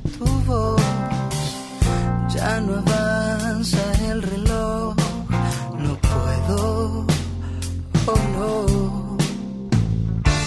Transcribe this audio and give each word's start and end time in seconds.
Tu 0.00 0.26
voz. 0.46 0.82
Ya 2.34 2.60
no 2.60 2.74
avanza 2.76 3.82
el 4.10 4.22
reloj, 4.22 4.94
no 5.78 5.98
puedo, 6.10 7.06
oh 8.06 8.22
no. 8.36 9.16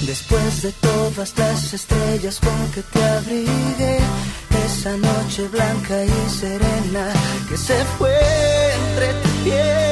Después 0.05 0.61
de 0.61 0.71
todas 0.73 1.37
las 1.37 1.73
estrellas 1.73 2.39
con 2.39 2.71
que 2.73 2.81
te 2.81 3.03
abrigué, 3.03 3.99
esa 4.65 4.95
noche 4.97 5.47
blanca 5.47 6.03
y 6.03 6.29
serena 6.29 7.05
que 7.49 7.57
se 7.57 7.83
fue 7.97 8.17
entre 8.79 9.13
tu 9.21 9.29
piel 9.43 9.90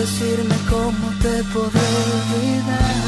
decirme 0.00 0.54
cómo 0.70 1.10
te 1.20 1.44
podré 1.52 1.80
olvidar. 2.16 2.99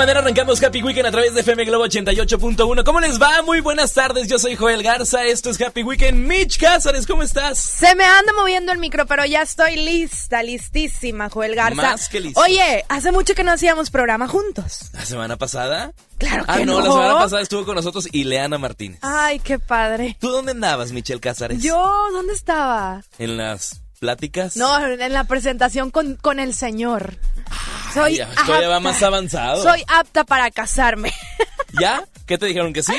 Manera 0.00 0.20
arrancamos 0.20 0.62
Happy 0.62 0.82
Weekend 0.82 1.06
a 1.08 1.10
través 1.10 1.34
de 1.34 1.40
FM 1.42 1.62
Globo 1.66 1.84
88.1. 1.84 2.84
¿Cómo 2.84 3.00
les 3.00 3.20
va? 3.20 3.42
Muy 3.42 3.60
buenas 3.60 3.92
tardes. 3.92 4.28
Yo 4.28 4.38
soy 4.38 4.56
Joel 4.56 4.82
Garza. 4.82 5.24
Esto 5.26 5.50
es 5.50 5.60
Happy 5.60 5.82
Weekend. 5.82 6.26
Mitch 6.26 6.58
Cázares, 6.58 7.06
¿cómo 7.06 7.22
estás? 7.22 7.58
Se 7.58 7.94
me 7.94 8.04
anda 8.04 8.32
moviendo 8.32 8.72
el 8.72 8.78
micro, 8.78 9.04
pero 9.04 9.26
ya 9.26 9.42
estoy 9.42 9.76
lista, 9.76 10.42
listísima, 10.42 11.28
Joel 11.28 11.54
Garza. 11.54 11.74
Más 11.82 12.08
que 12.08 12.20
lista. 12.20 12.40
Oye, 12.40 12.82
hace 12.88 13.12
mucho 13.12 13.34
que 13.34 13.44
no 13.44 13.52
hacíamos 13.52 13.90
programa 13.90 14.26
juntos. 14.26 14.88
¿La 14.94 15.04
semana 15.04 15.36
pasada? 15.36 15.92
Claro 16.16 16.46
que 16.46 16.50
Ah, 16.52 16.58
no, 16.60 16.80
no. 16.80 16.86
la 16.86 16.92
semana 16.92 17.14
pasada 17.20 17.42
estuvo 17.42 17.66
con 17.66 17.74
nosotros 17.74 18.08
Ileana 18.10 18.56
Martínez. 18.56 19.00
Ay, 19.02 19.38
qué 19.40 19.58
padre. 19.58 20.16
¿Tú 20.18 20.30
dónde 20.30 20.52
andabas, 20.52 20.92
Michelle 20.92 21.20
Cázares? 21.20 21.62
Yo, 21.62 21.76
¿dónde 22.10 22.32
estaba? 22.32 23.02
En 23.18 23.36
las 23.36 23.82
pláticas. 23.98 24.56
No, 24.56 24.82
en 24.86 25.12
la 25.12 25.24
presentación 25.24 25.90
con, 25.90 26.16
con 26.16 26.40
el 26.40 26.54
señor. 26.54 27.18
Soy 27.94 28.16
ya, 28.16 28.24
esto 28.24 28.60
ya 28.60 28.68
va 28.68 28.76
apta. 28.76 28.80
más 28.80 29.02
avanzado. 29.02 29.62
Soy 29.62 29.82
apta 29.88 30.24
para 30.24 30.50
casarme. 30.50 31.12
¿Ya? 31.80 32.04
¿Qué 32.26 32.38
te 32.38 32.46
dijeron 32.46 32.72
que 32.72 32.82
sí? 32.82 32.94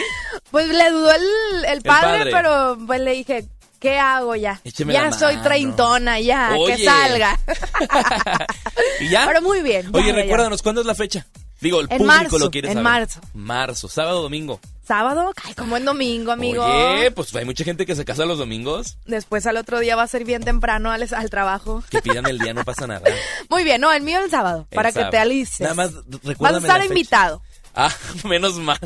Pues 0.52 0.68
le 0.68 0.90
dudó 0.92 1.12
el, 1.12 1.66
el 1.66 1.82
padre, 1.82 2.20
padre. 2.20 2.32
pero 2.32 2.78
pues 2.86 3.00
le 3.02 3.12
dije, 3.12 3.46
¿qué 3.80 3.98
hago 4.00 4.36
ya? 4.36 4.60
Écheme 4.64 4.94
ya 4.94 5.12
soy 5.12 5.38
treintona, 5.38 6.20
ya, 6.20 6.56
Oye. 6.58 6.76
que 6.78 6.86
salga. 6.86 7.40
¿Y 9.00 9.10
ya? 9.10 9.26
Pero 9.28 9.42
muy 9.42 9.62
bien. 9.62 9.90
Oye, 9.94 10.08
ya, 10.08 10.16
ya. 10.16 10.22
recuérdanos, 10.22 10.62
¿cuándo 10.62 10.82
es 10.82 10.88
la 10.88 10.96
fecha? 10.96 11.26
Digo, 11.60 11.80
el 11.80 11.86
En 11.92 11.98
público 12.00 12.06
marzo, 12.18 12.40
lo 12.40 12.50
quiere 12.52 12.68
en 12.70 12.74
saber. 12.76 12.84
marzo. 12.84 13.22
Marzo, 13.34 13.88
sábado, 13.88 14.22
domingo. 14.24 14.60
Sábado, 14.92 15.32
ay, 15.46 15.54
como 15.54 15.78
en 15.78 15.86
domingo, 15.86 16.34
amigo. 16.34 16.66
Oye, 16.66 17.12
pues 17.12 17.34
hay 17.34 17.46
mucha 17.46 17.64
gente 17.64 17.86
que 17.86 17.96
se 17.96 18.04
casa 18.04 18.26
los 18.26 18.38
domingos. 18.38 18.98
Después 19.06 19.46
al 19.46 19.56
otro 19.56 19.80
día 19.80 19.96
va 19.96 20.04
a 20.04 20.08
ser 20.10 20.26
bien 20.26 20.44
temprano 20.44 20.92
al, 20.92 21.08
al 21.14 21.30
trabajo. 21.30 21.82
Que 21.90 22.02
pidan 22.02 22.26
el 22.26 22.40
día, 22.40 22.54
no 22.54 22.66
pasa 22.66 22.88
nada. 22.88 23.10
Muy 23.50 23.64
bien, 23.64 23.80
no, 23.80 23.94
el 23.94 24.02
mío 24.02 24.20
el 24.22 24.30
sábado, 24.30 24.68
El 24.70 24.76
para 24.76 24.92
que 24.92 25.06
te 25.06 25.18
alices. 25.18 25.62
Nada 25.62 25.76
más 25.76 25.94
Vas 25.94 26.24
recuérdame 26.26 26.68
a 26.68 26.72
estar 26.74 26.86
invitado. 26.86 27.42
Ah, 27.74 27.90
menos 28.26 28.56
mal. 28.56 28.78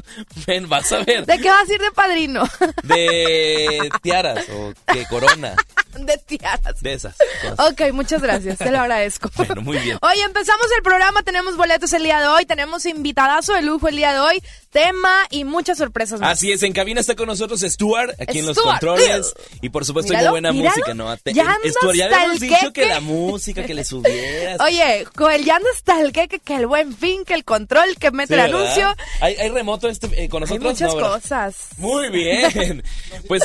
Ven, 0.46 0.70
vas 0.70 0.92
a 0.92 1.00
ver. 1.04 1.26
¿De 1.26 1.40
qué 1.40 1.50
vas 1.50 1.68
a 1.68 1.74
ir 1.74 1.82
de 1.82 1.92
padrino? 1.92 2.44
De 2.84 3.90
tiaras 4.04 4.46
o 4.50 4.74
que 4.94 5.08
corona. 5.08 5.56
de 5.96 6.18
tiaras. 6.18 6.82
De 6.82 6.94
esas 6.94 7.16
cosas. 7.42 7.72
Ok, 7.72 7.92
muchas 7.94 8.22
gracias, 8.22 8.58
te 8.58 8.72
lo 8.72 8.80
agradezco. 8.80 9.30
Bueno, 9.36 9.62
muy 9.62 9.78
bien. 9.78 9.98
Oye, 10.02 10.22
empezamos 10.24 10.66
el 10.76 10.84
programa, 10.84 11.22
tenemos 11.24 11.56
boletos 11.58 11.92
el 11.94 12.04
día 12.04 12.20
de 12.22 12.28
hoy, 12.28 12.46
tenemos 12.46 12.86
invitadazo 12.86 13.54
de 13.54 13.62
lujo 13.62 13.88
el 13.88 13.96
día 13.96 14.14
de 14.14 14.20
hoy, 14.20 14.42
tema 14.72 15.26
y 15.30 15.44
muchas 15.44 15.78
sorpresas 15.78 16.20
más. 16.20 16.32
Así 16.34 16.52
es, 16.52 16.64
en 16.64 16.74
cabina 16.74 17.00
está 17.02 17.16
con 17.16 17.28
nosotros 17.28 17.62
Stuart, 17.62 18.14
aquí 18.20 18.40
en 18.40 18.46
los 18.48 18.58
controles. 18.58 19.34
Y 19.62 19.70
por 19.70 19.86
supuesto, 19.86 20.12
hay 20.14 20.18
Míralo, 20.18 20.32
buena 20.32 20.52
míralo. 20.52 20.70
música, 20.76 20.94
¿no? 20.94 21.18
Te- 21.18 21.34
Ya 21.34 21.44
anda 21.44 21.70
Stuart, 21.70 21.96
ya 21.96 22.06
habíamos 22.06 22.34
el 22.36 22.40
dicho 22.40 22.58
que 22.74 22.82
queque. 22.82 22.88
la 22.90 23.00
música, 23.00 23.64
que 23.66 23.74
le 23.74 23.84
subieras. 23.86 24.60
Oye, 24.62 25.06
Joel, 25.16 25.46
ya 25.46 25.56
anda 25.58 25.70
hasta 25.74 26.02
el 26.02 26.12
que, 26.12 26.28
que, 26.28 26.56
el 26.56 26.68
buen 26.68 26.96
fin, 26.96 27.24
que 27.26 27.34
el 27.34 27.44
control, 27.46 27.96
que 28.00 28.12
mete 28.12 28.34
Sí, 28.36 28.40
el 28.40 28.54
anuncio. 28.54 28.96
¿Hay, 29.22 29.36
hay 29.36 29.50
remoto 29.50 29.88
este, 29.88 30.08
eh, 30.24 30.30
con 30.30 30.44
Hay 30.44 30.50
nosotros? 30.50 30.74
muchas 30.74 30.90
No, 30.90 30.96
¿verdad? 30.96 31.12
cosas. 31.22 31.56
Muy 31.78 32.10
bien. 32.10 32.84
Pues, 33.28 33.42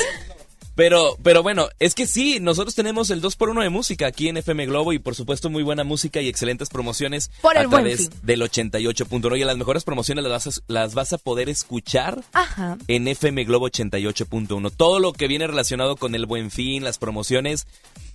pero, 0.81 1.15
pero 1.21 1.43
bueno, 1.43 1.69
es 1.77 1.93
que 1.93 2.07
sí, 2.07 2.39
nosotros 2.39 2.73
tenemos 2.73 3.11
el 3.11 3.21
2x1 3.21 3.61
de 3.61 3.69
música 3.69 4.07
aquí 4.07 4.29
en 4.29 4.37
FM 4.37 4.65
Globo 4.65 4.93
y 4.93 4.97
por 4.97 5.13
supuesto 5.13 5.47
muy 5.47 5.61
buena 5.61 5.83
música 5.83 6.21
y 6.21 6.27
excelentes 6.27 6.69
promociones 6.69 7.29
Por 7.43 7.55
el 7.55 7.65
a 7.65 7.67
Buen 7.67 7.83
través 7.83 8.09
Fin. 8.09 8.19
del 8.23 8.41
88.1. 8.41 9.39
Y 9.39 9.43
las 9.43 9.57
mejores 9.57 9.83
promociones 9.83 10.23
las 10.23 10.31
vas 10.31 10.57
a, 10.57 10.61
las 10.65 10.95
vas 10.95 11.13
a 11.13 11.19
poder 11.19 11.49
escuchar 11.49 12.23
Ajá. 12.33 12.79
en 12.87 13.07
FM 13.07 13.43
Globo 13.43 13.69
88.1. 13.69 14.71
Todo 14.75 14.99
lo 14.99 15.13
que 15.13 15.27
viene 15.27 15.45
relacionado 15.45 15.97
con 15.97 16.15
el 16.15 16.25
buen 16.25 16.49
fin, 16.49 16.83
las 16.83 16.97
promociones 16.97 17.67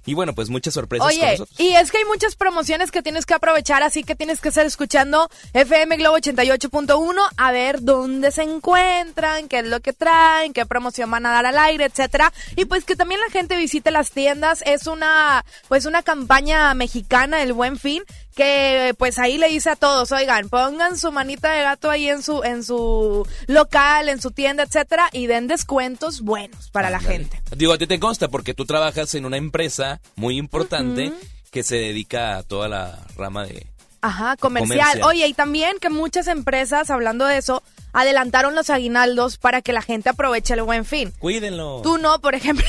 y 0.06 0.14
bueno, 0.14 0.34
pues 0.34 0.48
muchas 0.48 0.74
sorpresas 0.74 1.06
con 1.06 1.16
Oye, 1.16 1.32
nosotros. 1.32 1.60
y 1.60 1.74
es 1.74 1.90
que 1.90 1.98
hay 1.98 2.04
muchas 2.04 2.36
promociones 2.36 2.90
que 2.90 3.02
tienes 3.02 3.26
que 3.26 3.34
aprovechar, 3.34 3.82
así 3.82 4.04
que 4.04 4.14
tienes 4.14 4.40
que 4.40 4.48
estar 4.48 4.64
escuchando 4.64 5.28
FM 5.52 5.96
Globo 5.96 6.16
88.1 6.16 7.20
a 7.36 7.52
ver 7.52 7.82
dónde 7.82 8.30
se 8.30 8.42
encuentran, 8.42 9.48
qué 9.48 9.58
es 9.58 9.66
lo 9.66 9.80
que 9.80 9.92
traen, 9.92 10.52
qué 10.52 10.64
promoción 10.64 11.10
van 11.10 11.26
a 11.26 11.32
dar 11.32 11.46
al 11.46 11.58
aire, 11.58 11.84
etcétera. 11.84 12.32
Y 12.54 12.64
pues 12.66 12.84
que 12.84 12.96
también 12.96 13.20
la 13.20 13.32
gente 13.32 13.56
visite 13.56 13.90
las 13.90 14.12
tiendas, 14.12 14.62
es 14.64 14.86
una 14.86 15.44
pues 15.68 15.86
una 15.86 16.02
campaña 16.02 16.72
mexicana 16.74 17.42
el 17.42 17.52
Buen 17.52 17.78
Fin 17.78 18.02
que 18.36 18.94
pues 18.98 19.18
ahí 19.18 19.38
le 19.38 19.48
dice 19.48 19.70
a 19.70 19.76
todos, 19.76 20.12
oigan, 20.12 20.50
pongan 20.50 20.98
su 20.98 21.10
manita 21.10 21.52
de 21.52 21.62
gato 21.62 21.90
ahí 21.90 22.08
en 22.08 22.22
su 22.22 22.44
en 22.44 22.62
su 22.62 23.26
local, 23.46 24.10
en 24.10 24.20
su 24.20 24.30
tienda, 24.30 24.62
etcétera 24.62 25.08
y 25.10 25.26
den 25.26 25.48
descuentos 25.48 26.20
buenos 26.20 26.70
para 26.70 26.90
la 26.90 27.00
gente. 27.00 27.42
Digo, 27.56 27.72
a 27.72 27.78
ti 27.78 27.86
te 27.86 27.98
consta 27.98 28.28
porque 28.28 28.52
tú 28.52 28.66
trabajas 28.66 29.14
en 29.14 29.24
una 29.24 29.38
empresa 29.38 30.00
muy 30.16 30.36
importante 30.36 31.14
que 31.50 31.62
se 31.62 31.76
dedica 31.76 32.36
a 32.36 32.42
toda 32.42 32.68
la 32.68 32.98
rama 33.16 33.46
de... 33.46 33.66
Ajá, 34.02 34.36
comercial. 34.36 34.78
Comercial. 34.78 35.08
Oye, 35.08 35.26
y 35.26 35.32
también 35.32 35.78
que 35.80 35.88
muchas 35.88 36.26
empresas, 36.26 36.90
hablando 36.90 37.24
de 37.24 37.38
eso, 37.38 37.62
adelantaron 37.96 38.54
los 38.54 38.68
aguinaldos 38.68 39.38
para 39.38 39.62
que 39.62 39.72
la 39.72 39.80
gente 39.80 40.10
aproveche 40.10 40.52
el 40.52 40.62
buen 40.62 40.84
fin. 40.84 41.14
Cuídenlo. 41.18 41.80
Tú 41.82 41.96
no, 41.96 42.20
por 42.20 42.34
ejemplo. 42.34 42.66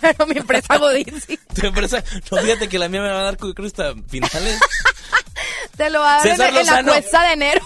Pero 0.00 0.26
mi 0.28 0.38
empresa 0.38 0.78
Godín 0.78 1.20
sí. 1.20 1.36
Tu 1.52 1.66
empresa, 1.66 2.04
no, 2.30 2.38
fíjate 2.38 2.68
que 2.68 2.78
la 2.78 2.88
mía 2.88 3.02
me 3.02 3.08
va 3.08 3.20
a 3.20 3.24
dar 3.24 3.36
hasta 3.64 3.94
finales. 4.08 4.60
Te 5.76 5.90
lo 5.90 6.00
va 6.00 6.20
a 6.20 6.24
dar 6.24 6.54
en, 6.54 6.66
la 6.66 6.84
cuesta 6.84 7.22
de 7.24 7.32
enero. 7.32 7.62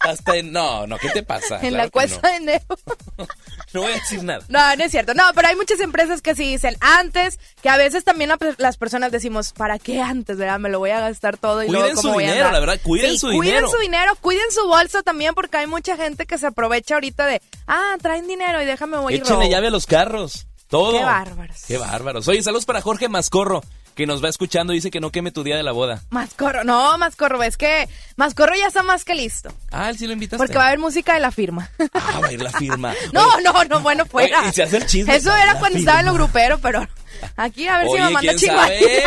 Hasta 0.00 0.36
en, 0.36 0.50
no, 0.52 0.86
no, 0.86 0.96
¿qué 0.98 1.10
te 1.10 1.22
pasa? 1.22 1.56
en 1.56 1.68
Claro 1.70 1.76
la 1.84 1.90
cuesta 1.90 2.20
no. 2.22 2.28
de 2.30 2.36
enero. 2.36 2.64
No 3.72 3.82
voy 3.82 3.92
a 3.92 3.94
decir 3.94 4.24
nada. 4.24 4.44
No, 4.48 4.74
no 4.74 4.82
es 4.82 4.90
cierto. 4.90 5.14
No, 5.14 5.22
pero 5.32 5.46
hay 5.46 5.54
muchas 5.54 5.78
empresas 5.78 6.22
que 6.22 6.34
sí 6.34 6.42
dicen 6.42 6.74
antes, 6.80 7.38
que 7.62 7.68
a 7.68 7.76
veces 7.76 8.02
también 8.02 8.28
la- 8.30 8.38
las 8.58 8.76
personas 8.76 9.12
decimos, 9.12 9.52
¿para 9.52 9.78
qué 9.78 10.00
antes, 10.02 10.38
verdad? 10.38 10.58
Me 10.58 10.70
lo 10.70 10.80
voy 10.80 10.90
a 10.90 10.98
gastar 10.98 11.36
todo 11.36 11.62
y 11.62 11.66
Cuiden 11.66 11.82
luego 11.82 11.96
su 11.96 12.02
cómo 12.08 12.14
voy 12.14 12.24
a 12.24 12.32
dinero, 12.32 12.50
la 12.50 12.58
verdad, 12.58 12.80
cuiden 12.82 13.12
Sí, 13.12 13.18
su 13.18 13.26
Cuiden 13.28 13.42
dinero. 13.42 13.68
su 13.70 13.78
dinero, 13.78 14.16
cuiden 14.20 14.50
su 14.50 14.66
bolsa 14.66 15.02
también 15.04 15.34
porque 15.34 15.58
hay 15.58 15.68
mucha 15.68 15.96
gente 15.96 16.26
que 16.26 16.36
se 16.36 16.48
aprovecha 16.48 16.94
ahorita 16.94 17.26
de, 17.26 17.40
ah, 17.68 17.96
traen 18.02 18.26
dinero 18.26 18.60
y 18.60 18.64
déjame 18.66 18.96
voy 18.96 19.12
y 19.14 19.16
Échenle 19.18 19.44
robo. 19.44 19.50
llave 19.52 19.68
a 19.68 19.70
los 19.70 19.86
carros. 19.86 20.46
Todo. 20.68 20.98
Qué 20.98 21.04
bárbaros. 21.04 21.62
Qué 21.68 21.78
bárbaros. 21.78 22.26
Oye, 22.28 22.42
saludos 22.42 22.64
para 22.64 22.80
Jorge 22.80 23.08
Mascorro, 23.08 23.62
que 23.94 24.06
nos 24.06 24.22
va 24.22 24.28
escuchando. 24.28 24.72
Dice 24.72 24.90
que 24.90 25.00
no 25.00 25.10
queme 25.10 25.30
tu 25.30 25.42
día 25.42 25.56
de 25.56 25.62
la 25.62 25.72
boda. 25.72 26.02
Mascorro, 26.10 26.64
no, 26.64 26.96
Mascorro, 26.98 27.42
es 27.42 27.56
que 27.56 27.88
Mascorro 28.16 28.54
ya 28.54 28.66
está 28.66 28.82
más 28.82 29.04
que 29.04 29.14
listo. 29.14 29.52
Ah, 29.70 29.90
él 29.90 29.98
sí 29.98 30.06
lo 30.06 30.12
invitaste. 30.12 30.38
Porque 30.38 30.56
va 30.56 30.64
a 30.64 30.66
haber 30.68 30.78
música 30.78 31.14
de 31.14 31.20
la 31.20 31.30
firma. 31.30 31.70
Ah, 31.94 32.20
va 32.22 32.28
a 32.28 32.32
ir 32.32 32.42
la 32.42 32.50
firma. 32.52 32.94
No, 33.12 33.26
Oye, 33.34 33.42
no, 33.44 33.64
no, 33.64 33.80
bueno, 33.80 34.06
fuera. 34.06 34.40
Oye, 34.40 34.48
y 34.50 34.52
se 34.52 34.62
hace 34.62 34.76
el 34.78 34.86
chisme. 34.86 35.14
Eso 35.16 35.34
era 35.34 35.58
cuando 35.58 35.78
estaba 35.78 36.00
en 36.00 36.06
lo 36.06 36.12
firma. 36.12 36.26
grupero, 36.26 36.58
pero 36.58 36.88
aquí 37.36 37.66
a 37.68 37.78
ver 37.78 37.86
si 37.86 37.92
Oye, 37.92 38.02
me 38.02 38.10
manda 38.10 38.20
¿quién 38.20 38.36
chingada. 38.36 38.62
sabe? 38.64 39.04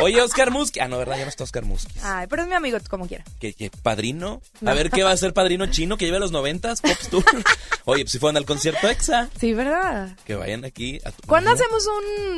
Oye, 0.00 0.20
Oscar 0.22 0.50
Musqui. 0.50 0.80
Ah, 0.80 0.88
no, 0.88 0.98
¿verdad? 0.98 1.16
Ya 1.18 1.22
no 1.24 1.28
está 1.28 1.44
Oscar 1.44 1.64
Musqui. 1.64 1.92
Ay, 2.02 2.26
pero 2.28 2.42
es 2.42 2.48
mi 2.48 2.54
amigo, 2.54 2.78
como 2.88 3.06
quiera. 3.06 3.24
¿Qué, 3.40 3.52
qué, 3.54 3.70
padrino? 3.70 4.40
No. 4.60 4.70
A 4.70 4.74
ver 4.74 4.90
qué 4.90 5.02
va 5.02 5.10
a 5.12 5.16
ser 5.16 5.32
padrino 5.34 5.66
chino 5.66 5.96
que 5.96 6.04
lleve 6.06 6.16
a 6.18 6.20
los 6.20 6.32
noventas, 6.32 6.80
Pops 6.80 7.08
Tour. 7.08 7.24
Oye, 7.84 8.02
pues 8.04 8.12
si 8.12 8.18
fueron 8.18 8.36
al 8.36 8.44
concierto 8.44 8.88
EXA, 8.88 9.28
Sí, 9.38 9.52
¿verdad? 9.52 10.16
que 10.24 10.34
vayan 10.34 10.64
aquí. 10.64 11.00
A 11.04 11.10
tu- 11.10 11.26
¿Cuándo 11.26 11.50
hacemos 11.50 11.84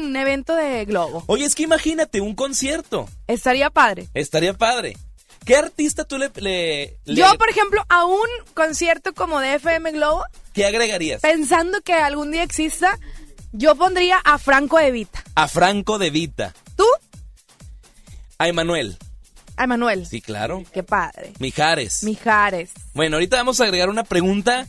un 0.03 0.17
evento 0.17 0.55
de 0.55 0.85
globo? 0.85 1.25
Oye, 1.27 1.45
es 1.45 1.55
que 1.55 1.63
imagínate 1.65 2.21
un 2.21 2.35
concierto. 2.35 3.09
Estaría 3.27 3.71
padre. 3.71 4.09
Estaría 4.15 4.55
padre. 4.55 4.97
¿Qué 5.45 5.57
artista 5.57 6.05
tú 6.05 6.17
le, 6.17 6.31
le, 6.37 6.97
le- 7.05 7.15
Yo, 7.15 7.27
por 7.37 7.51
ejemplo, 7.51 7.85
a 7.91 8.07
un 8.07 8.27
concierto 8.55 9.13
como 9.13 9.41
de 9.41 9.57
FM 9.57 9.93
Globo, 9.93 10.25
qué 10.55 10.65
agregarías? 10.65 11.21
pensando 11.21 11.83
que 11.83 11.93
algún 11.93 12.31
día 12.31 12.43
exista, 12.43 12.99
yo 13.55 13.77
pondría 13.77 14.19
a 14.19 14.39
Franco 14.39 14.81
Evita. 14.81 15.23
A 15.37 15.47
Franco 15.49 15.99
de 15.99 16.11
Vita. 16.11 16.53
¿Tú? 16.77 16.85
A 18.39 18.49
Emanuel. 18.49 18.99
A 19.57 19.65
Emanuel. 19.65 20.07
Sí, 20.07 20.21
claro. 20.21 20.65
Qué 20.73 20.83
padre. 20.83 21.33
Mijares. 21.39 22.03
Mijares. 22.03 22.73
Bueno, 22.95 23.17
ahorita 23.17 23.37
vamos 23.37 23.61
a 23.61 23.65
agregar 23.65 23.89
una 23.89 24.03
pregunta 24.03 24.67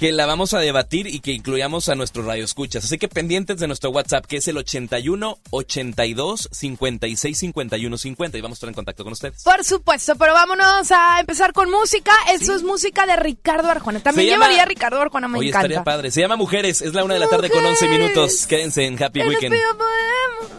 que 0.00 0.12
la 0.12 0.24
vamos 0.24 0.54
a 0.54 0.60
debatir 0.60 1.06
y 1.06 1.20
que 1.20 1.32
incluyamos 1.32 1.90
a 1.90 1.94
nuestros 1.94 2.24
radioescuchas. 2.24 2.82
Así 2.86 2.96
que 2.96 3.06
pendientes 3.06 3.58
de 3.60 3.66
nuestro 3.66 3.90
WhatsApp, 3.90 4.24
que 4.24 4.38
es 4.38 4.48
el 4.48 4.56
81 4.56 5.36
82 5.50 6.48
56 6.50 7.38
51 7.38 7.98
50 7.98 8.38
y 8.38 8.40
vamos 8.40 8.56
a 8.56 8.58
estar 8.58 8.68
en 8.70 8.74
contacto 8.74 9.04
con 9.04 9.12
ustedes. 9.12 9.42
Por 9.42 9.62
supuesto, 9.62 10.16
pero 10.16 10.32
vámonos 10.32 10.90
a 10.90 11.20
empezar 11.20 11.52
con 11.52 11.70
música. 11.70 12.12
Eso 12.32 12.54
es 12.54 12.62
música 12.62 13.04
de 13.04 13.16
Ricardo 13.16 13.68
Arjona. 13.68 14.00
También 14.00 14.28
Se 14.28 14.30
llama- 14.30 14.46
llevaría 14.46 14.62
a 14.62 14.66
Ricardo 14.66 15.02
Arjona, 15.02 15.28
me 15.28 15.38
Oye, 15.38 15.50
encanta. 15.50 15.66
estaría 15.66 15.84
padre. 15.84 16.10
Se 16.10 16.22
llama 16.22 16.36
Mujeres, 16.36 16.80
es 16.80 16.94
la 16.94 17.04
una 17.04 17.12
de 17.12 17.20
la 17.20 17.28
tarde 17.28 17.50
con 17.50 17.62
11 17.62 17.84
Mujeres. 17.84 18.08
minutos. 18.08 18.46
Quédense 18.46 18.86
en 18.86 19.02
Happy 19.02 19.20
Weekend 19.20 19.54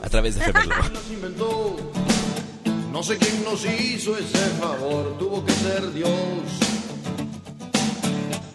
a 0.03 0.09
través 0.09 0.35
de 0.35 0.45
inventó. 1.11 1.77
No 2.91 3.01
sé 3.01 3.17
quién 3.17 3.43
nos 3.43 3.65
hizo 3.65 4.15
ese 4.17 4.37
favor, 4.59 5.17
tuvo 5.17 5.43
que 5.43 5.51
ser 5.53 5.91
Dios. 5.93 6.11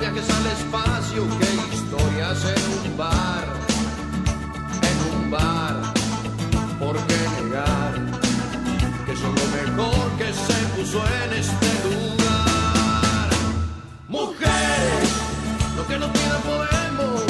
Viajes 0.00 0.30
al 0.30 0.46
espacio 0.46 1.28
que 1.38 1.74
historias 1.74 2.44
en 2.44 2.90
un 2.90 2.96
bar, 2.96 3.44
en 4.90 4.98
un 5.14 5.30
bar. 5.30 5.76
¿Por 6.78 6.96
qué 7.06 7.42
negar 7.42 7.94
que 9.04 9.14
son 9.14 9.34
lo 9.34 9.46
mejor 9.58 10.10
que 10.16 10.32
se 10.32 10.58
puso 10.74 11.02
en 11.22 11.32
este 11.34 11.70
lugar? 11.84 13.28
Mujeres, 14.08 15.10
lo 15.76 15.86
que 15.86 15.98
nos 15.98 16.10
pida 16.10 16.38
podemos. 16.50 17.22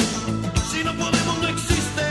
Si 0.71 0.83
no 0.85 0.93
podemos, 0.93 1.37
no 1.41 1.47
existe. 1.49 2.07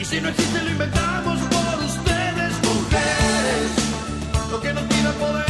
Y 0.00 0.04
si 0.04 0.20
no 0.20 0.30
existe, 0.30 0.62
lo 0.64 0.70
inventamos 0.70 1.38
por 1.54 1.84
ustedes, 1.84 2.52
mujeres. 2.70 3.70
Lo 4.50 4.60
que 4.60 4.72
nos 4.72 4.82
pida 4.84 5.12
podemos. 5.12 5.49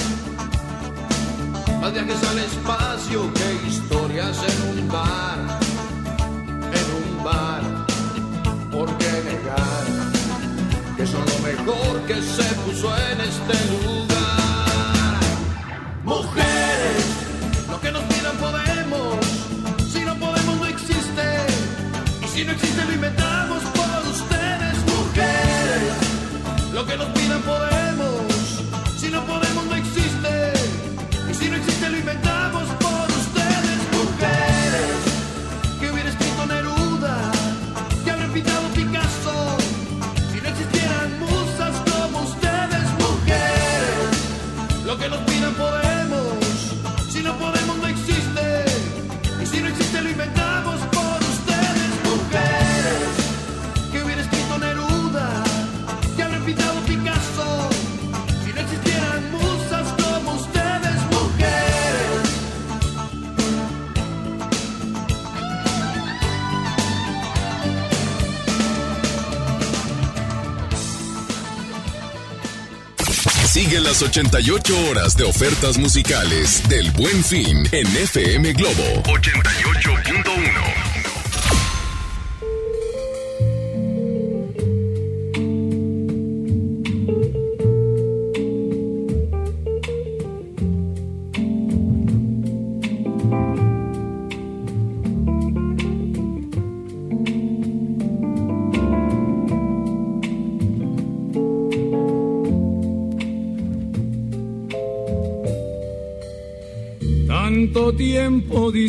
Más 1.81 1.93
viajes 1.93 2.23
al 2.29 2.37
espacio 2.37 3.33
que 3.33 3.67
historias 3.67 4.37
en 4.37 4.77
un 4.77 4.87
bar, 4.87 5.39
en 6.79 6.87
un 7.01 7.23
bar. 7.23 7.63
¿Por 8.71 8.87
qué 8.99 9.11
negar 9.25 9.85
que 10.95 11.07
son 11.07 11.25
lo 11.25 11.39
mejor 11.39 12.01
que 12.05 12.21
se 12.21 12.43
puso 12.63 12.95
en 13.09 13.21
este 13.21 13.55
lugar? 13.71 15.19
Mujeres, 16.03 17.05
lo 17.67 17.81
que 17.81 17.91
nos 17.91 18.03
pidan 18.03 18.37
podemos. 18.37 19.25
Si 19.91 20.05
no 20.05 20.13
podemos, 20.19 20.57
no 20.57 20.65
existe. 20.67 21.27
Y 22.23 22.27
si 22.27 22.45
no 22.45 22.51
existe, 22.51 22.85
lo 22.85 22.93
inventamos 22.93 23.63
por 23.63 24.11
ustedes, 24.11 24.77
mujeres. 24.85 26.73
Lo 26.75 26.85
que 26.85 26.95
nos 26.95 27.07
pidan 27.07 27.41
podemos. 27.41 27.70
Las 73.91 74.01
88 74.03 74.89
horas 74.89 75.17
de 75.17 75.25
ofertas 75.25 75.77
musicales 75.77 76.63
del 76.69 76.89
Buen 76.91 77.21
Fin 77.25 77.67
en 77.73 77.87
FM 77.87 78.53
Globo 78.53 79.03
88.1. 79.03 79.90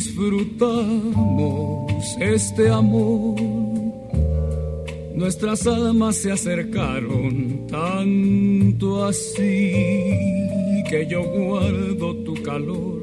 disfrutamos 0.03 2.03
este 2.21 2.69
amor. 2.69 3.41
Nuestras 5.15 5.67
almas 5.67 6.17
se 6.17 6.33
acercaron 6.33 7.67
tanto 7.69 9.05
así 9.05 9.73
que 10.89 11.07
yo 11.09 11.23
guardo 11.23 12.17
tu 12.25 12.35
calor, 12.43 13.03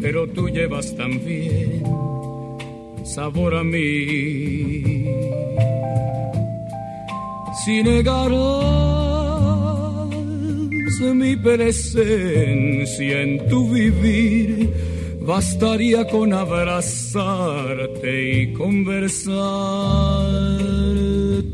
pero 0.00 0.26
tú 0.28 0.48
llevas 0.48 0.94
también 0.96 1.82
sabor 3.04 3.54
a 3.54 3.64
mí. 3.64 5.06
Si 7.64 7.82
negarás 7.82 9.00
mi 11.14 11.34
presencia 11.36 13.22
en 13.22 13.48
tu 13.48 13.70
vivir, 13.70 14.89
bastaría 15.30 16.04
con 16.08 16.32
abrazarte 16.32 18.12
y 18.32 18.52
conversar. 18.52 19.36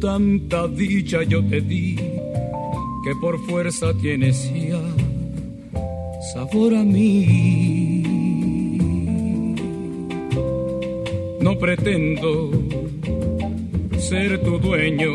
Tanta 0.01 0.67
dicha 0.69 1.23
yo 1.25 1.45
te 1.45 1.61
di 1.61 1.97
que 1.97 3.13
por 3.21 3.39
fuerza 3.47 3.93
tienes 4.01 4.51
ya 4.55 4.81
sabor 6.33 6.75
a 6.75 6.85
mí. 6.85 8.03
No 11.41 11.59
pretendo 11.59 12.51
ser 13.99 14.43
tu 14.43 14.59
dueño 14.59 15.13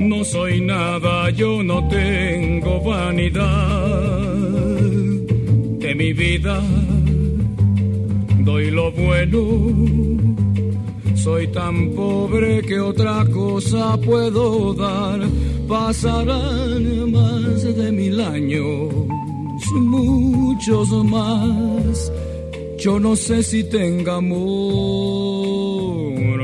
no 0.00 0.24
soy 0.24 0.60
nada, 0.60 1.30
yo 1.30 1.62
no 1.62 1.88
tengo 1.88 2.80
vanidad 2.80 4.32
mi 5.94 6.12
vida. 6.12 6.60
Doy 8.40 8.70
lo 8.70 8.90
bueno, 8.92 9.40
soy 11.14 11.46
tan 11.48 11.90
pobre 11.90 12.62
que 12.62 12.80
otra 12.80 13.24
cosa 13.26 13.96
puedo 13.98 14.74
dar. 14.74 15.20
Pasarán 15.68 17.12
más 17.12 17.62
de 17.76 17.92
mil 17.92 18.20
años, 18.20 18.92
muchos 19.74 20.88
más. 21.04 22.12
Yo 22.78 22.98
no 22.98 23.14
sé 23.14 23.42
si 23.42 23.64
tenga 23.64 24.16
amor 24.16 24.52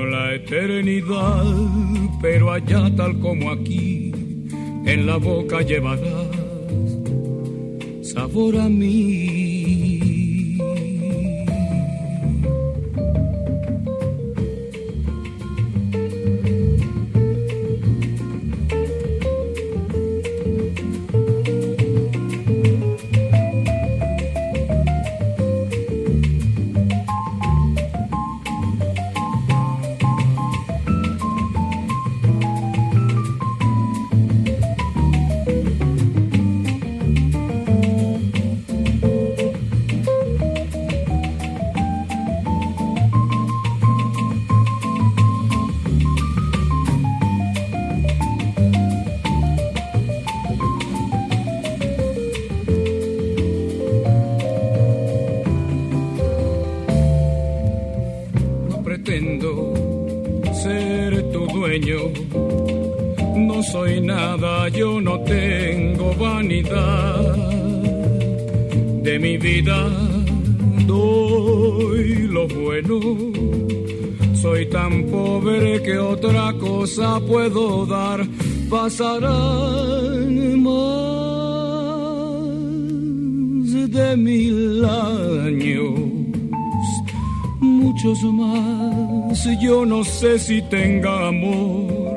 la 0.08 0.34
eternidad 0.34 1.44
pero 2.20 2.50
allá 2.50 2.90
tal 2.96 3.18
como 3.20 3.50
aquí, 3.50 4.12
en 4.84 5.06
la 5.06 5.16
boca 5.16 5.62
llevarás 5.62 6.27
sabor 8.18 8.56
a 8.58 8.68
mí. 8.68 9.47
Doy 70.86 72.28
lo 72.28 72.46
bueno. 72.48 73.00
Soy 74.34 74.66
tan 74.66 75.04
pobre 75.06 75.82
que 75.82 75.98
otra 75.98 76.52
cosa 76.58 77.18
puedo 77.20 77.86
dar. 77.86 78.26
Pasarán 78.68 80.62
más 80.62 80.92
de 83.90 84.16
mil 84.16 84.84
años 84.84 86.18
muchos 87.60 88.22
más. 88.24 89.48
Yo 89.60 89.84
no 89.84 90.04
sé 90.04 90.38
si 90.38 90.62
tenga 90.62 91.28
amor 91.28 92.08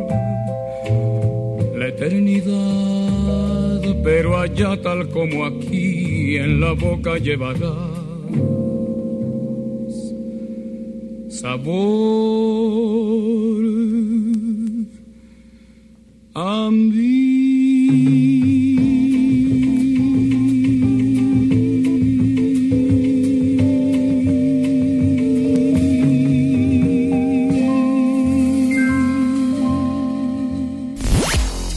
la 1.76 1.88
eternidad, 1.88 3.82
pero 4.04 4.38
allá 4.38 4.80
tal 4.82 5.10
como 5.10 5.46
aquí 5.46 5.81
en 6.38 6.60
la 6.60 6.74
boca 6.74 7.18
llevarás 7.18 7.62
sabor 11.30 12.12
a 16.36 16.70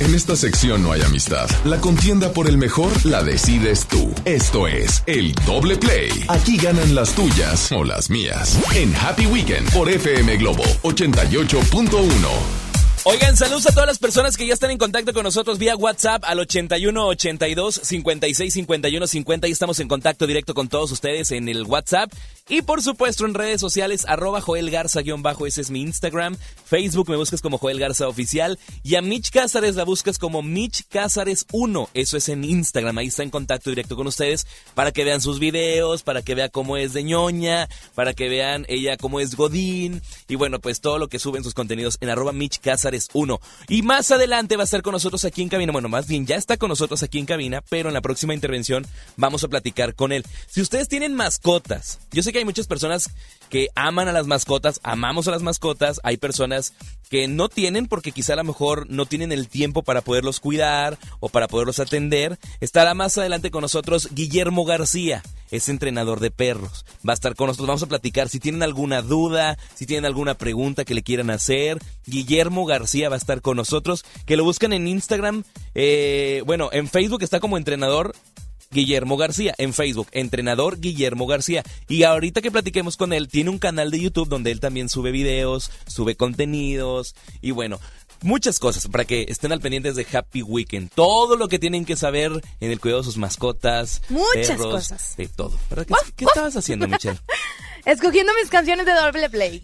En 0.00 0.14
esta 0.14 0.37
sección 0.37 0.82
no 0.82 0.92
hay 0.92 1.00
amistad. 1.02 1.49
La 1.64 1.80
contienda 1.80 2.32
por 2.32 2.49
el 2.49 2.58
mejor 2.58 2.92
la 3.04 3.23
decides. 3.23 3.83
Esto 4.25 4.66
es 4.66 5.02
el 5.07 5.35
doble 5.47 5.76
play. 5.76 6.09
Aquí 6.28 6.57
ganan 6.57 6.95
las 6.95 7.14
tuyas 7.14 7.71
o 7.73 7.85
las 7.85 8.09
mías. 8.09 8.59
En 8.75 8.95
Happy 8.97 9.26
Weekend 9.26 9.71
por 9.71 9.90
FM 9.90 10.38
Globo 10.38 10.64
88.1. 10.83 12.64
Oigan, 13.07 13.37
saludos 13.37 13.66
a 13.66 13.73
todas 13.73 13.87
las 13.87 13.99
personas 13.99 14.38
que 14.38 14.47
ya 14.47 14.54
están 14.54 14.71
en 14.71 14.78
contacto 14.78 15.12
con 15.12 15.25
nosotros 15.25 15.59
vía 15.59 15.76
WhatsApp 15.76 16.25
al 16.25 16.38
81 16.38 17.07
82 17.07 17.81
56 17.83 18.54
51 18.54 19.07
50. 19.07 19.47
Y 19.47 19.52
estamos 19.52 19.78
en 19.81 19.88
contacto 19.88 20.26
directo 20.26 20.54
con 20.54 20.69
todos 20.69 20.90
ustedes 20.90 21.31
en 21.31 21.50
el 21.50 21.64
WhatsApp. 21.64 22.11
Y 22.46 22.60
por 22.60 22.82
supuesto 22.82 23.24
en 23.24 23.32
redes 23.32 23.58
sociales, 23.58 24.04
arroba 24.06 24.42
Joel 24.42 24.70
Garza 24.70 25.00
guion 25.00 25.22
bajo, 25.22 25.46
ese 25.46 25.62
es 25.62 25.70
mi 25.70 25.80
Instagram. 25.80 26.36
Facebook 26.66 27.08
me 27.08 27.16
buscas 27.16 27.40
como 27.40 27.56
Joel 27.56 27.80
Garza 27.80 28.06
Oficial. 28.06 28.58
Y 28.82 28.96
a 28.96 29.00
Mitch 29.00 29.30
Cázares 29.30 29.76
la 29.76 29.84
buscas 29.84 30.18
como 30.18 30.42
Mitch 30.42 30.86
Cázares 30.90 31.46
1. 31.52 31.88
Eso 31.94 32.18
es 32.18 32.28
en 32.28 32.44
Instagram. 32.44 32.98
Ahí 32.98 33.06
está 33.06 33.22
en 33.22 33.30
contacto 33.30 33.70
directo 33.70 33.96
con 33.96 34.06
ustedes 34.06 34.46
para 34.74 34.92
que 34.92 35.04
vean 35.04 35.22
sus 35.22 35.38
videos, 35.38 36.02
para 36.02 36.20
que 36.20 36.34
vea 36.34 36.50
cómo 36.50 36.76
es 36.76 36.92
de 36.92 37.02
ñoña, 37.02 37.66
para 37.94 38.12
que 38.12 38.28
vean 38.28 38.66
ella 38.68 38.98
cómo 38.98 39.20
es 39.20 39.36
Godín. 39.36 40.02
Y 40.28 40.34
bueno, 40.34 40.60
pues 40.60 40.82
todo 40.82 40.98
lo 40.98 41.08
que 41.08 41.18
suben 41.18 41.44
sus 41.44 41.54
contenidos 41.54 41.96
en 42.02 42.10
arroba 42.10 42.34
Mitch 42.34 42.60
Cázares 42.60 43.08
1. 43.14 43.40
Y 43.69 43.80
más 43.80 44.10
adelante 44.10 44.56
va 44.56 44.64
a 44.64 44.66
estar 44.66 44.82
con 44.82 44.92
nosotros 44.92 45.25
aquí 45.25 45.40
en 45.40 45.49
cabina. 45.49 45.73
Bueno, 45.73 45.88
más 45.88 46.06
bien 46.06 46.26
ya 46.26 46.36
está 46.36 46.58
con 46.58 46.69
nosotros 46.69 47.02
aquí 47.02 47.19
en 47.19 47.25
cabina, 47.25 47.62
pero 47.71 47.88
en 47.88 47.95
la 47.95 48.02
próxima 48.02 48.34
intervención 48.34 48.86
vamos 49.16 49.45
a 49.45 49.49
platicar 49.49 49.95
con 49.95 50.12
él. 50.12 50.26
Si 50.47 50.60
ustedes 50.60 50.88
tienen 50.88 51.14
mascotas, 51.14 52.00
yo 52.12 52.23
sé 52.23 52.33
que 52.34 52.40
hay 52.40 52.44
muchas 52.44 52.66
personas 52.66 53.10
que 53.49 53.68
aman 53.76 54.08
a 54.08 54.12
las 54.12 54.26
mascotas, 54.26 54.80
amamos 54.82 55.28
a 55.28 55.30
las 55.30 55.42
mascotas, 55.42 56.00
hay 56.02 56.16
personas 56.16 56.73
que 57.08 57.28
no 57.28 57.49
tienen 57.49 57.86
porque 57.86 58.10
quizá 58.10 58.32
a 58.32 58.36
lo 58.36 58.44
mejor 58.44 58.90
no 58.90 59.06
tienen 59.06 59.30
el 59.30 59.49
tiempo 59.49 59.84
para 59.84 60.00
poderlos 60.00 60.40
cuidar 60.40 60.99
o 61.20 61.28
para 61.28 61.47
poderlos 61.47 61.78
atender. 61.78 62.36
Estará 62.60 62.92
más 62.94 63.16
adelante 63.18 63.52
con 63.52 63.62
nosotros 63.62 64.08
Guillermo 64.10 64.64
García, 64.64 65.23
es 65.52 65.68
entrenador 65.68 66.18
de 66.18 66.32
perros. 66.32 66.84
Va 67.08 67.12
a 67.12 67.14
estar 67.14 67.36
con 67.36 67.47
nosotros, 67.47 67.68
vamos 67.68 67.84
a 67.84 67.88
platicar 67.88 68.28
si 68.28 68.40
tienen 68.40 68.64
alguna 68.64 69.00
duda, 69.00 69.56
si 69.76 69.86
tienen 69.86 70.06
alguna 70.06 70.34
pregunta 70.34 70.84
que 70.84 70.94
le 70.94 71.04
quieran 71.04 71.30
hacer. 71.30 71.78
Guillermo 72.06 72.66
García 72.66 73.10
va 73.10 73.14
a 73.14 73.18
estar 73.18 73.42
con 73.42 73.56
nosotros, 73.56 74.04
que 74.26 74.36
lo 74.36 74.42
buscan 74.42 74.73
en 74.73 74.88
Instagram, 74.88 75.44
eh, 75.76 76.42
bueno, 76.47 76.68
en 76.73 76.88
Facebook 76.88 77.23
está 77.23 77.38
como 77.38 77.58
entrenador 77.58 78.12
Guillermo 78.75 79.17
García 79.17 79.54
en 79.56 79.73
Facebook, 79.73 80.08
entrenador 80.13 80.78
Guillermo 80.80 81.26
García. 81.26 81.63
Y 81.89 82.02
ahorita 82.02 82.43
que 82.43 82.50
platiquemos 82.50 82.99
con 82.99 83.15
él, 83.15 83.28
tiene 83.28 83.49
un 83.49 83.58
canal 83.58 83.91
de 83.91 84.00
YouTube 84.00 84.28
donde 84.28 84.50
él 84.50 84.60
también 84.60 84.91
sube 84.91 85.13
videos, 85.13 85.71
sube 85.87 86.17
contenidos 86.17 87.15
y 87.41 87.52
bueno, 87.52 87.80
muchas 88.23 88.58
cosas 88.58 88.89
para 88.89 89.04
que 89.04 89.26
estén 89.28 89.52
al 89.52 89.60
pendientes 89.60 89.95
de 89.97 90.06
Happy 90.13 90.43
Weekend. 90.43 90.91
Todo 90.95 91.37
lo 91.37 91.49
que 91.49 91.58
tienen 91.58 91.84
que 91.84 91.97
saber 91.97 92.32
en 92.60 92.71
el 92.71 92.80
cuidado 92.80 93.00
de 93.02 93.06
sus 93.06 93.17
mascotas, 93.17 94.02
Muchas 94.10 94.49
perros, 94.49 94.67
cosas. 94.75 95.17
de 95.17 95.28
todo. 95.28 95.58
¿Pero 95.71 95.87
¿Qué, 95.87 95.95
qué 96.17 96.25
estabas 96.25 96.56
haciendo, 96.56 96.87
Michelle? 96.89 97.19
Escogiendo 97.87 98.32
mis 98.41 98.50
canciones 98.50 98.87
de 98.87 98.93
doble 98.93 99.28
play. 99.30 99.63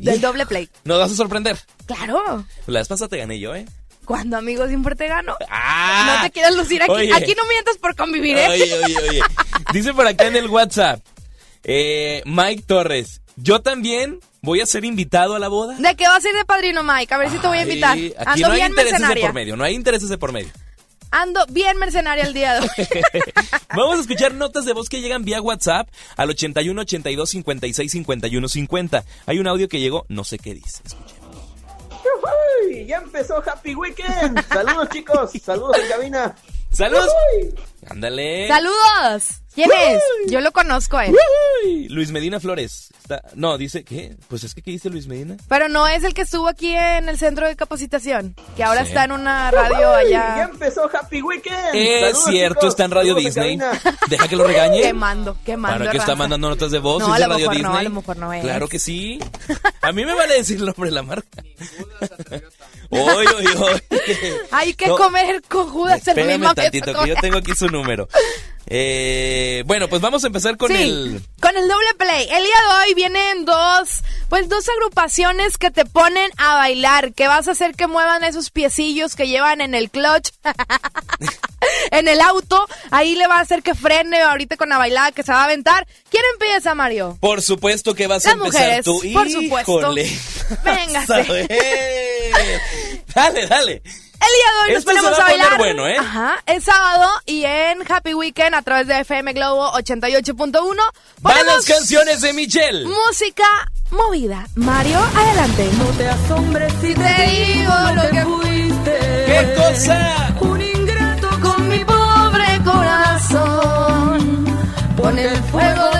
Del 0.00 0.20
doble 0.20 0.46
play. 0.46 0.68
Nos 0.84 0.98
vas 0.98 1.12
a 1.12 1.16
sorprender. 1.16 1.58
Claro. 1.84 2.46
La 2.66 2.78
vez 2.80 2.88
pasada 2.88 3.08
te 3.08 3.18
gané 3.18 3.38
yo, 3.38 3.54
¿eh? 3.54 3.66
Cuando 4.06 4.36
amigos 4.36 4.68
siempre 4.68 4.94
te 4.94 5.08
gano. 5.08 5.36
¡Ah! 5.50 6.14
No 6.16 6.22
te 6.22 6.30
quieras 6.30 6.54
lucir 6.54 6.82
aquí. 6.82 6.92
Oye. 6.92 7.12
Aquí 7.12 7.34
no 7.36 7.44
mientas 7.48 7.76
por 7.76 7.96
convivir, 7.96 8.38
¿eh? 8.38 8.48
Oye, 8.48 8.74
oye, 8.84 8.96
oye. 9.08 9.20
Dice 9.72 9.92
por 9.92 10.06
acá 10.06 10.26
en 10.26 10.36
el 10.36 10.48
WhatsApp, 10.48 11.04
eh, 11.64 12.22
Mike 12.24 12.62
Torres, 12.66 13.20
yo 13.34 13.60
también 13.60 14.20
voy 14.42 14.60
a 14.60 14.66
ser 14.66 14.84
invitado 14.84 15.34
a 15.34 15.40
la 15.40 15.48
boda. 15.48 15.74
¿De 15.76 15.96
qué 15.96 16.06
vas 16.06 16.24
a 16.24 16.28
ir 16.28 16.36
de 16.36 16.44
padrino, 16.44 16.84
Mike? 16.84 17.12
A 17.12 17.18
ver 17.18 17.30
si 17.30 17.38
te 17.38 17.48
voy 17.48 17.58
a 17.58 17.62
invitar. 17.62 17.94
Ay, 17.94 18.14
Aquí 18.16 18.44
Ando 18.44 18.46
no 18.46 18.52
hay 18.54 18.60
bien 18.60 18.70
intereses 18.70 19.08
de 19.08 19.16
por 19.16 19.32
medio, 19.32 19.56
no 19.56 19.64
hay 19.64 19.74
intereses 19.74 20.08
de 20.08 20.18
por 20.18 20.32
medio. 20.32 20.52
Ando 21.10 21.44
bien 21.48 21.76
mercenaria 21.78 22.24
el 22.24 22.32
día 22.32 22.54
de 22.54 22.60
hoy. 22.60 22.68
Vamos 23.76 23.98
a 23.98 24.00
escuchar 24.02 24.34
notas 24.34 24.64
de 24.64 24.72
voz 24.72 24.88
que 24.88 25.00
llegan 25.00 25.24
vía 25.24 25.40
WhatsApp 25.40 25.88
al 26.16 26.30
81 26.30 26.80
82 26.80 27.30
56 27.30 27.92
51 27.92 28.48
50. 28.48 29.04
Hay 29.26 29.38
un 29.38 29.48
audio 29.48 29.68
que 29.68 29.80
llegó, 29.80 30.06
no 30.08 30.22
sé 30.22 30.38
qué 30.38 30.54
dice. 30.54 30.82
Escuchen. 30.84 31.16
¡Uy! 32.64 32.86
Ya 32.86 32.98
empezó 32.98 33.42
Happy 33.46 33.74
Weekend. 33.74 34.46
Saludos 34.48 34.88
chicos, 34.90 35.30
saludos 35.42 35.76
en 35.78 35.88
cabina. 35.88 36.34
¡Saludos! 36.70 37.08
Ándale. 37.88 38.48
¡Saludos! 38.48 39.42
¿Quién 39.56 39.70
es? 39.88 40.00
Yo 40.30 40.40
lo 40.40 40.52
conozco 40.52 40.96
a 40.98 41.06
él. 41.06 41.16
Uy, 41.64 41.88
Luis 41.88 42.12
Medina 42.12 42.38
Flores. 42.38 42.90
Está- 43.00 43.22
no, 43.34 43.56
dice, 43.58 43.82
¿qué? 43.84 44.14
Pues 44.28 44.44
es 44.44 44.54
que, 44.54 44.60
¿qué 44.62 44.70
dice 44.70 44.90
Luis 44.90 45.06
Medina? 45.06 45.36
Pero 45.48 45.68
no 45.68 45.88
es 45.88 46.04
el 46.04 46.12
que 46.14 46.22
estuvo 46.22 46.46
aquí 46.46 46.74
en 46.74 47.08
el 47.08 47.18
centro 47.18 47.46
de 47.48 47.56
capacitación, 47.56 48.36
que 48.56 48.62
ahora 48.62 48.82
Sí. 48.82 48.88
está 48.88 49.04
en 49.04 49.12
una 49.12 49.50
radio 49.50 49.92
¡Uy! 50.04 50.10
Ya 50.10 50.34
allá. 50.34 50.42
empezó 50.52 50.88
Happy 50.94 51.22
Weekend. 51.22 51.74
Es 51.74 52.00
Saludos, 52.12 52.24
cierto, 52.30 52.54
chicos. 52.60 52.68
está 52.70 52.84
en 52.84 52.90
Radio 52.90 53.14
Saludos 53.14 53.34
Disney. 53.34 53.58
Deja 54.10 54.28
que 54.28 54.36
lo 54.36 54.44
regañe. 54.44 54.82
Quemando, 54.82 55.36
quemando. 55.44 55.78
¿Para 55.78 55.90
qué 55.90 55.98
está 55.98 56.14
mandando 56.14 56.48
notas 56.50 56.70
de 56.70 56.78
voz? 56.78 57.00
No, 57.00 57.16
¿Es 57.16 57.22
a 57.22 57.26
lo 57.26 57.32
Radio 57.34 57.48
mejor 57.50 57.62
no, 57.62 57.68
Disney? 57.70 57.86
a 57.86 57.88
lo 57.88 57.94
mejor 57.96 58.16
no 58.18 58.32
es. 58.34 58.42
Claro 58.42 58.68
que 58.68 58.78
sí. 58.78 59.18
A 59.80 59.92
mí 59.92 60.04
me 60.04 60.14
vale 60.14 60.34
decir 60.34 60.58
el 60.58 60.66
nombre 60.66 60.90
de 60.90 60.94
la 60.94 61.02
marca. 61.02 61.28
Oy, 62.90 63.26
oy, 63.26 63.46
oy. 63.58 63.82
Hay 64.52 64.74
que 64.74 64.86
No, 64.88 64.96
comer 64.96 65.42
con 65.48 65.68
Judas 65.68 66.02
el 66.06 66.18
Espérame 66.18 66.38
mismo 66.38 66.54
tantito, 66.54 66.92
que 67.02 67.08
yo 67.08 67.14
tengo 67.20 67.38
aquí 67.38 67.54
su 67.54 67.68
número. 67.68 68.08
Eh, 68.68 69.62
bueno, 69.66 69.88
pues 69.88 70.02
vamos 70.02 70.24
a 70.24 70.26
empezar 70.26 70.56
con 70.56 70.72
sí, 70.72 70.82
el... 70.82 71.22
con 71.40 71.56
el 71.56 71.68
doble 71.68 71.94
play. 71.96 72.22
El 72.24 72.42
día 72.42 72.56
de 72.68 72.84
hoy 72.88 72.94
vienen 72.94 73.44
dos, 73.44 74.02
pues 74.28 74.48
dos 74.48 74.68
agrupaciones 74.68 75.56
que 75.56 75.70
te 75.70 75.84
ponen 75.84 76.30
a 76.36 76.54
bailar, 76.56 77.14
que 77.14 77.28
vas 77.28 77.46
a 77.46 77.52
hacer 77.52 77.76
que 77.76 77.86
muevan 77.86 78.24
esos 78.24 78.50
piecillos 78.50 79.14
que 79.14 79.28
llevan 79.28 79.60
en 79.60 79.74
el 79.74 79.88
clutch, 79.90 80.30
en 81.92 82.08
el 82.08 82.20
auto. 82.20 82.66
Ahí 82.90 83.14
le 83.14 83.28
va 83.28 83.38
a 83.38 83.42
hacer 83.42 83.62
que 83.62 83.74
frene 83.74 84.20
ahorita 84.20 84.56
con 84.56 84.68
la 84.68 84.78
bailada 84.78 85.12
que 85.12 85.22
se 85.22 85.32
va 85.32 85.42
a 85.42 85.44
aventar. 85.44 85.86
¿Quién 86.10 86.24
empieza, 86.32 86.74
Mario? 86.74 87.16
Por 87.20 87.42
supuesto 87.42 87.94
que 87.94 88.08
vas 88.08 88.26
a 88.26 88.32
empezar 88.32 88.52
mujeres, 88.52 88.84
tú. 88.84 89.00
por 89.12 89.30
supuesto. 89.30 89.80
Híjole. 89.80 90.18
Véngase. 90.64 91.06
Vas 91.06 91.28
a 91.28 91.32
ver. 91.32 91.48
Dale, 93.14 93.46
dale. 93.46 93.82
El 94.26 94.32
día 94.34 94.50
de 94.52 94.58
hoy 94.64 94.70
nos 94.72 94.78
Esto 94.78 94.90
se 94.90 94.96
ponemos 94.96 95.10
va 95.18 95.22
a 95.24 95.26
poner 95.26 95.40
bailar. 95.40 95.58
bueno, 95.58 95.86
¿eh? 95.86 95.96
Ajá. 95.98 96.36
Es 96.46 96.64
sábado 96.64 97.08
y 97.26 97.44
en 97.44 97.78
Happy 97.90 98.14
Weekend 98.14 98.54
a 98.54 98.62
través 98.62 98.86
de 98.88 99.00
FM 99.00 99.32
Globo 99.34 99.70
88.1 99.72 100.76
Van 101.20 101.46
las 101.46 101.64
canciones 101.64 102.20
de 102.22 102.32
Michelle. 102.32 102.84
música 102.86 103.44
movida. 103.90 104.46
Mario, 104.56 104.98
adelante. 105.16 105.70
No 105.78 105.84
te 105.96 106.08
asombres 106.08 106.72
si 106.80 106.94
te 106.94 107.02
Te 107.02 107.26
digo 107.26 107.72
lo 107.94 108.10
que 108.10 108.24
fuiste. 108.24 108.98
¿Qué 109.26 109.54
cosa? 109.56 110.34
Un 110.40 110.60
ingrato 110.62 111.28
con 111.40 111.68
mi 111.68 111.84
pobre 111.84 112.60
corazón. 112.64 114.44
Pon 114.96 115.18
el 115.18 115.36
fuego. 115.44 115.95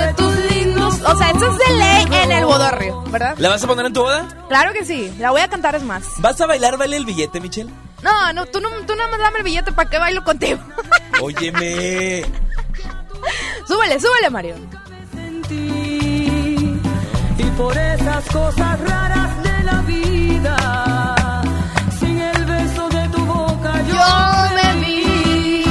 O 1.09 1.17
sea, 1.17 1.31
eso 1.31 1.51
es 1.51 1.59
de 1.59 1.75
ley 1.75 2.07
en 2.23 2.33
el 2.33 2.45
bodorrio, 2.45 3.03
¿verdad? 3.11 3.35
¿La 3.39 3.49
vas 3.51 3.63
a 3.63 3.67
poner 3.67 3.87
en 3.87 3.93
tu 3.93 4.01
boda? 4.03 4.27
Claro 4.49 4.73
que 4.73 4.85
sí. 4.85 5.13
La 5.19 5.31
voy 5.31 5.41
a 5.41 5.49
cantar 5.49 5.75
es 5.77 5.83
más. 5.83 6.05
¿Vas 6.19 6.41
a 6.41 6.47
bailar, 6.47 6.77
vale 6.77 6.97
el 6.97 7.05
billete, 7.05 7.41
Michelle? 7.41 7.71
No, 8.03 8.33
no, 8.33 8.47
tú 8.47 8.61
no, 8.61 8.69
tú 8.87 8.95
nada 8.95 9.09
más 9.11 9.19
dame 9.21 9.39
el 9.39 9.45
billete 9.45 9.73
para 9.73 9.89
que 9.89 9.99
bailo 9.99 10.23
contigo. 10.25 10.59
Óyeme. 11.21 12.23
súbele, 13.67 14.01
súbele, 14.01 14.31
Mario. 14.31 14.55
sentí 15.13 16.81
y 17.39 17.45
por 17.57 17.77
esas 17.77 18.25
cosas 18.27 18.81
raras 18.81 19.43
de 19.43 19.63
la 19.65 19.81
vida. 19.83 21.45
Sin 22.01 22.19
el 22.21 22.45
beso 22.45 22.89
de 22.89 23.09
tu 23.09 23.25
boca 23.27 23.83
yo, 23.89 23.95
Yo 23.95 24.55
me 24.55 24.81
vi. 24.85 25.65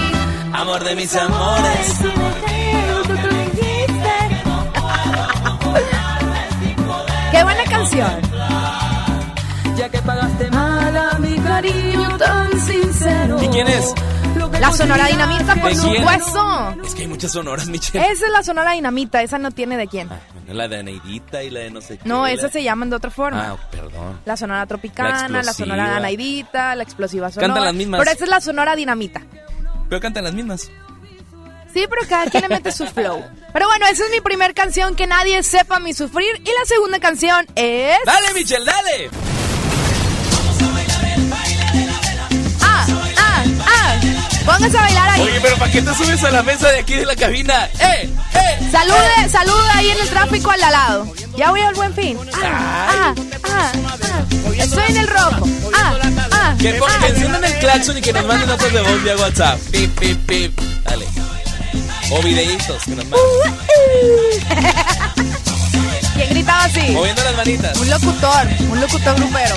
Amor 0.54 0.84
de 0.84 0.96
mis 0.96 1.16
amores. 1.16 2.00
Qué 7.36 7.44
buena 7.44 7.64
canción. 7.66 8.22
ya 9.76 9.90
que 9.90 10.00
pagaste 10.00 10.50
mal 10.52 10.96
a 10.98 11.20
mi 11.20 11.36
cariño 11.40 12.18
tan 12.18 12.60
sincero. 12.62 13.44
¿Y 13.44 13.48
quién 13.50 13.68
es? 13.68 13.94
La 14.60 14.68
no 14.68 14.74
Sonora 14.74 15.08
Dinamita, 15.08 15.56
por 15.56 15.76
supuesto. 15.76 16.76
Es 16.86 16.96
que 16.96 17.02
hay 17.02 17.08
muchas 17.10 17.32
sonoras, 17.34 17.68
Michelle. 17.68 18.06
Esa 18.10 18.26
es 18.26 18.32
la 18.32 18.42
Sonora 18.42 18.72
Dinamita, 18.72 19.22
esa 19.22 19.38
no 19.38 19.52
tiene 19.52 19.76
de 19.76 19.88
quién. 19.88 20.10
Ah, 20.10 20.20
bueno, 20.34 20.54
la 20.54 20.68
de 20.70 20.80
Aneidita 20.80 21.44
y 21.44 21.50
la 21.50 21.60
de 21.62 21.72
no 21.72 21.82
sé 21.82 21.98
qué. 21.98 22.08
No, 22.08 22.24
la- 22.24 22.32
esas 22.32 22.54
se 22.54 22.64
llaman 22.64 22.90
de 22.90 22.96
otra 22.96 23.12
forma. 23.12 23.50
Ah, 23.52 23.58
perdón. 23.70 24.20
La 24.24 24.38
Sonora 24.38 24.66
Tropicana, 24.66 25.28
la, 25.28 25.40
explosiva. 25.40 25.54
Sonora 25.76 25.98
Anaidita, 25.98 26.76
la 26.76 26.84
Explosiva 26.84 27.30
Sonora. 27.32 27.48
Cantan 27.48 27.66
las 27.66 27.74
mismas. 27.76 28.00
Pero 28.00 28.12
esa 28.12 28.24
es 28.24 28.30
la 28.30 28.40
Sonora 28.40 28.76
Dinamita. 28.78 29.22
Pero 29.90 30.00
cantan 30.02 30.24
las 30.24 30.34
mismas. 30.34 30.72
Sí, 31.76 31.86
pero 31.90 32.08
cada 32.08 32.28
quien 32.28 32.44
le 32.44 32.48
mete 32.48 32.72
su 32.72 32.86
flow. 32.88 33.22
Pero 33.52 33.68
bueno, 33.68 33.86
esa 33.88 34.06
es 34.06 34.10
mi 34.10 34.22
primer 34.22 34.54
canción, 34.54 34.96
Que 34.96 35.08
Nadie 35.08 35.44
Sepa 35.44 35.78
Mi 35.82 35.94
Sufrir. 35.94 36.34
Y 36.38 36.46
la 36.46 36.66
segunda 36.66 37.02
canción 37.02 37.46
es... 37.54 37.98
¡Dale, 38.06 38.34
Michelle, 38.34 38.64
dale! 38.64 39.10
¡Ah, 42.62 42.88
ah, 43.18 43.44
ah! 43.68 43.96
Póngase 44.46 44.78
a 44.78 44.82
bailar 44.84 45.10
ahí. 45.10 45.22
Oye, 45.24 45.42
pero 45.42 45.58
¿para 45.58 45.70
qué 45.70 45.82
te 45.82 45.94
subes 45.96 46.24
a 46.24 46.32
la 46.32 46.44
mesa 46.44 46.70
de 46.70 46.80
aquí 46.80 46.94
de 46.94 47.06
la 47.06 47.16
cabina? 47.18 47.66
¡Eh, 47.66 48.10
eh! 48.36 48.70
Salude, 48.72 49.30
salude 49.30 49.70
ahí 49.74 49.90
en 49.90 50.00
el 50.00 50.10
tráfico 50.10 50.52
al 50.52 50.62
lado. 50.62 51.14
Ya 51.36 51.50
voy 51.50 51.60
al 51.60 51.76
buen 51.76 51.94
fin. 51.94 52.18
Ah, 52.36 52.88
ah, 52.90 53.16
ah, 53.44 53.72
ah. 53.74 54.54
Estoy 54.58 54.84
en 54.88 54.98
el 54.98 55.08
rojo. 55.10 55.46
Ah, 55.74 55.94
ah. 56.32 56.56
Que, 56.58 56.80
ah. 56.82 57.00
que 57.02 57.08
enciendan 57.08 57.44
el 57.44 57.60
claxon 57.60 57.98
y 57.98 58.02
que 58.02 58.14
nos 58.14 58.26
manden 58.26 58.48
notas 58.48 58.72
de 58.72 58.82
voz 58.82 59.04
vía 59.04 59.18
WhatsApp. 59.18 59.60
Pip, 59.72 60.00
pip, 60.00 60.26
pip. 60.26 60.60
Dale. 60.86 61.06
O 62.12 62.22
videitos 62.22 62.84
que 62.84 62.96
nos. 62.96 63.06
¿Quién 66.16 66.30
gritaba 66.30 66.64
así? 66.66 66.92
Moviendo 66.92 67.24
las 67.24 67.36
manitas. 67.36 67.78
Un 67.78 67.90
locutor, 67.90 68.48
un 68.70 68.80
locutor 68.82 69.16
grupero. 69.16 69.56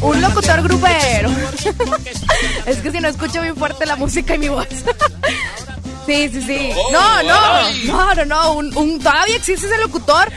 Un 0.00 0.20
locutor 0.22 0.62
grupero. 0.62 1.30
es 2.66 2.76
que 2.78 2.90
si 2.90 3.00
no 3.00 3.08
escucho 3.08 3.40
bien 3.42 3.56
fuerte 3.56 3.86
la 3.86 3.96
música 3.96 4.34
y 4.34 4.38
mi 4.38 4.48
voz. 4.48 4.66
sí, 6.06 6.28
sí, 6.32 6.42
sí. 6.42 6.70
Oh, 6.76 6.90
No, 6.92 7.22
no, 7.22 7.70
no, 7.84 8.14
no, 8.14 8.24
no. 8.24 8.52
Un, 8.54 8.76
un- 8.76 8.98
todavía 9.00 9.36
existe 9.36 9.66
ese 9.66 9.78
locutor. 9.78 10.30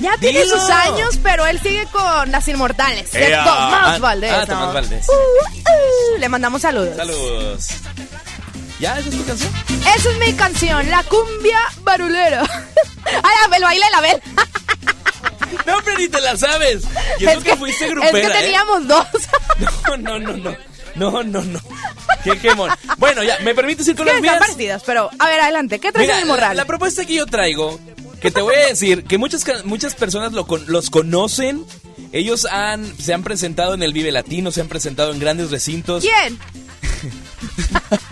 Ya 0.00 0.16
tiene 0.18 0.42
Dilo. 0.42 0.58
sus 0.60 0.68
años, 0.70 1.18
pero 1.22 1.46
él 1.46 1.60
sigue 1.62 1.86
con 1.92 2.30
las 2.32 2.48
inmortales. 2.48 3.10
Tomás 3.12 3.44
Ah, 3.46 3.96
Valdés. 4.00 4.32
ah, 4.32 4.40
¿no? 4.40 4.46
Tomás 4.46 4.74
Valdés. 4.74 5.06
Uh, 5.08 5.12
uh, 5.14 6.18
le 6.18 6.28
mandamos 6.28 6.62
saludos. 6.62 6.96
Saludos. 6.96 7.68
¿Ya? 8.80 8.98
¿Esa 8.98 9.08
es 9.08 9.16
tu 9.16 9.24
canción? 9.24 9.52
Esa 9.96 10.10
es 10.10 10.18
mi 10.18 10.32
canción, 10.34 10.90
la 10.90 11.02
cumbia 11.04 11.58
barulera. 11.82 12.42
Ay, 13.06 13.36
el 13.54 13.62
baile 13.62 13.84
de 13.84 13.90
la 13.90 14.00
Bel. 14.00 14.22
No, 15.66 15.76
pero 15.84 15.98
ni 15.98 16.08
te 16.08 16.20
la 16.20 16.36
sabes. 16.36 16.82
Y 17.18 17.26
eso 17.26 17.40
que, 17.40 17.56
fuiste 17.56 17.88
grupera, 17.88 18.18
Es 18.18 18.32
que 18.32 18.38
¿eh? 18.38 18.42
teníamos 18.42 18.86
dos. 18.86 19.06
No, 19.86 19.96
no, 19.96 20.18
no, 20.18 20.36
no. 20.36 20.56
No, 20.96 21.22
no, 21.22 21.42
no. 21.42 21.60
Qué 22.22 22.38
quemón. 22.38 22.70
Bueno, 22.98 23.22
ya, 23.22 23.38
¿me 23.40 23.54
permites 23.54 23.86
ir 23.88 23.96
con 23.96 24.06
las 24.06 24.20
mías? 24.20 24.38
partidas, 24.38 24.82
pero 24.84 25.10
a 25.18 25.28
ver, 25.28 25.40
adelante. 25.40 25.78
¿Qué 25.78 25.92
traes 25.92 26.08
Mira, 26.08 26.18
en 26.18 26.22
el 26.22 26.28
morral? 26.28 26.56
la 26.56 26.64
propuesta 26.64 27.04
que 27.04 27.14
yo 27.14 27.26
traigo, 27.26 27.78
que 28.20 28.30
te 28.30 28.40
voy 28.40 28.54
a 28.54 28.66
decir, 28.66 29.04
que 29.04 29.18
muchas, 29.18 29.44
muchas 29.64 29.94
personas 29.94 30.32
lo 30.32 30.46
los 30.66 30.90
conocen. 30.90 31.64
Ellos 32.12 32.46
han, 32.50 32.96
se 32.98 33.12
han 33.12 33.24
presentado 33.24 33.74
en 33.74 33.82
el 33.82 33.92
Vive 33.92 34.12
Latino, 34.12 34.52
se 34.52 34.60
han 34.60 34.68
presentado 34.68 35.12
en 35.12 35.18
grandes 35.18 35.50
recintos. 35.50 36.04
¿Quién? 36.04 36.38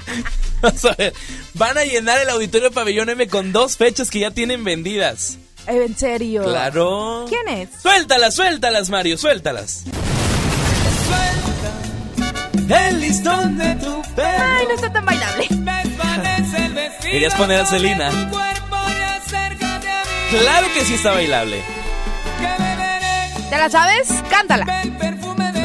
Vamos 0.62 0.84
a 0.84 0.94
ver, 0.94 1.12
van 1.54 1.76
a 1.76 1.84
llenar 1.84 2.20
el 2.20 2.30
auditorio 2.30 2.70
Pabellón 2.70 3.10
M 3.10 3.26
con 3.28 3.52
dos 3.52 3.76
fechas 3.76 4.10
que 4.10 4.20
ya 4.20 4.30
tienen 4.30 4.64
vendidas. 4.64 5.38
Eh, 5.66 5.84
¿En 5.86 5.96
serio? 5.96 6.44
Claro. 6.44 7.26
¿Quién 7.28 7.48
es? 7.48 7.68
Suéltalas, 7.82 8.34
suéltalas, 8.34 8.90
Mario, 8.90 9.18
suéltalas. 9.18 9.84
El 12.68 13.00
listón 13.00 13.58
de 13.58 13.74
tu 13.76 14.02
Ay, 14.16 14.66
no 14.66 14.74
está 14.74 14.92
tan 14.92 15.04
bailable. 15.04 15.48
Querías 17.02 17.34
poner 17.34 17.60
a 17.60 17.66
Celina. 17.66 18.10
Claro 20.30 20.66
que 20.72 20.84
sí 20.84 20.94
está 20.94 21.12
bailable. 21.12 21.62
¿Te 23.50 23.58
la 23.58 23.68
sabes? 23.68 24.08
Cántala. 24.30 24.64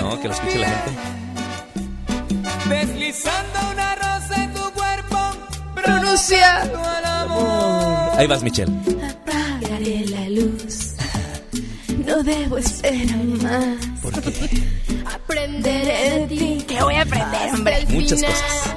No, 0.01 0.19
que 0.19 0.27
lo 0.27 0.33
escuche 0.33 0.59
la 0.59 0.67
gente. 0.67 0.91
Deslizando 2.67 3.59
una 3.71 3.86
Pronuncia. 5.87 6.61
al 6.61 7.05
amor. 7.05 8.11
Ahí 8.19 8.27
vas, 8.27 8.43
Michelle. 8.43 8.71
Apagaré 9.09 10.05
la 10.07 10.29
luz. 10.29 10.93
No 12.05 12.23
debo 12.23 12.57
esperar 12.57 13.23
más. 13.43 13.77
¿Por 14.01 14.21
qué? 14.21 14.63
Aprenderé 15.13 16.19
de 16.19 16.27
ti. 16.27 16.65
¿Qué 16.67 16.81
voy 16.81 16.95
a 16.95 17.01
aprender, 17.01 17.53
hombre? 17.53 17.85
Muchas 17.89 18.21
cosas. 18.23 18.75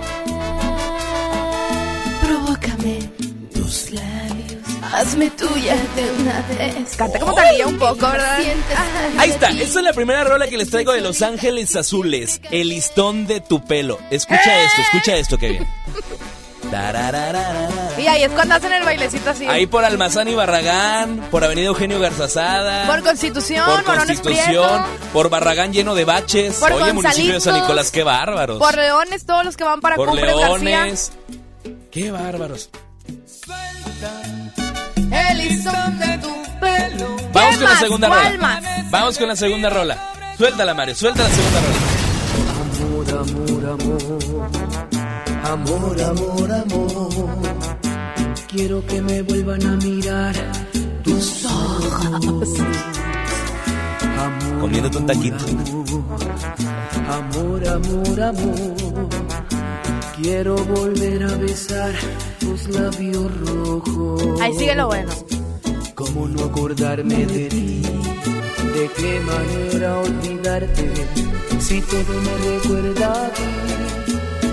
Provócame 2.22 2.98
tus 3.54 3.90
labios. 3.92 4.60
Hazme 4.92 5.30
tuya 5.30 5.76
de 5.96 6.10
una 6.20 6.42
vez. 6.48 6.96
Canta 6.96 7.18
como 7.20 7.34
Talía 7.34 7.66
un 7.66 7.78
poco, 7.78 8.08
¿verdad? 8.10 8.42
Sientes 8.42 8.76
Ahí 9.18 9.30
está, 9.30 9.48
esta 9.50 9.78
es 9.78 9.84
la 9.84 9.92
primera 9.92 10.24
rola 10.24 10.48
que 10.48 10.56
les 10.56 10.68
traigo 10.70 10.92
de 10.92 11.00
Los 11.00 11.22
Ángeles 11.22 11.76
Azules, 11.76 12.40
El 12.50 12.68
listón 12.70 13.26
de 13.26 13.40
tu 13.40 13.64
pelo. 13.64 13.98
Escucha 14.10 14.62
esto, 14.64 14.82
escucha 14.82 15.16
esto 15.16 15.38
que 15.38 15.48
bien. 15.50 15.68
Tararararara. 15.68 16.19
Y 17.98 18.06
ahí 18.06 18.22
es 18.22 18.30
cuando 18.30 18.54
hacen 18.54 18.72
el 18.72 18.84
bailecito 18.84 19.30
así. 19.30 19.46
Ahí 19.46 19.66
por 19.66 19.84
Almazán 19.84 20.28
y 20.28 20.34
Barragán, 20.34 21.28
por 21.30 21.44
Avenida 21.44 21.66
Eugenio 21.66 21.98
Garzazada, 22.00 22.86
Por 22.86 23.02
Constitución, 23.02 23.64
por 23.84 23.96
Constitución, 23.96 24.44
Prieto, 24.44 24.84
por 25.12 25.28
Barragán 25.30 25.72
lleno 25.72 25.94
de 25.94 26.04
baches. 26.04 26.54
Por 26.56 26.72
Oye, 26.72 26.92
municipio 26.92 27.34
de 27.34 27.40
San 27.40 27.54
Nicolás, 27.60 27.90
qué 27.90 28.02
bárbaros. 28.04 28.58
por 28.58 28.76
Leones, 28.76 29.26
todos 29.26 29.44
los 29.44 29.56
que 29.56 29.64
van 29.64 29.80
para 29.80 29.96
Por 29.96 30.08
Cumbres 30.08 30.36
García. 30.36 30.58
Leones. 30.84 31.12
Qué 31.90 32.10
bárbaros. 32.10 32.70
El 35.10 35.38
listón 35.38 35.98
de 35.98 36.18
tu 36.18 36.42
pelo. 36.60 37.16
Vamos 37.32 37.56
¿Qué 37.56 37.60
con 37.64 37.70
la 37.70 37.78
segunda 37.80 38.08
¿Cuál 38.08 38.24
rola. 38.36 38.38
más? 38.38 38.90
Vamos 38.90 39.18
con 39.18 39.28
la 39.28 39.36
segunda 39.36 39.70
rola. 39.70 40.12
Suéltala, 40.38 40.74
Mario, 40.74 40.94
suelta 40.94 41.22
la 41.24 41.30
segunda 41.30 41.60
rola. 41.60 41.78
Amor, 42.60 43.10
amor, 43.10 43.80
amor, 43.80 44.50
amor, 45.44 46.00
amor, 46.02 46.52
amor. 46.52 47.10
Quiero 48.48 48.84
que 48.86 49.00
me 49.00 49.22
vuelvan 49.22 49.64
a 49.66 49.76
mirar 49.76 50.34
tus 51.02 51.44
ojos. 51.44 52.48
Amor, 54.18 54.60
Comiéndote 54.60 54.98
un 54.98 55.06
taquito. 55.06 55.44
amor, 57.08 57.68
amor, 57.68 58.20
amor. 58.22 58.74
Quiero 60.20 60.56
volver 60.56 61.22
a 61.24 61.34
besar 61.36 61.92
tus 62.38 62.68
labios 62.68 63.30
rojos. 63.48 64.40
Ahí 64.40 64.52
sigue 64.58 64.74
lo 64.74 64.88
bueno. 64.88 65.10
¿Cómo 65.94 66.28
no 66.28 66.44
acordarme 66.44 67.26
de 67.26 67.48
ti? 67.48 67.82
¿De 67.82 68.90
qué 68.96 69.20
manera 69.20 69.98
olvidarte? 69.98 70.90
Si 71.58 71.80
todo 71.82 72.14
me 72.24 72.50
recuerda 72.50 73.12
a 73.26 73.28
ti, 73.30 73.42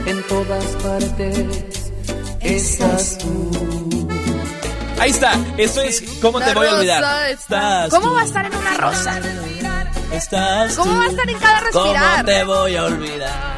en 0.08 0.24
todas 0.24 0.66
partes 0.78 1.64
estás 2.42 3.18
tú. 3.18 4.08
Ahí 5.00 5.12
está, 5.12 5.34
esto 5.58 5.82
es 5.82 6.02
¿Cómo 6.22 6.40
te 6.40 6.54
voy 6.54 6.68
a 6.68 6.74
olvidar? 6.76 7.30
Estás 7.30 7.90
¿Cómo 7.90 8.14
va 8.14 8.22
a 8.22 8.24
estar 8.24 8.46
en 8.46 8.56
una 8.56 8.74
rosa? 8.76 9.20
Estás 10.12 10.76
¿Cómo 10.76 10.98
va 10.98 11.04
a 11.04 11.08
estar 11.08 11.30
en 11.30 11.38
cada 11.38 11.60
respirar? 11.60 12.16
¿Cómo 12.16 12.26
te 12.26 12.44
voy 12.46 12.76
a 12.76 12.86
olvidar? 12.86 13.58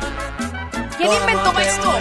¿Quién 0.97 1.13
inventó 1.13 1.59
esto? 1.59 1.93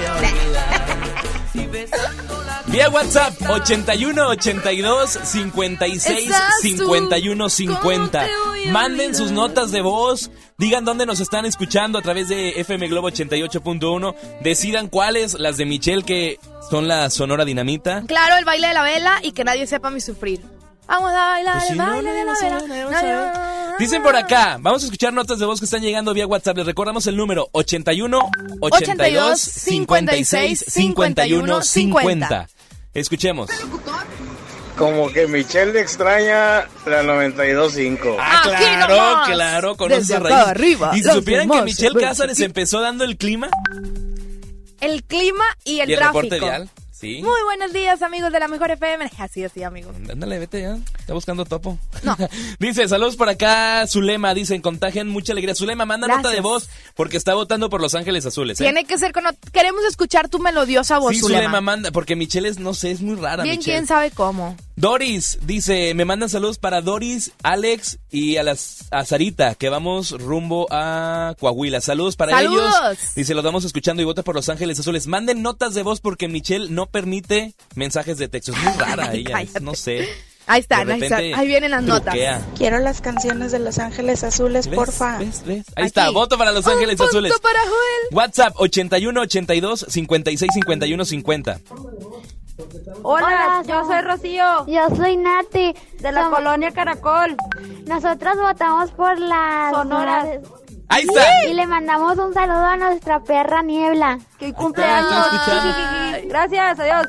Vía 2.67 2.91
WhatsApp 2.91 3.35
81 3.49 4.29
82 4.29 5.19
56 5.23 6.19
Estás 6.19 6.55
tú. 6.61 6.69
51 6.69 7.49
50. 7.49 8.19
¿Cómo 8.19 8.31
te 8.31 8.49
voy 8.49 8.69
a 8.69 8.73
Manden 8.73 9.15
sus 9.15 9.33
notas 9.33 9.71
de 9.71 9.81
voz, 9.81 10.31
digan 10.59 10.85
dónde 10.85 11.07
nos 11.07 11.21
están 11.21 11.47
escuchando 11.47 11.99
a 11.99 12.03
través 12.03 12.29
de 12.29 12.61
FM 12.61 12.89
Globo 12.89 13.11
88.1, 13.11 14.15
decidan 14.43 14.89
cuáles, 14.89 15.35
las 15.35 15.57
de 15.57 15.65
Michelle 15.65 16.03
que 16.03 16.39
son 16.71 16.89
la 16.89 17.09
Sonora 17.09 17.47
Dinamita. 17.47 18.03
Claro, 18.07 18.37
el 18.37 18.45
baile 18.45 18.69
de 18.69 18.75
la 18.75 18.83
vela 18.83 19.21
y 19.23 19.33
que 19.33 19.45
nadie 19.45 19.67
sepa 19.67 19.89
mi 19.91 20.01
sufrir. 20.01 20.58
Vamos 20.89 21.11
a 21.13 21.29
bailar 21.29 21.55
Pues 21.59 21.65
el 21.71 21.73
si 21.75 21.79
baile 21.79 22.11
no, 22.11 22.17
de 22.17 22.25
la 22.25 22.35
sé. 22.35 23.79
Dicen 23.79 24.03
por 24.03 24.17
acá, 24.17 24.57
vamos 24.61 24.83
a 24.83 24.87
escuchar 24.87 25.13
notas 25.13 25.39
de 25.39 25.47
voz 25.47 25.61
que 25.61 25.67
están 25.67 25.83
llegando 25.83 26.13
vía 26.15 26.27
WhatsApp. 26.27 26.57
Les 26.57 26.67
recordamos 26.67 27.07
el 27.07 27.17
número 27.17 27.49
81 27.53 28.31
82 28.61 29.39
56 29.41 30.65
51 30.67 31.63
50. 31.63 32.49
Escuchemos. 32.95 33.51
Como 34.77 35.11
que 35.13 35.27
Michelle 35.27 35.79
extraña 35.81 36.67
la 36.87 37.03
92.5. 37.03 38.17
Ah, 38.19 38.41
Aquí 38.45 38.49
claro, 38.65 38.97
nomás. 38.97 39.29
claro, 39.29 39.77
conoce 39.77 40.15
a 40.15 40.19
raíz. 40.21 40.35
arriba, 40.47 40.93
y 40.97 41.03
supieran 41.03 41.49
que 41.51 41.63
Michelle 41.63 42.01
Cázares 42.01 42.39
empezó 42.41 42.81
dando 42.81 43.03
el 43.05 43.17
clima 43.17 43.49
El 44.81 45.03
clima 45.03 45.45
y 45.65 45.81
el, 45.81 45.91
y 45.91 45.93
el 45.95 45.99
tráfico. 45.99 46.21
reporte 46.23 46.41
vial. 46.41 46.71
Sí. 46.99 47.23
Muy 47.23 47.41
buenos 47.45 47.73
días, 47.73 48.03
amigos 48.03 48.33
de 48.33 48.41
la 48.41 48.49
Mejor 48.49 48.73
FM. 48.73 49.09
Así, 49.19 49.45
así, 49.45 49.63
amigos. 49.63 49.95
Ándale, 50.11 50.39
vete 50.41 50.63
ya. 50.63 50.79
Está 50.99 51.15
buscando 51.15 51.45
topo. 51.45 51.79
No. 52.03 52.17
dice, 52.59 52.89
saludos 52.89 53.15
por 53.15 53.29
acá, 53.29 53.87
Zulema. 53.87 54.35
Dicen, 54.35 54.61
contagian 54.61 55.09
mucha 55.09 55.33
alegría. 55.33 55.55
Zulema, 55.55 55.85
manda 55.87 56.09
nota 56.09 56.31
de 56.31 56.41
voz 56.41 56.69
porque 56.97 57.17
está 57.17 57.35
votando 57.35 57.71
por 57.71 57.81
Los 57.81 57.95
Ángeles 57.95 58.27
Azules. 58.27 58.61
¿eh? 58.61 58.65
Tiene 58.65 58.85
que 58.85 58.99
ser 58.99 59.13
con... 59.13 59.25
Queremos 59.53 59.85
escuchar 59.85 60.29
tu 60.29 60.41
melodiosa 60.41 60.99
voz, 60.99 61.13
Sí, 61.13 61.21
Zulema. 61.21 61.43
Zulema 61.43 61.61
manda, 61.61 61.93
porque 61.93 62.17
Michelle 62.17 62.49
es, 62.49 62.59
no 62.59 62.75
sé, 62.75 62.91
es 62.91 63.01
muy 63.01 63.15
rara. 63.15 63.45
Bien, 63.45 63.59
Michelle. 63.59 63.77
quién 63.77 63.87
sabe 63.87 64.11
cómo. 64.11 64.57
Doris 64.79 65.39
dice, 65.43 65.93
me 65.95 66.05
mandan 66.05 66.29
saludos 66.29 66.59
para 66.59 66.81
Doris, 66.83 67.33
Alex 67.43 67.99
y 68.13 68.37
a 68.37 68.45
las 68.45 68.87
a 68.93 69.05
Sarita, 69.05 69.57
que 69.57 69.69
vamos 69.71 70.13
rumbo 70.13 70.69
a 70.71 71.35
Coahuila. 71.41 71.81
Saludos 71.81 72.15
para 72.15 72.31
¡Saludos! 72.31 72.73
ellos. 72.93 73.15
Dice, 73.17 73.35
los 73.35 73.43
vamos 73.45 73.65
escuchando 73.65 74.03
y 74.03 74.05
vota 74.05 74.23
por 74.23 74.37
Los 74.37 74.49
Ángeles 74.49 74.79
Azules. 74.79 75.09
Manden 75.09 75.43
notas 75.43 75.75
de 75.75 75.83
voz 75.83 76.01
porque 76.01 76.29
Michelle 76.29 76.71
no 76.71 76.87
permite 76.87 77.55
mensajes 77.75 78.19
de 78.19 78.29
texto. 78.29 78.53
Es 78.53 78.59
muy 78.63 78.73
rara 78.75 79.13
ella, 79.15 79.41
es- 79.43 79.61
no 79.61 79.75
sé. 79.75 80.09
Ahí 80.47 80.61
están, 80.61 80.89
ahí 80.91 81.03
están. 81.03 81.19
repente 81.19 81.35
Ahí 81.41 81.47
vienen 81.49 81.71
las 81.73 81.85
truquea. 81.85 82.39
notas. 82.39 82.49
Quiero 82.57 82.79
las 82.79 83.01
canciones 83.03 83.51
de 83.53 83.59
Los 83.59 83.79
Ángeles 83.81 84.23
Azules, 84.25 84.67
¿Ves? 84.69 84.77
porfa. 84.77 85.19
¿Ves? 85.19 85.43
¿Ves? 85.45 85.67
Ahí 85.77 85.85
está, 85.87 86.09
voto 86.11 86.39
para 86.39 86.53
Los 86.53 86.65
Un 86.67 86.73
Ángeles 86.75 86.97
punto 86.97 87.11
Azules. 87.11 87.33
para 87.43 87.59
Joel. 87.61 88.15
WhatsApp 88.17 88.55
81 88.57 89.21
82 89.23 89.87
56 89.91 90.51
51 90.55 91.05
50. 91.05 91.61
Hola, 93.03 93.63
yo 93.67 93.85
soy 93.85 94.01
Rocío. 94.03 94.67
Yo 94.67 94.97
soy 94.97 95.17
Nati. 95.17 95.75
De 96.01 96.13
la 96.13 96.31
colonia 96.31 96.71
Caracol. 96.71 97.37
Nosotros 97.87 98.37
votamos 98.37 98.91
por 98.93 99.19
las 99.19 99.73
Sonoras. 99.73 100.27
Ahí 100.89 101.05
está. 101.05 101.47
Y 101.47 101.55
le 101.55 101.67
mandamos 101.67 102.19
un 102.19 102.33
saludo 102.33 102.65
a 102.65 102.77
nuestra 102.77 103.21
perra 103.21 103.63
Niebla. 103.63 104.19
Que 104.39 104.53
cumpleaños. 104.53 105.11
Gracias, 106.25 106.81
adiós. 106.81 107.07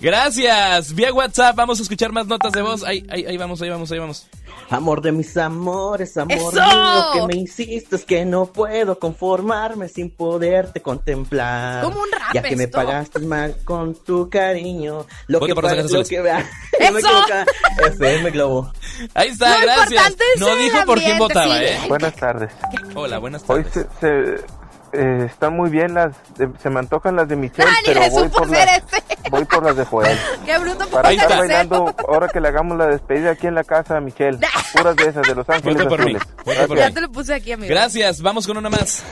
Gracias. 0.00 0.94
Vía 0.94 1.12
WhatsApp 1.12 1.56
vamos 1.56 1.78
a 1.80 1.82
escuchar 1.82 2.12
más 2.12 2.26
notas 2.26 2.52
de 2.52 2.62
voz. 2.62 2.84
Ahí, 2.84 3.06
ahí, 3.10 3.24
ahí 3.26 3.36
vamos, 3.36 3.60
ahí 3.62 3.68
vamos, 3.68 3.90
ahí 3.92 3.98
vamos. 3.98 4.26
Amor 4.70 5.00
de 5.00 5.12
mis 5.12 5.34
amores, 5.38 6.16
amor 6.18 6.36
¡Eso! 6.36 6.50
mío, 6.60 7.04
que 7.14 7.26
me 7.34 7.40
hiciste 7.42 7.96
es 7.96 8.04
que 8.04 8.24
no 8.26 8.46
puedo 8.46 8.98
conformarme 8.98 9.88
sin 9.88 10.10
poderte 10.10 10.82
contemplar. 10.82 11.82
Como 11.84 12.00
un 12.02 12.10
rap 12.12 12.34
Ya 12.34 12.42
que 12.42 12.54
me 12.54 12.68
pagaste 12.68 13.18
mal 13.20 13.56
con 13.64 13.94
tu 13.94 14.28
cariño. 14.28 15.06
Lo 15.26 15.38
Voto 15.40 15.46
que 15.46 15.54
por 15.54 15.64
Los 15.64 15.72
pa- 15.72 15.78
Ángeles 15.80 15.92
lo 15.92 16.04
que 16.04 16.20
vea. 16.20 16.50
Me. 16.92 17.86
FM 17.88 18.30
Globo. 18.30 18.70
Ahí 19.14 19.28
está, 19.28 19.54
Lo 19.58 19.62
gracias. 19.62 20.16
No 20.38 20.54
dijo 20.56 20.78
por 20.84 20.98
quién 20.98 21.18
votaba, 21.18 21.58
sí. 21.58 21.64
¿eh? 21.64 21.78
Buenas 21.88 22.14
tardes. 22.16 22.52
Hola, 22.94 23.18
buenas 23.18 23.42
Hoy 23.48 23.64
tardes. 23.64 23.86
se, 24.00 24.36
se- 24.36 24.57
eh, 24.92 25.24
están 25.26 25.54
muy 25.56 25.70
bien 25.70 25.94
las, 25.94 26.12
de- 26.36 26.50
se 26.62 26.70
me 26.70 26.78
antojan 26.80 27.16
las 27.16 27.28
de 27.28 27.36
Michelle, 27.36 27.68
pero 27.84 28.00
voy 28.10 28.28
por, 28.28 28.48
las, 28.48 28.76
este. 28.78 29.30
voy 29.30 29.44
por 29.44 29.62
las 29.64 29.76
de 29.76 29.84
Joel. 29.84 30.18
Qué 30.46 30.58
bruto 30.58 30.88
Para 30.88 31.02
por 31.02 31.12
estar 31.12 31.28
ser 31.30 31.38
bailando, 31.38 31.94
ahora 32.08 32.28
que 32.28 32.40
le 32.40 32.48
hagamos 32.48 32.76
la 32.78 32.86
despedida 32.86 33.30
aquí 33.32 33.46
en 33.46 33.54
la 33.54 33.64
casa 33.64 33.96
a 33.96 34.00
Michelle. 34.00 34.38
Puras 34.74 34.96
de 34.96 35.04
esas, 35.08 35.26
de 35.26 35.34
Los 35.34 35.48
Ángeles 35.48 35.76
Voto 35.76 35.88
por 35.88 36.04
mí. 36.04 36.16
Azules. 36.16 36.78
Ya 36.78 36.90
te 36.90 37.00
lo 37.00 37.10
puse 37.10 37.34
aquí, 37.34 37.52
amigo. 37.52 37.68
Gracias, 37.70 38.20
vamos 38.22 38.46
con 38.46 38.56
una 38.56 38.70
más. 38.70 39.02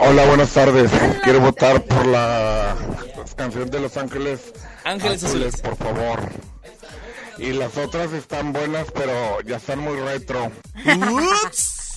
Hola, 0.00 0.24
buenas 0.26 0.50
tardes. 0.50 0.90
Quiero 1.22 1.40
votar 1.40 1.80
por 1.82 2.06
la 2.06 2.74
canción 3.36 3.70
de 3.70 3.80
Los 3.80 3.96
Ángeles 3.96 4.52
Ángeles 4.84 5.24
Azules. 5.24 5.60
por 5.60 5.76
favor. 5.76 6.20
Y 7.38 7.52
las 7.52 7.76
otras 7.76 8.12
están 8.12 8.52
buenas, 8.52 8.86
pero 8.94 9.40
ya 9.42 9.56
están 9.56 9.78
muy 9.80 9.98
retro. 9.98 10.52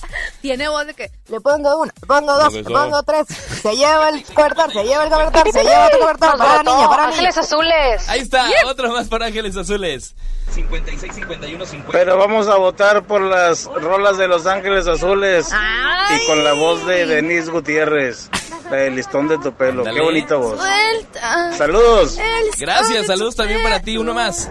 Tiene 0.40 0.68
voz 0.68 0.86
de 0.86 0.94
que... 0.94 1.10
Le 1.28 1.40
pongo 1.40 1.80
uno, 1.80 1.92
le 2.00 2.06
pongo 2.06 2.34
dos, 2.34 2.52
le 2.52 2.62
pongo 2.64 3.02
tres. 3.02 3.26
Se 3.62 3.74
lleva 3.74 4.08
el 4.10 4.24
cobertor, 4.24 4.72
se 4.72 4.84
lleva 4.84 5.04
el 5.04 5.10
cobertor, 5.10 5.52
se 5.52 5.62
lleva 5.62 5.86
el 5.88 5.98
cobertor. 5.98 6.38
Para 6.38 6.56
la 6.56 6.62
niña, 6.62 6.88
para 6.88 7.02
niña. 7.04 7.14
Ángeles 7.16 7.38
Azules. 7.38 8.08
Ahí 8.08 8.20
está, 8.20 8.46
otro 8.66 8.92
más 8.92 9.08
para 9.08 9.26
Ángeles 9.26 9.56
Azules. 9.56 10.14
56 10.52 11.14
51 11.14 11.66
50. 11.66 11.92
Pero 11.92 12.16
vamos 12.18 12.48
a 12.48 12.56
votar 12.56 13.04
por 13.04 13.20
las 13.20 13.64
rolas 13.64 14.16
de 14.16 14.28
Los 14.28 14.46
Ángeles 14.46 14.86
Azules. 14.86 15.48
¡Ay! 15.52 16.18
Y 16.22 16.26
con 16.26 16.44
la 16.44 16.52
voz 16.52 16.86
de 16.86 17.06
Denise 17.06 17.50
Gutiérrez. 17.50 18.30
Del 18.70 18.96
listón 18.96 19.28
de 19.28 19.38
tu 19.38 19.52
pelo. 19.52 19.84
Dale. 19.84 19.96
Qué 19.96 20.04
bonita 20.04 20.36
voz. 20.36 20.58
Suelta. 20.58 21.52
Saludos. 21.52 22.18
el 22.18 22.50
Gracias, 22.58 23.06
saludos 23.06 23.36
también 23.36 23.62
para 23.62 23.80
ti, 23.80 23.96
uno 23.96 24.12
más. 24.12 24.50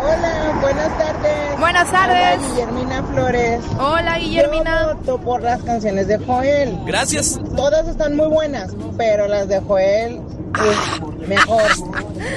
Hola, 0.00 0.58
buenas 0.60 0.98
tardes. 0.98 1.47
Buenas 1.58 1.90
tardes. 1.90 2.38
Hola, 2.38 2.48
Guillermina 2.48 3.02
Flores. 3.02 3.64
Hola, 3.78 4.18
Guillermina. 4.18 4.80
Yo 4.88 4.94
voto 4.94 5.20
por 5.20 5.42
las 5.42 5.62
canciones 5.62 6.06
de 6.06 6.18
Joel. 6.18 6.78
Gracias. 6.86 7.40
Todas 7.56 7.88
están 7.88 8.16
muy 8.16 8.28
buenas, 8.28 8.72
pero 8.96 9.26
las 9.26 9.48
de 9.48 9.60
Joel 9.60 10.20
es 10.54 11.28
mejor. 11.28 11.62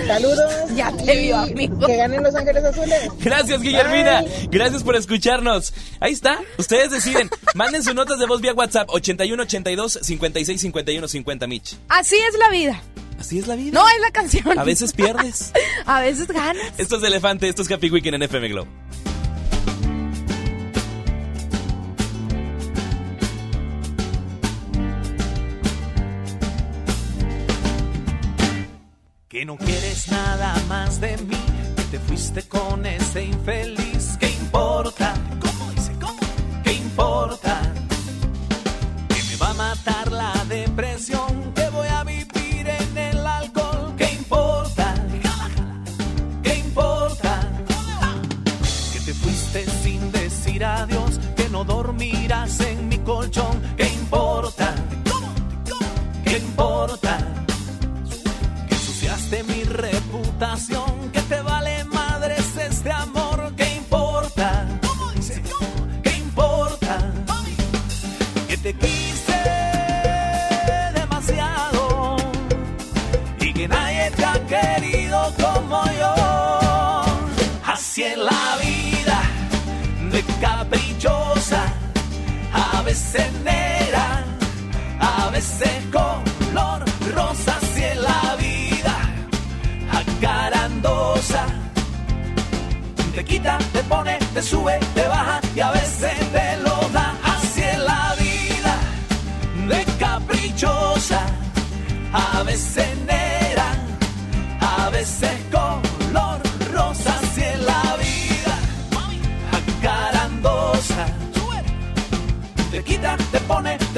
Saludos. 0.07 0.51
Ya 0.75 0.89
te 0.91 1.13
y 1.13 1.23
vio, 1.27 1.37
amigo. 1.37 1.85
Que 1.85 1.97
ganen 1.97 2.23
Los 2.23 2.33
Ángeles 2.33 2.63
Azules. 2.63 3.09
Gracias, 3.19 3.61
Guillermina. 3.61 4.23
Gracias 4.49 4.83
por 4.83 4.95
escucharnos. 4.95 5.73
Ahí 5.99 6.13
está. 6.13 6.39
Ustedes 6.57 6.91
deciden. 6.91 7.29
Manden 7.55 7.83
sus 7.83 7.93
notas 7.93 8.17
de 8.19 8.25
voz 8.25 8.41
vía 8.41 8.53
WhatsApp 8.53 8.89
81 8.89 9.43
82 9.43 9.99
56 10.01 10.61
51 10.61 11.07
50, 11.07 11.47
Mitch. 11.47 11.77
Así 11.89 12.15
es 12.15 12.39
la 12.39 12.49
vida. 12.49 12.81
Así 13.19 13.37
es 13.37 13.47
la 13.47 13.55
vida. 13.55 13.73
No 13.73 13.87
es 13.87 14.01
la 14.01 14.11
canción. 14.11 14.57
A 14.57 14.63
veces 14.63 14.93
pierdes. 14.93 15.51
A 15.85 15.99
veces 15.99 16.27
ganas. 16.27 16.63
Esto 16.77 16.97
es 16.97 17.03
Elefante, 17.03 17.49
esto 17.49 17.61
es 17.61 17.71
Happy 17.71 17.89
Weekend 17.89 18.15
en 18.15 18.23
FM 18.23 18.47
Globo. 18.49 18.67
Que 29.41 29.45
no 29.45 29.57
quieres 29.57 30.07
nada 30.11 30.53
más 30.69 31.01
de 31.01 31.17
mí, 31.17 31.35
que 31.75 31.83
te 31.85 31.97
fuiste 31.97 32.43
con 32.43 32.85
ese 32.85 33.23
infeliz. 33.23 34.15
¿Qué 34.19 34.29
importa? 34.29 35.15
¿Cómo 35.39 35.71
dice? 35.71 35.93
¿Cómo? 35.99 36.19
¿Qué 36.63 36.73
importa? 36.73 37.59
Que 39.09 39.23
me 39.23 39.35
va 39.37 39.49
a 39.49 39.53
matar 39.55 40.11
la 40.11 40.31
depresión, 40.47 41.40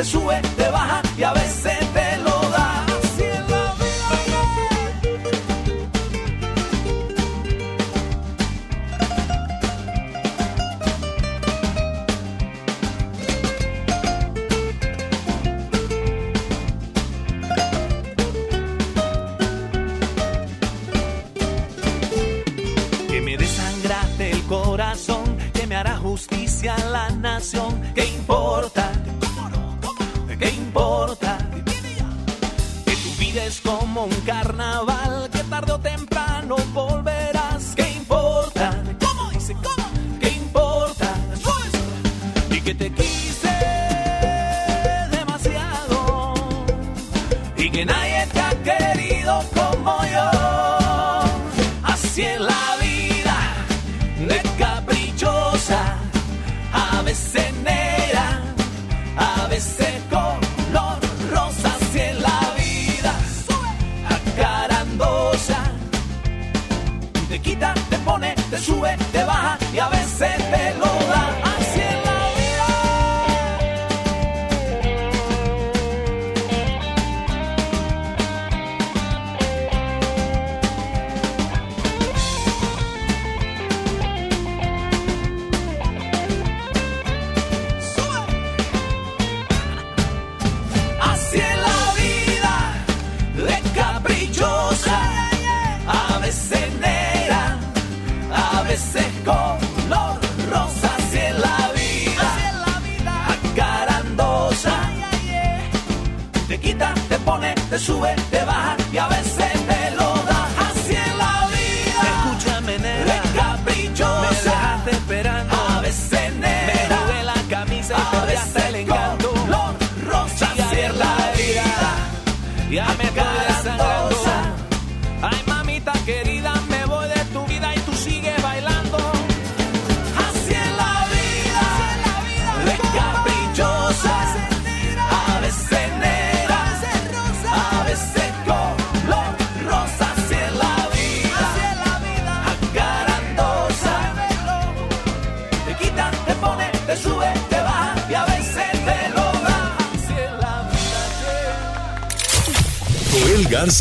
sube, 0.04 0.42
te 0.58 0.70
baja 0.70 1.02
y 1.18 1.24
a 1.24 1.34
veces 1.34 1.73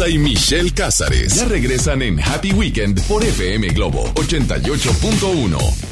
Y 0.09 0.19
Michelle 0.19 0.73
Cázares 0.73 1.37
ya 1.37 1.45
regresan 1.45 2.03
en 2.03 2.19
Happy 2.19 2.53
Weekend 2.53 3.01
por 3.03 3.25
FM 3.25 3.69
Globo 3.69 4.05
88.1. 4.15 5.92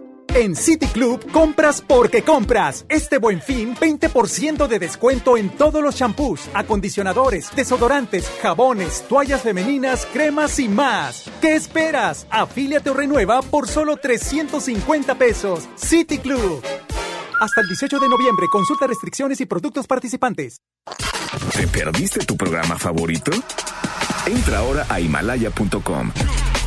En 0.33 0.55
City 0.55 0.87
Club 0.87 1.29
compras 1.31 1.83
porque 1.85 2.21
compras. 2.21 2.85
Este 2.87 3.17
buen 3.17 3.41
fin, 3.41 3.75
20% 3.75 4.65
de 4.67 4.79
descuento 4.79 5.35
en 5.35 5.49
todos 5.49 5.83
los 5.83 5.95
champús, 5.95 6.47
acondicionadores, 6.53 7.53
desodorantes, 7.53 8.31
jabones, 8.41 9.05
toallas 9.09 9.41
femeninas, 9.41 10.07
cremas 10.13 10.57
y 10.59 10.69
más. 10.69 11.29
¿Qué 11.41 11.55
esperas? 11.55 12.27
Afíliate 12.29 12.89
o 12.91 12.93
renueva 12.93 13.41
por 13.41 13.67
solo 13.67 13.97
350 13.97 15.15
pesos. 15.15 15.67
City 15.75 16.17
Club. 16.17 16.63
Hasta 17.41 17.61
el 17.61 17.67
18 17.67 17.99
de 17.99 18.07
noviembre, 18.07 18.45
consulta 18.49 18.87
restricciones 18.87 19.41
y 19.41 19.45
productos 19.45 19.85
participantes. 19.85 20.61
¿Te 21.53 21.67
perdiste 21.67 22.25
tu 22.25 22.37
programa 22.37 22.77
favorito? 22.77 23.31
Entra 24.25 24.59
ahora 24.59 24.85
a 24.87 24.99
himalaya.com 25.01 26.11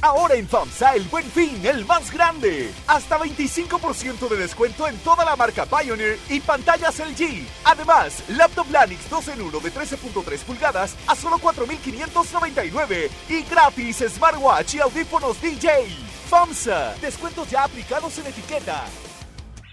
Ahora 0.00 0.34
en 0.36 0.46
FAMSA 0.46 0.94
el 0.94 1.04
buen 1.04 1.24
fin, 1.24 1.60
el 1.66 1.84
más 1.84 2.12
grande. 2.12 2.72
Hasta 2.86 3.18
25% 3.18 4.28
de 4.28 4.36
descuento 4.36 4.86
en 4.86 4.96
toda 4.98 5.24
la 5.24 5.34
marca 5.34 5.66
Pioneer 5.66 6.18
y 6.28 6.40
pantallas 6.40 7.00
LG. 7.00 7.46
Además, 7.64 8.22
laptop 8.28 8.70
Lanix 8.70 9.10
2 9.10 9.28
en 9.28 9.40
1 9.42 9.60
de 9.60 9.72
13.3 9.72 10.38
pulgadas 10.44 10.94
a 11.06 11.16
solo 11.16 11.38
4.599. 11.38 13.10
Y 13.28 13.42
gratis 13.42 14.04
smartwatch 14.08 14.74
y 14.74 14.80
audífonos 14.80 15.40
DJ. 15.40 15.88
FAMSA, 16.30 16.94
descuentos 17.00 17.50
ya 17.50 17.64
aplicados 17.64 18.16
en 18.18 18.26
etiqueta. 18.28 18.84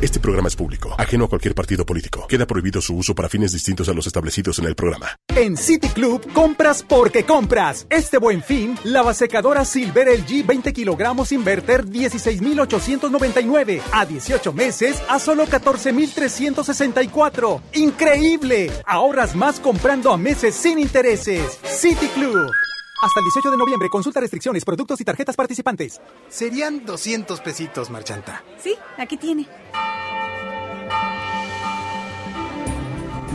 Este 0.00 0.20
programa 0.20 0.46
es 0.46 0.54
público, 0.54 0.94
ajeno 0.96 1.24
a 1.24 1.28
cualquier 1.28 1.56
partido 1.56 1.84
político. 1.84 2.28
Queda 2.28 2.46
prohibido 2.46 2.80
su 2.80 2.94
uso 2.94 3.16
para 3.16 3.28
fines 3.28 3.50
distintos 3.50 3.88
a 3.88 3.92
los 3.92 4.06
establecidos 4.06 4.60
en 4.60 4.66
el 4.66 4.76
programa. 4.76 5.08
En 5.34 5.56
City 5.56 5.88
Club 5.88 6.24
compras 6.32 6.84
porque 6.88 7.24
compras. 7.24 7.84
Este 7.90 8.18
buen 8.18 8.40
fin, 8.40 8.78
la 8.84 9.12
secadora 9.12 9.64
Silver 9.64 10.06
LG 10.06 10.46
20 10.46 10.72
kilogramos 10.72 11.32
inverter 11.32 11.84
16,899 11.84 13.82
a 13.90 14.06
18 14.06 14.52
meses 14.52 15.02
a 15.08 15.18
solo 15.18 15.46
14,364. 15.46 17.60
¡Increíble! 17.72 18.70
Ahorras 18.86 19.34
más 19.34 19.58
comprando 19.58 20.12
a 20.12 20.16
meses 20.16 20.54
sin 20.54 20.78
intereses. 20.78 21.58
City 21.64 22.06
Club. 22.14 22.52
Hasta 23.00 23.20
el 23.20 23.24
18 23.24 23.50
de 23.52 23.56
noviembre, 23.56 23.88
consulta 23.88 24.20
restricciones, 24.20 24.64
productos 24.64 25.00
y 25.00 25.04
tarjetas 25.04 25.36
participantes. 25.36 26.00
Serían 26.28 26.84
200 26.84 27.40
pesitos, 27.40 27.90
Marchanta. 27.90 28.42
Sí, 28.58 28.74
aquí 28.96 29.16
tiene. 29.16 29.46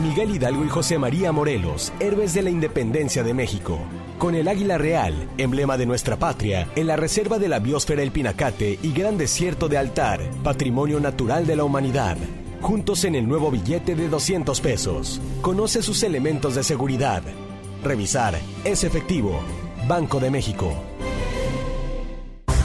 Miguel 0.02 0.34
Hidalgo 0.34 0.64
y 0.66 0.68
José 0.68 0.98
María 0.98 1.32
Morelos, 1.32 1.94
héroes 1.98 2.34
de 2.34 2.42
la 2.42 2.50
independencia 2.50 3.22
de 3.22 3.32
México. 3.32 3.78
Con 4.18 4.34
el 4.34 4.48
águila 4.48 4.76
real, 4.76 5.30
emblema 5.38 5.78
de 5.78 5.86
nuestra 5.86 6.18
patria, 6.18 6.68
en 6.76 6.86
la 6.86 6.96
reserva 6.96 7.38
de 7.38 7.48
la 7.48 7.58
biosfera 7.58 8.02
El 8.02 8.12
Pinacate 8.12 8.78
y 8.82 8.92
Gran 8.92 9.16
Desierto 9.16 9.68
de 9.68 9.78
Altar, 9.78 10.20
patrimonio 10.42 11.00
natural 11.00 11.46
de 11.46 11.56
la 11.56 11.64
humanidad. 11.64 12.18
Juntos 12.60 13.04
en 13.04 13.14
el 13.14 13.26
nuevo 13.26 13.50
billete 13.50 13.94
de 13.94 14.08
200 14.08 14.60
pesos. 14.60 15.22
Conoce 15.40 15.82
sus 15.82 16.02
elementos 16.02 16.54
de 16.54 16.64
seguridad. 16.64 17.22
Revisar. 17.84 18.34
Es 18.64 18.82
efectivo. 18.82 19.38
Banco 19.86 20.18
de 20.18 20.30
México. 20.30 20.74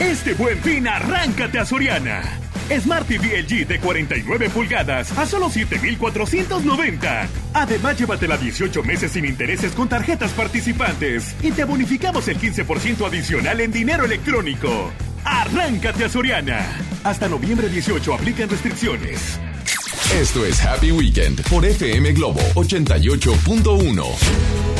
Este 0.00 0.32
buen 0.32 0.58
fin, 0.62 0.88
arráncate 0.88 1.58
a 1.58 1.66
Soriana. 1.66 2.22
Smart 2.80 3.06
TV 3.06 3.42
LG 3.42 3.66
de 3.66 3.78
49 3.80 4.48
pulgadas 4.48 5.16
a 5.18 5.26
solo 5.26 5.50
7,490. 5.50 7.28
Además, 7.52 7.98
llévatela 7.98 8.38
18 8.38 8.82
meses 8.82 9.12
sin 9.12 9.26
intereses 9.26 9.72
con 9.72 9.90
tarjetas 9.90 10.32
participantes 10.32 11.36
y 11.42 11.52
te 11.52 11.64
bonificamos 11.64 12.26
el 12.28 12.38
15% 12.38 13.06
adicional 13.06 13.60
en 13.60 13.72
dinero 13.72 14.06
electrónico. 14.06 14.90
Arráncate 15.22 16.06
a 16.06 16.08
Soriana. 16.08 16.66
Hasta 17.04 17.28
noviembre 17.28 17.68
18 17.68 18.14
aplican 18.14 18.48
restricciones. 18.48 19.38
Esto 20.14 20.46
es 20.46 20.64
Happy 20.64 20.92
Weekend 20.92 21.46
por 21.50 21.66
FM 21.66 22.12
Globo 22.12 22.40
88.1. 22.54 24.79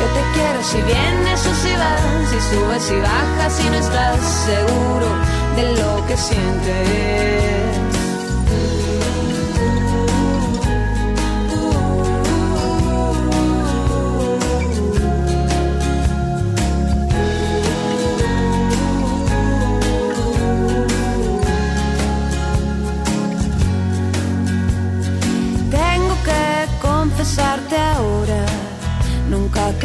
Yo 0.00 0.06
te 0.16 0.22
quiero 0.34 0.62
si 0.62 0.82
vienes 0.82 1.46
o 1.46 1.54
si 1.54 1.72
vas, 1.76 2.00
si 2.30 2.38
subes 2.50 2.90
y 2.90 3.00
bajas 3.00 3.60
y 3.64 3.70
no 3.70 3.76
estás 3.76 4.20
seguro 4.46 5.08
de 5.56 5.64
lo 5.80 6.06
que 6.06 6.16
sientes. 6.16 7.85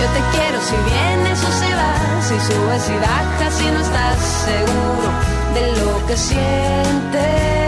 Yo 0.00 0.06
te 0.16 0.20
quiero 0.36 0.60
si 0.60 0.76
vienes 0.90 1.38
o 1.42 1.50
si 1.60 1.72
vas, 1.72 2.24
si 2.28 2.38
subes 2.40 2.88
y 2.88 2.98
bajas 2.98 3.60
y 3.60 3.70
no 3.70 3.80
estás 3.80 4.18
seguro 4.44 5.08
de 5.54 5.64
lo 5.80 6.06
que 6.06 6.16
sientes. 6.16 7.65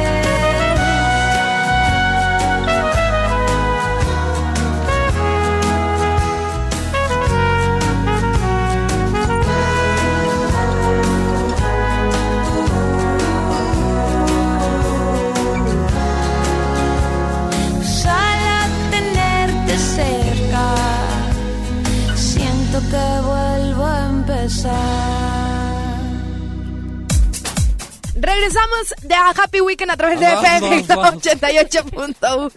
A 29.28 29.42
Happy 29.42 29.60
Weekend 29.60 29.90
a 29.90 29.96
través 29.96 30.20
de 30.20 30.26
FM 30.26 30.82
vamos. 30.82 31.22
88.1. 31.22 32.52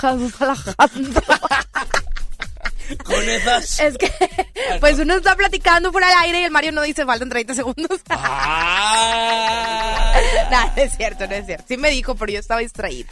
Jesús 0.00 0.42
Alejandro. 0.42 1.22
Con 3.04 3.28
esas. 3.28 3.80
Es 3.80 3.98
que, 3.98 4.10
pues 4.80 4.98
uno 4.98 5.16
está 5.16 5.36
platicando 5.36 5.92
por 5.92 6.02
al 6.02 6.12
aire 6.22 6.40
y 6.40 6.44
el 6.44 6.50
Mario 6.50 6.72
no 6.72 6.80
dice 6.82 7.04
faltan 7.04 7.28
30 7.28 7.54
segundos. 7.54 8.00
Ah. 8.08 10.14
no, 10.50 10.72
no 10.74 10.82
es 10.82 10.96
cierto, 10.96 11.26
no 11.26 11.34
es 11.34 11.46
cierto. 11.46 11.64
Sí 11.68 11.76
me 11.76 11.90
dijo, 11.90 12.14
pero 12.14 12.32
yo 12.32 12.38
estaba 12.38 12.60
distraída. 12.60 13.10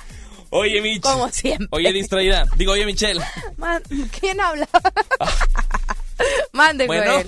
Oye, 0.51 0.81
Mich. 0.81 1.03
Como 1.03 1.29
siempre. 1.31 1.69
Oye, 1.71 1.93
distraída. 1.93 2.47
Digo, 2.57 2.73
oye, 2.73 2.87
Michelle. 2.87 3.21
Man, 3.57 3.83
¿Quién 4.19 4.41
habla? 4.41 4.69
Mande, 6.53 6.87
Bueno, 6.87 7.23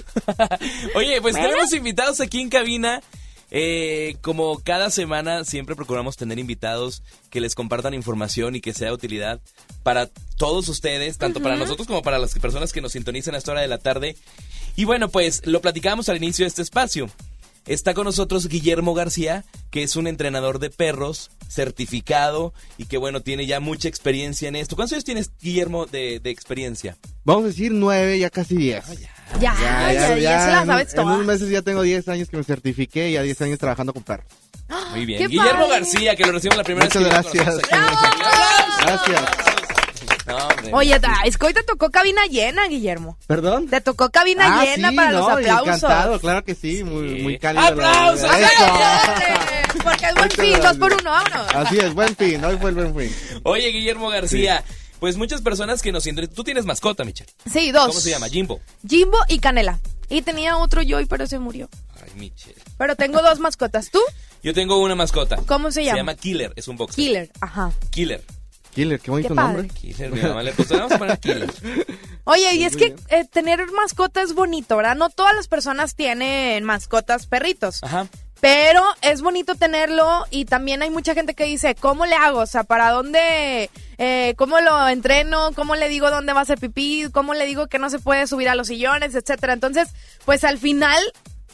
oye, 0.95 1.21
pues 1.21 1.35
¿Bueno? 1.35 1.49
tenemos 1.49 1.73
invitados 1.75 2.21
aquí 2.23 2.41
en 2.41 2.49
cabina. 2.49 3.03
Eh, 3.51 4.17
como 4.21 4.59
cada 4.59 4.91
semana 4.91 5.45
siempre 5.45 5.75
procuramos 5.75 6.17
tener 6.17 6.39
invitados 6.39 7.03
que 7.31 7.41
les 7.41 7.55
compartan 7.55 7.95
información 7.95 8.57
y 8.57 8.61
que 8.61 8.75
sea 8.75 8.89
de 8.89 8.95
utilidad 8.95 9.41
para 9.83 10.09
todos 10.37 10.69
ustedes, 10.69 11.19
tanto 11.19 11.41
para 11.41 11.57
nosotros 11.57 11.87
como 11.87 12.03
para 12.03 12.19
las 12.19 12.39
personas 12.39 12.73
que 12.73 12.81
nos 12.81 12.93
sintonizan 12.93 13.35
a 13.35 13.39
esta 13.39 13.53
hora 13.53 13.63
de 13.63 13.69
la 13.69 13.79
tarde. 13.79 14.17
Y 14.77 14.85
bueno, 14.85 15.09
pues 15.09 15.43
lo 15.47 15.61
platicábamos 15.61 16.09
al 16.09 16.19
inicio 16.19 16.45
de 16.45 16.49
este 16.49 16.63
espacio. 16.63 17.11
Está 17.67 17.93
con 17.93 18.05
nosotros 18.05 18.49
Guillermo 18.49 18.95
García, 18.95 19.45
que 19.71 19.83
es 19.83 19.97
un 19.97 20.07
entrenador 20.07 20.59
de 20.59 20.71
perros 20.71 21.31
certificado 21.49 22.55
y 22.79 22.87
que 22.87 22.97
bueno, 22.97 23.21
tiene 23.21 23.47
ya 23.47 23.61
mucha 23.61 23.89
experiencia 23.89 24.49
en 24.49 24.57
esto. 24.57 24.75
¿Cuántos 24.77 24.95
años 24.95 25.05
tienes, 25.05 25.31
Guillermo, 25.41 25.85
de, 25.85 26.19
de 26.21 26.31
experiencia? 26.31 26.97
Vamos 27.25 27.45
a 27.45 27.47
decir 27.49 27.73
nueve, 27.73 28.19
ya 28.19 28.31
casi 28.31 28.57
diez. 28.57 28.87
Ya, 28.99 29.15
ya, 29.41 29.55
ya, 29.93 30.17
ya 30.19 30.45
se 30.45 30.51
la 30.51 30.61
en- 30.63 30.67
sabes 30.67 30.89
En 30.91 30.95
toda. 30.97 31.15
unos 31.15 31.27
meses 31.27 31.49
ya 31.51 31.63
tengo 31.63 31.83
10 31.83 32.09
años 32.09 32.29
que 32.29 32.37
me 32.37 32.45
certifiqué 32.45 33.11
y 33.11 33.13
ya 33.15 33.23
10 33.23 33.41
años 33.43 33.59
trabajando 33.59 33.93
con 33.93 34.03
perros. 34.03 34.27
Muy 34.91 35.07
bien. 35.07 35.19
¡Qué 35.21 35.29
Guillermo 35.29 35.67
padre! 35.67 35.81
García, 35.81 36.15
que 36.17 36.25
lo 36.27 36.33
recibimos 36.33 36.59
la 36.59 36.65
primera 36.65 36.87
Muchas 36.87 37.03
vez. 37.05 37.13
con 37.13 37.23
gracias. 37.33 37.57
No. 40.27 40.77
Oye, 40.77 41.01
es 41.25 41.39
que 41.39 41.47
hoy 41.47 41.55
te 41.55 41.63
tocó 41.63 41.91
cabina 41.91 42.27
llena, 42.27 42.69
Guillermo. 42.69 43.17
¿Perdón? 43.27 43.67
Te 43.69 43.81
tocó 43.81 44.11
cabina 44.11 44.61
Ah, 44.61 44.65
llena 44.65 44.91
sí, 44.91 44.97
para 44.97 45.11
no, 45.13 45.19
los 45.21 45.29
aplausos. 45.31 45.67
Encantado, 45.69 46.21
claro 46.21 46.45
que 46.45 46.55
sí, 46.55 46.85
muy, 46.85 47.23
muy 47.23 47.39
cálido. 47.39 47.63
la- 47.63 47.69
¡Aplausos! 47.71 48.31
Eso. 48.31 49.83
Porque 49.83 50.05
es 50.07 50.15
buen 50.15 50.31
fin, 50.31 50.61
dos 50.61 50.77
por 50.77 50.93
uno, 50.93 51.11
vámonos. 51.11 51.55
Así 51.55 51.79
es, 51.79 51.95
buen 51.95 52.15
fin, 52.15 52.45
hoy 52.45 52.59
fue 52.61 52.71
el 52.71 52.77
buen 52.77 52.95
fin. 52.95 53.41
Oye, 53.45 53.69
Guillermo 53.69 54.11
García, 54.11 54.63
pues 55.01 55.17
muchas 55.17 55.43
personas 55.43 55.83
que 55.83 55.93
nos 55.93 56.03
sienten... 56.03 56.29
Tú 56.29 56.45
tienes 56.45 56.65
mascota, 56.65 57.05
Michelle. 57.05 57.31
Sí, 57.51 57.73
dos. 57.73 57.89
¿Cómo 57.89 58.01
se 58.01 58.11
llama? 58.11 58.29
Jimbo. 58.29 58.61
Jimbo 58.87 59.19
y 59.29 59.39
Canela. 59.39 59.79
Y 60.09 60.23
tenía 60.23 60.57
otro 60.57 60.83
Joy, 60.83 61.07
pero 61.07 61.27
se 61.27 61.39
murió. 61.39 61.69
Ay, 62.03 62.11
Michelle. 62.17 62.61
Pero 62.79 62.97
tengo 62.97 63.21
dos 63.23 63.41
mascotas. 63.41 63.91
¿Tú? 63.91 64.01
Yo 64.43 64.55
tengo 64.55 64.79
una 64.83 64.95
mascota. 64.95 65.37
¿Cómo 65.47 65.71
se 65.71 65.83
llama? 65.85 65.95
Se 65.95 65.99
llama 65.99 66.15
Killer, 66.15 66.53
es 66.57 66.69
un 66.69 66.77
boxer. 66.77 66.97
Killer. 66.97 67.31
Ajá. 67.41 67.73
Killer. 67.91 68.25
Killer, 68.75 69.01
qué 69.01 69.11
bonito 69.11 69.31
Qué 69.31 69.35
padre. 69.35 69.63
nombre. 69.63 69.75
Killer, 69.75 70.11
mi 70.13 70.21
mamá 70.21 70.43
le 70.43 70.53
puso, 70.53 70.75
vamos 70.77 70.93
a 70.93 70.99
poner 70.99 71.19
Killer. 71.19 71.53
Oye, 72.25 72.55
y 72.55 72.65
es 72.65 72.77
que 72.77 72.95
eh, 73.09 73.25
tener 73.31 73.67
mascota 73.73 74.23
es 74.23 74.35
bonito, 74.35 74.77
¿verdad? 74.77 74.95
No 74.95 75.11
todas 75.11 75.35
las 75.35 75.49
personas 75.49 75.95
tienen 75.95 76.63
mascotas 76.65 77.27
perritos. 77.27 77.83
Ajá. 77.83 78.07
Pero 78.41 78.83
es 79.03 79.21
bonito 79.21 79.57
tenerlo 79.57 80.25
y 80.31 80.45
también 80.45 80.83
hay 80.83 80.91
mucha 80.91 81.15
gente 81.15 81.35
que 81.35 81.45
dice, 81.45 81.75
¿cómo 81.75 82.07
le 82.07 82.15
hago? 82.15 82.41
O 82.41 82.47
sea, 82.47 82.63
¿para 82.63 82.91
dónde? 82.91 83.71
Eh, 83.99 84.35
¿Cómo 84.37 84.61
lo 84.61 84.87
entreno? 84.89 85.51
¿Cómo 85.57 85.75
le 85.75 85.89
digo 85.89 86.11
dónde 86.11 86.33
va 86.33 86.41
a 86.41 86.43
hacer 86.43 86.59
pipí? 86.59 87.09
¿Cómo 87.13 87.35
le 87.35 87.47
digo 87.47 87.67
que 87.67 87.81
no 87.81 87.91
se 87.91 87.99
puede 87.99 88.29
subir 88.29 88.49
a 88.49 88.55
los 88.55 88.69
sillones, 88.69 89.15
etcétera? 89.17 89.53
Entonces, 89.55 89.89
pues 90.25 90.45
al 90.45 90.59
final 90.59 91.03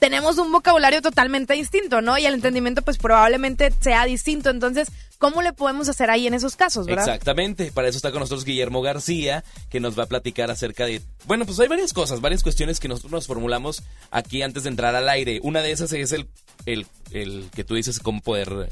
tenemos 0.05 0.36
un 0.36 0.52
vocabulario 0.52 1.00
totalmente 1.00 1.55
distinto, 1.55 2.02
¿no? 2.02 2.18
Y 2.18 2.26
el 2.26 2.34
entendimiento 2.34 2.82
pues 2.82 2.98
probablemente 2.98 3.72
sea 3.80 4.05
distinto. 4.05 4.50
Entonces, 4.50 4.88
¿cómo 5.18 5.40
le 5.40 5.55
podemos 5.55 5.88
hacer 5.88 6.11
ahí 6.11 6.26
en 6.26 6.34
esos 6.34 6.57
casos, 6.57 6.86
verdad? 6.86 7.07
Exactamente, 7.07 7.72
para 7.72 7.88
eso 7.88 7.96
está 7.96 8.11
con 8.11 8.20
nosotros 8.20 8.44
Guillermo 8.44 8.82
García, 8.82 9.44
que 9.70 9.80
nos 9.80 9.98
va 9.98 10.05
a 10.05 10.07
platicar 10.07 10.50
acerca 10.50 10.84
de... 10.84 11.00
Bueno, 11.24 11.46
pues 11.46 11.59
hay 11.59 11.68
varias 11.68 11.94
cosas, 11.94 12.20
varias 12.20 12.42
cuestiones 12.42 12.80
que 12.80 12.88
nosotros 12.88 13.12
nos 13.12 13.26
formulamos 13.26 13.82
aquí 14.11 14.42
antes 14.42 14.64
de 14.64 14.68
entrar 14.68 14.94
al 14.94 15.09
aire. 15.09 15.40
Una 15.42 15.62
de 15.62 15.72
esas 15.72 15.92
es 15.94 16.12
el, 16.12 16.28
el, 16.66 16.86
el 17.12 17.48
que 17.55 17.64
tú 17.64 17.74
dices 17.74 17.98
cómo 17.98 18.20
poder 18.20 18.68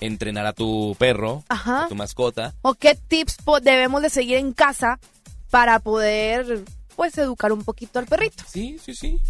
entrenar 0.00 0.46
a 0.46 0.54
tu 0.54 0.96
perro, 0.98 1.44
Ajá. 1.48 1.84
a 1.84 1.88
tu 1.88 1.94
mascota. 1.94 2.52
¿O 2.62 2.74
qué 2.74 2.96
tips 2.96 3.36
debemos 3.62 4.02
de 4.02 4.10
seguir 4.10 4.38
en 4.38 4.52
casa 4.52 4.98
para 5.50 5.78
poder, 5.78 6.64
pues, 6.96 7.16
educar 7.16 7.52
un 7.52 7.62
poquito 7.62 8.00
al 8.00 8.06
perrito? 8.06 8.42
Sí, 8.48 8.76
sí, 8.84 8.94
sí. 8.94 9.20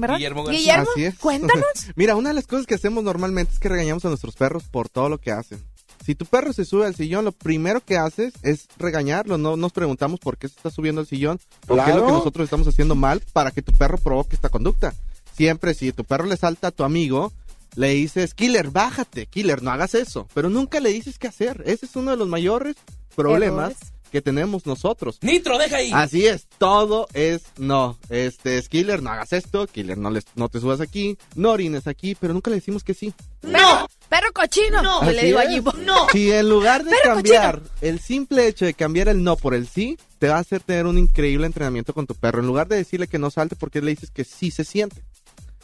¿Verdad? 0.00 0.16
Guillermo 0.16 0.46
Guillermo, 0.46 0.86
Así 0.92 1.04
es. 1.04 1.18
cuéntanos. 1.18 1.66
Mira, 1.96 2.16
una 2.16 2.30
de 2.30 2.34
las 2.34 2.46
cosas 2.46 2.66
que 2.66 2.74
hacemos 2.74 3.04
normalmente 3.04 3.52
es 3.52 3.58
que 3.58 3.68
regañamos 3.68 4.04
a 4.04 4.08
nuestros 4.08 4.34
perros 4.36 4.64
por 4.64 4.88
todo 4.88 5.08
lo 5.08 5.18
que 5.18 5.30
hacen. 5.32 5.62
Si 6.04 6.14
tu 6.14 6.24
perro 6.24 6.52
se 6.52 6.64
sube 6.64 6.86
al 6.86 6.94
sillón, 6.94 7.26
lo 7.26 7.32
primero 7.32 7.80
que 7.84 7.98
haces 7.98 8.32
es 8.42 8.68
regañarlo. 8.78 9.36
No 9.36 9.56
nos 9.56 9.72
preguntamos 9.72 10.18
por 10.18 10.38
qué 10.38 10.48
se 10.48 10.56
está 10.56 10.70
subiendo 10.70 11.02
al 11.02 11.06
sillón, 11.06 11.38
o 11.68 11.74
qué 11.76 11.90
es 11.90 11.96
lo 11.96 12.06
que 12.06 12.12
nosotros 12.12 12.44
estamos 12.44 12.66
haciendo 12.66 12.94
mal 12.94 13.22
para 13.32 13.50
que 13.50 13.62
tu 13.62 13.72
perro 13.72 13.98
provoque 13.98 14.34
esta 14.34 14.48
conducta. 14.48 14.94
Siempre, 15.36 15.74
si 15.74 15.92
tu 15.92 16.04
perro 16.04 16.24
le 16.24 16.36
salta 16.36 16.68
a 16.68 16.70
tu 16.70 16.84
amigo, 16.84 17.32
le 17.76 17.90
dices, 17.90 18.34
Killer, 18.34 18.70
bájate, 18.70 19.26
Killer, 19.26 19.62
no 19.62 19.70
hagas 19.70 19.94
eso. 19.94 20.26
Pero 20.34 20.48
nunca 20.48 20.80
le 20.80 20.90
dices 20.90 21.18
qué 21.18 21.28
hacer. 21.28 21.62
Ese 21.66 21.86
es 21.86 21.96
uno 21.96 22.10
de 22.10 22.16
los 22.16 22.28
mayores 22.28 22.76
problemas 23.14 23.72
Errores. 23.72 23.92
Que 24.10 24.20
tenemos 24.20 24.66
nosotros. 24.66 25.18
Nitro, 25.22 25.58
deja 25.58 25.76
ahí. 25.76 25.90
Así 25.94 26.26
es, 26.26 26.46
todo 26.58 27.08
es 27.14 27.42
no. 27.56 27.98
Este 28.08 28.58
es 28.58 28.68
Killer, 28.68 29.02
no 29.02 29.10
hagas 29.10 29.32
esto, 29.32 29.66
Killer, 29.66 29.96
no, 29.96 30.10
les, 30.10 30.24
no 30.34 30.48
te 30.48 30.60
subas 30.60 30.80
aquí, 30.80 31.16
no 31.34 31.50
orines 31.52 31.86
aquí, 31.86 32.14
pero 32.14 32.34
nunca 32.34 32.50
le 32.50 32.56
decimos 32.56 32.84
que 32.84 32.94
sí. 32.94 33.14
¡No! 33.42 33.88
¡Perro 34.08 34.32
cochino! 34.32 34.82
Yo 35.04 35.12
le 35.12 35.24
digo 35.24 35.38
a 35.38 35.44
es. 35.44 35.50
Jimbo. 35.50 35.72
Si 36.12 36.30
en 36.30 36.48
lugar 36.48 36.84
de 36.84 36.90
Perro 36.90 37.14
cambiar 37.14 37.62
el 37.80 38.00
simple 38.00 38.46
hecho 38.48 38.64
de 38.64 38.74
cambiar 38.74 39.08
el 39.08 39.22
no 39.22 39.36
por 39.36 39.54
el 39.54 39.66
sí, 39.66 39.96
te 40.18 40.28
va 40.28 40.36
a 40.36 40.40
hacer 40.40 40.60
tener 40.60 40.86
un 40.86 40.98
increíble 40.98 41.46
entrenamiento 41.46 41.94
con 41.94 42.06
tu 42.06 42.14
perro. 42.14 42.40
En 42.40 42.46
lugar 42.46 42.68
de 42.68 42.76
decirle 42.76 43.08
que 43.08 43.18
no 43.18 43.30
salte, 43.30 43.56
porque 43.56 43.80
le 43.80 43.92
dices 43.92 44.10
que 44.10 44.24
sí 44.24 44.50
se 44.50 44.64
siente. 44.64 45.02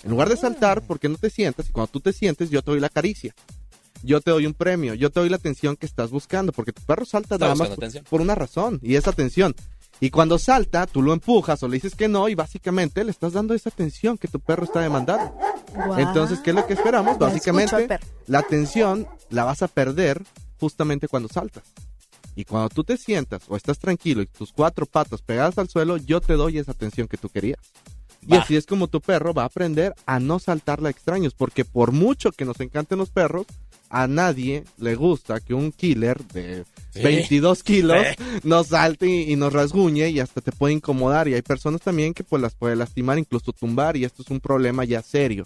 En 0.03 0.11
lugar 0.11 0.29
de 0.29 0.37
saltar, 0.37 0.83
porque 0.87 1.09
no 1.09 1.19
te 1.19 1.31
sientas, 1.31 1.69
y 1.69 1.73
cuando 1.73 1.91
tú 1.91 2.01
te 2.01 2.13
sientes, 2.13 2.51
yo 2.51 2.63
te 2.63 2.71
doy 2.71 2.81
la 2.81 2.89
caricia. 2.89 3.35
Yo 4.07 4.21
te 4.21 4.31
doy 4.31 4.47
un 4.47 4.55
premio, 4.55 4.95
yo 4.95 5.11
te 5.11 5.19
doy 5.19 5.29
la 5.29 5.35
atención 5.35 5.75
que 5.75 5.85
estás 5.85 6.11
buscando, 6.11 6.53
porque 6.53 6.73
tu 6.73 6.81
perro 6.83 7.05
salta 7.05 7.39
nada 7.39 7.57
más 7.57 7.71
por, 7.71 7.79
atención. 7.79 8.05
por 8.09 8.21
una 8.21 8.37
razón, 8.37 8.79
y 8.81 8.95
es 8.95 9.09
atención. 9.09 9.53
Y 9.99 10.11
cuando 10.11 10.39
salta, 10.39 10.87
tú 10.87 11.03
lo 11.03 11.13
empujas 11.13 11.61
o 11.65 11.69
le 11.69 11.75
dices 11.75 11.97
que 11.97 12.07
no, 12.07 12.29
y 12.29 12.37
básicamente 12.37 13.03
le 13.03 13.11
estás 13.11 13.33
dando 13.33 13.53
esa 13.53 13.71
atención 13.71 14.17
que 14.17 14.29
tu 14.29 14.39
perro 14.39 14.63
está 14.63 14.81
demandando. 14.81 15.35
Entonces, 15.99 16.39
¿qué 16.39 16.51
es 16.51 16.57
lo 16.57 16.67
que 16.69 16.75
esperamos? 16.75 17.19
Básicamente, 17.19 17.99
la 18.29 18.39
atención 18.39 19.09
la 19.29 19.43
vas 19.43 19.63
a 19.63 19.69
perder 19.69 20.23
justamente 20.61 21.09
cuando 21.09 21.29
saltas. 21.29 21.65
Y 22.37 22.45
cuando 22.45 22.69
tú 22.69 22.85
te 22.85 22.99
sientas 22.99 23.43
o 23.49 23.57
estás 23.57 23.81
tranquilo 23.81 24.23
y 24.23 24.27
tus 24.27 24.53
cuatro 24.53 24.87
patas 24.87 25.21
pegadas 25.21 25.59
al 25.59 25.69
suelo, 25.69 25.97
yo 25.97 26.21
te 26.21 26.35
doy 26.35 26.59
esa 26.59 26.71
atención 26.71 27.09
que 27.09 27.17
tú 27.17 27.29
querías. 27.29 27.59
Y 28.29 28.35
así 28.35 28.57
es 28.57 28.67
como 28.67 28.89
tu 28.89 29.01
perro 29.01 29.33
va 29.33 29.43
a 29.43 29.47
aprender 29.47 29.95
a 30.05 30.19
no 30.19 30.39
saltarle 30.39 30.89
a 30.89 30.91
extraños, 30.91 31.35
porque 31.35 31.65
por 31.65 31.93
mucho 31.93 32.33
que 32.33 32.45
nos 32.45 32.61
encanten 32.61 32.99
los 32.99 33.11
perros, 33.11 33.47
a 33.91 34.07
nadie 34.07 34.65
le 34.79 34.95
gusta 34.95 35.41
que 35.41 35.55
un 35.55 35.73
killer 35.73 36.25
de 36.29 36.65
Sí. 36.97 37.03
22 37.03 37.63
kilos 37.63 37.99
nos 38.43 38.69
salte 38.69 39.07
y, 39.07 39.33
y 39.33 39.37
nos 39.37 39.53
rasguñe 39.53 40.09
y 40.09 40.19
hasta 40.21 40.41
te 40.41 40.51
puede 40.51 40.73
incomodar. 40.73 41.29
Y 41.29 41.35
hay 41.35 41.43
personas 41.43 41.83
también 41.83 42.15
que 42.15 42.25
pues 42.25 42.41
las 42.41 42.55
puede 42.55 42.75
lastimar, 42.75 43.19
incluso 43.19 43.53
tumbar, 43.53 43.99
y 43.99 44.05
esto 44.05 44.23
es 44.23 44.31
un 44.31 44.41
problema 44.41 44.83
ya 44.85 45.03
serio. 45.03 45.45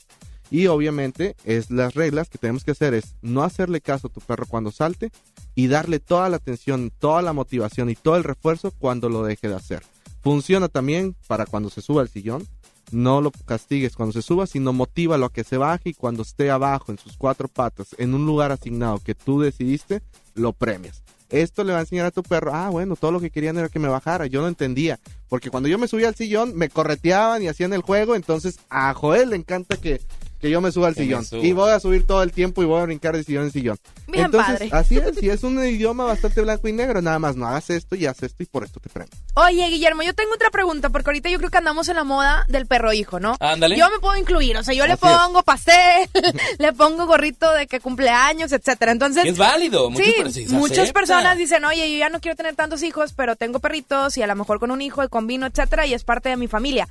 Y 0.51 0.66
obviamente 0.66 1.36
es 1.45 1.70
las 1.70 1.95
reglas 1.95 2.28
que 2.28 2.38
tenemos 2.38 2.64
que 2.64 2.72
hacer 2.72 2.95
es 2.95 3.14
no 3.22 3.43
hacerle 3.43 3.80
caso 3.80 4.09
a 4.09 4.12
tu 4.12 4.20
perro 4.20 4.47
cuando 4.47 4.70
salte 4.72 5.11
y 5.55 5.68
darle 5.68 6.01
toda 6.01 6.28
la 6.28 6.36
atención, 6.36 6.93
toda 6.99 7.22
la 7.22 7.32
motivación 7.32 7.91
y 7.91 7.95
todo 7.95 8.16
el 8.16 8.24
refuerzo 8.24 8.72
cuando 8.72 9.09
lo 9.09 9.22
deje 9.22 9.49
de 9.49 9.55
hacer. 9.55 9.82
Funciona 10.22 10.68
también 10.68 11.16
para 11.28 11.47
cuando 11.47 11.70
se 11.70 11.80
suba 11.80 12.03
al 12.03 12.09
sillón. 12.09 12.47
No 12.93 13.20
lo 13.20 13.30
castigues 13.45 13.97
cuando 13.97 14.12
se 14.12 14.22
suba, 14.22 14.47
sino 14.47 14.72
motívalo 14.72 15.26
a 15.26 15.32
que 15.32 15.45
se 15.45 15.57
baje 15.57 15.91
y 15.91 15.95
cuando 15.95 16.22
esté 16.22 16.51
abajo 16.51 16.93
en 16.93 16.99
sus 16.99 17.16
cuatro 17.16 17.49
patas, 17.49 17.95
en 17.99 18.14
un 18.14 18.26
lugar 18.26 18.53
asignado 18.53 18.99
que 18.99 19.14
tú 19.14 19.41
decidiste, 19.41 20.03
lo 20.34 20.53
premias. 20.53 21.03
Esto 21.30 21.62
le 21.62 21.72
va 21.72 21.78
a 21.78 21.82
enseñar 21.82 22.07
a 22.07 22.11
tu 22.11 22.24
perro, 22.24 22.53
ah, 22.53 22.70
bueno, 22.70 22.97
todo 22.97 23.12
lo 23.12 23.20
que 23.20 23.30
querían 23.30 23.57
era 23.57 23.68
que 23.68 23.78
me 23.78 23.86
bajara, 23.86 24.26
yo 24.26 24.41
no 24.41 24.49
entendía, 24.49 24.99
porque 25.28 25.49
cuando 25.49 25.68
yo 25.68 25.78
me 25.78 25.86
subía 25.86 26.09
al 26.09 26.16
sillón 26.16 26.57
me 26.57 26.68
correteaban 26.68 27.41
y 27.43 27.47
hacían 27.47 27.72
el 27.72 27.82
juego, 27.82 28.16
entonces 28.16 28.59
a 28.68 28.93
Joel 28.95 29.30
le 29.30 29.36
encanta 29.36 29.76
que, 29.76 30.01
que 30.41 30.51
yo 30.51 30.61
me 30.61 30.72
suba 30.72 30.88
al 30.88 30.95
Que 30.95 31.03
sillón. 31.03 31.24
suba. 31.24 31.45
Y 31.45 31.53
voy 31.53 31.70
a 31.70 31.80
subir 31.80 32.07
todo 32.07 32.22
el 32.22 32.32
tiempo 32.32 32.62
y 32.62 32.66
voy 32.66 32.80
a 32.80 32.84
brincar 32.84 33.16
de 33.16 33.22
sillón 33.24 33.45
en 33.45 33.51
sillón. 33.53 33.78
Bien 34.09 34.24
entonces, 34.26 34.55
padre. 34.55 34.68
así 34.72 34.97
es, 34.97 35.22
y 35.22 35.28
es 35.30 35.43
un 35.43 35.62
idioma 35.64 36.05
bastante 36.05 36.41
blanco 36.41 36.66
y 36.68 36.72
negro, 36.72 37.03
nada 37.03 37.18
más 37.18 37.36
no 37.36 37.47
hagas 37.47 37.68
esto 37.70 37.95
y 37.95 38.07
haz 38.07 38.22
esto 38.22 38.43
y 38.43 38.47
por 38.47 38.64
esto 38.64 38.80
te 38.80 38.88
premio. 38.88 39.12
Oye, 39.34 39.66
Guillermo, 39.68 40.03
yo 40.03 40.14
tengo 40.14 40.32
otra 40.34 40.51
pregunta, 40.51 40.88
porque 40.91 41.11
ahorita 41.11 41.28
yo 41.28 41.38
creo 41.38 41.51
que 41.51 41.59
andamos 41.59 41.88
en 41.88 41.97
la 41.97 42.05
moda 42.05 42.45
del 42.49 42.66
perro 42.66 42.93
hijo, 42.93 43.20
¿no? 43.20 43.36
Ándale. 43.38 43.76
Yo 43.76 43.88
me 43.91 43.99
puedo 43.99 44.16
incluir, 44.16 44.57
o 44.57 44.64
sea, 44.64 44.74
yo 44.74 44.86
le 44.86 44.95
es. 44.95 44.99
pongo 44.99 45.43
pastel, 45.43 46.09
le 46.59 46.72
pongo 46.72 47.07
gorrito 47.07 47.51
de 47.53 47.66
que 47.66 47.80
cumpleaños, 47.80 48.53
etcétera. 48.53 48.93
Entonces, 48.93 49.24
Es 49.26 49.36
válido, 49.38 49.91
muchos 49.91 50.32
sí, 50.32 50.47
se 50.47 50.55
muchas 50.55 50.78
acepta. 50.80 51.01
personas 51.01 51.36
dicen, 51.38 51.64
oye, 51.64 51.91
yo 51.93 51.99
ya 51.99 52.09
no 52.09 52.20
quiero 52.20 52.36
tener 52.36 52.57
tantos 52.57 52.82
hijos, 52.82 53.12
pero 53.12 53.36
tengo 53.36 53.61
perritos 53.61 54.16
y 54.16 54.22
a 54.22 54.26
lo 54.26 54.34
mejor 54.34 54.59
con 54.59 54.70
un 54.70 54.80
hijo 54.82 55.05
y 55.05 55.09
con 55.09 55.26
vino, 55.26 55.47
etcétera, 55.47 55.86
y 55.86 55.95
es 55.95 56.03
parte 56.05 56.28
de 56.30 56.36
mi 56.36 56.49
familia. 56.49 56.88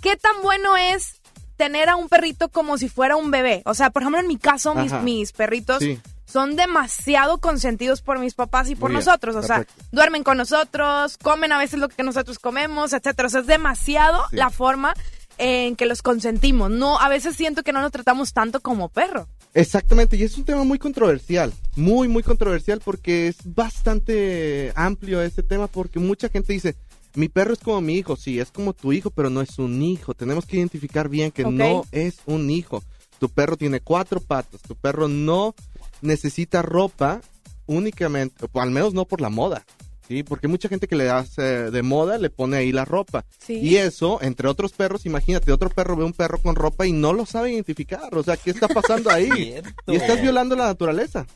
¿Qué 0.00 0.16
tan 0.16 0.40
bueno 0.42 0.76
es 0.76 1.19
tener 1.60 1.90
a 1.90 1.96
un 1.96 2.08
perrito 2.08 2.48
como 2.48 2.78
si 2.78 2.88
fuera 2.88 3.16
un 3.16 3.30
bebé? 3.30 3.60
O 3.66 3.74
sea, 3.74 3.90
por 3.90 4.00
ejemplo, 4.00 4.18
en 4.18 4.26
mi 4.28 4.38
caso, 4.38 4.74
mis, 4.74 5.32
perritos 5.32 5.80
Sí. 5.80 6.00
son 6.24 6.56
demasiado 6.56 7.36
consentidos 7.36 8.00
por 8.00 8.18
mis 8.18 8.32
papás 8.32 8.70
y 8.70 8.74
por 8.76 8.88
Muy 8.90 8.96
bien, 8.96 9.04
nosotros. 9.04 9.36
O 9.36 9.42
sea, 9.42 9.66
duermen 9.92 10.22
con 10.24 10.38
nosotros, 10.38 11.18
comen 11.18 11.52
a 11.52 11.58
veces 11.58 11.78
lo 11.78 11.90
que 11.90 12.02
nosotros 12.02 12.38
comemos, 12.38 12.94
etcétera. 12.94 13.26
O 13.26 13.30
sea, 13.30 13.40
es 13.42 13.46
demasiado 13.46 14.22
Sí. 14.30 14.36
la 14.36 14.48
forma 14.48 14.94
en 15.36 15.76
que 15.76 15.84
los 15.84 16.00
consentimos. 16.00 16.70
No, 16.70 16.98
a 16.98 17.10
veces 17.10 17.36
siento 17.36 17.62
que 17.62 17.72
no 17.74 17.82
nos 17.82 17.92
tratamos 17.92 18.32
tanto 18.32 18.60
como 18.60 18.88
perro. 18.88 19.28
Exactamente, 19.52 20.16
y 20.16 20.22
es 20.22 20.38
un 20.38 20.44
tema 20.44 20.64
muy 20.64 20.78
controversial, 20.78 21.52
muy, 21.76 22.08
muy 22.08 22.22
controversial 22.22 22.80
porque 22.82 23.28
es 23.28 23.36
bastante 23.44 24.72
amplio 24.76 25.20
ese 25.20 25.42
tema 25.42 25.66
porque 25.66 25.98
mucha 25.98 26.30
gente 26.30 26.52
dice, 26.54 26.74
mi 27.14 27.28
perro 27.28 27.52
es 27.52 27.58
como 27.60 27.80
mi 27.80 27.94
hijo, 27.96 28.16
sí, 28.16 28.38
es 28.40 28.50
como 28.50 28.72
tu 28.72 28.92
hijo, 28.92 29.10
pero 29.10 29.30
no 29.30 29.40
es 29.40 29.58
un 29.58 29.82
hijo. 29.82 30.14
Tenemos 30.14 30.46
que 30.46 30.56
identificar 30.58 31.08
bien 31.08 31.30
que 31.30 31.44
no 31.44 31.84
es 31.92 32.18
un 32.26 32.50
hijo. 32.50 32.82
Tu 33.18 33.28
perro 33.28 33.56
tiene 33.56 33.80
cuatro 33.80 34.20
patas, 34.20 34.60
tu 34.62 34.74
perro 34.76 35.08
no 35.08 35.54
necesita 36.00 36.62
ropa 36.62 37.20
únicamente, 37.66 38.46
o 38.50 38.60
al 38.60 38.70
menos 38.70 38.94
no 38.94 39.04
por 39.04 39.20
la 39.20 39.28
moda. 39.28 39.64
Sí, 40.08 40.24
porque 40.24 40.48
mucha 40.48 40.68
gente 40.68 40.88
que 40.88 40.96
le 40.96 41.08
hace 41.08 41.70
de 41.70 41.82
moda 41.82 42.18
le 42.18 42.30
pone 42.30 42.56
ahí 42.56 42.72
la 42.72 42.84
ropa. 42.84 43.24
Sí. 43.38 43.58
Y 43.60 43.76
eso, 43.76 44.18
entre 44.22 44.48
otros 44.48 44.72
perros, 44.72 45.06
imagínate, 45.06 45.52
otro 45.52 45.70
perro 45.70 45.94
ve 45.96 46.04
un 46.04 46.12
perro 46.12 46.38
con 46.42 46.56
ropa 46.56 46.84
y 46.84 46.90
no 46.92 47.12
lo 47.12 47.26
sabe 47.26 47.52
identificar. 47.52 48.12
O 48.16 48.22
sea, 48.24 48.36
¿qué 48.36 48.50
está 48.50 48.66
pasando 48.66 49.08
ahí? 49.10 49.30
Cierto. 49.30 49.92
y 49.92 49.96
estás 49.96 50.20
violando 50.20 50.56
la 50.56 50.64
naturaleza. 50.66 51.26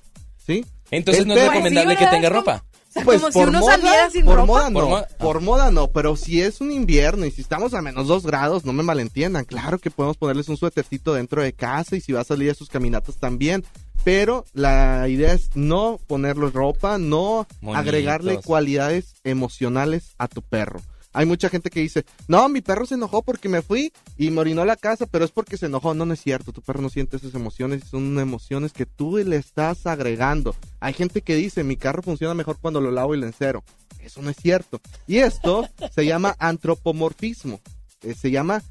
¿Sí? 0.44 0.64
Entonces 0.90 1.22
El 1.22 1.28
no 1.28 1.34
es 1.34 1.40
perro- 1.42 1.50
recomendable 1.52 1.94
Sí, 1.96 2.04
que 2.04 2.10
tenga 2.10 2.28
ropa. 2.30 2.64
Sea, 2.94 3.04
Pues 3.04 3.20
como 3.20 3.32
si 3.32 3.38
por 3.40 3.48
uno 3.48 3.58
moda, 3.60 3.72
saliera 3.76 4.10
sin 4.10 4.24
por 4.24 4.36
ropa. 4.36 4.46
moda 4.46 4.70
no, 4.70 4.78
Por 4.80 4.88
moda- 4.88 5.08
por 5.18 5.40
moda 5.40 5.70
no, 5.72 5.88
pero 5.88 6.14
si 6.16 6.40
es 6.40 6.60
un 6.60 6.70
invierno 6.70 7.26
y 7.26 7.30
si 7.32 7.40
estamos 7.42 7.74
a 7.74 7.82
menos 7.82 8.06
dos 8.06 8.24
grados, 8.24 8.64
no 8.64 8.72
me 8.72 8.82
malentiendan, 8.84 9.44
claro 9.44 9.78
que 9.78 9.90
podemos 9.90 10.16
ponerles 10.16 10.48
un 10.48 10.56
suétercito 10.56 11.12
dentro 11.12 11.42
de 11.42 11.52
casa 11.52 11.96
y 11.96 12.00
si 12.00 12.12
va 12.12 12.20
a 12.20 12.24
salir 12.24 12.50
a 12.50 12.54
sus 12.54 12.68
caminatas 12.68 13.16
también, 13.16 13.64
pero 14.04 14.44
la 14.52 15.08
idea 15.08 15.32
es 15.32 15.50
no 15.56 15.98
ponerle 16.06 16.50
ropa, 16.50 16.96
no 16.98 17.46
agregarle 17.74 18.38
cualidades 18.40 19.14
emocionales 19.24 20.14
a 20.18 20.28
tu 20.28 20.40
perro. 20.42 20.80
Hay 21.14 21.26
mucha 21.26 21.48
gente 21.48 21.70
que 21.70 21.80
dice, 21.80 22.04
no, 22.26 22.48
mi 22.48 22.60
perro 22.60 22.86
se 22.86 22.96
enojó 22.96 23.22
porque 23.22 23.48
me 23.48 23.62
fui 23.62 23.92
y 24.18 24.30
me 24.30 24.40
orinó 24.40 24.64
la 24.64 24.76
casa, 24.76 25.06
pero 25.06 25.24
es 25.24 25.30
porque 25.30 25.56
se 25.56 25.66
enojó. 25.66 25.94
No, 25.94 26.04
no 26.04 26.12
es 26.12 26.20
cierto, 26.20 26.52
tu 26.52 26.60
perro 26.60 26.82
no 26.82 26.90
siente 26.90 27.16
esas 27.16 27.34
emociones, 27.34 27.84
son 27.84 28.18
emociones 28.18 28.72
que 28.72 28.84
tú 28.84 29.16
le 29.16 29.36
estás 29.36 29.86
agregando. 29.86 30.56
Hay 30.80 30.92
gente 30.92 31.22
que 31.22 31.36
dice, 31.36 31.62
mi 31.62 31.76
carro 31.76 32.02
funciona 32.02 32.34
mejor 32.34 32.58
cuando 32.60 32.80
lo 32.80 32.90
lavo 32.90 33.14
y 33.14 33.20
lo 33.20 33.26
encero. 33.26 33.62
Eso 34.00 34.22
no 34.22 34.30
es 34.30 34.36
cierto. 34.36 34.80
Y 35.06 35.18
esto 35.18 35.68
se 35.94 36.04
llama 36.04 36.34
antropomorfismo. 36.38 37.60
Eh, 38.02 38.14
se 38.14 38.32
llama 38.32 38.62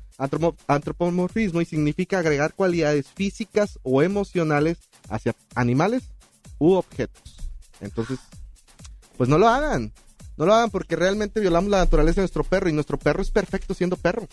antropomorfismo 0.68 1.62
y 1.62 1.66
significa 1.66 2.20
agregar 2.20 2.54
cualidades 2.54 3.08
físicas 3.08 3.80
o 3.84 4.02
emocionales 4.02 4.78
hacia 5.10 5.34
animales 5.56 6.04
u 6.60 6.74
objetos. 6.74 7.38
Entonces, 7.80 8.20
pues 9.18 9.30
no 9.30 9.38
lo 9.38 9.48
hagan. 9.48 9.92
No 10.38 10.46
lo 10.46 10.54
hagan 10.54 10.70
porque 10.70 10.96
realmente 10.96 11.40
violamos 11.40 11.70
la 11.70 11.80
naturaleza 11.80 12.16
de 12.16 12.24
nuestro 12.24 12.44
perro 12.44 12.70
y 12.70 12.74
nuestro 12.74 12.98
perro 12.98 13.22
es 13.22 13.32
perfecto 13.32 13.74
siendo 13.74 13.98
perro. 13.98 14.28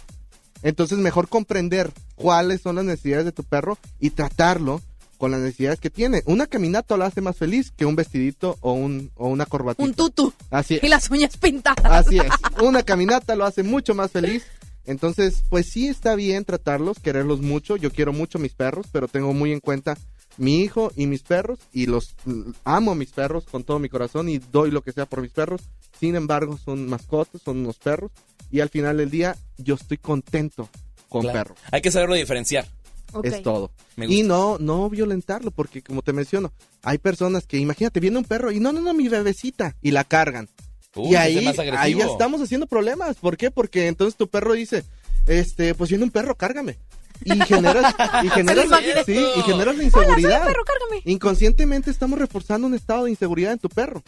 Entonces, 0.62 0.98
mejor 0.98 1.28
comprender 1.28 1.90
cuáles 2.14 2.60
son 2.60 2.76
las 2.76 2.84
necesidades 2.84 3.24
de 3.24 3.32
tu 3.32 3.44
perro 3.44 3.78
y 3.98 4.10
tratarlo 4.10 4.82
con 5.20 5.30
las 5.30 5.40
necesidades 5.40 5.78
que 5.78 5.90
tiene. 5.90 6.22
Una 6.24 6.46
caminata 6.46 6.96
lo 6.96 7.04
hace 7.04 7.20
más 7.20 7.36
feliz 7.36 7.70
que 7.70 7.84
un 7.84 7.94
vestidito 7.94 8.56
o, 8.60 8.72
un, 8.72 9.10
o 9.16 9.28
una 9.28 9.44
corbatita. 9.46 9.84
Un 9.84 9.94
tutu. 9.94 10.32
Así 10.50 10.76
es. 10.76 10.82
Y 10.82 10.88
las 10.88 11.10
uñas 11.10 11.36
pintadas. 11.36 11.84
Así 11.84 12.18
es. 12.18 12.32
Una 12.62 12.82
caminata 12.82 13.36
lo 13.36 13.44
hace 13.44 13.62
mucho 13.62 13.94
más 13.94 14.10
feliz. 14.10 14.44
Entonces, 14.86 15.44
pues 15.50 15.66
sí 15.66 15.88
está 15.88 16.14
bien 16.14 16.44
tratarlos, 16.44 16.98
quererlos 16.98 17.42
mucho. 17.42 17.76
Yo 17.76 17.92
quiero 17.92 18.14
mucho 18.14 18.38
a 18.38 18.40
mis 18.40 18.54
perros, 18.54 18.86
pero 18.90 19.08
tengo 19.08 19.34
muy 19.34 19.52
en 19.52 19.60
cuenta 19.60 19.96
mi 20.40 20.60
hijo 20.62 20.90
y 20.96 21.06
mis 21.06 21.22
perros 21.22 21.58
y 21.72 21.86
los 21.86 22.14
mm, 22.24 22.50
amo 22.64 22.92
a 22.92 22.94
mis 22.94 23.10
perros 23.10 23.44
con 23.44 23.62
todo 23.62 23.78
mi 23.78 23.88
corazón 23.88 24.28
y 24.28 24.38
doy 24.38 24.70
lo 24.70 24.82
que 24.82 24.92
sea 24.92 25.06
por 25.06 25.20
mis 25.22 25.32
perros. 25.32 25.62
Sin 25.98 26.16
embargo, 26.16 26.58
son 26.64 26.88
mascotas, 26.88 27.42
son 27.42 27.58
unos 27.58 27.76
perros 27.78 28.10
y 28.50 28.60
al 28.60 28.70
final 28.70 28.96
del 28.96 29.10
día 29.10 29.36
yo 29.58 29.74
estoy 29.74 29.98
contento 29.98 30.68
con 31.08 31.22
Claro. 31.22 31.38
perro. 31.38 31.54
Hay 31.70 31.82
que 31.82 31.90
saberlo 31.90 32.14
diferenciar. 32.14 32.66
Ok. 33.12 33.26
Es 33.26 33.42
todo. 33.42 33.70
Me 33.96 34.06
gusta. 34.06 34.20
Y 34.20 34.22
no, 34.22 34.56
no 34.58 34.88
violentarlo, 34.88 35.50
porque 35.50 35.82
como 35.82 36.02
te 36.02 36.12
menciono, 36.12 36.52
hay 36.82 36.98
personas 36.98 37.46
que, 37.46 37.58
imagínate, 37.58 38.00
viene 38.00 38.18
un 38.18 38.24
perro 38.24 38.50
y 38.52 38.60
no, 38.60 38.72
no, 38.72 38.80
no, 38.80 38.94
mi 38.94 39.08
bebecita, 39.08 39.76
y 39.82 39.90
la 39.90 40.04
cargan. 40.04 40.48
Uy, 40.94 41.12
y 41.12 41.14
ahí, 41.16 41.44
más 41.44 41.58
ahí 41.58 41.94
ya 41.94 42.06
estamos 42.06 42.40
haciendo 42.40 42.66
problemas. 42.66 43.16
¿Por 43.16 43.36
qué? 43.36 43.50
Porque 43.50 43.88
entonces 43.88 44.16
tu 44.16 44.28
perro 44.28 44.54
dice, 44.54 44.84
este, 45.26 45.74
pues 45.74 45.90
viene 45.90 46.04
un 46.04 46.10
perro, 46.10 46.34
cárgame. 46.36 46.78
Y 47.24 47.38
generas, 47.42 47.94
y 48.22 48.28
generas, 48.30 48.66
sí, 49.06 49.26
y 49.36 49.42
generas 49.42 49.76
la 49.76 49.84
inseguridad. 49.84 50.40
un 50.40 50.46
perro, 50.46 50.64
cárgame. 50.64 51.02
Inconscientemente 51.04 51.90
estamos 51.90 52.18
reforzando 52.18 52.66
un 52.66 52.74
estado 52.74 53.04
de 53.04 53.10
inseguridad 53.10 53.52
en 53.52 53.58
tu 53.58 53.68
perro. 53.68 54.02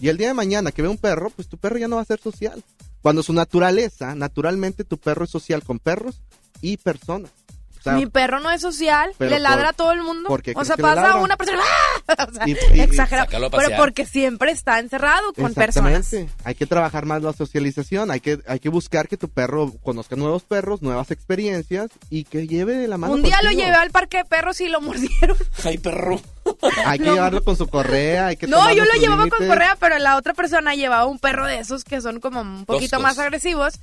Y 0.00 0.08
el 0.08 0.16
día 0.18 0.28
de 0.28 0.34
mañana 0.34 0.72
que 0.72 0.82
ve 0.82 0.88
un 0.88 0.98
perro, 0.98 1.30
pues 1.30 1.48
tu 1.48 1.56
perro 1.58 1.78
ya 1.78 1.88
no 1.88 1.96
va 1.96 2.02
a 2.02 2.06
ser 2.06 2.20
social. 2.20 2.62
Cuando 3.02 3.22
su 3.22 3.32
naturaleza, 3.32 4.14
naturalmente 4.14 4.84
tu 4.84 4.98
perro 4.98 5.24
es 5.24 5.30
social 5.30 5.62
con 5.62 5.78
perros 5.78 6.20
y 6.60 6.76
personas. 6.78 7.30
O 7.78 7.82
sea, 7.84 7.92
Mi 7.94 8.06
perro 8.06 8.40
no 8.40 8.50
es 8.50 8.62
social, 8.62 9.12
le 9.18 9.38
ladra 9.38 9.58
por- 9.64 9.66
a 9.66 9.72
todo 9.74 9.92
el 9.92 10.02
mundo. 10.02 10.28
¿por 10.28 10.42
qué 10.42 10.52
O 10.56 10.64
sea, 10.64 10.76
pasa 10.76 10.94
ladra? 11.02 11.16
una 11.16 11.36
persona. 11.36 11.60
¡ah! 11.62 11.93
O 12.28 12.32
sea, 12.32 12.46
Y- 12.48 12.52
y- 12.52 12.56
y- 12.76 12.80
exagerado. 12.80 13.28
Pero 13.50 13.76
porque 13.76 14.06
siempre 14.06 14.50
está 14.50 14.78
encerrado 14.78 15.32
con 15.32 15.54
personas. 15.54 15.92
Exactamente. 15.92 16.32
Hay 16.44 16.54
que 16.54 16.66
trabajar 16.66 17.06
más 17.06 17.22
la 17.22 17.32
socialización, 17.32 18.10
hay 18.10 18.20
que, 18.20 18.40
hay 18.46 18.60
que 18.60 18.68
buscar 18.68 19.08
que 19.08 19.16
tu 19.16 19.28
perro 19.28 19.72
conozca 19.82 20.16
nuevos 20.16 20.42
perros, 20.42 20.82
nuevas 20.82 21.10
experiencias 21.10 21.90
y 22.10 22.24
que 22.24 22.46
lleve 22.46 22.74
de 22.74 22.88
la 22.88 22.98
mano 22.98 23.14
Un 23.14 23.22
día 23.22 23.40
lo 23.42 23.50
llevé 23.50 23.72
al 23.74 23.90
parque 23.90 24.18
de 24.18 24.24
perros 24.24 24.60
y 24.60 24.68
lo 24.68 24.80
mordieron. 24.80 25.36
Ay, 25.64 25.78
perro. 25.78 26.20
Hay 26.86 26.98
que 26.98 27.06
No. 27.06 27.14
llevarlo 27.14 27.42
con 27.42 27.56
su 27.56 27.66
correa, 27.68 28.26
hay 28.28 28.36
que 28.36 28.46
No, 28.46 28.70
yo 28.72 28.84
lo 28.84 28.92
llevaba 29.00 29.28
con 29.28 29.46
correa, 29.46 29.76
pero 29.80 29.98
la 29.98 30.16
otra 30.16 30.34
persona 30.34 30.74
llevaba 30.74 31.06
un 31.06 31.18
perro 31.18 31.46
de 31.46 31.58
esos 31.58 31.84
que 31.84 32.00
son 32.02 32.20
como 32.20 32.40
un 32.42 32.66
poquito 32.66 32.96
Toscos. 32.96 33.02
más 33.02 33.18
agresivos. 33.18 33.74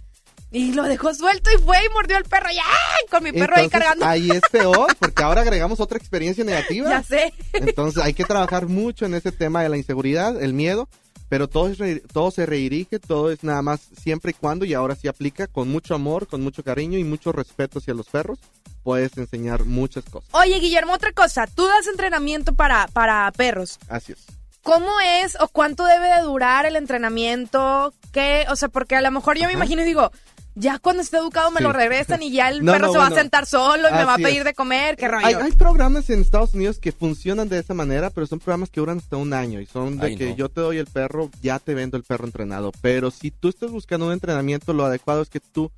Y 0.52 0.74
lo 0.74 0.84
dejó 0.84 1.14
suelto 1.14 1.50
y 1.52 1.62
fue 1.62 1.78
y 1.86 1.94
mordió 1.94 2.18
al 2.18 2.26
perro. 2.26 2.50
Ya, 2.54 2.64
con 3.10 3.24
mi 3.24 3.32
perro 3.32 3.56
ahí 3.56 3.70
cargando. 3.70 4.06
ahí 4.06 4.30
es 4.32 4.42
peor, 4.52 4.94
porque 5.00 5.24
ahora 5.24 5.42
agregamos 5.42 5.80
otra 5.80 5.98
experiencia 5.98 6.44
negativa. 6.44 6.90
Ya 6.90 7.04
sé. 7.04 7.34
Entonces 7.54 8.04
hay 8.04 8.14
que 8.14 8.26
trabajar 8.26 8.68
mucho 8.68 9.06
en 9.06 9.14
ese 9.14 9.32
tema 9.32 9.64
de 9.64 9.70
la 9.70 9.78
inseguridad, 9.78 10.42
el 10.44 10.54
miedo, 10.54 10.90
pero 11.30 11.48
todo, 11.48 11.70
es 11.70 11.78
re- 11.78 12.02
todo 12.12 12.32
se 12.32 12.46
redirige, 12.46 13.00
todo 13.00 13.32
es 13.32 13.44
nada 13.46 13.62
más 13.62 13.80
siempre 14.02 14.32
y 14.32 14.34
cuando, 14.34 14.66
y 14.66 14.74
ahora 14.74 14.96
sí 14.96 15.08
aplica, 15.08 15.48
con 15.48 15.70
mucho 15.70 15.96
amor, 15.96 16.28
con 16.28 16.42
mucho 16.42 16.64
cariño 16.64 16.98
y 16.98 17.06
mucho 17.06 17.32
respeto 17.32 17.80
hacia 17.80 17.94
los 17.94 18.08
perros, 18.10 18.40
puedes 18.84 19.16
enseñar 19.18 19.64
muchas 19.64 20.04
cosas. 20.04 20.28
Oye, 20.34 20.60
Guillermo, 20.60 20.92
otra 20.92 21.14
cosa. 21.14 21.48
Tú 21.48 21.66
das 21.66 21.88
entrenamiento 21.88 22.54
para, 22.56 22.88
para 22.88 23.32
perros. 23.32 23.80
Así 23.88 24.12
es. 24.12 24.26
¿Cómo 24.64 24.92
es 25.24 25.38
o 25.40 25.48
cuánto 25.48 25.86
debe 25.86 26.08
de 26.16 26.22
durar 26.22 26.66
el 26.66 26.76
entrenamiento? 26.76 27.94
¿Qué? 28.12 28.46
O 28.50 28.56
sea, 28.56 28.68
porque 28.70 28.96
a 28.96 29.02
lo 29.02 29.10
mejor 29.10 29.38
yo 29.38 29.48
me 29.48 29.54
imagino 29.54 29.82
y 29.82 29.86
digo, 29.86 30.12
ya 30.56 30.80
cuando 30.80 31.02
esté 31.02 31.18
educado 31.18 31.50
me 31.52 31.58
Sí. 31.60 31.64
lo 31.64 31.74
regresan 31.74 32.22
y 32.24 32.32
ya 32.32 32.50
el 32.50 32.62
No, 32.66 32.74
perro 32.74 32.88
no, 32.88 32.94
se 32.94 32.98
va 33.00 33.08
a 33.08 33.12
sentar 33.12 33.46
solo 33.46 33.88
y 33.90 33.92
me 33.94 34.04
va 34.04 34.16
a 34.16 34.18
pedir 34.18 34.40
es. 34.40 34.46
de 34.46 34.54
comer. 34.54 34.98
¿Qué 34.98 35.08
rollo? 35.08 35.26
Hay, 35.26 35.34
hay 35.36 35.52
programas 35.54 36.10
en 36.10 36.22
Estados 36.22 36.54
Unidos 36.54 36.80
que 36.80 36.92
funcionan 36.92 37.48
de 37.50 37.60
esa 37.60 37.74
manera, 37.74 38.10
pero 38.10 38.28
son 38.28 38.40
programas 38.40 38.70
que 38.70 38.80
duran 38.80 38.98
hasta 38.98 39.18
un 39.18 39.34
año 39.34 39.60
y 39.62 39.66
son 39.66 39.98
de 39.98 40.08
Ay, 40.08 40.16
que 40.18 40.30
no. 40.32 40.36
yo 40.36 40.50
te 40.50 40.62
doy 40.62 40.78
el 40.78 40.88
perro, 40.88 41.30
ya 41.42 41.60
te 41.60 41.74
vendo 41.74 41.98
el 41.98 42.04
perro 42.04 42.26
entrenado. 42.26 42.72
Pero 42.82 43.12
si 43.12 43.32
tú 43.32 43.50
estás 43.50 43.72
buscando 43.72 44.08
un 44.08 44.14
entrenamiento, 44.14 44.74
lo 44.74 44.86
adecuado 44.86 45.22
es 45.22 45.30
que 45.30 45.40
tú 45.40 45.72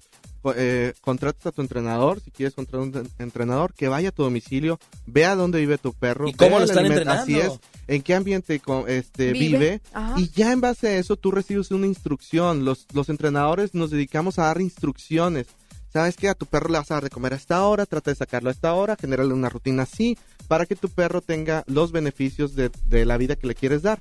eh, 0.58 0.94
contrates 1.00 1.46
a 1.46 1.52
tu 1.54 1.62
entrenador, 1.62 2.20
si 2.20 2.30
quieres 2.30 2.54
contratar 2.54 2.82
un 2.88 2.98
en- 2.98 3.10
entrenador, 3.20 3.74
que 3.74 3.88
vaya 3.88 4.10
a 4.10 4.12
tu 4.12 4.24
domicilio, 4.24 4.78
vea 5.06 5.36
dónde 5.36 5.60
vive 5.60 5.78
tu 5.78 5.94
perro. 5.94 6.28
¿Y 6.28 6.34
cómo 6.34 6.58
lo 6.58 6.66
el 6.66 6.70
están 6.70 6.86
alimento- 6.86 7.10
Así 7.12 7.32
entrenando? 7.34 7.62
es, 7.64 7.73
en 7.88 8.02
qué 8.02 8.14
ambiente 8.16 8.62
este, 8.88 9.34
Vive. 9.34 9.82
y 10.18 10.30
ya 10.30 10.52
en 10.52 10.62
base 10.62 10.88
a 10.88 10.98
eso 10.98 11.16
tú 11.16 11.32
recibes 11.32 11.72
una 11.72 11.88
instrucción. 11.88 12.66
Los, 12.66 12.88
los 12.94 13.10
entrenadores 13.10 13.74
nos 13.74 13.92
dedicamos 13.92 14.40
a 14.40 14.44
dar 14.46 14.62
instrucciones. 14.62 15.48
¿Sabes 15.92 16.16
qué? 16.16 16.28
A 16.30 16.34
tu 16.34 16.46
perro 16.48 16.70
le 16.70 16.80
vas 16.80 16.90
a 16.90 16.96
dar 16.96 17.04
de 17.04 17.10
comer 17.12 17.34
a 17.34 17.36
esta 17.36 17.64
hora, 17.68 17.86
trata 17.86 18.10
de 18.12 18.16
sacarlo 18.16 18.50
a 18.50 18.52
esta 18.52 18.74
hora, 18.74 18.96
generarle 19.00 19.34
una 19.34 19.50
rutina 19.50 19.84
así, 19.84 20.18
para 20.48 20.66
que 20.66 20.76
tu 20.76 20.90
perro 20.90 21.22
tenga 21.22 21.64
los 21.68 21.92
beneficios 21.92 22.56
de, 22.56 22.72
de 22.86 23.06
la 23.06 23.18
vida 23.18 23.36
que 23.36 23.46
le 23.48 23.54
quieres 23.54 23.84
dar. 23.84 24.00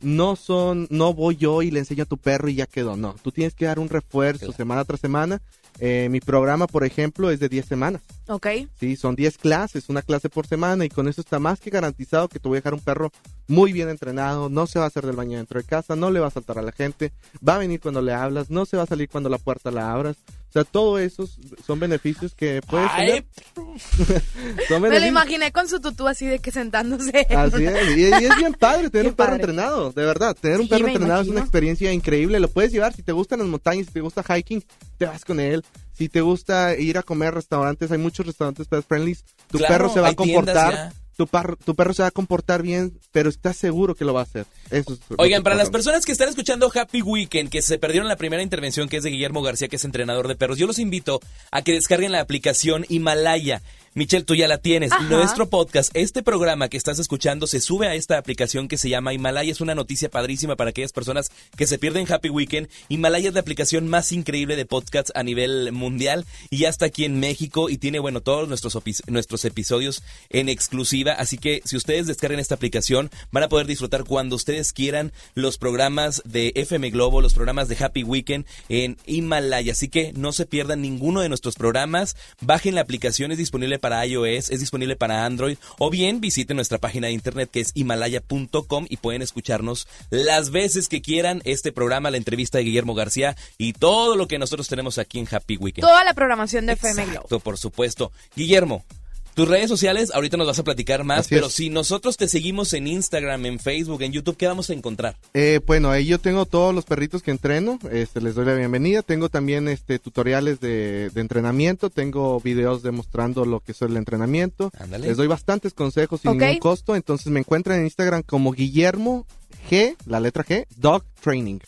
No 0.00 0.36
son, 0.36 0.86
no 0.90 1.12
voy 1.14 1.36
yo 1.36 1.62
y 1.62 1.70
le 1.70 1.78
enseño 1.80 2.02
a 2.04 2.06
tu 2.06 2.16
perro 2.18 2.48
y 2.48 2.54
ya 2.54 2.66
quedó. 2.66 2.96
No, 2.96 3.14
tú 3.22 3.30
tienes 3.30 3.54
que 3.54 3.66
dar 3.66 3.78
un 3.78 3.88
refuerzo 3.90 4.46
Claro. 4.46 4.52
semana 4.56 4.84
tras 4.84 5.00
semana. 5.00 5.42
Eh, 5.80 6.08
mi 6.10 6.20
programa, 6.20 6.66
por 6.66 6.84
ejemplo, 6.84 7.30
es 7.30 7.40
de 7.40 7.48
10 7.48 7.66
semanas. 7.66 8.02
Ok. 8.28 8.46
Sí, 8.78 8.96
son 8.96 9.16
10 9.16 9.38
clases, 9.38 9.88
una 9.88 10.02
clase 10.02 10.28
por 10.28 10.46
semana 10.46 10.84
y 10.84 10.88
con 10.88 11.08
eso 11.08 11.20
está 11.20 11.38
más 11.38 11.60
que 11.60 11.70
garantizado 11.70 12.28
que 12.28 12.38
te 12.38 12.48
voy 12.48 12.56
a 12.56 12.60
dejar 12.60 12.74
un 12.74 12.80
perro 12.80 13.10
muy 13.48 13.72
bien 13.72 13.88
entrenado, 13.88 14.48
no 14.48 14.66
se 14.66 14.78
va 14.78 14.86
a 14.86 14.88
hacer 14.88 15.04
del 15.04 15.16
baño 15.16 15.36
dentro 15.36 15.60
de 15.60 15.66
casa, 15.66 15.96
no 15.96 16.10
le 16.10 16.20
va 16.20 16.28
a 16.28 16.30
saltar 16.30 16.58
a 16.58 16.62
la 16.62 16.72
gente, 16.72 17.12
va 17.46 17.56
a 17.56 17.58
venir 17.58 17.80
cuando 17.80 18.00
le 18.00 18.12
hablas, 18.12 18.50
no 18.50 18.64
se 18.66 18.76
va 18.76 18.84
a 18.84 18.86
salir 18.86 19.08
cuando 19.08 19.28
la 19.28 19.38
puerta 19.38 19.70
la 19.70 19.92
abras. 19.92 20.16
O 20.54 20.60
sea, 20.60 20.62
todo 20.62 21.00
eso 21.00 21.28
son 21.66 21.80
beneficios 21.80 22.32
que 22.32 22.62
puedes 22.62 22.88
Ay, 22.92 23.06
tener. 23.08 23.24
Son 24.68 24.80
Me 24.80 25.00
lo 25.00 25.04
imaginé 25.04 25.50
con 25.50 25.68
su 25.68 25.80
tutú 25.80 26.06
así 26.06 26.26
de 26.26 26.38
que 26.38 26.52
sentándose. 26.52 27.26
Así 27.34 27.64
es, 27.64 27.96
y, 27.96 28.00
y 28.02 28.04
es 28.04 28.36
bien 28.36 28.54
padre 28.54 28.88
tener 28.88 29.08
un 29.08 29.14
perro 29.14 29.34
entrenado, 29.34 29.90
de 29.90 30.04
verdad, 30.04 30.36
tener 30.40 30.60
un 30.60 30.66
Sí, 30.66 30.70
perro 30.70 30.86
entrenado 30.86 31.22
es 31.22 31.28
una 31.28 31.40
experiencia 31.40 31.92
increíble, 31.92 32.38
lo 32.38 32.46
puedes 32.46 32.70
llevar 32.70 32.94
si 32.94 33.02
te 33.02 33.10
gustan 33.10 33.40
las 33.40 33.48
montañas, 33.48 33.86
si 33.86 33.94
te 33.94 34.00
gusta 34.00 34.22
hiking, 34.22 34.62
te 34.96 35.06
vas 35.06 35.24
con 35.24 35.40
él, 35.40 35.64
si 35.92 36.08
te 36.08 36.20
gusta 36.20 36.76
ir 36.76 36.98
a 36.98 37.02
comer 37.02 37.28
a 37.28 37.32
restaurantes, 37.32 37.90
hay 37.90 37.98
muchos 37.98 38.24
restaurantes 38.24 38.68
pet 38.68 38.84
friendly, 38.86 39.16
tu 39.50 39.58
Claro, 39.58 39.74
perro 39.74 39.92
se 39.92 40.00
va 40.00 40.10
a 40.10 40.14
comportar. 40.14 40.92
Tu, 41.16 41.26
par- 41.26 41.56
tu 41.56 41.74
perro 41.74 41.94
se 41.94 42.02
va 42.02 42.08
a 42.08 42.10
comportar 42.10 42.62
bien, 42.62 42.98
pero 43.12 43.28
estás 43.28 43.56
seguro 43.56 43.94
que 43.94 44.04
lo 44.04 44.14
va 44.14 44.20
a 44.20 44.24
hacer. 44.24 44.46
Eso 44.70 44.94
es 44.94 45.00
Oigan, 45.18 45.42
para 45.42 45.56
las 45.56 45.70
personas 45.70 46.04
que 46.04 46.12
están 46.12 46.28
escuchando 46.28 46.70
Happy 46.74 47.02
Weekend, 47.02 47.50
que 47.50 47.62
se 47.62 47.78
perdieron 47.78 48.08
la 48.08 48.16
primera 48.16 48.42
intervención, 48.42 48.88
que 48.88 48.96
es 48.98 49.02
de 49.02 49.10
Guillermo 49.10 49.42
García, 49.42 49.68
que 49.68 49.76
es 49.76 49.84
entrenador 49.84 50.28
de 50.28 50.36
perros, 50.36 50.58
yo 50.58 50.66
los 50.66 50.78
invito 50.78 51.20
a 51.50 51.62
que 51.62 51.72
descarguen 51.72 52.12
la 52.12 52.20
aplicación 52.20 52.84
Himalaya. 52.88 53.62
Michelle, 53.96 54.24
tú 54.24 54.34
ya 54.34 54.48
la 54.48 54.58
tienes. 54.58 54.90
Ajá. 54.90 55.04
Nuestro 55.04 55.48
podcast, 55.48 55.92
este 55.94 56.24
programa 56.24 56.68
que 56.68 56.76
estás 56.76 56.98
escuchando, 56.98 57.46
se 57.46 57.60
sube 57.60 57.86
a 57.86 57.94
esta 57.94 58.18
aplicación 58.18 58.66
que 58.66 58.76
se 58.76 58.88
llama 58.88 59.14
Himalaya. 59.14 59.52
Es 59.52 59.60
una 59.60 59.76
noticia 59.76 60.10
padrísima 60.10 60.56
para 60.56 60.70
aquellas 60.70 60.92
personas 60.92 61.30
que 61.56 61.68
se 61.68 61.78
pierden 61.78 62.12
Happy 62.12 62.28
Weekend. 62.28 62.68
Himalaya 62.88 63.28
es 63.28 63.34
la 63.34 63.40
aplicación 63.40 63.86
más 63.86 64.10
increíble 64.10 64.56
de 64.56 64.66
podcasts 64.66 65.12
a 65.14 65.22
nivel 65.22 65.70
mundial 65.70 66.26
y 66.50 66.58
ya 66.58 66.70
está 66.70 66.86
aquí 66.86 67.04
en 67.04 67.20
México 67.20 67.70
y 67.70 67.78
tiene, 67.78 68.00
bueno, 68.00 68.20
todos 68.20 68.48
nuestros, 68.48 68.76
nuestros 69.06 69.44
episodios 69.44 70.02
en 70.28 70.48
exclusiva. 70.48 71.12
Así 71.12 71.38
que 71.38 71.62
si 71.64 71.76
ustedes 71.76 72.08
descargan 72.08 72.40
esta 72.40 72.56
aplicación, 72.56 73.12
van 73.30 73.44
a 73.44 73.48
poder 73.48 73.68
disfrutar 73.68 74.02
cuando 74.02 74.34
ustedes 74.34 74.72
quieran 74.72 75.12
los 75.34 75.56
programas 75.56 76.20
de 76.24 76.50
FM 76.56 76.90
Globo, 76.90 77.20
los 77.20 77.34
programas 77.34 77.68
de 77.68 77.76
Happy 77.78 78.02
Weekend 78.02 78.44
en 78.68 78.96
Himalaya. 79.06 79.70
Así 79.70 79.88
que 79.88 80.12
no 80.14 80.32
se 80.32 80.46
pierdan 80.46 80.82
ninguno 80.82 81.20
de 81.20 81.28
nuestros 81.28 81.54
programas. 81.54 82.16
Bajen 82.40 82.74
la 82.74 82.80
aplicación, 82.80 83.30
es 83.30 83.38
disponible 83.38 83.78
para 83.84 84.06
iOS, 84.06 84.48
es 84.48 84.60
disponible 84.60 84.96
para 84.96 85.26
Android. 85.26 85.58
O 85.78 85.90
bien 85.90 86.22
visiten 86.22 86.56
nuestra 86.56 86.78
página 86.78 87.08
de 87.08 87.12
internet 87.12 87.50
que 87.52 87.60
es 87.60 87.70
himalaya.com 87.74 88.86
y 88.88 88.96
pueden 88.96 89.20
escucharnos 89.20 89.86
las 90.08 90.50
veces 90.50 90.88
que 90.88 91.02
quieran 91.02 91.42
este 91.44 91.70
programa, 91.70 92.10
la 92.10 92.16
entrevista 92.16 92.56
de 92.56 92.64
Guillermo 92.64 92.94
García 92.94 93.36
y 93.58 93.74
todo 93.74 94.16
lo 94.16 94.26
que 94.26 94.38
nosotros 94.38 94.68
tenemos 94.68 94.96
aquí 94.96 95.18
en 95.18 95.28
Happy 95.30 95.58
Weekend. 95.58 95.86
Toda 95.86 96.02
la 96.02 96.14
programación 96.14 96.64
de 96.64 96.72
FM 96.72 97.04
Globo. 97.08 97.40
Por 97.40 97.58
supuesto. 97.58 98.10
Guillermo, 98.34 98.86
tus 99.34 99.48
redes 99.48 99.68
sociales, 99.68 100.10
ahorita 100.14 100.36
nos 100.36 100.46
vas 100.46 100.58
a 100.58 100.64
platicar 100.64 101.04
más, 101.04 101.20
Así 101.20 101.34
pero 101.34 101.46
es. 101.48 101.52
si 101.52 101.70
nosotros 101.70 102.16
te 102.16 102.28
seguimos 102.28 102.72
en 102.72 102.86
Instagram, 102.86 103.46
en 103.46 103.58
Facebook, 103.58 104.02
en 104.02 104.12
YouTube, 104.12 104.36
¿qué 104.36 104.46
vamos 104.46 104.70
a 104.70 104.72
encontrar? 104.72 105.16
Eh, 105.34 105.60
bueno, 105.66 105.90
ahí 105.90 106.06
yo 106.06 106.18
tengo 106.18 106.46
todos 106.46 106.74
los 106.74 106.84
perritos 106.84 107.22
que 107.22 107.30
entreno, 107.30 107.78
este, 107.90 108.20
les 108.20 108.34
doy 108.34 108.46
la 108.46 108.54
bienvenida. 108.54 109.02
Tengo 109.02 109.28
también 109.28 109.68
este, 109.68 109.98
tutoriales 109.98 110.60
de, 110.60 111.10
de 111.10 111.20
entrenamiento, 111.20 111.90
tengo 111.90 112.40
videos 112.40 112.82
demostrando 112.82 113.44
lo 113.44 113.60
que 113.60 113.72
es 113.72 113.82
el 113.82 113.96
entrenamiento. 113.96 114.70
Ándale. 114.78 115.08
Les 115.08 115.16
doy 115.16 115.26
bastantes 115.26 115.74
consejos 115.74 116.20
sin 116.20 116.38
ningún 116.38 116.58
costo, 116.58 116.94
entonces 116.96 117.26
me 117.28 117.40
encuentran 117.40 117.78
en 117.78 117.84
Instagram 117.84 118.22
como 118.22 118.52
Guillermo 118.52 119.26
G, 119.70 119.96
la 120.06 120.20
letra 120.20 120.44
G, 120.44 120.66
Dog 120.76 121.04
Training. 121.20 121.58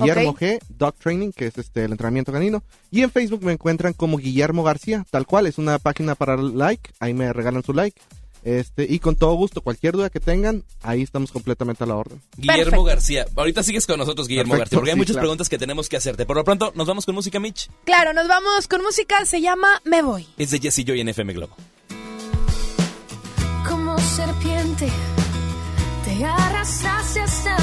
Guillermo. 0.00 0.34
G, 0.34 0.58
Dog 0.68 0.94
Training, 0.94 1.32
que 1.32 1.46
es 1.46 1.58
este 1.58 1.84
el 1.84 1.92
entrenamiento 1.92 2.32
canino. 2.32 2.62
Y 2.90 3.02
en 3.02 3.10
Facebook 3.10 3.42
me 3.42 3.52
encuentran 3.52 3.92
como 3.92 4.18
Guillermo 4.18 4.62
García, 4.62 5.04
tal 5.10 5.26
cual, 5.26 5.46
es 5.46 5.58
una 5.58 5.78
página 5.78 6.14
para 6.14 6.36
like, 6.36 6.90
ahí 7.00 7.14
me 7.14 7.32
regalan 7.32 7.62
su 7.62 7.72
like. 7.72 8.00
Este, 8.44 8.86
y 8.86 8.98
con 8.98 9.16
todo 9.16 9.32
gusto, 9.34 9.62
cualquier 9.62 9.94
duda 9.94 10.10
que 10.10 10.20
tengan, 10.20 10.64
ahí 10.82 11.00
estamos 11.00 11.32
completamente 11.32 11.82
a 11.82 11.86
la 11.86 11.96
orden. 11.96 12.20
Guillermo 12.36 12.62
Perfecto. 12.62 12.84
García. 12.84 13.26
Ahorita 13.34 13.62
sigues 13.62 13.86
con 13.86 13.98
nosotros, 13.98 14.28
Guillermo 14.28 14.52
Perfecto, 14.52 14.64
García, 14.64 14.78
porque 14.78 14.90
hay 14.90 14.94
sí, 14.94 14.98
muchas 14.98 15.14
claro. 15.14 15.22
preguntas 15.22 15.48
que 15.48 15.58
tenemos 15.58 15.88
que 15.88 15.96
hacerte. 15.96 16.26
Por 16.26 16.36
lo 16.36 16.44
pronto, 16.44 16.70
nos 16.74 16.86
vamos 16.86 17.06
con 17.06 17.14
música, 17.14 17.40
Mitch. 17.40 17.70
Claro, 17.84 18.12
nos 18.12 18.28
vamos 18.28 18.68
con 18.68 18.82
música, 18.82 19.24
se 19.24 19.40
llama 19.40 19.80
Me 19.84 20.02
Voy. 20.02 20.26
Es 20.36 20.50
de 20.50 20.58
Jesse 20.60 20.84
Joy 20.84 21.00
en 21.00 21.08
FM 21.08 21.32
Globo. 21.32 21.56
como 23.66 23.98
serpiente, 23.98 24.88
te 26.04 26.24
arrastraste 26.24 27.20
hasta 27.20 27.56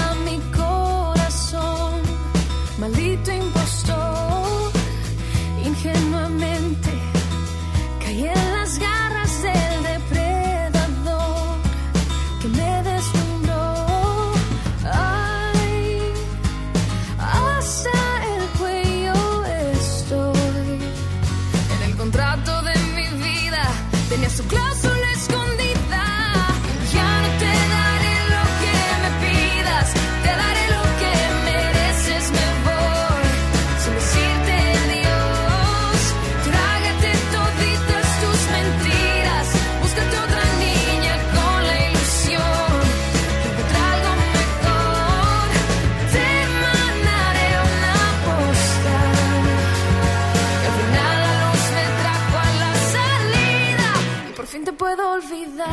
puedo 54.81 55.11
olvidar. 55.11 55.69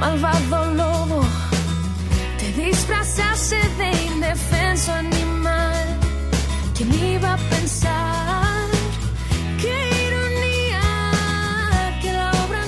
Malvado 0.00 0.58
lobo, 0.80 1.20
te 2.38 2.46
disfrazaste 2.62 3.58
de 3.80 3.88
indefenso 4.06 4.90
animal. 4.90 5.86
¿Quién 6.74 6.90
iba 7.14 7.34
a 7.34 7.40
pensar? 7.54 8.68
Qué 9.60 9.76
ironía 10.06 10.80
que 12.00 12.10
la 12.10 12.30
obra 12.44 12.60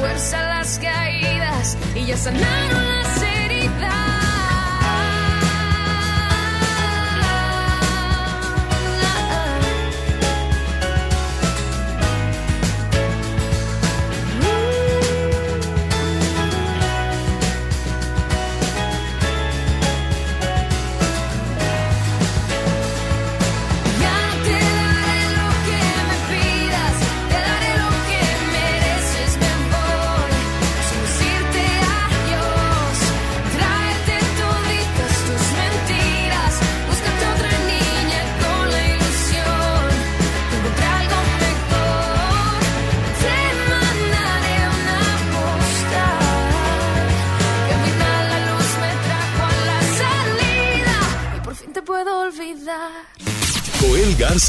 fuerza 0.00 0.42
las 0.42 0.78
caídas 0.78 1.76
y 1.94 2.06
ya 2.06 2.16
sanaron 2.16 2.88
las 2.88 3.16
heridas. 3.18 3.29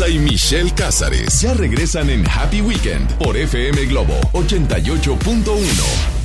Y 0.09 0.17
Michelle 0.17 0.73
Cázares 0.73 1.41
ya 1.41 1.53
regresan 1.53 2.09
en 2.09 2.25
Happy 2.27 2.61
Weekend 2.61 3.07
por 3.17 3.37
FM 3.37 3.85
Globo 3.85 4.15
88.1. 4.33 6.21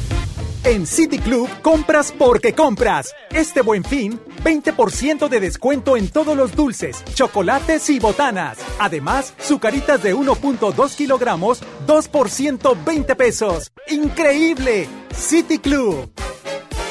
En 0.64 0.86
City 0.86 1.18
Club 1.18 1.48
compras 1.62 2.12
porque 2.16 2.54
compras. 2.54 3.14
Este 3.30 3.60
buen 3.60 3.84
fin, 3.84 4.18
20% 4.42 5.28
de 5.28 5.40
descuento 5.40 5.96
en 5.96 6.08
todos 6.08 6.36
los 6.36 6.56
dulces, 6.56 7.04
chocolates 7.14 7.90
y 7.90 8.00
botanas. 8.00 8.58
Además, 8.78 9.34
sucaritas 9.38 10.02
de 10.02 10.14
1.2 10.14 10.96
kilogramos, 10.96 11.60
2 11.86 12.08
por 12.08 12.30
120 12.30 13.14
pesos. 13.14 13.70
¡Increíble! 13.88 14.88
City 15.14 15.58
Club. 15.58 16.10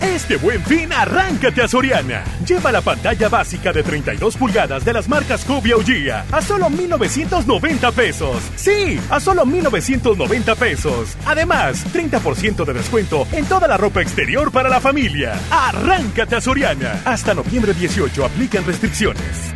Este 0.00 0.36
buen 0.36 0.62
fin, 0.64 0.92
arráncate 0.92 1.62
a 1.62 1.68
Soriana. 1.68 2.24
Lleva 2.46 2.70
la 2.72 2.80
pantalla 2.80 3.28
básica 3.28 3.72
de 3.72 3.82
32 3.82 4.36
pulgadas 4.36 4.84
de 4.84 4.92
las 4.92 5.08
marcas 5.08 5.44
Cubia 5.44 5.76
o 5.76 5.80
a 6.32 6.42
solo 6.42 6.68
1,990 6.68 7.92
pesos. 7.92 8.42
Sí, 8.56 9.00
a 9.10 9.20
solo 9.20 9.44
1,990 9.44 10.54
pesos. 10.56 11.16
Además, 11.24 11.86
30% 11.92 12.64
de 12.64 12.72
descuento 12.72 13.26
en 13.32 13.44
toda 13.46 13.68
la 13.68 13.76
ropa 13.76 14.02
exterior 14.02 14.52
para 14.52 14.68
la 14.68 14.80
familia. 14.80 15.34
Arráncate 15.50 16.36
a 16.36 16.40
Soriana. 16.40 17.00
Hasta 17.04 17.34
noviembre 17.34 17.72
18 17.72 18.24
aplican 18.24 18.64
restricciones. 18.64 19.55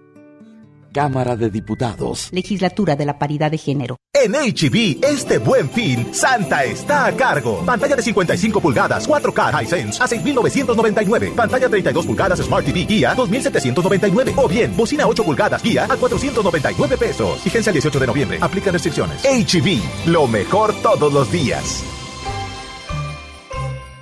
Cámara 0.91 1.35
de 1.35 1.49
Diputados. 1.49 2.29
Legislatura 2.31 2.95
de 2.95 3.05
la 3.05 3.17
Paridad 3.17 3.49
de 3.51 3.57
Género. 3.57 3.97
En 4.13 4.33
HB, 4.33 5.03
este 5.03 5.37
buen 5.37 5.69
fin, 5.69 6.13
Santa 6.13 6.63
está 6.63 7.05
a 7.05 7.15
cargo. 7.15 7.63
Pantalla 7.65 7.95
de 7.95 8.01
55 8.01 8.59
pulgadas, 8.59 9.07
4K 9.07 9.63
Hisense 9.63 10.03
a 10.03 10.07
6,999. 10.07 11.33
Pantalla 11.35 11.69
32 11.69 12.05
pulgadas 12.05 12.39
Smart 12.39 12.65
TV 12.65 12.85
Guía, 12.85 13.13
2,799. 13.15 14.33
O 14.35 14.47
bien, 14.47 14.75
bocina 14.75 15.07
8 15.07 15.23
pulgadas 15.23 15.63
Guía 15.63 15.85
a 15.89 15.95
499 15.95 16.97
pesos. 16.97 17.39
Fíjense 17.41 17.69
el 17.69 17.75
18 17.75 17.99
de 17.99 18.07
noviembre. 18.07 18.37
Aplica 18.41 18.71
restricciones. 18.71 19.23
HB, 19.23 20.07
lo 20.07 20.27
mejor 20.27 20.73
todos 20.81 21.13
los 21.13 21.31
días. 21.31 21.83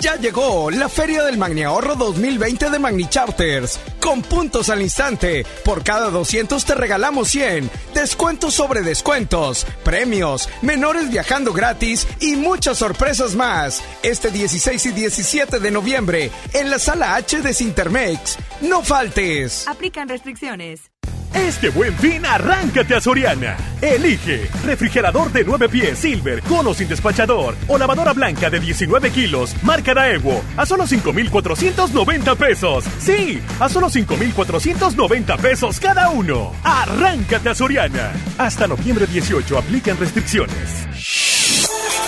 Ya 0.00 0.16
llegó 0.16 0.70
la 0.70 0.88
Feria 0.88 1.24
del 1.24 1.38
Magni 1.38 1.62
Ahorro 1.62 1.94
2020 1.94 2.70
de 2.70 2.78
Magni 2.78 3.08
Charters. 3.08 3.80
Con 4.00 4.22
puntos 4.22 4.68
al 4.68 4.82
instante. 4.82 5.46
Por 5.64 5.82
cada 5.82 6.10
200 6.10 6.64
te 6.64 6.74
regalamos 6.74 7.28
100. 7.28 7.70
Descuentos 7.94 8.54
sobre 8.54 8.82
descuentos. 8.82 9.66
Premios. 9.84 10.48
Menores 10.62 11.10
viajando 11.10 11.52
gratis. 11.52 12.06
Y 12.20 12.36
muchas 12.36 12.78
sorpresas 12.78 13.34
más. 13.34 13.82
Este 14.02 14.30
16 14.30 14.86
y 14.86 14.92
17 14.92 15.58
de 15.58 15.70
noviembre. 15.70 16.30
En 16.52 16.70
la 16.70 16.78
sala 16.78 17.16
H 17.16 17.40
de 17.40 17.54
Sintermex. 17.54 18.38
No 18.60 18.82
faltes. 18.82 19.66
Aplican 19.66 20.08
restricciones. 20.08 20.90
Este 21.36 21.68
buen 21.68 21.94
fin, 21.98 22.24
arráncate 22.24 22.94
a 22.94 23.00
Soriana. 23.00 23.56
Elige 23.82 24.48
refrigerador 24.64 25.30
de 25.30 25.44
9 25.44 25.68
pies 25.68 25.98
Silver 25.98 26.40
con 26.42 26.66
o 26.66 26.72
sin 26.72 26.88
despachador 26.88 27.54
o 27.68 27.76
lavadora 27.76 28.14
blanca 28.14 28.48
de 28.48 28.58
19 28.58 29.10
kilos, 29.10 29.54
marca 29.62 29.92
Daewoo, 29.92 30.42
a 30.56 30.64
solo 30.64 30.86
5,490 30.86 32.34
pesos. 32.36 32.84
Sí, 32.98 33.42
a 33.60 33.68
solo 33.68 33.90
5,490 33.90 35.36
pesos 35.36 35.78
cada 35.78 36.08
uno. 36.08 36.52
Arráncate 36.64 37.50
a 37.50 37.54
Soriana. 37.54 38.12
Hasta 38.38 38.66
noviembre 38.66 39.06
18 39.06 39.58
aplican 39.58 39.98
restricciones. 39.98 40.86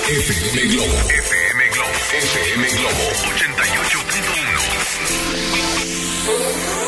FM 0.09 0.69
Globo. 0.69 0.87
FM 0.87 1.69
Globo. 1.75 1.91
FM 2.17 2.67
Globo 2.69 3.05
88.1. 6.25 6.88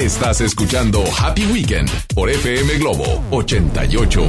Estás 0.00 0.40
escuchando 0.40 1.04
Happy 1.20 1.44
Weekend 1.44 1.90
por 2.14 2.30
FM 2.30 2.78
Globo 2.78 3.22
88. 3.32 4.22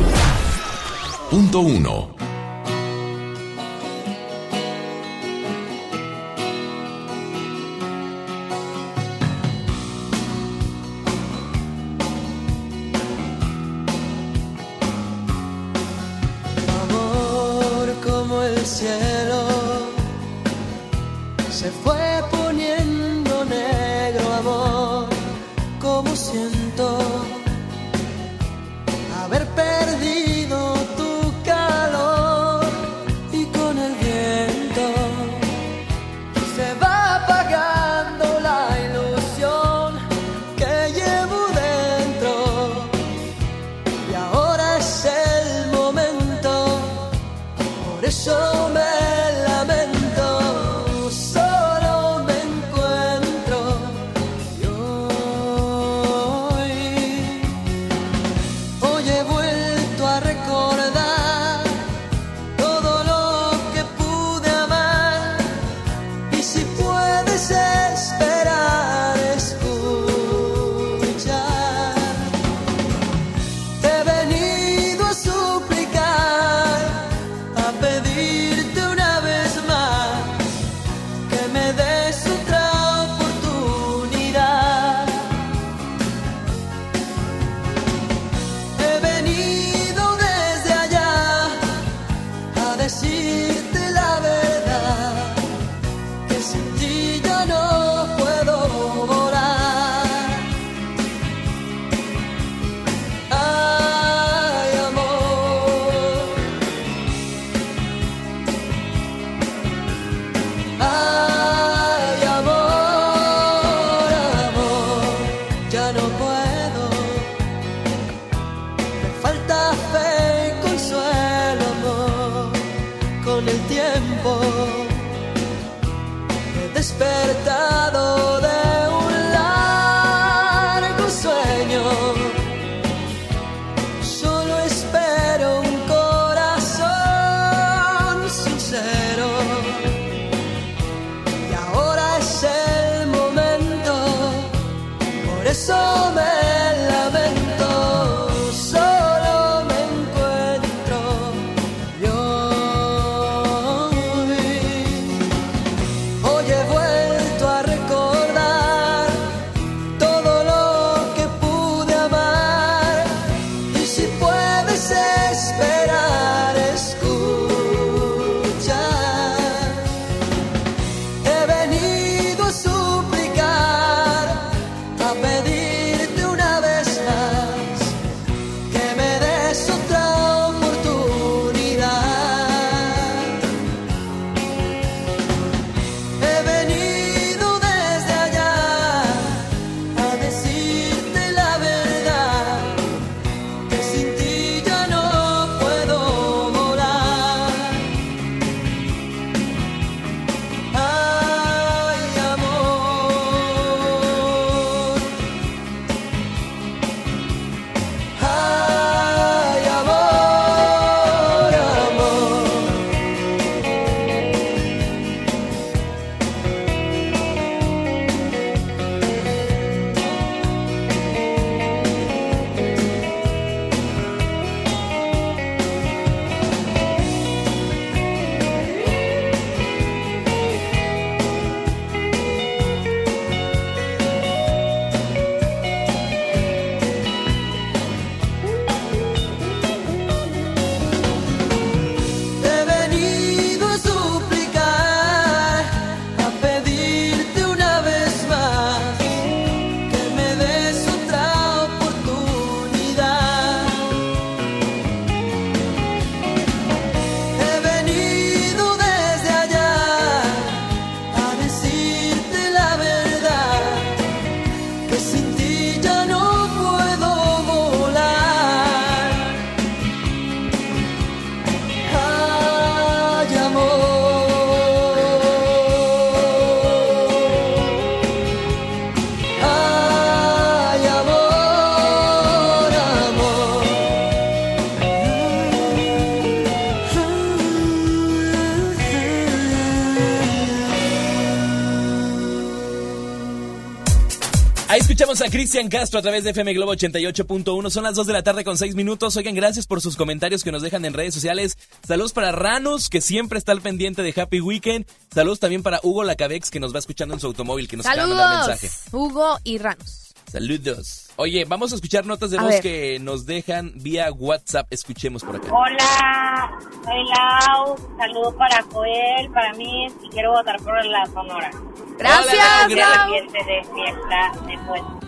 Escuchamos 295.11 295.21
a 295.21 295.31
Cristian 295.31 295.69
Castro 295.69 295.99
a 295.99 296.01
través 296.01 296.23
de 296.23 296.29
FM 296.31 296.53
Globo 296.53 296.73
88.1. 296.73 297.69
Son 297.69 297.83
las 297.83 297.95
2 297.95 298.07
de 298.07 298.13
la 298.13 298.23
tarde 298.23 298.43
con 298.43 298.57
6 298.57 298.75
minutos. 298.75 299.17
Oigan, 299.17 299.35
gracias 299.35 299.67
por 299.67 299.81
sus 299.81 299.97
comentarios 299.97 300.43
que 300.43 300.51
nos 300.51 300.61
dejan 300.61 300.85
en 300.85 300.93
redes 300.93 301.13
sociales. 301.13 301.57
Saludos 301.85 302.13
para 302.13 302.31
Ranos, 302.31 302.89
que 302.89 303.01
siempre 303.01 303.37
está 303.37 303.51
al 303.51 303.61
pendiente 303.61 304.03
de 304.03 304.13
Happy 304.15 304.39
Weekend. 304.39 304.85
Saludos 305.13 305.39
también 305.39 305.63
para 305.63 305.79
Hugo 305.83 306.03
Lacabex, 306.03 306.49
que 306.49 306.59
nos 306.59 306.73
va 306.73 306.79
escuchando 306.79 307.13
en 307.13 307.19
su 307.19 307.27
automóvil, 307.27 307.67
que 307.67 307.77
nos 307.77 307.85
acaba 307.85 308.07
de 308.07 308.13
mandar 308.13 308.47
mensaje. 308.47 308.69
Hugo 308.91 309.37
y 309.43 309.57
Ranos. 309.57 310.10
Saludos. 310.31 311.07
Oye, 311.17 311.43
vamos 311.45 311.73
a 311.73 311.75
escuchar 311.75 312.05
notas 312.05 312.31
de 312.31 312.37
A 312.37 312.41
voz 312.41 312.51
ver. 312.51 312.61
que 312.61 312.99
nos 313.01 313.25
dejan 313.25 313.73
vía 313.75 314.11
WhatsApp. 314.13 314.65
Escuchemos 314.71 315.23
por 315.23 315.35
acá. 315.35 315.47
Hola, 315.53 316.51
soy 316.85 317.03
Lau. 317.05 317.75
Saludo 317.97 318.37
para 318.37 318.61
Joel, 318.71 319.29
para 319.33 319.53
mí 319.55 319.87
y 320.03 320.09
quiero 320.09 320.31
votar 320.31 320.55
por 320.61 320.85
la 320.85 321.05
Sonora. 321.07 321.51
Gracias, 321.99 322.65
Hola, 322.65 322.75
Lau. 322.75 323.03
ambiente 323.03 323.37
de 323.39 323.63
fiesta 323.63 324.45
de 324.47 324.57
pueblo. 324.65 324.99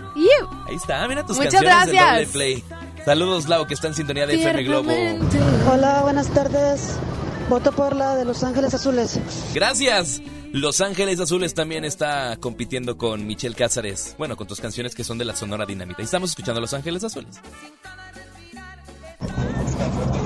Ahí 0.68 0.76
está, 0.76 1.08
mira 1.08 1.26
tus 1.26 1.38
Muchas 1.38 1.54
canciones 1.54 1.86
de 1.88 1.92
gracias. 1.94 2.12
doble 2.12 2.28
play. 2.28 2.64
Saludos, 3.06 3.48
Lau, 3.48 3.66
que 3.66 3.74
está 3.74 3.88
en 3.88 3.94
sintonía 3.96 4.28
de 4.28 4.36
FM 4.36 4.64
Globo. 4.64 4.92
Hola, 5.72 6.02
buenas 6.02 6.28
tardes. 6.30 6.98
Voto 7.50 7.72
por 7.72 7.96
la 7.96 8.16
de 8.16 8.26
Los 8.26 8.44
Ángeles 8.44 8.74
Azules. 8.74 9.20
Gracias. 9.54 10.22
Los 10.54 10.82
Ángeles 10.82 11.20
Azules 11.20 11.56
también 11.56 11.84
está 11.84 12.38
compitiendo 12.40 12.96
con 12.96 13.26
Michelle 13.26 13.56
Cázares. 13.56 14.14
Bueno, 14.20 14.38
con 14.38 14.46
tus 14.46 14.62
canciones 14.62 14.94
que 14.94 15.04
son 15.04 15.18
de 15.18 15.26
la 15.26 15.36
Sonora 15.36 15.66
Dinamita. 15.66 16.04
Y 16.04 16.06
estamos 16.06 16.30
escuchando 16.30 16.62
Los 16.62 16.76
Ángeles 16.76 17.04
Azules. 17.04 17.38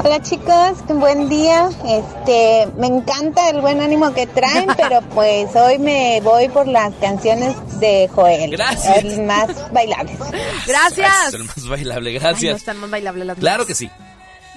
Hola 0.03 0.21
chicos, 0.21 0.85
buen 0.89 1.29
día. 1.29 1.69
Este, 1.85 2.67
me 2.77 2.87
encanta 2.87 3.49
el 3.51 3.61
buen 3.61 3.79
ánimo 3.79 4.13
que 4.13 4.27
traen, 4.27 4.67
pero 4.77 4.99
pues 5.13 5.55
hoy 5.55 5.79
me 5.79 6.19
voy 6.19 6.49
por 6.49 6.67
las 6.67 6.93
canciones 6.95 7.55
de 7.79 8.09
Joel. 8.13 8.51
Gracias. 8.51 8.97
El 9.05 9.21
más 9.25 9.71
bailables. 9.71 10.19
Gracias. 10.67 11.33
El 11.33 11.45
más 11.45 11.67
bailable, 11.69 12.09
Ay, 12.09 12.15
no 12.15 12.19
gracias. 12.21 12.57
están 12.57 12.77
más 12.81 12.89
bailables 12.89 13.27
las 13.27 13.37
claro 13.37 13.65
que 13.65 13.75
sí. 13.75 13.89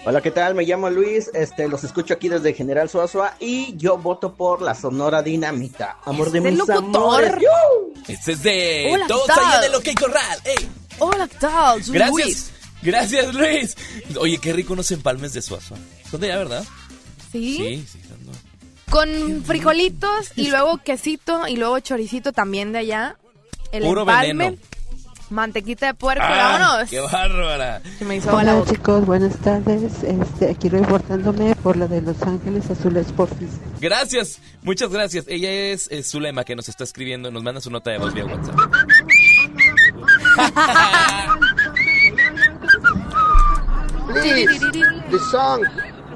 Hola, 0.07 0.23
¿qué 0.23 0.31
tal? 0.31 0.55
Me 0.55 0.65
llamo 0.65 0.89
Luis, 0.89 1.31
este, 1.35 1.69
los 1.69 1.85
escucho 1.85 2.15
aquí 2.15 2.29
desde 2.29 2.55
General 2.55 2.89
Suazua 2.89 3.35
y 3.39 3.77
yo 3.77 3.99
voto 3.99 4.33
por 4.35 4.63
la 4.63 4.75
Sonora 4.75 5.23
Dinamita. 5.23 5.99
Amor 6.05 6.31
de 6.31 6.39
Este 6.39 6.51
mis 6.51 6.59
locutor. 6.59 6.79
amores. 7.25 7.33
¡Yu! 7.35 8.03
Este 8.09 8.33
es 8.33 8.43
de 8.43 8.91
Hola, 8.93 9.07
Todos 9.07 9.29
allá 9.31 9.61
de 9.61 9.69
lo 9.69 9.81
que 9.81 9.91
hay 9.91 9.97
corral. 9.97 10.39
¡Ey! 10.45 10.69
Hola, 10.99 11.29
¿qué 11.29 11.37
tal? 11.37 11.85
Soy 11.85 11.95
Gracias. 11.95 12.25
Luis. 12.27 12.51
Gracias, 12.83 13.35
Luis. 13.35 13.77
Oye, 14.19 14.39
qué 14.39 14.55
rico 14.55 14.73
unos 14.73 14.91
empalmes 14.91 15.35
de 15.35 15.43
Suazo. 15.43 15.75
Son 16.11 16.19
de 16.21 16.29
allá, 16.33 16.39
¿verdad? 16.39 16.65
¿Sí? 17.31 17.57
Sí, 17.59 17.87
sí. 17.93 18.01
son 18.09 18.27
de- 18.27 18.91
Con 18.91 19.45
frijolitos 19.45 20.33
y 20.35 20.49
luego 20.51 20.79
quesito 20.79 21.47
y 21.47 21.57
luego 21.57 21.79
choricito 21.81 22.33
también 22.33 22.73
de 22.73 22.79
allá. 22.79 23.17
El 23.71 23.83
Puro 23.85 24.01
empalme. 24.01 24.33
veneno. 24.45 24.57
Mantequita 25.31 25.87
de 25.87 25.95
puerco, 25.95 26.25
Ah, 26.27 26.59
vámonos. 26.59 26.91
¡Qué 26.91 27.01
bárbara! 27.01 27.81
Se 27.99 28.05
me 28.05 28.17
hizo 28.17 28.35
Hola 28.37 28.55
boca. 28.55 28.71
chicos, 28.73 29.07
buenas 29.07 29.37
tardes. 29.39 30.03
Este, 30.03 30.51
aquí 30.51 30.69
reportándome 30.69 31.55
por 31.57 31.77
la 31.77 31.87
de 31.87 32.03
Los 32.03 32.21
Ángeles 32.23 32.69
Azules 32.71 33.13
Porfis. 33.13 33.49
Gracias, 33.81 34.41
muchas 34.63 34.91
gracias. 34.91 35.25
Ella 35.29 35.51
es, 35.51 35.89
es 35.91 36.11
Zulema 36.11 36.45
que 36.45 36.57
nos 36.57 36.69
está 36.69 36.85
escribiendo, 36.85 37.31
nos 37.31 37.43
manda 37.45 37.61
su 37.61 37.71
nota 37.71 37.91
de 37.91 37.99
voz 37.99 38.13
vía 38.13 38.27
WhatsApp. 38.27 38.57
Please, 44.09 44.59
the 45.11 45.19
song, 45.31 45.63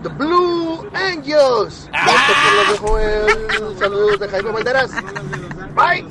The 0.03 0.09
Blue 0.11 0.85
Angels. 0.95 1.89
De 1.93 2.79
Joel. 2.79 3.77
Saludos 3.79 4.19
de 4.21 4.29
Jaime 4.29 4.51
Valderas. 4.51 4.91
Bye. 5.75 6.05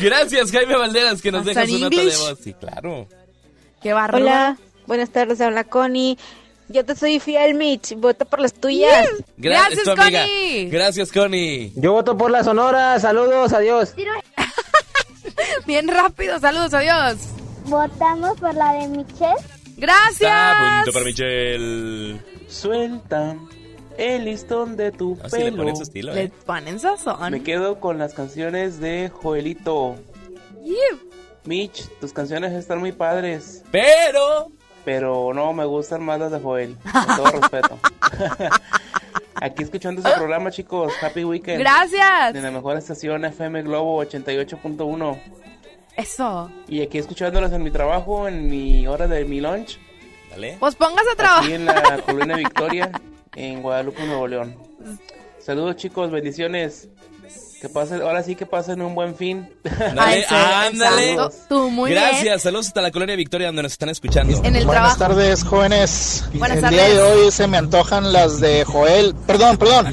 Gracias, 0.00 0.50
Jaime 0.52 0.76
Valderas, 0.76 1.20
que 1.22 1.30
nos 1.32 1.46
¿Hasta 1.46 1.60
deja 1.60 1.72
su 1.72 1.78
nota 1.78 1.96
de 1.96 2.16
voz. 2.16 2.38
Sí, 2.42 2.54
claro. 2.54 3.08
Qué 3.82 3.92
bárbaro. 3.92 4.24
Hola, 4.24 4.58
buenas 4.86 5.10
tardes, 5.10 5.40
habla 5.40 5.64
Connie. 5.64 6.18
Yo 6.70 6.84
te 6.84 6.94
soy 6.94 7.18
fiel, 7.20 7.54
Mitch. 7.54 7.94
Voto 7.96 8.24
por 8.26 8.40
las 8.40 8.52
tuyas. 8.52 9.08
Gra- 9.38 9.68
es 9.70 9.82
tu 9.82 9.90
amiga. 9.92 10.26
Gracias, 10.70 11.10
Connie. 11.12 11.72
Yo 11.76 11.92
voto 11.92 12.16
por 12.18 12.30
la 12.30 12.44
Sonora. 12.44 12.98
Saludos, 13.00 13.52
adiós. 13.54 13.94
Bien 15.66 15.88
rápido, 15.88 16.38
saludos, 16.40 16.74
adiós. 16.74 17.16
Votamos 17.64 18.38
por 18.40 18.54
la 18.54 18.72
de 18.74 18.88
Michelle. 18.88 19.34
Gracias. 19.76 20.30
Ah, 20.32 20.82
punto 20.84 20.92
para 20.92 21.04
Michelle. 21.04 22.20
Suelta 22.48 23.36
el 23.98 24.24
listón 24.24 24.76
de 24.76 24.90
tu 24.92 25.18
Ah, 25.22 25.28
sí, 25.28 25.38
le 25.38 25.44
pelo. 25.46 25.56
ponen 25.58 25.76
su 25.76 25.82
estilo, 25.82 26.14
Le 26.14 26.22
¿eh? 26.24 26.32
ponen 26.46 26.78
sazón. 26.78 27.30
Me 27.32 27.42
quedo 27.42 27.80
con 27.80 27.98
las 27.98 28.14
canciones 28.14 28.80
de 28.80 29.10
Joelito. 29.12 29.96
Yiu. 30.64 31.08
Mitch, 31.44 31.88
tus 32.00 32.12
canciones 32.12 32.52
están 32.52 32.78
muy 32.78 32.92
padres. 32.92 33.62
Pero. 33.70 34.48
Pero 34.84 35.32
no, 35.34 35.52
me 35.52 35.64
gustan 35.66 36.02
más 36.04 36.18
las 36.20 36.30
de 36.32 36.40
Joel. 36.40 36.76
Con 36.92 37.16
todo 37.16 37.30
respeto. 37.40 37.78
Aquí 39.40 39.62
escuchando 39.62 40.00
este 40.00 40.12
programa, 40.16 40.50
chicos. 40.50 40.92
Happy 41.02 41.24
Weekend. 41.24 41.60
Gracias. 41.60 42.32
De 42.34 42.40
la 42.42 42.50
mejor 42.50 42.76
estación 42.76 43.24
FM 43.24 43.62
Globo 43.62 44.02
88.1. 44.04 45.20
Eso. 45.96 46.50
Y 46.68 46.80
aquí 46.82 46.98
escuchándolas 46.98 47.52
en 47.52 47.62
mi 47.62 47.70
trabajo, 47.70 48.28
en 48.28 48.48
mi 48.48 48.86
hora 48.86 49.06
de 49.08 49.24
mi 49.24 49.40
lunch. 49.40 49.78
Dale. 50.30 50.56
Pues 50.60 50.74
póngase 50.76 51.08
a 51.08 51.12
Aquí 51.12 51.16
trabajar. 51.18 51.50
en 51.50 51.66
la 51.66 52.02
colonia 52.04 52.36
Victoria, 52.36 52.90
en 53.38 53.62
Guadalupe, 53.62 54.04
Nuevo 54.04 54.26
León. 54.26 54.56
Saludos, 55.44 55.76
chicos. 55.76 56.10
Bendiciones. 56.10 56.88
Que 57.60 57.68
pasen, 57.68 58.00
ahora 58.02 58.22
sí 58.22 58.36
que 58.36 58.46
pasen 58.46 58.80
un 58.80 58.94
buen 58.94 59.16
fin. 59.16 59.48
Ándale, 59.80 60.24
ándale. 60.30 61.16
Tú, 61.48 61.68
muy 61.70 61.90
Gracias, 61.90 62.22
bien. 62.22 62.38
saludos 62.38 62.68
hasta 62.68 62.80
la 62.80 62.92
colonia 62.92 63.16
Victoria 63.16 63.48
donde 63.48 63.64
nos 63.64 63.72
están 63.72 63.88
escuchando. 63.88 64.38
En 64.44 64.54
el 64.54 64.64
Buenas 64.64 64.96
trabajo. 64.96 65.14
tardes, 65.16 65.42
jóvenes. 65.42 66.24
Buenas 66.34 66.58
el 66.58 66.62
tardes. 66.62 66.78
día 66.78 66.88
de 66.94 67.02
hoy 67.02 67.30
se 67.32 67.48
me 67.48 67.56
antojan 67.58 68.12
las 68.12 68.38
de 68.38 68.64
Joel. 68.64 69.12
Perdón, 69.26 69.56
perdón. 69.56 69.92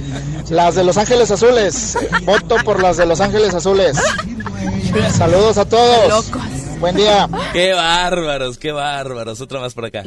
Las 0.49 0.75
de 0.75 0.83
Los 0.83 0.97
Ángeles 0.97 1.31
Azules. 1.31 1.97
Voto 2.23 2.57
por 2.63 2.81
las 2.83 2.97
de 2.97 3.07
Los 3.07 3.19
Ángeles 3.19 3.53
Azules. 3.55 3.97
Saludos 5.13 5.57
a 5.57 5.65
todos. 5.67 6.31
Buen 6.79 6.95
día. 6.95 7.27
Qué 7.51 7.73
bárbaros, 7.73 8.59
qué 8.59 8.71
bárbaros. 8.71 9.41
Otra 9.41 9.59
más 9.59 9.73
por 9.73 9.85
acá. 9.85 10.03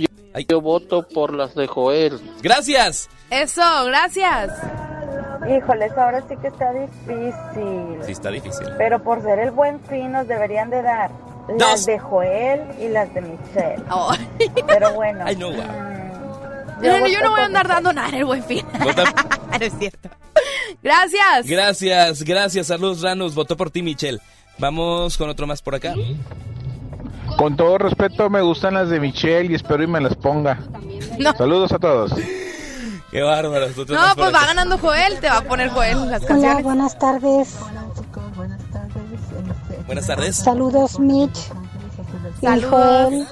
Yo 0.49 0.61
voto 0.61 1.07
por 1.09 1.33
las 1.35 1.55
de 1.55 1.67
Joel. 1.67 2.21
Gracias. 2.43 3.09
Eso, 3.31 3.63
gracias. 3.87 4.53
Híjoles, 5.49 5.93
ahora 5.97 6.23
sí 6.29 6.37
que 6.37 6.49
está 6.49 6.73
difícil. 6.73 7.99
Sí, 8.05 8.13
está 8.13 8.31
difícil. 8.31 8.67
Pero 8.77 9.03
por 9.03 9.23
ser 9.23 9.39
el 9.39 9.51
buen 9.51 9.81
fin 9.81 10.13
nos 10.13 10.29
deberían 10.29 10.69
de 10.71 10.83
dar 10.83 11.11
Dos. 11.49 11.59
las 11.59 11.87
de 11.87 11.99
Joel 11.99 12.61
y 12.81 12.89
las 12.89 13.13
de 13.15 13.23
Michelle. 13.23 13.83
Pero 14.67 14.93
bueno. 14.95 15.21
Ay, 15.25 15.37
no. 15.37 15.51
No, 15.53 17.01
no, 17.01 17.07
yo 17.09 17.21
no 17.23 17.31
voy 17.31 17.41
a 17.41 17.45
andar 17.47 17.67
dando 17.67 17.93
nada 17.93 18.09
en 18.11 18.15
el 18.17 18.25
buen 18.25 18.43
fin. 18.45 18.65
No 19.59 19.65
es 19.65 19.73
cierto. 19.77 20.09
Gracias. 20.83 21.47
Gracias, 21.47 22.23
gracias. 22.23 22.67
Saludos, 22.69 23.03
Ranus. 23.03 23.35
Votó 23.35 23.57
por 23.57 23.71
ti, 23.71 23.83
Michelle. 23.83 24.21
Vamos 24.59 25.17
con 25.17 25.29
otro 25.29 25.47
más 25.49 25.63
por 25.63 25.75
acá. 25.75 25.95
Con 27.37 27.57
todo 27.57 27.79
respeto, 27.79 28.29
me 28.31 28.41
gustan 28.43 28.75
las 28.75 28.89
de 28.89 28.99
Michelle 29.01 29.53
y 29.53 29.55
espero 29.55 29.83
y 29.83 29.87
me 29.87 30.01
las 30.01 30.15
ponga. 30.17 30.59
No. 31.19 31.33
Saludos 31.37 31.73
a 31.73 31.79
todos. 31.79 32.13
Qué 33.11 33.23
bárbaros. 33.23 33.77
Otro 33.79 33.95
No, 33.95 34.15
pues 34.17 34.35
va 34.35 34.47
ganando 34.47 34.77
Joel. 34.79 35.19
Te 35.21 35.29
va 35.29 35.39
a 35.39 35.43
poner 35.43 35.71
Joel 35.71 36.11
las 36.11 36.21
Hola, 36.23 36.29
canciones. 36.29 36.65
buenas 36.65 36.99
tardes. 36.99 37.57
Buenas 39.87 40.07
tardes. 40.07 40.37
Saludos, 40.37 40.99
Mitch. 40.99 41.39
Y 42.43 42.47
Saludos. 42.47 42.71
Joel. 42.71 43.27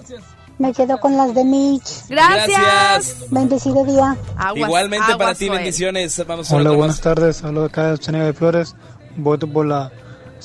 Me 0.59 0.73
quedo 0.73 0.99
con 0.99 1.17
las 1.17 1.35
de 1.35 1.45
Mitch. 1.45 2.07
Gracias. 2.09 3.27
Bendecido 3.31 3.85
día. 3.85 4.17
Igualmente 4.55 5.17
para 5.19 5.35
ti, 5.35 5.49
Joel. 5.49 5.59
bendiciones. 5.59 6.25
Vamos 6.27 6.51
a 6.51 6.57
Hola, 6.57 6.71
buenas 6.71 6.97
más. 6.97 7.01
tardes. 7.03 7.45
Hablo 7.45 7.61
de 7.63 7.67
acá 7.67 7.91
de 7.93 7.99
Chenega 7.99 8.25
de 8.25 8.33
Flores. 8.33 8.75
Voto 9.17 9.47
por 9.47 9.67
la 9.67 9.91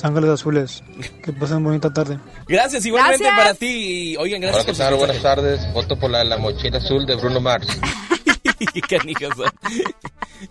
Ángeles 0.04 0.30
Azules. 0.30 0.84
Que 1.24 1.34
pasen 1.34 1.64
bonita 1.64 1.92
tarde. 1.92 2.18
Gracias, 2.48 2.86
igualmente 2.86 3.24
Gracias. 3.24 3.44
para 3.44 3.54
ti. 3.54 4.16
Oigan, 4.18 4.42
gracias 4.42 4.64
Hola, 4.66 4.74
¿qué 4.90 4.96
por? 4.96 4.98
Buenas 5.00 5.22
tardes. 5.22 5.74
Voto 5.74 6.00
por 6.00 6.10
la, 6.10 6.24
la 6.24 6.38
mochila 6.38 6.78
azul 6.78 7.06
de 7.06 7.16
Bruno 7.16 7.40
Mars. 7.40 7.68
Qué 8.74 8.82
canijos 8.82 9.36
son. 9.36 9.52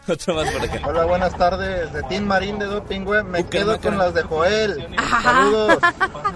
Otro 0.08 0.34
más 0.34 0.50
por 0.50 0.62
acá. 0.62 0.80
Hola, 0.86 1.04
buenas 1.04 1.36
tardes. 1.36 1.92
De 1.92 2.02
Team 2.04 2.24
Marín 2.24 2.58
de 2.58 2.66
Doping 2.66 3.02
Web. 3.02 3.24
Me 3.24 3.46
quedo 3.46 3.72
mácara. 3.72 3.90
con 3.90 3.98
las 3.98 4.14
de 4.14 4.22
Joel. 4.22 4.86
Saludos. 5.22 5.78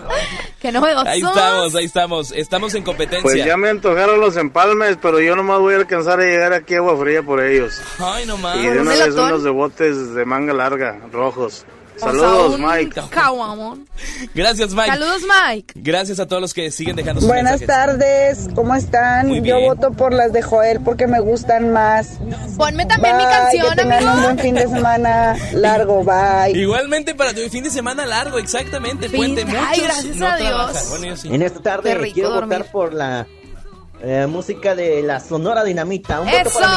Qué 0.60 0.72
novedoso. 0.72 1.08
Ahí 1.08 1.20
estamos, 1.20 1.74
ahí 1.74 1.84
estamos. 1.84 2.32
Estamos 2.32 2.74
en 2.74 2.82
competencia. 2.84 3.22
Pues 3.22 3.44
ya 3.44 3.56
me 3.56 3.68
antojaron 3.70 4.20
los 4.20 4.36
empalmes, 4.36 4.98
pero 5.00 5.20
yo 5.20 5.36
nomás 5.36 5.60
voy 5.60 5.74
a 5.74 5.78
alcanzar 5.78 6.20
a 6.20 6.24
llegar 6.24 6.52
aquí 6.52 6.74
a 6.74 6.78
Agua 6.78 6.96
Fría 6.98 7.22
por 7.22 7.42
ellos. 7.42 7.80
Ay, 7.98 8.26
no 8.26 8.36
más. 8.36 8.56
Y 8.56 8.66
de 8.68 8.80
una 8.80 8.92
vez 8.92 9.14
unos 9.14 9.42
de 9.42 9.50
botes 9.50 10.14
de 10.14 10.24
manga 10.24 10.52
larga, 10.52 10.98
rojos. 11.12 11.66
Saludos, 11.96 12.58
Mike. 12.58 13.00
Caguamón. 13.10 13.86
Gracias, 14.34 14.72
Mike. 14.74 14.88
Saludos, 14.90 15.22
Mike. 15.22 15.74
Gracias 15.76 16.18
a 16.20 16.26
todos 16.26 16.42
los 16.42 16.52
que 16.52 16.70
siguen 16.70 16.96
dejando 16.96 17.20
sus 17.20 17.28
Buenas 17.28 17.60
mensajes. 17.60 17.66
tardes, 17.66 18.48
¿cómo 18.54 18.74
están? 18.74 19.28
Muy 19.28 19.38
Yo 19.38 19.56
bien. 19.58 19.64
voto 19.66 19.92
por 19.92 20.12
las 20.12 20.32
de 20.32 20.42
Joel 20.42 20.80
porque 20.80 21.06
me 21.06 21.20
gustan 21.20 21.72
más. 21.72 22.18
Ponme 22.56 22.86
también 22.86 23.16
mi 23.16 23.24
Bye, 23.24 23.32
canción, 23.32 23.74
que 23.74 23.80
amigo. 23.82 24.12
un 24.12 24.22
buen 24.22 24.38
fin 24.38 24.54
de 24.54 24.66
semana 24.68 25.36
largo, 25.52 26.02
bye. 26.04 26.52
Igualmente 26.58 27.14
para 27.14 27.32
tu 27.32 27.40
fin 27.48 27.64
de 27.64 27.70
semana 27.70 28.04
largo, 28.06 28.38
exactamente. 28.38 29.08
Puente, 29.10 29.44
muchos 29.44 29.62
Ay, 29.66 29.80
gracias 29.82 30.16
no 30.16 30.26
a 30.26 30.36
Dios. 30.36 30.86
Bueno, 30.90 31.06
yo 31.06 31.16
sí. 31.16 31.32
En 31.34 31.42
esta 31.42 31.60
tarde 31.60 31.94
rico 31.94 32.14
quiero 32.14 32.30
dormir. 32.30 32.58
votar 32.58 32.72
por 32.72 32.92
la 32.92 33.26
eh, 34.02 34.26
música 34.28 34.74
de 34.74 35.02
la 35.02 35.20
Sonora 35.20 35.64
Dinamita. 35.64 36.20
Un 36.20 36.26
voto 36.30 36.48
¡Eso! 36.48 36.58
para 36.60 36.68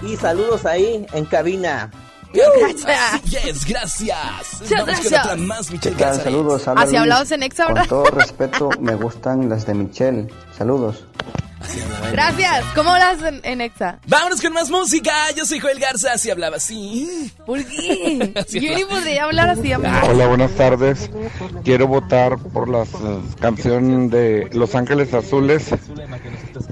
Michelle 0.00 0.12
y 0.14 0.16
saludos 0.16 0.66
ahí 0.66 1.06
en 1.12 1.24
cabina. 1.24 1.90
Gracias. 2.32 3.22
Yes, 3.24 3.64
gracias. 3.66 4.16
Muchas 4.60 4.70
Vamos 4.70 4.78
con 4.78 4.86
gracias. 4.86 5.24
otra 5.24 5.36
más, 5.36 5.70
Michelle 5.70 5.96
¿Qué 5.96 6.02
tal? 6.04 6.22
Saludos, 6.22 6.68
habla 6.68 6.82
Así 6.82 6.90
Luis. 6.92 7.00
hablamos 7.02 7.30
en 7.32 7.42
Exa, 7.42 7.66
Con 7.66 7.86
todo 7.88 8.04
respeto, 8.06 8.70
me 8.80 8.94
gustan 8.94 9.48
las 9.48 9.66
de 9.66 9.74
Michelle. 9.74 10.28
Saludos. 10.56 11.04
Gracias. 12.12 12.64
¿Cómo 12.74 12.90
hablas 12.90 13.22
en, 13.22 13.40
en 13.44 13.60
Exa? 13.60 13.98
Vámonos 14.06 14.40
con 14.40 14.52
más 14.52 14.70
música. 14.70 15.12
Yo 15.36 15.44
soy 15.44 15.58
Joel 15.60 15.78
Garza, 15.78 16.12
así 16.12 16.30
hablaba 16.30 16.56
así. 16.56 17.32
¿Por 17.46 17.64
qué? 17.64 18.32
Yo 18.50 18.74
ni 18.74 18.84
podría 18.84 19.24
hablar 19.24 19.50
así. 19.50 19.72
Hola, 19.74 20.26
buenas 20.26 20.52
tardes. 20.52 21.10
Quiero 21.64 21.86
votar 21.86 22.38
por 22.38 22.68
la 22.68 22.84
canción 23.40 24.08
de 24.10 24.48
Los 24.52 24.74
Ángeles 24.74 25.12
Azules 25.14 25.66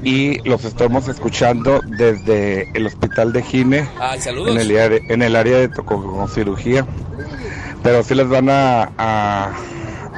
y 0.02 0.38
los 0.48 0.64
estamos 0.64 1.08
escuchando 1.08 1.80
desde 1.98 2.70
el 2.74 2.86
hospital 2.86 3.32
de 3.32 3.42
Gine 3.42 3.88
Ay, 3.98 4.20
saludos. 4.20 4.50
en 4.54 4.60
el, 4.60 4.78
área- 4.78 5.00
en 5.08 5.22
el 5.22 5.36
área 5.36 5.58
de 5.58 5.68
tococirugía. 5.68 6.86
Pero 7.82 8.02
sí 8.02 8.14
les 8.14 8.28
van 8.28 8.48
a, 8.50 8.90
a, 8.98 9.52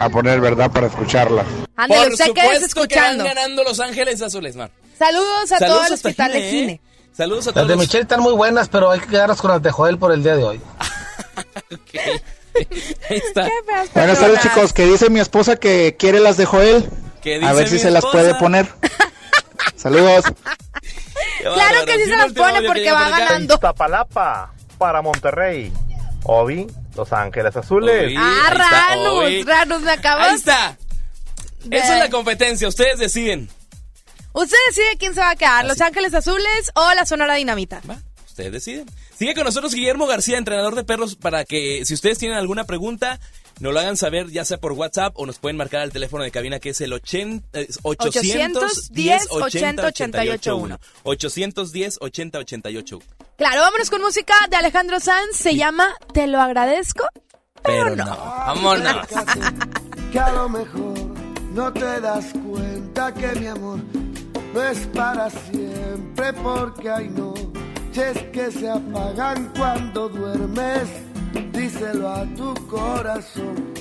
a 0.01 0.09
poner, 0.09 0.41
¿verdad?, 0.41 0.71
para 0.71 0.87
escucharlas. 0.87 1.47
Ándale, 1.77 2.03
Por 2.05 2.13
usted 2.13 2.33
quédese 2.33 2.69
supuesto 2.69 2.75
que 2.89 2.97
van 2.97 3.05
escuchando. 3.05 3.25
ganando 3.25 3.65
Los 3.65 3.81
Ángeles 3.81 4.23
Azules, 4.23 4.57
man. 4.57 4.71
Saludos 4.99 5.53
a 5.53 5.59
Saludos 5.59 5.79
todo 5.79 5.87
el 5.87 5.93
hospital 5.95 6.33
de 6.33 6.51
Gine. 6.51 6.73
¿eh? 6.73 6.81
Saludos 7.17 7.47
a 7.47 7.51
Las 7.51 7.55
todos. 7.55 7.69
de 7.69 7.77
Michelle 7.77 8.03
están 8.03 8.21
muy 8.21 8.33
buenas, 8.35 8.69
pero 8.69 8.91
hay 8.91 9.01
que 9.01 9.07
quedarnos 9.09 9.41
con 9.41 9.51
las 9.51 9.63
de 9.63 9.71
Joel 9.71 9.99
por 9.99 10.13
el 10.13 10.23
día 10.23 10.37
de 10.37 10.45
hoy. 10.45 10.61
Ahí 13.11 13.17
está. 13.25 13.49
Buenas 13.95 14.19
tardes, 14.19 14.41
chicos. 14.41 14.73
Que 14.73 14.87
dice 14.87 15.11
mi 15.11 15.21
esposa 15.21 15.57
que 15.57 15.97
quiere 15.99 16.21
las 16.21 16.37
de 16.37 16.45
Joel. 16.47 16.89
¿Qué 17.23 17.41
A 17.45 17.53
ver 17.53 17.69
si 17.69 17.79
se 17.79 17.91
las 17.91 18.05
puede 18.05 18.35
poner. 18.37 18.67
Saludos. 19.77 20.25
Qué 21.39 21.45
Claro 21.45 21.85
que 21.87 21.95
sí 21.99 22.05
se 22.11 22.17
las 22.17 22.33
pone 22.33 22.63
porque 22.63 22.91
va 22.91 23.09
ganando. 23.09 23.55
Iztapalapa 23.55 24.53
para 24.77 25.03
Monterrey. 25.03 25.73
Obi, 26.25 26.67
Los 26.99 27.13
Ángeles 27.13 27.57
Azules. 27.57 28.13
Ah, 28.19 28.51
Ranus, 28.91 29.07
hoy. 29.13 29.43
Ranus, 29.45 29.81
me 29.83 29.93
acabas. 29.93 30.29
Ahí 30.29 30.35
está. 30.35 30.77
de- 31.65 31.77
Esa 31.79 31.95
es 31.95 32.01
la 32.01 32.11
competencia, 32.11 32.67
ustedes 32.69 32.99
deciden. 32.99 33.49
Usted 34.33 34.57
decide 34.69 34.97
quién 34.99 35.15
se 35.15 35.21
va 35.21 35.31
a 35.31 35.37
quedar, 35.37 35.65
Los 35.65 35.81
Ángeles 35.81 36.13
Azules 36.15 36.71
o 36.75 36.93
la 36.95 37.07
Sonora 37.07 37.35
Dinamita. 37.35 37.81
Va, 37.89 37.99
ustedes 38.27 38.53
deciden. 38.53 38.87
Sigue 39.17 39.35
con 39.35 39.45
nosotros 39.45 39.73
Guillermo 39.75 40.07
García, 40.07 40.39
entrenador 40.39 40.75
de 40.75 40.85
perros, 40.85 41.17
para 41.17 41.45
que 41.45 41.85
si 41.85 41.95
ustedes 41.95 42.19
tienen 42.19 42.37
alguna 42.39 42.65
pregunta, 42.65 43.19
nos 43.61 43.73
lo 43.73 43.81
hagan 43.81 43.97
saber 43.97 44.29
ya 44.31 44.45
sea 44.45 44.59
por 44.59 44.73
WhatsApp 44.73 45.13
o 45.17 45.27
nos 45.27 45.39
pueden 45.39 45.57
marcar 45.57 45.81
al 45.81 45.91
teléfono 45.93 46.23
de 46.23 46.31
cabina 46.31 46.61
que 46.61 46.71
es 46.71 46.81
el 46.81 46.93
80, 46.93 47.61
eh, 47.61 47.69
810 47.83 49.27
80 49.31 49.87
88 49.87 50.57
1. 50.57 50.79
810 51.03 51.99
80 52.01 52.39
88 52.39 52.99
Claro, 53.39 53.61
vámonos 53.61 53.89
con 53.89 54.03
música 54.03 54.35
de 54.51 54.57
Alejandro 54.57 54.99
Sanz. 54.99 55.37
Se 55.37 55.55
llama 55.55 55.95
Te 56.13 56.27
lo 56.27 56.41
agradezco. 56.41 57.07
Pero 57.63 57.95
no, 57.95 58.05
vámonos. 58.05 59.07
que 60.13 60.19
a 60.19 60.33
lo 60.33 60.49
mejor 60.49 60.99
no 61.55 61.73
te 61.73 62.01
das 62.01 62.33
cuenta 62.45 63.15
que 63.15 63.29
mi 63.39 63.47
amor 63.47 63.79
no 64.53 64.61
es 64.61 64.81
para 64.89 65.31
siempre 65.31 66.33
porque 66.33 66.91
hay 66.91 67.11
noches 67.11 68.19
que 68.33 68.51
se 68.51 68.69
apagan 68.69 69.53
cuando 69.57 70.09
duermes. 70.09 70.89
Díselo 71.53 72.09
a 72.09 72.25
tu 72.35 72.53
corazón, 72.67 73.73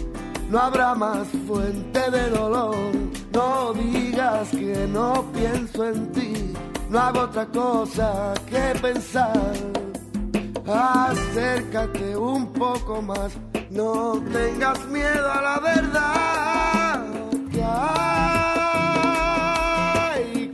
no 0.52 0.60
habrá 0.60 0.94
más 0.94 1.28
fuente 1.48 2.12
de 2.12 2.30
dolor. 2.30 2.76
No 3.34 3.74
digas 3.74 4.50
que 4.52 4.88
no 4.88 5.26
pienso 5.34 5.88
en 5.88 6.12
ti, 6.12 6.54
no 6.90 7.00
hago 7.00 7.22
otra 7.22 7.46
cosa 7.48 8.34
que 8.50 8.74
pensar. 8.82 9.54
Acércate 10.66 12.18
un 12.18 12.52
poco 12.54 13.02
más, 13.02 13.38
no 13.70 14.22
tengas 14.32 14.86
miedo 14.88 15.32
a 15.32 15.42
la 15.42 15.60
verdad. 15.60 17.06
Que 17.52 17.62
hay 17.64 18.08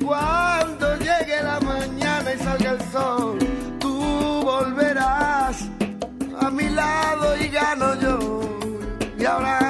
cuando 0.04 0.96
llegue 0.98 1.44
la 1.44 1.60
mañana 1.62 2.34
y 2.34 2.38
salga 2.38 2.72
el 2.72 2.82
sol, 2.92 3.38
tú 3.80 4.42
volverás 4.44 5.70
a 6.40 6.50
mi 6.52 6.68
lado 6.70 7.38
y 7.38 7.48
gano 7.48 7.96
yo. 8.00 8.42
Y 9.18 9.26
ahora 9.26 9.63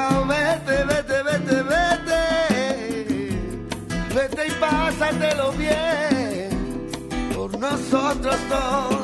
nosotros 7.93 8.35
dos. 8.49 8.95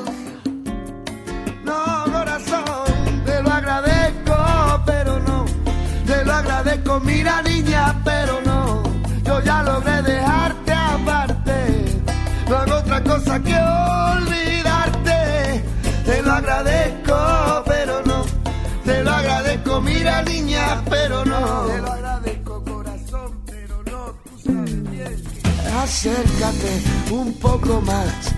No, 1.64 2.12
corazón, 2.12 3.24
te 3.24 3.44
lo 3.44 3.52
agradezco, 3.52 4.82
pero 4.86 5.20
no. 5.20 5.46
Te 6.08 6.26
lo 6.26 6.34
agradezco, 6.34 7.00
mira 7.02 7.42
niña, 7.44 8.02
pero 8.04 8.42
no. 8.44 8.82
Yo 9.24 9.42
ya 9.42 9.62
logré 9.62 10.02
dejarte 10.02 10.74
aparte. 10.74 12.02
No 12.50 12.58
hago 12.58 12.76
otra 12.78 13.04
cosa 13.04 13.40
que 13.40 13.56
olvidarte. 14.16 15.64
Te 16.06 16.22
lo 16.24 16.32
agradezco, 16.32 17.64
pero 17.68 18.02
no. 18.06 18.26
Te 18.84 19.04
lo 19.04 19.12
agradezco, 19.12 19.82
mira 19.82 20.24
niña, 20.24 20.82
pero 20.90 21.24
no. 21.26 21.68
Te 21.68 21.78
lo 21.78 21.92
agradezco, 21.92 22.64
corazón, 22.64 23.40
pero 23.46 23.84
no. 23.84 24.16
Tú 24.24 24.52
sabes 24.52 24.90
bien. 24.90 25.24
Acércate 25.80 26.82
un 27.12 27.34
poco 27.34 27.82
más. 27.82 28.29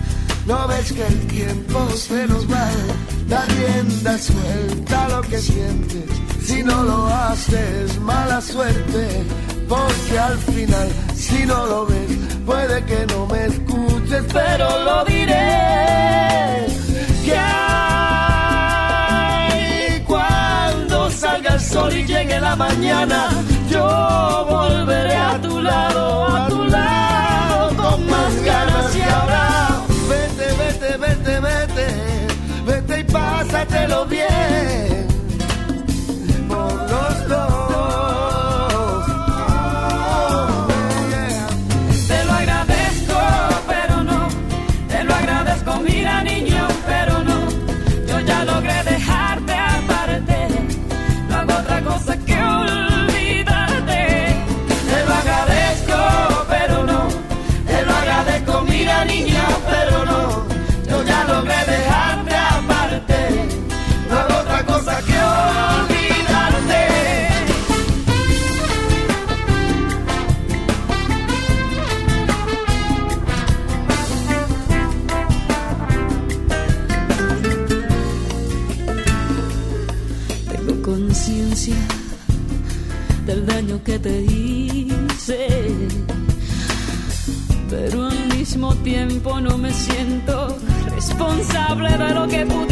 No 0.46 0.66
ves 0.66 0.92
que 0.92 1.06
el 1.06 1.26
tiempo 1.28 1.88
se 1.90 2.26
nos 2.26 2.50
va. 2.50 2.68
Da 3.28 3.44
rienda 3.46 4.18
suelta 4.18 5.08
lo 5.08 5.22
que 5.22 5.38
sientes. 5.38 6.04
Si 6.44 6.62
no 6.62 6.82
lo 6.82 7.06
haces, 7.06 7.98
mala 8.00 8.40
suerte. 8.40 9.24
Porque 9.68 10.18
al 10.18 10.36
final, 10.38 10.88
si 11.14 11.46
no 11.46 11.64
lo 11.66 11.86
ves, 11.86 12.10
puede 12.44 12.84
que 12.84 13.06
no 13.06 13.26
me 13.26 13.46
escuches, 13.46 14.24
pero 14.32 14.84
lo 14.84 15.04
diré. 15.04 16.66
Que 17.24 17.36
hay 17.36 17.62
cuando 20.04 21.08
salga 21.10 21.54
el 21.54 21.60
sol 21.60 21.92
y 21.96 22.04
llegue 22.04 22.40
la 22.40 22.56
mañana, 22.56 23.28
yo 23.70 24.44
volveré 24.50 25.14
a 25.14 25.40
tu 25.40 25.62
lado, 25.62 26.36
a 26.36 26.48
tu 26.48 26.64
lado, 26.64 27.76
con 27.76 28.10
más 28.10 28.42
ganas 28.42 28.96
y 28.96 29.02
ahora. 29.02 29.51
Vete, 31.40 32.26
vete, 32.66 33.00
y 33.00 33.04
pásatelo 33.04 34.04
bien 34.06 35.11
no 89.22 89.56
me 89.56 89.72
siento 89.72 90.56
responsable 90.90 91.96
de 91.96 92.14
lo 92.14 92.26
que 92.26 92.44
pudiste 92.44 92.71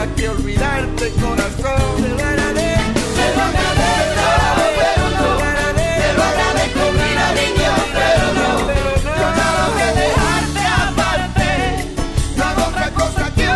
nada 0.00 0.14
que 0.14 0.28
olvidarte, 0.28 1.10
corazón. 1.20 2.02
Te 2.02 2.08
lo 2.08 2.24
agradezco, 2.24 3.00
Te 3.16 3.26
lo 3.36 3.42
agradezco, 3.42 4.24
pero 4.80 5.04
no. 5.16 5.28
Te 6.00 6.12
lo 6.16 6.22
agradezco, 6.22 6.82
mira 6.92 7.26
niña, 7.40 7.72
pero 7.98 8.26
no. 8.38 8.48
Yo 9.20 9.26
ya 9.38 9.48
logré 9.58 9.88
dejarte 10.00 10.62
aparte. 10.88 11.48
No 12.36 12.44
hago 12.44 12.62
otra 12.68 12.90
cosa 12.90 13.34
que 13.34 13.46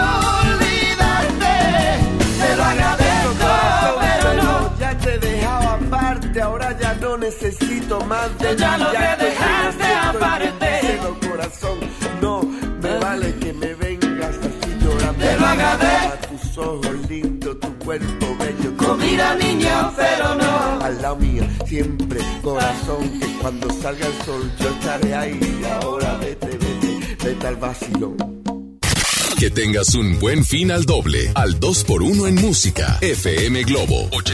olvidarte. 0.45 1.55
Te 2.41 2.57
lo 2.57 2.65
agradezco, 2.65 3.47
pero 4.01 4.35
no. 4.43 4.79
Ya 4.79 4.99
te 4.99 5.15
he 5.15 5.19
dejado 5.19 5.69
aparte, 5.69 6.43
ahora 6.43 6.79
ya 6.79 6.95
no 6.95 7.17
necesito 7.17 8.01
más 8.05 8.39
de 8.39 8.45
Yo 8.45 8.55
ya 8.55 8.77
ti, 8.77 8.83
logré 8.83 9.17
cuerpo 17.99 18.37
bello. 18.39 18.97
Mira, 18.99 19.35
niña, 19.37 19.93
pero 19.97 20.35
no. 20.35 20.85
Al 20.85 21.03
lado 21.03 21.17
mío, 21.17 21.45
siempre, 21.67 22.21
corazón, 22.43 23.09
que 23.21 23.27
cuando 23.41 23.71
salga 23.81 24.07
el 24.07 24.25
sol 24.25 24.53
yo 24.61 24.69
estaré 24.71 25.15
ahí. 25.15 25.63
Ahora 25.81 26.17
vete, 26.19 26.47
vete, 26.47 27.17
vete 27.25 27.47
al 27.47 27.57
vacilón. 27.57 28.17
Que 29.39 29.51
tengas 29.51 29.95
un 29.95 30.19
buen 30.21 30.45
fin 30.45 30.71
al 30.71 30.85
doble. 30.85 31.31
Al 31.35 31.59
2x1 31.61 32.29
en 32.29 32.35
música. 32.37 32.99
FM 33.01 33.65
Globo 33.65 34.09
88.1. 34.11 34.34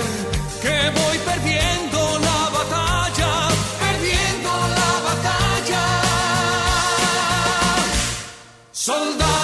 Soldado 8.81 9.40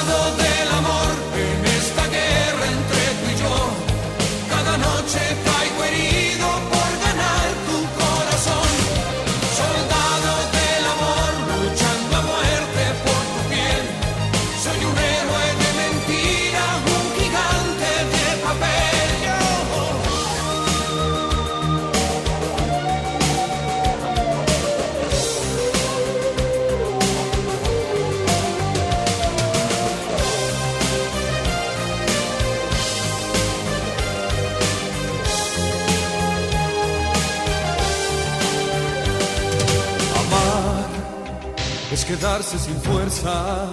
sin 42.68 42.81
fuerzas 42.81 43.69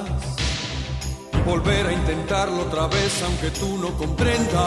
volver 1.44 1.86
a 1.86 1.92
intentarlo 1.92 2.62
otra 2.62 2.86
vez 2.86 3.12
aunque 3.24 3.50
tú 3.50 3.76
no 3.78 3.90
comprendas. 3.98 4.62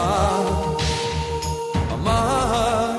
Amar 1.92 2.98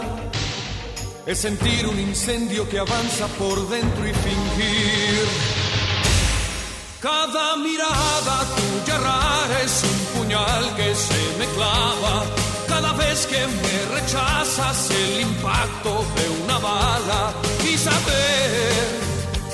es 1.27 1.38
sentir 1.38 1.85
un 1.88 1.99
incendio 1.99 2.68
que 2.68 2.80
avanza 2.80 3.27
por 3.38 3.57
dentro 3.69 4.07
y 4.07 4.14
fingir. 4.14 5.27
Cada 6.99 7.56
mirada 7.57 8.38
tuya 8.57 8.97
rara 8.97 9.61
es 9.64 9.84
un 9.84 9.99
puñal 10.19 10.76
que 10.76 10.95
se 10.95 11.22
me 11.38 11.45
clava. 11.56 12.26
Cada 12.68 12.91
vez 12.93 13.27
que 13.27 13.41
me 13.61 13.99
rechazas 13.99 14.89
el 14.89 15.22
impacto 15.22 15.91
de 16.18 16.43
una 16.43 16.57
bala 16.57 17.34
y 17.72 17.77
saber 17.77 19.10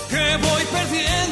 que 0.09 0.37
voy 0.47 0.63
perdiendo 0.71 1.24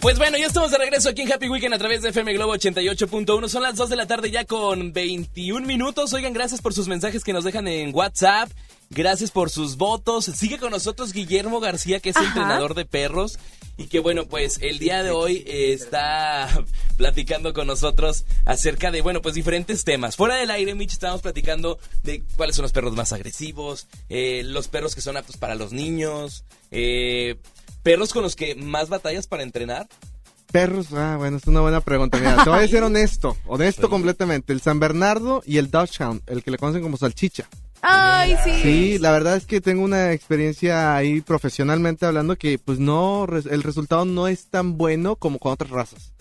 Pues 0.00 0.16
bueno, 0.16 0.38
ya 0.38 0.46
estamos 0.46 0.70
de 0.70 0.78
regreso 0.78 1.10
aquí 1.10 1.22
en 1.22 1.30
Happy 1.32 1.50
Weekend 1.50 1.74
a 1.74 1.78
través 1.78 2.00
de 2.00 2.08
FM 2.08 2.32
Globo 2.32 2.54
88.1. 2.54 3.48
Son 3.48 3.62
las 3.62 3.76
2 3.76 3.90
de 3.90 3.96
la 3.96 4.06
tarde 4.06 4.30
ya 4.30 4.46
con 4.46 4.94
21 4.94 5.66
minutos. 5.66 6.14
Oigan, 6.14 6.32
gracias 6.32 6.62
por 6.62 6.72
sus 6.72 6.88
mensajes 6.88 7.22
que 7.22 7.34
nos 7.34 7.44
dejan 7.44 7.68
en 7.68 7.94
WhatsApp. 7.94 8.50
Gracias 8.88 9.30
por 9.30 9.50
sus 9.50 9.76
votos. 9.76 10.24
Sigue 10.24 10.58
con 10.58 10.70
nosotros 10.70 11.12
Guillermo 11.12 11.60
García, 11.60 12.00
que 12.00 12.10
es 12.10 12.16
Ajá. 12.16 12.26
entrenador 12.26 12.74
de 12.74 12.86
perros. 12.86 13.38
Y 13.76 13.88
que 13.88 13.98
bueno, 14.00 14.24
pues 14.24 14.58
el 14.62 14.78
día 14.78 15.02
de 15.02 15.10
hoy 15.10 15.44
eh, 15.46 15.74
está 15.74 16.48
platicando 16.96 17.52
con 17.52 17.66
nosotros 17.66 18.24
acerca 18.46 18.90
de, 18.90 19.02
bueno, 19.02 19.20
pues 19.20 19.34
diferentes 19.34 19.84
temas. 19.84 20.16
Fuera 20.16 20.36
del 20.36 20.50
aire, 20.50 20.74
Mitch, 20.74 20.92
estábamos 20.92 21.20
platicando 21.20 21.78
de 22.02 22.22
cuáles 22.36 22.56
son 22.56 22.62
los 22.62 22.72
perros 22.72 22.94
más 22.94 23.12
agresivos, 23.12 23.86
eh, 24.08 24.42
los 24.44 24.68
perros 24.68 24.94
que 24.94 25.02
son 25.02 25.18
aptos 25.18 25.36
para 25.36 25.54
los 25.54 25.72
niños, 25.72 26.44
eh, 26.70 27.36
perros 27.82 28.12
con 28.12 28.22
los 28.22 28.36
que 28.36 28.54
más 28.54 28.88
batallas 28.88 29.26
para 29.26 29.42
entrenar. 29.42 29.88
Perros, 30.50 30.88
ah, 30.92 31.16
bueno, 31.16 31.36
es 31.36 31.46
una 31.46 31.60
buena 31.60 31.80
pregunta. 31.80 32.18
Mira, 32.18 32.42
te 32.42 32.50
voy 32.50 32.58
a 32.58 32.62
decir 32.62 32.82
honesto, 32.82 33.36
honesto 33.46 33.88
completamente. 33.88 34.52
El 34.52 34.60
San 34.60 34.80
Bernardo 34.80 35.42
y 35.46 35.58
el 35.58 35.70
Dachshund, 35.70 36.22
el 36.26 36.42
que 36.42 36.50
le 36.50 36.58
conocen 36.58 36.82
como 36.82 36.96
salchicha. 36.96 37.48
Ay, 37.82 38.36
sí. 38.44 38.50
Sí, 38.62 38.98
la 38.98 39.12
verdad 39.12 39.36
es 39.36 39.46
que 39.46 39.60
tengo 39.60 39.82
una 39.82 40.12
experiencia 40.12 40.94
ahí 40.96 41.20
profesionalmente 41.20 42.04
hablando 42.04 42.36
que 42.36 42.58
pues 42.58 42.78
no, 42.78 43.26
el 43.26 43.62
resultado 43.62 44.04
no 44.04 44.28
es 44.28 44.46
tan 44.46 44.76
bueno 44.76 45.16
como 45.16 45.38
con 45.38 45.52
otras 45.52 45.70
razas. 45.70 46.12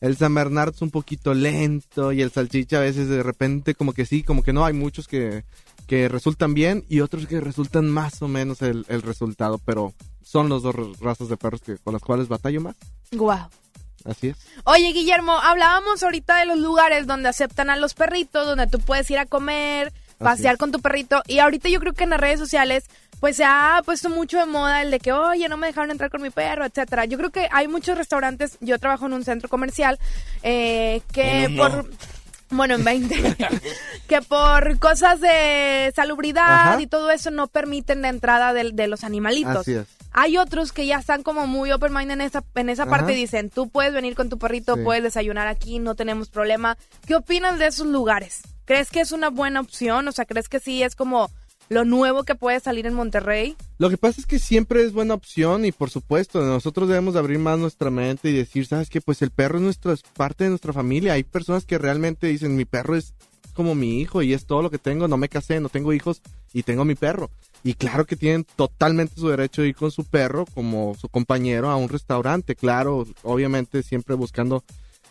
El 0.00 0.16
San 0.16 0.34
Bernardo 0.34 0.72
es 0.74 0.82
un 0.82 0.90
poquito 0.90 1.32
lento 1.32 2.12
y 2.12 2.22
el 2.22 2.30
salchicha 2.30 2.78
a 2.78 2.80
veces 2.80 3.08
de 3.08 3.22
repente 3.22 3.74
como 3.74 3.92
que 3.92 4.04
sí, 4.04 4.22
como 4.22 4.42
que 4.42 4.52
no, 4.52 4.64
hay 4.64 4.72
muchos 4.72 5.06
que, 5.06 5.44
que 5.86 6.08
resultan 6.08 6.54
bien 6.54 6.84
y 6.88 7.00
otros 7.00 7.26
que 7.26 7.40
resultan 7.40 7.88
más 7.88 8.20
o 8.20 8.28
menos 8.28 8.62
el, 8.62 8.84
el 8.88 9.02
resultado, 9.02 9.58
pero 9.58 9.94
son 10.26 10.48
los 10.48 10.64
dos 10.64 10.74
razas 10.98 11.28
de 11.28 11.36
perros 11.36 11.60
que, 11.60 11.78
con 11.78 11.92
las 11.92 12.02
cuales 12.02 12.26
batallo 12.26 12.60
más. 12.60 12.74
Guau. 13.12 13.48
Así 14.04 14.28
es. 14.28 14.36
Oye, 14.64 14.92
Guillermo, 14.92 15.38
hablábamos 15.38 16.02
ahorita 16.02 16.36
de 16.38 16.46
los 16.46 16.58
lugares 16.58 17.06
donde 17.06 17.28
aceptan 17.28 17.70
a 17.70 17.76
los 17.76 17.94
perritos, 17.94 18.44
donde 18.44 18.66
tú 18.66 18.80
puedes 18.80 19.08
ir 19.10 19.18
a 19.18 19.26
comer, 19.26 19.92
pasear 20.18 20.58
con 20.58 20.72
tu 20.72 20.80
perrito. 20.80 21.22
Y 21.28 21.38
ahorita 21.38 21.68
yo 21.68 21.78
creo 21.78 21.92
que 21.92 22.04
en 22.04 22.10
las 22.10 22.20
redes 22.20 22.40
sociales, 22.40 22.86
pues 23.20 23.36
se 23.36 23.44
ha 23.44 23.80
puesto 23.84 24.10
mucho 24.10 24.38
de 24.38 24.46
moda 24.46 24.82
el 24.82 24.90
de 24.90 24.98
que, 24.98 25.12
oye, 25.12 25.48
no 25.48 25.56
me 25.56 25.68
dejaron 25.68 25.92
entrar 25.92 26.10
con 26.10 26.22
mi 26.22 26.30
perro, 26.30 26.64
etcétera. 26.64 27.04
Yo 27.04 27.18
creo 27.18 27.30
que 27.30 27.48
hay 27.52 27.68
muchos 27.68 27.96
restaurantes, 27.96 28.58
yo 28.60 28.80
trabajo 28.80 29.06
en 29.06 29.12
un 29.12 29.24
centro 29.24 29.48
comercial, 29.48 29.98
eh, 30.42 31.02
que 31.12 31.54
por... 31.56 31.88
Bueno, 32.48 32.76
en 32.76 32.84
20. 32.84 33.36
que 34.08 34.22
por 34.22 34.78
cosas 34.78 35.20
de 35.20 35.92
salubridad 35.96 36.72
Ajá. 36.72 36.80
y 36.80 36.86
todo 36.86 37.10
eso 37.10 37.32
no 37.32 37.48
permiten 37.48 38.02
la 38.02 38.08
entrada 38.08 38.52
de, 38.52 38.70
de 38.72 38.86
los 38.86 39.02
animalitos. 39.02 39.56
Así 39.56 39.74
es. 39.74 39.86
Hay 40.18 40.38
otros 40.38 40.72
que 40.72 40.86
ya 40.86 40.96
están 40.98 41.22
como 41.22 41.46
muy 41.46 41.70
open 41.72 41.92
mind 41.92 42.10
en 42.10 42.20
esa, 42.22 42.42
en 42.54 42.70
esa 42.70 42.84
Ajá. 42.84 42.90
parte 42.90 43.12
y 43.12 43.16
dicen, 43.16 43.50
tú 43.50 43.68
puedes 43.68 43.92
venir 43.92 44.14
con 44.14 44.30
tu 44.30 44.38
perrito, 44.38 44.74
Sí. 44.74 44.80
puedes 44.82 45.02
desayunar 45.02 45.46
aquí, 45.46 45.78
no 45.78 45.94
tenemos 45.94 46.30
problema. 46.30 46.78
¿Qué 47.06 47.14
opinas 47.14 47.58
de 47.58 47.66
esos 47.66 47.86
lugares? 47.86 48.40
¿Crees 48.64 48.90
que 48.90 49.00
es 49.00 49.12
una 49.12 49.28
buena 49.28 49.60
opción? 49.60 50.08
O 50.08 50.12
sea, 50.12 50.24
¿crees 50.24 50.48
que 50.48 50.58
sí 50.58 50.82
es 50.82 50.96
como 50.96 51.30
lo 51.68 51.84
nuevo 51.84 52.24
que 52.24 52.34
puede 52.34 52.60
salir 52.60 52.86
en 52.86 52.94
Monterrey? 52.94 53.56
Lo 53.76 53.90
que 53.90 53.98
pasa 53.98 54.20
es 54.20 54.26
que 54.26 54.38
siempre 54.38 54.82
es 54.84 54.92
buena 54.94 55.12
opción 55.12 55.64
y 55.66 55.72
por 55.72 55.90
supuesto 55.90 56.40
nosotros 56.40 56.88
debemos 56.88 57.12
de 57.12 57.20
abrir 57.20 57.38
más 57.38 57.58
nuestra 57.58 57.90
mente 57.90 58.30
y 58.30 58.32
decir, 58.32 58.66
sabes 58.66 58.88
que 58.88 59.02
pues 59.02 59.20
el 59.20 59.30
perro 59.30 59.58
es 59.58 59.64
nuestra 59.64 59.92
es 59.92 60.02
parte 60.02 60.44
de 60.44 60.50
nuestra 60.50 60.72
familia. 60.72 61.12
Hay 61.12 61.24
personas 61.24 61.66
que 61.66 61.76
realmente 61.76 62.26
dicen 62.28 62.56
mi 62.56 62.64
perro 62.64 62.96
es 62.96 63.12
como 63.56 63.74
mi 63.74 64.00
hijo 64.00 64.22
y 64.22 64.32
es 64.32 64.46
todo 64.46 64.62
lo 64.62 64.70
que 64.70 64.78
tengo. 64.78 65.08
No 65.08 65.16
me 65.16 65.28
casé, 65.28 65.58
no 65.58 65.68
tengo 65.68 65.92
hijos 65.92 66.22
y 66.52 66.62
tengo 66.62 66.84
mi 66.84 66.94
perro. 66.94 67.30
Y 67.64 67.74
claro 67.74 68.04
que 68.04 68.14
tienen 68.14 68.46
totalmente 68.54 69.16
su 69.16 69.28
derecho 69.28 69.62
de 69.62 69.68
ir 69.68 69.74
con 69.74 69.90
su 69.90 70.04
perro 70.04 70.44
como 70.54 70.94
su 70.94 71.08
compañero 71.08 71.68
a 71.70 71.76
un 71.76 71.88
restaurante. 71.88 72.54
Claro, 72.54 73.04
obviamente 73.24 73.82
siempre 73.82 74.14
buscando 74.14 74.62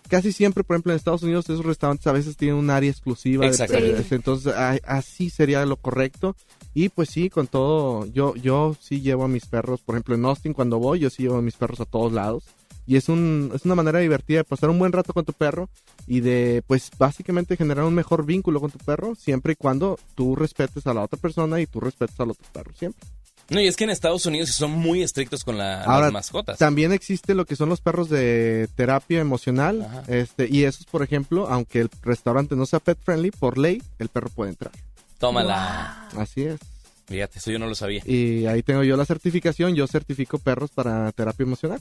casi 0.07 0.31
siempre, 0.31 0.63
por 0.63 0.75
ejemplo, 0.75 0.91
en 0.91 0.97
Estados 0.97 1.23
Unidos 1.23 1.49
esos 1.49 1.65
restaurantes 1.65 2.07
a 2.07 2.11
veces 2.11 2.37
tienen 2.37 2.57
un 2.57 2.69
área 2.69 2.89
exclusiva. 2.89 3.45
de 3.45 3.51
Exactamente. 3.51 3.91
perros. 3.91 4.11
Entonces, 4.11 4.53
así 4.85 5.29
sería 5.29 5.65
lo 5.65 5.77
correcto. 5.77 6.35
Y 6.73 6.89
pues 6.89 7.09
sí, 7.09 7.29
con 7.29 7.47
todo, 7.47 8.05
yo, 8.07 8.35
yo 8.35 8.75
sí 8.79 9.01
llevo 9.01 9.23
a 9.23 9.27
mis 9.29 9.45
perros, 9.45 9.81
por 9.81 9.95
ejemplo, 9.95 10.15
en 10.15 10.25
Austin 10.25 10.53
cuando 10.53 10.77
voy, 10.77 10.99
yo 10.99 11.09
sí 11.09 11.23
llevo 11.23 11.37
a 11.37 11.41
mis 11.41 11.55
perros 11.55 11.79
a 11.79 11.85
todos 11.85 12.11
lados. 12.11 12.43
Y 12.87 12.97
es, 12.97 13.09
un, 13.09 13.51
es 13.55 13.65
una 13.65 13.75
manera 13.75 13.99
divertida 13.99 14.39
de 14.39 14.43
pasar 14.43 14.69
un 14.69 14.77
buen 14.79 14.91
rato 14.91 15.11
con 15.13 15.25
tu 15.25 15.33
perro 15.33 15.69
y 16.07 16.19
de, 16.19 16.63
pues, 16.67 16.91
básicamente 16.97 17.57
generar 17.57 17.83
un 17.85 17.93
mejor 17.95 18.25
vínculo 18.25 18.59
con 18.61 18.69
tu 18.71 18.77
perro, 18.79 19.15
siempre 19.15 19.53
y 19.53 19.55
cuando 19.55 19.97
tú 20.13 20.35
respetes 20.35 20.85
a 20.87 20.93
la 20.93 21.01
otra 21.01 21.19
persona 21.19 21.59
y 21.59 21.65
tú 21.67 21.79
respetes 21.79 22.19
al 22.19 22.31
otro 22.31 22.45
perro, 22.53 22.71
siempre. 22.77 23.01
No, 23.49 23.61
y 23.61 23.67
es 23.67 23.75
que 23.75 23.83
en 23.83 23.91
Estados 23.91 24.25
Unidos 24.25 24.49
son 24.49 24.71
muy 24.71 25.03
estrictos 25.03 25.43
con 25.43 25.57
la- 25.57 25.83
Ahora, 25.83 26.05
las 26.07 26.13
mascotas. 26.13 26.57
también 26.57 26.91
existe 26.91 27.35
lo 27.35 27.45
que 27.45 27.55
son 27.55 27.69
los 27.69 27.79
perros 27.79 28.09
de 28.09 28.67
terapia 28.75 29.19
emocional, 29.19 29.87
este, 30.07 30.47
y 30.49 30.63
esos, 30.63 30.85
por 30.87 31.03
ejemplo, 31.03 31.47
aunque 31.47 31.81
el 31.81 31.89
restaurante 32.01 32.55
no 32.55 32.65
sea 32.65 32.79
pet 32.79 32.97
friendly, 33.03 33.29
por 33.31 33.57
ley, 33.59 33.81
el 33.99 34.09
perro 34.09 34.29
puede 34.29 34.49
entrar. 34.51 34.71
Tómala. 35.19 36.09
Así 36.17 36.43
es. 36.43 36.59
Fíjate, 37.07 37.37
eso 37.37 37.51
yo 37.51 37.59
no 37.59 37.67
lo 37.67 37.75
sabía. 37.75 38.01
Y 38.05 38.47
ahí 38.47 38.63
tengo 38.63 38.83
yo 38.83 38.97
la 38.97 39.05
certificación, 39.05 39.75
yo 39.75 39.85
certifico 39.87 40.39
perros 40.39 40.71
para 40.71 41.11
terapia 41.11 41.43
emocional. 41.43 41.79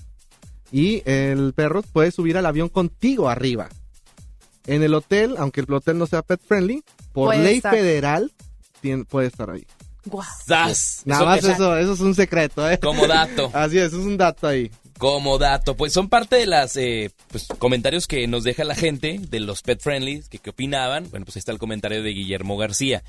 Y 0.76 1.02
el 1.08 1.52
perro 1.54 1.82
puede 1.82 2.10
subir 2.10 2.36
al 2.36 2.46
avión 2.46 2.68
contigo 2.68 3.28
arriba. 3.28 3.68
En 4.66 4.82
el 4.82 4.92
hotel, 4.92 5.36
aunque 5.38 5.60
el 5.60 5.72
hotel 5.72 5.98
no 5.98 6.06
sea 6.06 6.22
pet 6.22 6.40
friendly, 6.44 6.82
por 7.12 7.28
Puede 7.28 7.44
ley 7.44 7.56
estar. 7.58 7.72
federal 7.72 8.32
tiene- 8.80 9.04
puede 9.04 9.28
estar 9.28 9.50
ahí. 9.50 9.64
¡Zas! 10.48 11.02
Nada 11.04 11.24
más 11.26 11.44
eso, 11.44 11.78
eso 11.78 11.92
es 11.92 12.00
un 12.00 12.16
secreto, 12.16 12.68
¿eh? 12.68 12.80
Como 12.80 13.06
dato. 13.06 13.50
Así 13.54 13.78
es, 13.78 13.84
eso 13.92 14.00
es 14.00 14.04
un 14.04 14.16
dato 14.16 14.48
ahí. 14.48 14.68
Como 14.98 15.38
dato, 15.38 15.76
pues 15.76 15.92
son 15.92 16.08
parte 16.08 16.34
de 16.36 16.46
las 16.46 16.76
eh, 16.76 17.12
pues, 17.28 17.46
comentarios 17.58 18.08
que 18.08 18.26
nos 18.26 18.42
deja 18.42 18.64
la 18.64 18.74
gente 18.74 19.20
de 19.30 19.38
los 19.40 19.62
pet 19.62 19.80
friendlies, 19.80 20.28
que 20.28 20.38
qué 20.38 20.50
opinaban. 20.50 21.08
Bueno, 21.08 21.24
pues 21.24 21.36
ahí 21.36 21.38
está 21.38 21.52
el 21.52 21.58
comentario 21.58 22.02
de 22.02 22.10
Guillermo 22.10 22.56
García. 22.56 23.04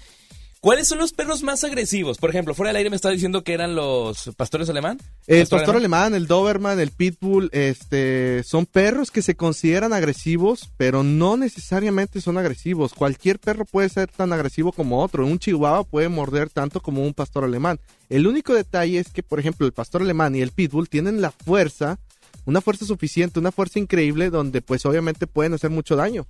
¿Cuáles 0.66 0.88
son 0.88 0.98
los 0.98 1.14
perros 1.14 1.44
más 1.44 1.64
agresivos? 1.64 2.18
Por 2.18 2.32
ejemplo, 2.32 2.56
fuera 2.56 2.70
del 2.70 2.78
aire 2.78 2.90
me 2.90 2.96
estaba 2.96 3.14
diciendo 3.14 3.44
que 3.44 3.54
eran 3.54 3.76
los 3.76 4.32
pastores 4.36 4.68
alemán. 4.68 4.98
El 5.28 5.46
pastor 5.46 5.76
alemán, 5.76 6.16
el 6.16 6.26
Doberman, 6.26 6.80
el 6.80 6.90
Pitbull, 6.90 7.52
este, 7.54 8.42
son 8.42 8.66
perros 8.66 9.12
que 9.12 9.22
se 9.22 9.36
consideran 9.36 9.94
agresivos, 9.94 10.72
pero 10.76 11.04
no 11.04 11.38
necesariamente 11.38 12.20
son 12.20 12.40
agresivos. 12.40 12.96
Cualquier 12.96 13.38
perro 13.38 13.66
puede 13.66 13.90
ser 13.90 14.08
tan 14.08 14.34
agresivo 14.34 14.72
como 14.72 15.04
otro. 15.04 15.28
Un 15.28 15.38
chihuahua 15.38 15.84
puede 15.84 16.10
morder 16.10 16.50
tanto 16.50 16.80
como 16.80 17.04
un 17.04 17.14
pastor 17.14 17.44
alemán. 17.44 17.80
El 18.10 18.26
único 18.26 18.56
detalle 18.56 18.98
es 18.98 19.12
que, 19.12 19.22
por 19.22 19.40
ejemplo, 19.40 19.68
el 19.68 19.72
pastor 19.72 20.02
alemán 20.02 20.34
y 20.34 20.42
el 20.42 20.50
Pitbull 20.50 20.90
tienen 20.90 21.22
la 21.22 21.30
fuerza, 21.30 22.00
una 22.46 22.60
fuerza 22.60 22.86
suficiente, 22.86 23.38
una 23.38 23.52
fuerza 23.52 23.78
increíble, 23.78 24.32
donde 24.32 24.64
pues 24.64 24.84
obviamente 24.88 25.28
pueden 25.28 25.54
hacer 25.54 25.70
mucho 25.70 25.96
daño. 25.96 26.26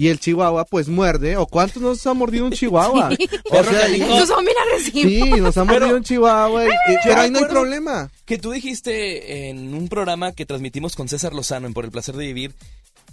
Y 0.00 0.06
el 0.08 0.20
chihuahua 0.20 0.64
pues 0.64 0.86
muerde, 0.88 1.36
o 1.36 1.46
cuántos 1.46 1.82
nos 1.82 2.06
ha 2.06 2.14
mordido 2.14 2.44
un 2.44 2.52
chihuahua. 2.52 3.10
Sí. 3.18 3.28
O 3.50 3.64
sea, 3.64 3.88
y- 3.88 4.00
Esos 4.00 4.28
son 4.28 4.44
bien 4.44 4.56
agresivos. 4.64 5.12
Sí, 5.12 5.40
nos 5.40 5.56
ha 5.58 5.64
mordido 5.64 5.96
un 5.96 6.04
chihuahua, 6.04 6.64
y- 6.66 6.68
y- 6.68 6.96
pero 7.02 7.20
ahí 7.20 7.30
no 7.32 7.40
hay 7.40 7.44
problema. 7.46 8.08
Que 8.24 8.38
tú 8.38 8.52
dijiste 8.52 9.48
en 9.48 9.74
un 9.74 9.88
programa 9.88 10.30
que 10.32 10.46
transmitimos 10.46 10.94
con 10.94 11.08
César 11.08 11.34
Lozano 11.34 11.66
en 11.66 11.74
Por 11.74 11.84
el 11.84 11.90
Placer 11.90 12.14
de 12.14 12.26
Vivir, 12.26 12.54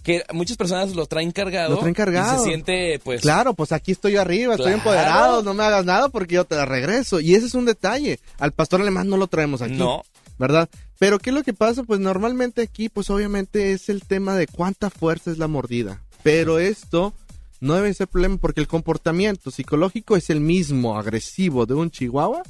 que 0.03 0.24
muchas 0.32 0.57
personas 0.57 0.94
lo 0.95 1.07
traen 1.07 1.32
cargado. 1.32 1.72
Lo 1.74 1.80
traen 1.80 1.95
cargado. 1.95 2.36
Y 2.36 2.38
se 2.38 2.44
siente, 2.44 2.99
pues... 3.03 3.22
Claro, 3.22 3.56
pues 3.56 3.72
aquí 3.72 3.91
estoy 3.91 4.12
yo 4.14 4.22
arriba, 4.22 4.53
estoy 4.53 4.74
empoderado, 4.74 5.41
no 5.41 5.56
me 5.56 5.64
hagas 5.64 5.86
nada 5.86 6.10
porque 6.10 6.36
yo 6.36 6.45
te 6.45 6.56
la 6.56 6.66
regreso. 6.66 7.20
Y 7.20 7.34
ese 7.34 7.48
es 7.48 7.56
un 7.56 7.66
detalle. 7.66 8.20
Al 8.38 8.52
pastor 8.52 8.82
alemán 8.82 9.10
no 9.10 9.18
lo 9.18 9.26
traemos 9.26 9.64
aquí. 9.64 9.74
No. 9.74 10.03
¿Verdad? 10.38 10.70
Pero 10.99 11.18
¿qué 11.18 11.30
es 11.32 11.34
lo 11.34 11.44
que 11.44 11.53
pasa? 11.53 11.84
Pues 11.84 11.99
normalmente 12.02 12.62
aquí, 12.62 12.90
pues 12.90 13.10
obviamente 13.10 13.72
es 13.72 13.90
el 13.90 14.03
tema 14.03 14.36
de 14.36 14.48
cuánta 14.48 14.90
fuerza 14.90 15.32
es 15.32 15.38
la 15.40 15.48
mordida. 15.48 16.02
Pero 16.26 16.57
esto 16.57 17.14
no 17.61 17.76
debe 17.76 17.93
ser 17.93 18.07
problema 18.07 18.38
porque 18.38 18.60
el 18.60 18.68
comportamiento 18.68 19.52
psicológico 19.52 20.18
es 20.18 20.31
el 20.31 20.39
mismo 20.39 20.97
agresivo 20.97 21.68
de 21.68 21.76
un 21.76 21.91
chihuahua 21.91 22.41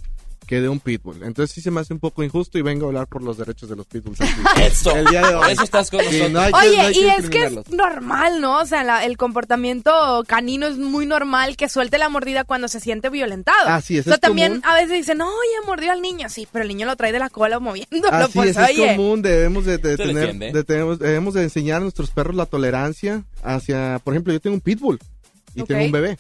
que 0.47 0.61
de 0.61 0.69
un 0.69 0.79
pitbull. 0.79 1.23
Entonces 1.23 1.53
sí 1.53 1.61
se 1.61 1.71
me 1.71 1.81
hace 1.81 1.93
un 1.93 1.99
poco 1.99 2.23
injusto 2.23 2.57
y 2.57 2.61
vengo 2.61 2.85
a 2.85 2.89
hablar 2.89 3.07
por 3.07 3.23
los 3.23 3.37
derechos 3.37 3.67
de 3.69 3.75
los 3.75 3.85
pitbulls. 3.87 4.19
Eso. 4.61 4.95
El 4.95 5.05
día 5.07 5.27
de 5.27 5.35
hoy. 5.35 5.51
Eso 5.53 5.63
estás 5.63 5.89
con 5.89 5.99
Sí, 6.01 6.05
nosotros. 6.05 6.31
no 6.31 6.39
hay 6.39 6.51
que- 6.53 6.59
Oye, 6.69 6.77
no 6.83 6.89
y 6.91 7.09
es 7.09 7.29
que 7.29 7.43
es 7.45 7.69
normal, 7.71 8.41
¿no? 8.41 8.59
O 8.59 8.65
sea, 8.65 8.83
la- 8.83 9.03
el 9.05 9.17
comportamiento 9.17 10.23
canino 10.27 10.67
es 10.67 10.77
muy 10.77 11.05
normal 11.05 11.57
que 11.57 11.69
suelte 11.69 11.97
la 11.97 12.09
mordida 12.09 12.43
cuando 12.43 12.67
se 12.67 12.79
siente 12.79 13.09
violentado. 13.09 13.67
Así 13.69 13.97
es, 13.97 14.01
O 14.01 14.09
sea, 14.09 14.15
es 14.15 14.19
también 14.21 14.59
común. 14.61 14.63
a 14.65 14.75
veces 14.75 14.91
dicen, 14.91 15.17
no, 15.17 15.25
ya 15.27 15.65
mordió 15.67 15.91
al 15.91 16.01
niño. 16.01 16.29
Sí, 16.29 16.47
pero 16.51 16.63
el 16.63 16.69
niño 16.69 16.85
lo 16.85 16.95
trae 16.95 17.11
de 17.11 17.19
la 17.19 17.29
cola 17.29 17.59
moviéndolo. 17.59 18.13
Así 18.15 18.31
pues, 18.33 18.55
es, 18.57 18.77
común, 18.95 19.21
debemos 19.21 19.65
de, 19.65 19.77
tener, 19.79 20.35
de- 20.35 20.63
tenemos- 20.63 20.99
debemos 20.99 21.33
de 21.33 21.43
enseñar 21.43 21.77
a 21.77 21.79
nuestros 21.81 22.11
perros 22.11 22.35
la 22.35 22.45
tolerancia 22.45 23.23
hacia, 23.43 23.99
por 24.03 24.13
ejemplo, 24.13 24.33
yo 24.33 24.39
tengo 24.39 24.53
un 24.55 24.61
pitbull 24.61 24.99
y 25.55 25.63
tengo 25.63 25.85
un 25.85 25.91
bebé. 25.91 26.17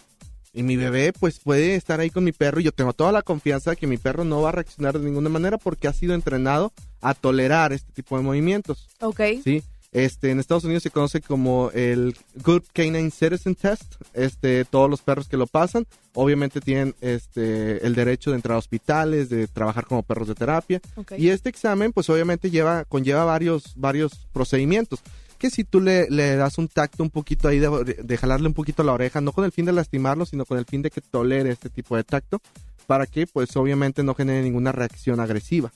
Y 0.55 0.63
mi 0.63 0.77
bebé 0.77 1.11
pues 1.11 1.39
puede 1.39 1.75
estar 1.75 1.99
ahí 1.99 2.09
con 2.09 2.23
mi 2.23 2.31
perro 2.31 2.61
y 2.61 2.63
yo 2.63 2.71
tengo 2.71 2.93
toda 2.93 3.11
la 3.11 3.21
confianza 3.21 3.71
de 3.71 3.75
que 3.75 3.87
mi 3.87 3.97
perro 3.97 4.23
no 4.23 4.41
va 4.41 4.49
a 4.49 4.51
reaccionar 4.53 4.97
de 4.97 5.05
ninguna 5.05 5.27
manera 5.27 5.57
porque 5.57 5.89
ha 5.89 5.93
sido 5.93 6.13
entrenado 6.15 6.71
a 7.01 7.13
tolerar 7.13 7.73
este 7.73 7.91
tipo 7.91 8.15
de 8.15 8.23
movimientos. 8.23 8.87
Ok. 9.01 9.19
¿sí? 9.43 9.61
Este, 9.91 10.31
en 10.31 10.39
Estados 10.39 10.63
Unidos 10.63 10.83
se 10.83 10.91
conoce 10.91 11.19
como 11.19 11.71
el 11.73 12.17
Good 12.43 12.63
Canine 12.73 13.11
Citizen 13.11 13.55
Test. 13.55 13.95
Este, 14.13 14.63
todos 14.63 14.89
los 14.89 15.01
perros 15.01 15.27
que 15.27 15.35
lo 15.35 15.45
pasan, 15.45 15.87
obviamente 16.13 16.61
tienen 16.61 16.95
este, 17.01 17.85
el 17.85 17.93
derecho 17.93 18.31
de 18.31 18.37
entrar 18.37 18.55
a 18.55 18.59
hospitales, 18.59 19.29
de 19.29 19.47
trabajar 19.47 19.85
como 19.85 20.03
perros 20.03 20.29
de 20.29 20.35
terapia. 20.35 20.81
Ok. 20.95 21.13
Y 21.17 21.29
este 21.29 21.49
examen, 21.49 21.91
pues 21.91 22.09
obviamente 22.09 22.49
lleva, 22.49 22.85
conlleva 22.85 23.25
varios, 23.25 23.73
varios 23.75 24.27
procedimientos. 24.31 25.01
Que 25.45 25.51
si 25.51 25.63
tú 25.63 25.79
le, 25.79 26.09
le 26.09 26.35
das 26.37 26.57
un 26.57 26.67
tacto 26.67 27.03
un 27.03 27.11
poquito 27.11 27.47
ahí, 27.47 27.59
de, 27.59 27.69
de 28.01 28.17
jalarle 28.17 28.47
un 28.47 28.55
poquito 28.55 28.81
la 28.81 28.93
oreja, 28.93 29.21
no 29.21 29.31
con 29.31 29.45
el 29.45 29.51
fin 29.51 29.65
de 29.65 29.73
lastimarlo, 29.73 30.25
sino 30.25 30.43
con 30.43 30.57
el 30.57 30.65
fin 30.65 30.81
de 30.81 30.89
que 30.89 31.01
tolere 31.01 31.51
este 31.51 31.69
tipo 31.69 31.95
de 31.95 32.03
tacto, 32.03 32.41
para 32.87 33.05
que 33.05 33.27
pues 33.27 33.55
obviamente 33.55 34.01
no 34.01 34.15
genere 34.15 34.41
ninguna 34.41 34.71
reacción 34.71 35.19
agresiva. 35.19 35.71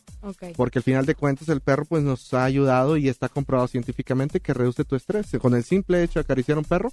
Porque 0.55 0.79
al 0.79 0.83
final 0.83 1.05
de 1.05 1.13
cuentas 1.13 1.49
el 1.49 1.61
perro 1.61 1.85
pues 1.85 2.01
nos 2.01 2.33
ha 2.33 2.45
ayudado 2.45 2.97
y 2.97 3.09
está 3.09 3.29
comprobado 3.29 3.67
científicamente 3.67 4.39
que 4.39 4.55
reduce 4.55 4.85
tu 4.85 4.95
estrés. 4.95 5.27
Con 5.39 5.53
el 5.53 5.63
simple 5.63 6.01
hecho 6.01 6.17
de 6.17 6.21
acariciar 6.21 6.57
a 6.57 6.61
un 6.61 6.65
perro, 6.65 6.91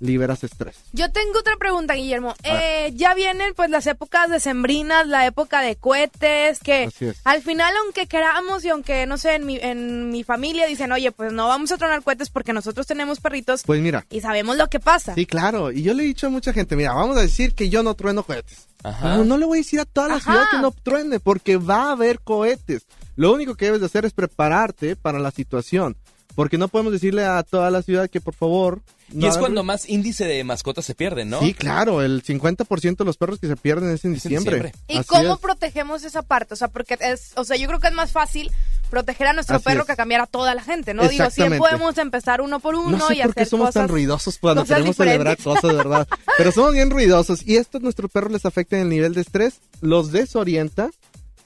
liberas 0.00 0.44
estrés. 0.44 0.76
Yo 0.92 1.10
tengo 1.10 1.38
otra 1.38 1.56
pregunta, 1.56 1.94
Guillermo. 1.94 2.34
Eh, 2.42 2.92
ya 2.94 3.14
vienen 3.14 3.54
pues 3.54 3.70
las 3.70 3.86
épocas 3.86 4.30
decembrinas, 4.30 5.06
la 5.06 5.26
época 5.26 5.60
de 5.62 5.76
cohetes, 5.76 6.60
que 6.60 6.84
Así 6.84 7.06
es. 7.06 7.16
al 7.24 7.42
final, 7.42 7.72
aunque 7.84 8.06
queramos 8.06 8.64
y 8.64 8.68
aunque, 8.68 9.06
no 9.06 9.16
sé, 9.18 9.34
en 9.36 9.46
mi, 9.46 9.56
en 9.56 10.10
mi 10.10 10.22
familia 10.24 10.66
dicen, 10.66 10.92
oye, 10.92 11.12
pues 11.12 11.32
no 11.32 11.48
vamos 11.48 11.72
a 11.72 11.78
tronar 11.78 12.02
cohetes 12.02 12.30
porque 12.30 12.52
nosotros 12.52 12.86
tenemos 12.86 13.20
perritos 13.20 13.62
Pues 13.64 13.80
mira, 13.80 14.04
y 14.10 14.20
sabemos 14.20 14.56
lo 14.56 14.68
que 14.68 14.80
pasa. 14.80 15.14
sí, 15.14 15.26
claro. 15.26 15.72
Y 15.72 15.82
yo 15.82 15.94
le 15.94 16.02
he 16.02 16.06
dicho 16.06 16.26
a 16.26 16.30
mucha 16.30 16.52
gente, 16.52 16.76
mira, 16.76 16.92
vamos 16.92 17.16
a 17.16 17.20
decir 17.22 17.54
que 17.54 17.68
yo 17.68 17.82
no 17.82 17.94
trueno 17.94 18.22
cohetes. 18.22 18.66
Ajá. 18.82 19.16
No, 19.16 19.24
no 19.24 19.38
le 19.38 19.46
voy 19.46 19.58
a 19.58 19.62
decir 19.62 19.80
a 19.80 19.84
toda 19.84 20.08
la 20.08 20.14
Ajá. 20.16 20.30
ciudad 20.32 20.44
que 20.50 20.58
no 20.58 20.70
truene, 20.70 21.18
porque 21.20 21.56
va 21.56 21.84
a 21.88 21.92
haber 21.92 22.20
cohetes. 22.20 22.86
Lo 23.16 23.32
único 23.32 23.54
que 23.54 23.64
debes 23.64 23.80
de 23.80 23.86
hacer 23.86 24.04
es 24.04 24.12
prepararte 24.12 24.94
para 24.94 25.18
la 25.18 25.30
situación. 25.30 25.96
Porque 26.36 26.58
no 26.58 26.68
podemos 26.68 26.92
decirle 26.92 27.24
a 27.24 27.42
toda 27.42 27.70
la 27.72 27.82
ciudad 27.82 28.08
que 28.08 28.20
por 28.20 28.34
favor... 28.34 28.82
no 29.12 29.24
y 29.24 29.28
es 29.28 29.32
hagan 29.32 29.40
cuando 29.40 29.64
más 29.64 29.88
índice 29.88 30.26
de 30.26 30.44
mascotas 30.44 30.84
se 30.84 30.94
pierden, 30.94 31.30
¿no? 31.30 31.40
Sí, 31.40 31.54
claro, 31.54 32.02
el 32.02 32.22
50% 32.22 32.96
de 32.98 33.04
los 33.04 33.16
perros 33.16 33.40
que 33.40 33.48
se 33.48 33.56
pierden 33.56 33.88
es 33.90 34.04
en 34.04 34.14
Es 34.14 34.26
en 34.26 34.30
diciembre. 34.30 34.56
diciembre. 34.56 34.72
¿Y 34.86 34.98
Así 34.98 35.08
cómo 35.08 35.34
es. 35.34 35.40
protegemos 35.40 36.04
esa 36.04 36.22
parte? 36.22 36.54
O 36.54 36.56
sea, 36.56 36.68
porque 36.68 36.96
es, 37.00 37.32
o 37.36 37.44
sea, 37.44 37.56
yo 37.56 37.66
creo 37.66 37.80
que 37.80 37.88
es 37.88 37.94
más 37.94 38.12
fácil 38.12 38.52
proteger 38.90 39.28
a 39.28 39.32
nuestro 39.32 39.56
Así 39.56 39.64
perro 39.64 39.80
es. 39.80 39.86
que 39.88 39.96
cambiar 39.96 40.20
a 40.20 40.26
toda 40.26 40.54
la 40.54 40.62
gente, 40.62 40.92
¿no? 40.94 41.02
Digo, 41.08 41.12
sí 41.24 41.40
Exactamente. 41.42 41.58
podemos 41.58 41.98
empezar 41.98 42.40
uno 42.42 42.60
por 42.60 42.74
uno 42.76 42.98
No 42.98 43.08
sé 43.08 43.14
y 43.16 43.22
por 43.22 43.34
qué 43.34 43.40
hacer 43.40 43.48
somos 43.50 43.68
cosas. 43.68 43.82
tan 43.82 43.88
ruidosos 43.88 44.38
cuando 44.38 44.64
queremos 44.64 44.94
celebrar 44.96 45.38
cosas, 45.38 45.70
de 45.70 45.76
verdad. 45.76 46.06
Pero 46.36 46.52
somos 46.52 46.74
bien 46.74 46.90
ruidosos 46.90 47.46
y 47.46 47.56
esto 47.56 47.78
a 47.78 47.80
nuestro 47.80 48.08
perro 48.08 48.28
les 48.28 48.44
afecta 48.44 48.76
en 48.76 48.82
el 48.82 48.88
nivel 48.90 49.14
de 49.14 49.22
estrés, 49.22 49.60
los 49.80 50.12
desorienta 50.12 50.90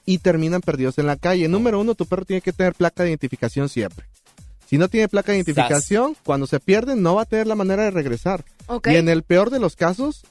y 0.05 0.17
terminan 0.17 0.61
perdidos 0.61 0.97
en 0.97 1.07
la 1.07 1.15
calle. 1.15 1.47
Número 1.47 1.79
uno, 1.79 1.95
tu 1.95 2.05
perro 2.05 2.25
tiene 2.25 2.41
que 2.41 2.51
tener 2.51 2.73
placa 2.73 3.03
de 3.03 3.09
identificación 3.09 3.69
siempre. 3.69 4.05
Si 4.71 4.77
no 4.77 4.87
tiene 4.87 5.09
placa 5.09 5.33
de 5.33 5.39
identificación, 5.39 6.15
cuando 6.23 6.47
se 6.47 6.61
pierden 6.61 7.01
no 7.01 7.15
va 7.15 7.23
a 7.23 7.25
tener 7.25 7.45
la 7.45 7.55
manera 7.55 7.83
de 7.83 7.91
regresar. 7.91 8.45
Ok. 8.67 8.87
Y 8.87 8.95
en 8.95 9.09
el 9.09 9.21
peor 9.23 9.49
de 9.49 9.59
los 9.59 9.75
casos, 9.75 10.21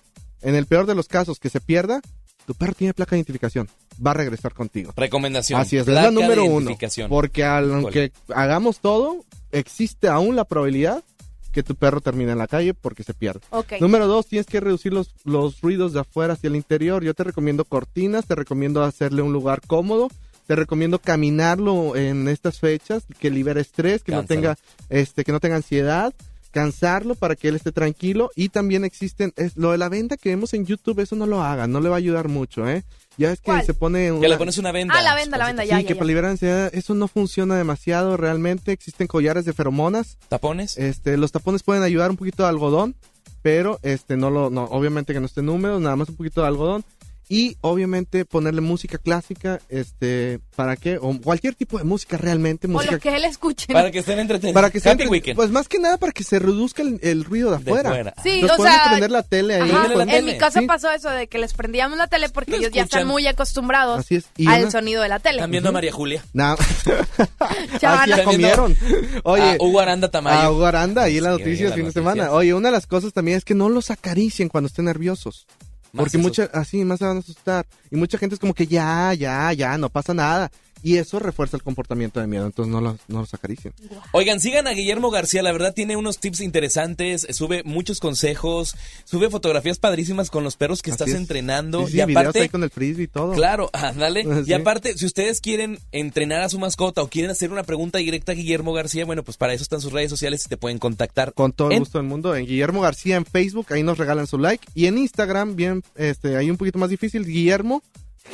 en 0.40 0.54
el 0.54 0.64
peor 0.64 0.86
de 0.86 0.94
los 0.94 1.08
casos 1.08 1.38
que 1.38 1.50
se 1.50 1.60
pierda, 1.60 2.00
tu 2.46 2.54
perro 2.54 2.72
tiene 2.72 2.94
placa 2.94 3.10
de 3.10 3.18
identificación, 3.18 3.68
va 4.04 4.12
a 4.12 4.14
regresar 4.14 4.54
contigo. 4.54 4.94
Recomendación. 4.96 5.60
Así 5.60 5.76
es, 5.76 5.80
es 5.82 5.86
placa 5.88 6.04
la 6.06 6.10
número 6.10 6.42
de 6.44 6.48
uno. 6.48 6.70
Porque 7.10 7.44
al- 7.44 7.70
aunque 7.70 8.12
hagamos 8.34 8.80
todo, 8.80 9.26
existe 9.52 10.08
aún 10.08 10.36
la 10.36 10.44
probabilidad 10.46 11.04
que 11.52 11.62
tu 11.62 11.74
perro 11.74 12.00
termine 12.00 12.32
en 12.32 12.38
la 12.38 12.46
calle 12.46 12.72
porque 12.72 13.02
se 13.02 13.12
pierde. 13.12 13.40
Ok. 13.50 13.74
Número 13.78 14.06
dos, 14.06 14.26
tienes 14.26 14.46
que 14.46 14.60
reducir 14.60 14.94
los, 14.94 15.14
los 15.24 15.60
ruidos 15.60 15.92
de 15.92 16.00
afuera 16.00 16.32
hacia 16.32 16.48
el 16.48 16.56
interior. 16.56 17.04
Yo 17.04 17.12
te 17.12 17.24
recomiendo 17.24 17.66
cortinas, 17.66 18.24
te 18.24 18.36
recomiendo 18.36 18.82
hacerle 18.84 19.20
un 19.20 19.34
lugar 19.34 19.60
cómodo, 19.66 20.08
te 20.50 20.56
recomiendo 20.56 20.98
caminarlo 20.98 21.94
en 21.94 22.26
estas 22.26 22.58
fechas, 22.58 23.04
que 23.20 23.30
libere 23.30 23.60
estrés, 23.60 24.02
que 24.02 24.10
no 24.10 24.24
tenga, 24.24 24.58
este, 24.88 25.22
que 25.22 25.30
no 25.30 25.38
tenga 25.38 25.54
ansiedad, 25.54 26.12
cansarlo 26.50 27.14
para 27.14 27.36
que 27.36 27.46
él 27.46 27.54
esté 27.54 27.70
tranquilo. 27.70 28.32
Y 28.34 28.48
también 28.48 28.84
existen, 28.84 29.32
es, 29.36 29.56
lo 29.56 29.70
de 29.70 29.78
la 29.78 29.88
venda 29.88 30.16
que 30.16 30.30
vemos 30.30 30.52
en 30.52 30.66
YouTube, 30.66 30.98
eso 30.98 31.14
no 31.14 31.26
lo 31.26 31.40
hagan, 31.40 31.70
no 31.70 31.78
le 31.80 31.88
va 31.88 31.94
a 31.94 31.98
ayudar 31.98 32.26
mucho, 32.26 32.68
¿eh? 32.68 32.82
Ya 33.16 33.30
es 33.30 33.38
que 33.38 33.44
¿Cuál? 33.44 33.64
se 33.64 33.74
pone 33.74 34.06
Que 34.06 34.10
una- 34.10 34.26
le 34.28 34.36
pones 34.38 34.58
una 34.58 34.72
venda. 34.72 34.92
Ah, 34.98 35.02
la 35.02 35.14
venda, 35.14 35.38
la 35.38 35.46
venda, 35.46 35.64
ya, 35.64 35.76
sí, 35.76 35.82
ya, 35.82 35.86
que 35.86 35.94
ya. 35.94 35.98
para 36.00 36.08
liberar 36.08 36.30
ansiedad, 36.32 36.68
eso 36.74 36.94
no 36.94 37.06
funciona 37.06 37.56
demasiado 37.56 38.16
realmente. 38.16 38.72
Existen 38.72 39.06
collares 39.06 39.44
de 39.44 39.52
feromonas. 39.52 40.18
¿Tapones? 40.28 40.76
Este, 40.78 41.16
los 41.16 41.30
tapones 41.30 41.62
pueden 41.62 41.84
ayudar 41.84 42.10
un 42.10 42.16
poquito 42.16 42.42
de 42.42 42.48
algodón, 42.48 42.96
pero 43.42 43.78
este 43.82 44.16
no 44.16 44.30
lo, 44.30 44.50
no, 44.50 44.64
obviamente 44.64 45.12
que 45.12 45.20
no 45.20 45.26
estén 45.26 45.48
húmedos, 45.48 45.80
nada 45.80 45.94
más 45.94 46.08
un 46.08 46.16
poquito 46.16 46.40
de 46.40 46.48
algodón. 46.48 46.84
Y 47.32 47.56
obviamente 47.60 48.24
ponerle 48.24 48.60
música 48.60 48.98
clásica, 48.98 49.60
este, 49.68 50.40
¿para 50.56 50.74
qué? 50.76 50.98
O 51.00 51.16
cualquier 51.20 51.54
tipo 51.54 51.78
de 51.78 51.84
música 51.84 52.16
realmente, 52.16 52.66
O 52.66 52.70
música 52.70 52.94
lo 52.94 52.98
que 52.98 53.14
él 53.14 53.24
escuche. 53.24 53.72
Para 53.72 53.92
que 53.92 54.00
estén 54.00 54.18
entretenidos. 54.18 54.52
para 54.54 54.68
que 54.70 54.80
se 54.80 54.88
Happy 54.90 55.02
entre- 55.04 55.08
Weekend. 55.12 55.36
pues 55.36 55.50
más 55.50 55.68
que 55.68 55.78
nada 55.78 55.96
para 55.96 56.10
que 56.10 56.24
se 56.24 56.40
reduzca 56.40 56.82
el, 56.82 56.98
el 57.04 57.24
ruido 57.24 57.52
de 57.52 57.58
De 57.58 57.70
afuera. 57.70 57.90
fuera. 57.90 58.14
Sí, 58.24 58.40
Entonces, 58.40 58.58
o 58.58 58.62
sea, 58.64 58.84
prender 58.88 59.12
la 59.12 59.22
tele 59.22 59.54
ahí. 59.54 59.70
Ajá, 59.70 59.88
la 59.94 60.02
en 60.16 60.24
mi 60.24 60.36
casa 60.38 60.58
Sí. 60.58 60.66
pasó 60.66 60.90
eso 60.90 61.08
de 61.08 61.28
que 61.28 61.38
les 61.38 61.54
prendíamos 61.54 61.96
la 61.98 62.08
tele 62.08 62.28
porque 62.30 62.50
Lo 62.50 62.56
ellos 62.56 62.72
ya 62.72 62.82
están 62.82 63.06
muy 63.06 63.24
acostumbrados 63.28 64.00
Así 64.00 64.16
es. 64.16 64.24
Y 64.36 64.48
al 64.48 64.62
una- 64.62 64.70
sonido 64.72 65.00
de 65.02 65.08
la 65.08 65.20
tele. 65.20 65.36
Están 65.36 65.52
viendo 65.52 65.68
a 65.68 65.72
María 65.72 65.92
Julia. 65.92 66.24
Nah. 66.32 66.56
Ya 67.80 68.06
la 68.06 68.24
comieron. 68.24 68.76
Oye, 69.22 69.52
a 69.52 69.56
Hugo 69.60 69.80
Aranda 69.80 70.10
Tamayo. 70.10 70.36
A 70.36 70.50
Hugo 70.50 70.66
Aranda, 70.66 71.04
ahí 71.04 71.18
en 71.18 71.24
las 71.24 71.36
Sí, 71.36 71.42
noticias 71.44 71.70
las 71.70 71.76
fin 71.76 71.86
de 71.86 71.92
semana. 71.92 72.32
Oye, 72.32 72.54
una 72.54 72.68
de 72.68 72.72
las 72.72 72.86
cosas 72.86 73.12
también 73.12 73.36
es 73.38 73.44
que 73.44 73.54
no 73.54 73.68
los 73.68 73.90
acaricien 73.90 74.48
cuando 74.48 74.66
estén 74.66 74.86
nerviosos. 74.86 75.46
Más 75.92 76.04
Porque 76.04 76.18
mucha, 76.18 76.44
así 76.52 76.84
más 76.84 76.98
se 76.98 77.04
van 77.04 77.16
a 77.16 77.20
asustar. 77.20 77.66
Y 77.90 77.96
mucha 77.96 78.18
gente 78.18 78.34
es 78.34 78.40
como 78.40 78.54
que 78.54 78.66
ya, 78.66 79.12
ya, 79.14 79.52
ya, 79.52 79.76
no 79.76 79.88
pasa 79.88 80.14
nada. 80.14 80.50
Y 80.82 80.96
eso 80.96 81.18
refuerza 81.18 81.56
el 81.56 81.62
comportamiento 81.62 82.20
de 82.20 82.26
miedo, 82.26 82.46
entonces 82.46 82.72
no 82.72 82.80
los, 82.80 82.96
no 83.08 83.20
los 83.20 83.34
acaricien. 83.34 83.72
Oigan, 84.12 84.40
sigan 84.40 84.66
a 84.66 84.70
Guillermo 84.72 85.10
García, 85.10 85.42
la 85.42 85.52
verdad 85.52 85.74
tiene 85.74 85.96
unos 85.96 86.18
tips 86.18 86.40
interesantes, 86.40 87.26
sube 87.30 87.62
muchos 87.64 88.00
consejos, 88.00 88.74
sube 89.04 89.28
fotografías 89.30 89.78
padrísimas 89.78 90.30
con 90.30 90.44
los 90.44 90.56
perros 90.56 90.82
que 90.82 90.90
Así 90.90 90.94
estás 91.02 91.08
es. 91.08 91.14
entrenando. 91.16 91.86
Sí, 91.86 91.92
sí, 91.92 91.98
y 91.98 92.00
aparte, 92.00 92.40
ahí 92.40 92.48
con 92.48 92.62
el 92.62 92.70
frisbee 92.70 93.04
y 93.04 93.08
todo. 93.08 93.32
Claro, 93.32 93.70
ándale. 93.72 94.24
Sí. 94.44 94.50
Y 94.50 94.52
aparte, 94.54 94.96
si 94.96 95.04
ustedes 95.06 95.40
quieren 95.40 95.78
entrenar 95.92 96.40
a 96.42 96.48
su 96.48 96.58
mascota 96.58 97.02
o 97.02 97.08
quieren 97.08 97.30
hacer 97.30 97.50
una 97.52 97.62
pregunta 97.62 97.98
directa 97.98 98.32
a 98.32 98.34
Guillermo 98.34 98.72
García, 98.72 99.04
bueno, 99.04 99.22
pues 99.22 99.36
para 99.36 99.52
eso 99.52 99.62
están 99.62 99.80
sus 99.80 99.92
redes 99.92 100.08
sociales 100.10 100.44
y 100.46 100.48
te 100.48 100.56
pueden 100.56 100.78
contactar. 100.78 101.34
Con 101.34 101.52
todo 101.52 101.68
el 101.68 101.74
en- 101.74 101.78
gusto 101.80 101.98
del 101.98 102.06
mundo. 102.06 102.34
En 102.34 102.46
Guillermo 102.46 102.80
García 102.80 103.16
en 103.16 103.24
Facebook, 103.26 103.66
ahí 103.70 103.82
nos 103.82 103.98
regalan 103.98 104.26
su 104.26 104.38
like. 104.38 104.66
Y 104.74 104.86
en 104.86 104.98
Instagram, 104.98 105.56
bien, 105.56 105.82
este, 105.96 106.36
ahí 106.36 106.50
un 106.50 106.56
poquito 106.56 106.78
más 106.78 106.90
difícil, 106.90 107.24
Guillermo 107.26 107.82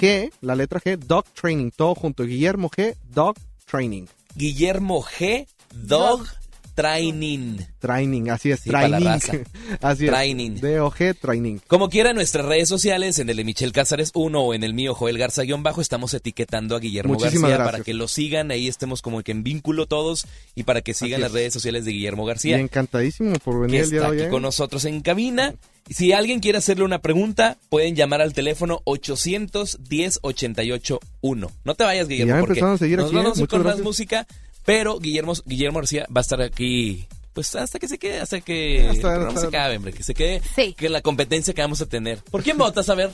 G, 0.01 0.31
la 0.41 0.55
letra 0.55 0.81
G, 0.81 0.97
Dog 0.99 1.25
Training, 1.33 1.71
todo 1.75 1.95
junto. 1.95 2.25
Guillermo 2.25 2.71
G, 2.71 2.95
Dog 3.13 3.37
Training. 3.71 4.05
Guillermo 4.35 5.03
G. 5.03 5.47
Dog 5.75 6.27
Training. 6.75 7.57
Training, 7.79 8.29
así 8.29 8.51
es, 8.51 8.61
Sí, 8.61 8.71
para 8.71 8.87
training. 8.89 9.07
raza. 9.07 9.33
así 9.81 10.05
es. 10.05 10.11
Training. 10.11 10.51
D-O-G, 10.61 11.17
training. 11.19 11.59
Como 11.67 11.89
quiera, 11.89 12.11
en 12.11 12.17
nuestras 12.17 12.45
redes 12.45 12.69
sociales, 12.69 13.19
en 13.19 13.31
el 13.31 13.37
de 13.39 13.45
Michelle 13.45 13.73
Cázares 13.73 14.11
1 14.13 14.39
o 14.39 14.53
en 14.53 14.63
el 14.63 14.75
mío 14.75 14.95
Joel 14.95 15.17
Garza-bajo, 15.17 15.81
estamos 15.81 16.13
etiquetando 16.13 16.77
a 16.77 16.79
Guillermo 16.81 17.15
Muchísimas 17.15 17.33
García 17.51 17.57
gracias. 17.57 17.73
para 17.73 17.83
que 17.85 17.95
lo 17.95 18.09
sigan, 18.09 18.51
ahí 18.51 18.69
estemos 18.69 19.01
como 19.01 19.23
que 19.23 19.33
en 19.33 19.43
vínculo 19.43 19.87
todos 19.87 20.27
y 20.55 20.65
para 20.65 20.83
que 20.83 20.93
sigan 20.93 21.23
las 21.23 21.31
es. 21.31 21.35
redes 21.35 21.55
sociales 21.55 21.87
de 21.87 21.93
Guillermo 21.93 22.25
Y 22.25 22.29
García, 22.29 22.59
encantadísimo 22.59 23.39
por 23.39 23.55
que 23.55 23.61
venir 23.73 23.81
el 23.81 23.91
día 23.91 23.99
está 24.01 24.11
de 24.11 24.17
hoy. 24.17 24.21
aquí 24.21 24.27
¿eh? 24.29 24.31
con 24.31 24.43
nosotros 24.43 24.85
en 24.85 25.01
cabina. 25.01 25.55
Si 25.89 26.13
alguien 26.13 26.41
quiere 26.41 26.59
hacerle 26.59 26.85
una 26.85 27.01
pregunta, 27.01 27.57
pueden 27.69 27.95
llamar 27.95 28.21
al 28.21 28.33
teléfono 28.35 28.81
810 28.85 30.19
881 30.23 31.51
No 31.65 31.75
te 31.75 31.85
vayas, 31.85 32.09
Guillermo, 32.09 32.35
ya 32.35 32.41
porque 32.41 32.61
a 32.61 32.77
seguir 32.79 32.99
nos 32.99 33.07
aquí, 33.09 33.17
¿eh? 33.17 33.23
vamos 33.23 33.39
con 33.39 33.59
más 33.59 33.65
gracias. 33.65 33.85
música, 33.85 34.27
pero 34.65 34.99
Guillermo, 34.99 35.35
Guillermo 35.45 35.79
García 35.79 36.07
va 36.15 36.21
a 36.21 36.23
estar 36.23 36.43
aquí 36.43 37.07
pues 37.35 37.55
hasta 37.55 37.79
que 37.79 37.87
se 37.87 37.99
quede, 37.99 38.21
hasta 38.21 38.41
que 38.41 38.89
Hasta- 38.91 39.15
el 39.17 39.27
hasta- 39.29 39.41
se 39.43 39.47
acabe, 39.49 39.77
hombre, 39.77 39.93
que 39.93 40.03
se 40.03 40.15
quede, 40.15 40.41
Sí. 40.55 40.73
que 40.73 40.89
la 40.89 41.03
competencia 41.03 41.53
que 41.53 41.61
vamos 41.61 41.81
a 41.83 41.87
tener. 41.87 42.19
¿Por 42.31 42.43
quién 42.43 42.57
votas? 42.57 42.89
A 42.89 42.95
ver. 42.95 43.11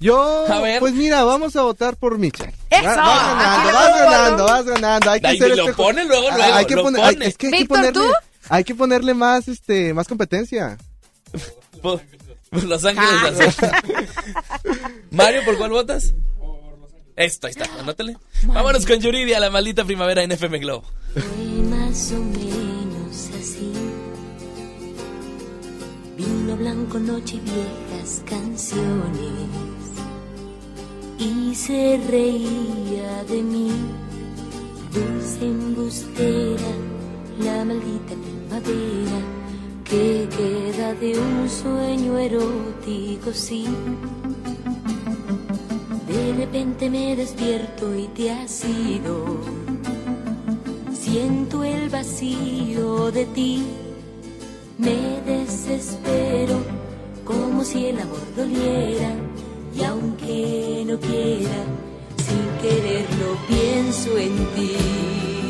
Yo, 0.00 0.46
A 0.48 0.60
ver. 0.60 0.80
pues 0.80 0.92
mira, 0.94 1.22
vamos 1.22 1.54
a 1.56 1.62
votar 1.62 1.96
por 1.96 2.18
Michelle. 2.18 2.52
¡Eso! 2.68 2.84
Va- 2.84 2.94
Vas 2.96 3.36
ganando, 3.36 3.72
vas 3.78 4.00
ganando, 4.10 4.42
voto. 4.42 4.52
vas 4.54 4.64
ganando. 4.64 5.10
Hay 5.12 5.20
que 5.20 5.26
Ay, 5.28 5.36
hacer 5.36 5.56
lo 5.56 5.62
este- 5.68 5.74
pone 5.74 6.04
luego, 6.04 6.28
Ah, 6.30 6.36
luego, 6.36 6.54
hay 6.54 6.64
que 6.66 6.74
lo 6.74 6.82
poner- 6.82 7.04
hay- 7.04 7.14
pone. 7.14 7.26
es 7.26 7.36
que 7.38 7.46
hay 7.46 7.52
que 7.52 7.58
Víctor, 7.58 7.76
ponerle, 7.78 8.00
¿tú? 8.00 8.06
hay 8.48 8.64
que 8.64 8.74
ponerle 8.74 9.14
más, 9.14 9.46
este, 9.48 9.94
más 9.94 10.08
competencia. 10.08 10.76
Por- 11.82 12.00
por 12.50 12.64
Los 12.64 12.84
Ángeles 12.84 13.10
Ah. 13.22 13.26
Azules. 13.28 13.56
Mario, 15.10 15.44
¿por 15.44 15.56
cuál 15.58 15.70
votas? 15.70 16.14
Esto, 17.16 17.46
ahí 17.46 17.50
está, 17.52 17.66
anótale. 17.78 18.16
Vámonos 18.44 18.86
con 18.86 18.98
Yuridia, 18.98 19.38
la 19.40 19.50
maldita 19.50 19.84
primavera 19.84 20.22
en 20.22 20.32
FM 20.32 20.58
Globo. 20.58 20.84
Fue 21.12 21.22
más 21.68 22.12
o 22.12 22.18
menos 22.20 23.28
así. 23.38 23.72
Vino 26.16 26.56
blanco, 26.56 26.98
noche 26.98 27.36
y 27.36 27.40
viejas 27.40 28.22
canciones. 28.26 29.50
Y 31.18 31.54
se 31.54 32.00
reía 32.08 33.24
de 33.24 33.42
mí, 33.42 33.70
dulce 34.92 35.44
embustera, 35.44 36.72
la 37.40 37.64
maldita 37.66 38.14
primavera 38.14 39.20
que 39.90 40.28
queda 40.36 40.94
de 40.94 41.18
un 41.18 41.50
sueño 41.50 42.16
erótico, 42.16 43.32
sí. 43.32 43.66
De 46.06 46.34
repente 46.34 46.88
me 46.88 47.16
despierto 47.16 47.96
y 47.96 48.06
te 48.08 48.30
has 48.30 48.64
ido. 48.64 49.40
Siento 50.92 51.64
el 51.64 51.88
vacío 51.88 53.10
de 53.10 53.26
ti, 53.26 53.64
me 54.78 55.20
desespero 55.26 56.58
como 57.24 57.64
si 57.64 57.86
el 57.86 57.98
amor 57.98 58.26
doliera 58.36 59.12
y 59.76 59.82
aunque 59.82 60.84
no 60.86 61.00
quiera, 61.00 61.64
sin 62.26 62.44
quererlo 62.62 63.28
pienso 63.48 64.16
en 64.16 64.36
ti. 64.54 65.49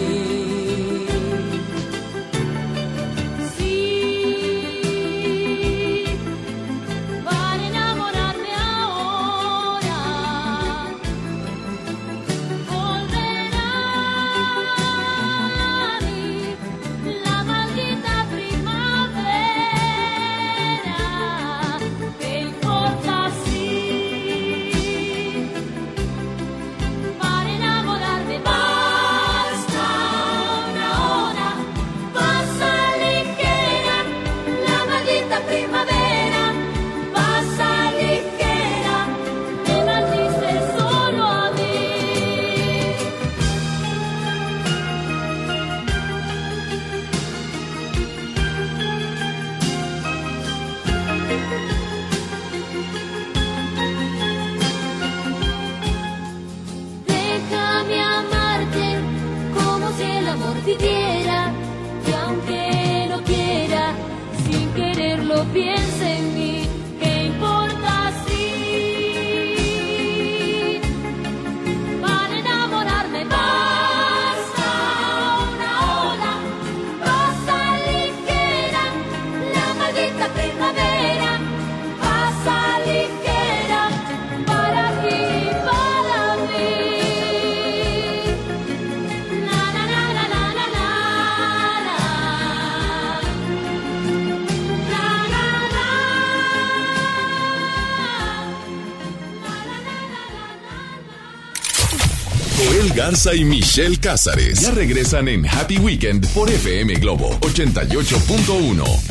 Y 103.11 103.43
Michelle 103.43 103.97
Cázares 103.97 104.61
ya 104.61 104.71
regresan 104.71 105.27
en 105.27 105.45
Happy 105.45 105.77
Weekend 105.79 106.25
por 106.27 106.49
FM 106.49 106.93
Globo 106.93 107.37
88.1. 107.41 109.10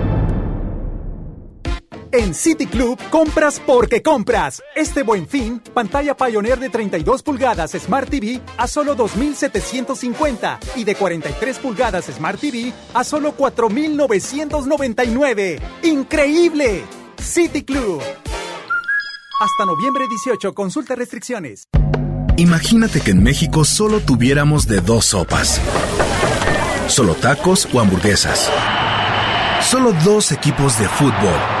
En 2.13 2.33
City 2.33 2.65
Club, 2.65 2.99
compras 3.09 3.61
porque 3.65 4.01
compras. 4.01 4.61
Este 4.75 5.03
buen 5.03 5.29
fin, 5.29 5.61
pantalla 5.73 6.17
Pioneer 6.17 6.59
de 6.59 6.67
32 6.67 7.23
pulgadas 7.23 7.71
Smart 7.71 8.09
TV 8.09 8.41
a 8.57 8.67
solo 8.67 8.95
2,750 8.95 10.59
y 10.75 10.83
de 10.83 10.95
43 10.95 11.57
pulgadas 11.59 12.07
Smart 12.07 12.37
TV 12.37 12.73
a 12.93 13.05
solo 13.05 13.31
4,999. 13.31 15.61
¡Increíble! 15.83 16.83
City 17.17 17.63
Club. 17.63 18.01
Hasta 19.39 19.65
noviembre 19.65 20.03
18, 20.09 20.53
consulta 20.53 20.95
restricciones. 20.95 21.69
Imagínate 22.35 22.99
que 22.99 23.11
en 23.11 23.23
México 23.23 23.63
solo 23.63 24.01
tuviéramos 24.01 24.67
de 24.67 24.81
dos 24.81 25.05
sopas. 25.05 25.61
Solo 26.87 27.15
tacos 27.15 27.69
o 27.73 27.79
hamburguesas. 27.79 28.51
Solo 29.61 29.93
dos 30.03 30.33
equipos 30.33 30.77
de 30.77 30.89
fútbol. 30.89 31.60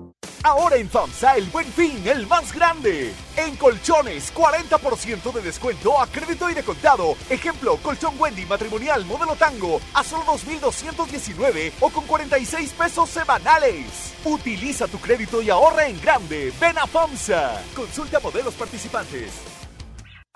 Ahora 0.51 0.75
en 0.75 0.89
FAMSA 0.89 1.37
el 1.37 1.45
buen 1.45 1.65
fin, 1.65 2.05
el 2.05 2.27
más 2.27 2.51
grande. 2.53 3.13
En 3.37 3.55
colchones, 3.55 4.33
40% 4.33 5.31
de 5.31 5.41
descuento 5.41 5.97
a 5.97 6.05
crédito 6.07 6.49
y 6.49 6.53
de 6.53 6.61
contado. 6.61 7.15
Ejemplo, 7.29 7.77
colchón 7.77 8.15
Wendy 8.19 8.45
matrimonial 8.45 9.05
modelo 9.05 9.37
tango 9.37 9.79
a 9.93 10.03
solo 10.03 10.25
2,219 10.25 11.71
o 11.79 11.89
con 11.89 12.05
46 12.05 12.69
pesos 12.71 13.09
semanales. 13.09 14.13
Utiliza 14.25 14.89
tu 14.89 14.99
crédito 14.99 15.41
y 15.41 15.49
ahorra 15.49 15.87
en 15.87 16.01
grande. 16.01 16.51
Ven 16.59 16.77
a 16.77 16.85
FAMSA. 16.85 17.63
Consulta 17.73 18.19
modelos 18.19 18.53
participantes. 18.55 19.50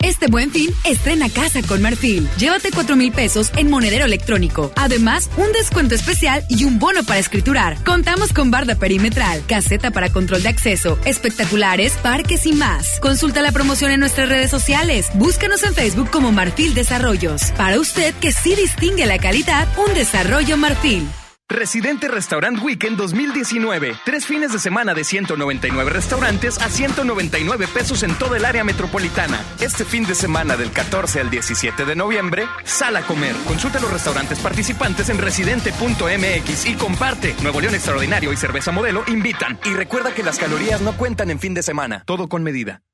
Este 0.06 0.28
buen 0.28 0.52
fin, 0.52 0.70
estrena 0.84 1.30
casa 1.30 1.64
con 1.64 1.82
Marfil. 1.82 2.30
Llévate 2.38 2.70
4 2.72 2.96
mil 2.96 3.12
pesos 3.12 3.52
en 3.58 3.72
monedero 3.72 4.06
electrónico. 4.06 4.72
Además, 4.76 5.32
un 5.36 5.52
descuento 5.52 5.96
especial 5.96 6.46
y 6.48 6.64
un 6.64 6.78
bono 6.78 7.04
para 7.04 7.20
escriturar. 7.20 7.84
Contamos 7.84 8.32
con 8.32 8.52
barda 8.52 8.76
perimetral, 8.76 9.44
caseta 9.48 9.90
para 9.90 10.12
control 10.12 10.44
de 10.44 10.50
acceso, 10.50 11.00
espectaculares, 11.06 11.94
parques 12.04 12.46
y 12.46 12.54
más. 12.54 13.00
Consulta 13.00 13.42
la 13.42 13.52
promoción 13.52 13.90
en 13.90 14.00
nuestras 14.00 14.30
redes 14.30 14.52
sociales. 14.52 15.10
Búscanos 15.16 15.64
en 15.64 15.74
Facebook 15.74 16.12
como 16.12 16.32
Marfil 16.32 16.76
Desarrollos. 16.76 17.52
Para 17.58 17.80
usted 17.80 18.14
que 18.22 18.32
sí 18.32 18.56
distingue 18.56 19.08
la 19.08 19.18
calidad, 19.18 19.68
un 19.88 19.92
desarrollo 19.96 20.56
Marfil. 20.56 21.08
Residente 21.48 22.08
Restaurant 22.08 22.60
Weekend 22.64 22.98
2019. 22.98 23.94
Tres 24.04 24.26
fines 24.26 24.52
de 24.52 24.58
semana 24.58 24.96
de 24.96 25.04
199 25.04 25.92
restaurantes 25.92 26.60
a 26.60 26.70
199 26.70 27.68
pesos 27.68 28.02
en 28.02 28.16
toda 28.18 28.38
el 28.38 28.46
área 28.46 28.64
metropolitana. 28.64 29.40
Este 29.60 29.86
fin 29.86 30.06
de 30.06 30.16
semana 30.16 30.58
del 30.58 30.72
14 30.72 31.22
al 31.22 31.30
17 31.30 31.86
de 31.86 31.96
noviembre, 31.96 32.48
sal 32.64 32.96
a 32.96 33.04
comer. 33.04 33.36
Consulta 33.48 33.80
los 33.80 33.94
restaurantes 33.94 34.40
participantes 34.40 35.10
en 35.10 35.20
residente.mx 35.20 36.66
y 36.66 36.74
comparte. 36.76 37.36
Nuevo 37.44 37.62
León 37.62 37.76
Extraordinario 37.76 38.34
y 38.34 38.38
Cerveza 38.38 38.72
Modelo 38.72 39.04
invitan. 39.08 39.60
Y 39.66 39.74
recuerda 39.74 40.16
que 40.16 40.24
las 40.24 40.40
calorías 40.40 40.82
no 40.82 40.98
cuentan 40.98 41.30
en 41.30 41.40
fin 41.40 41.54
de 41.54 41.62
semana. 41.62 42.04
Todo 42.08 42.28
con 42.28 42.42
medida. 42.42 42.82